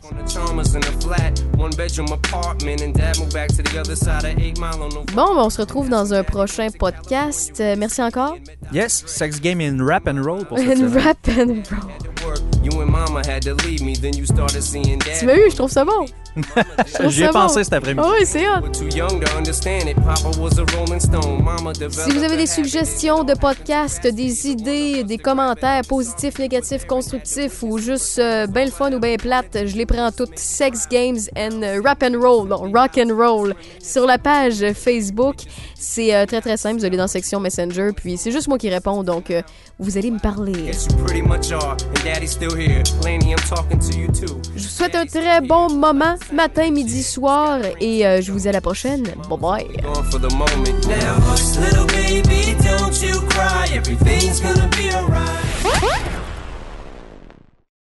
On 1.58 1.70
the 1.70 1.76
Chalmers 1.76 1.98
in 1.98 2.04
a 2.04 2.06
flat, 2.06 2.06
one 2.06 2.06
bedroom 2.06 2.12
apartment, 2.12 2.80
and 2.82 2.94
dad 2.94 3.18
moved 3.18 3.32
back 3.32 3.48
to 3.48 3.62
the 3.62 3.78
other 3.80 3.96
side 3.96 4.24
of 4.24 4.38
8 4.38 4.58
Mile 4.58 4.82
on 4.82 4.90
the 4.90 5.12
Bon, 5.14 5.34
ben, 5.34 5.44
on 5.44 5.50
se 5.50 5.60
retrouve 5.60 5.88
dans 5.88 6.12
un 6.12 6.22
prochain 6.24 6.68
podcast. 6.70 7.60
Euh, 7.60 7.76
merci 7.76 8.02
encore. 8.02 8.36
Yes, 8.72 9.04
Sex 9.06 9.40
Game 9.40 9.60
in 9.60 9.84
Rap 9.84 10.06
and 10.08 10.22
Roll 10.24 10.44
pour 10.46 10.58
cette 10.58 10.68
And 10.80 10.90
semaine. 10.90 11.04
rap 11.04 11.28
and 11.28 11.62
roll. 11.72 12.59
Work. 12.60 12.72
You 12.72 12.80
and 12.80 12.90
mama 12.90 13.22
had 13.26 13.42
to 13.42 13.54
leave 13.54 13.82
me, 13.82 13.94
then 13.94 14.16
you 14.16 14.26
started 14.26 14.62
seeing 14.62 14.98
dad. 14.98 15.18
Tu 15.18 15.26
m'as 15.26 15.34
eu, 15.34 15.50
je 15.50 15.56
trouve 15.56 15.70
ça 15.70 15.84
bon. 15.84 16.06
J'y 17.08 17.24
ai 17.24 17.28
pensé 17.28 17.56
bon. 17.56 17.64
cet 17.64 17.72
après-midi. 17.72 18.06
Ah 18.06 18.12
oui, 18.18 18.24
c'est 18.24 18.46
hot. 18.46 18.62
We're 18.62 18.72
too 18.72 18.96
young 18.96 19.20
to 19.20 19.36
understand 19.36 19.88
it. 19.88 19.96
Papa 19.96 20.30
was 20.38 20.58
a 20.58 20.64
rolling 20.76 21.00
stone. 21.00 21.42
Mama 21.42 21.72
developed 21.72 21.92
Si 21.92 22.12
vous 22.12 22.22
avez 22.22 22.36
des 22.36 22.46
suggestions 22.46 23.24
de 23.24 23.34
podcasts, 23.34 24.06
des 24.06 24.48
idées, 24.48 25.04
des 25.04 25.18
commentaires 25.18 25.82
positifs, 25.88 26.38
négatifs, 26.38 26.86
constructifs 26.86 27.62
ou 27.62 27.78
juste 27.78 28.18
euh, 28.18 28.46
ben 28.46 28.66
le 28.66 28.70
fun 28.70 28.92
ou 28.92 29.00
ben 29.00 29.16
plate, 29.16 29.66
je 29.66 29.76
les 29.76 29.86
prends 29.86 30.12
toutes. 30.12 30.38
Sex 30.38 30.86
Games 30.88 31.18
and 31.36 31.82
Rap 31.84 32.02
and 32.02 32.20
Roll, 32.20 32.48
non, 32.48 32.70
Rock 32.72 32.98
and 32.98 33.14
Roll 33.14 33.54
sur 33.82 34.06
la 34.06 34.18
page 34.18 34.64
Facebook. 34.74 35.36
C'est 35.74 36.14
euh, 36.14 36.26
très 36.26 36.40
très 36.40 36.56
simple, 36.56 36.78
vous 36.78 36.84
allez 36.84 36.96
dans 36.96 37.04
la 37.04 37.08
section 37.08 37.40
Messenger, 37.40 37.90
puis 37.96 38.16
c'est 38.16 38.30
juste 38.30 38.48
moi 38.48 38.58
qui 38.58 38.68
réponds, 38.68 39.02
donc 39.02 39.30
euh, 39.30 39.42
vous 39.80 39.96
allez 39.96 40.10
me 40.10 40.18
parler. 40.18 40.72
Je 44.54 44.62
vous 44.62 44.68
souhaite 44.68 44.94
un 44.94 45.06
très 45.06 45.40
bon 45.40 45.70
moment, 45.70 46.16
matin, 46.32 46.70
midi, 46.70 47.02
soir, 47.02 47.60
et 47.80 48.06
euh, 48.06 48.20
je 48.20 48.30
vous 48.30 48.40
dis 48.40 48.48
à 48.48 48.52
la 48.52 48.60
prochaine. 48.60 49.04
Bye 49.28 49.38
bye. 49.38 49.66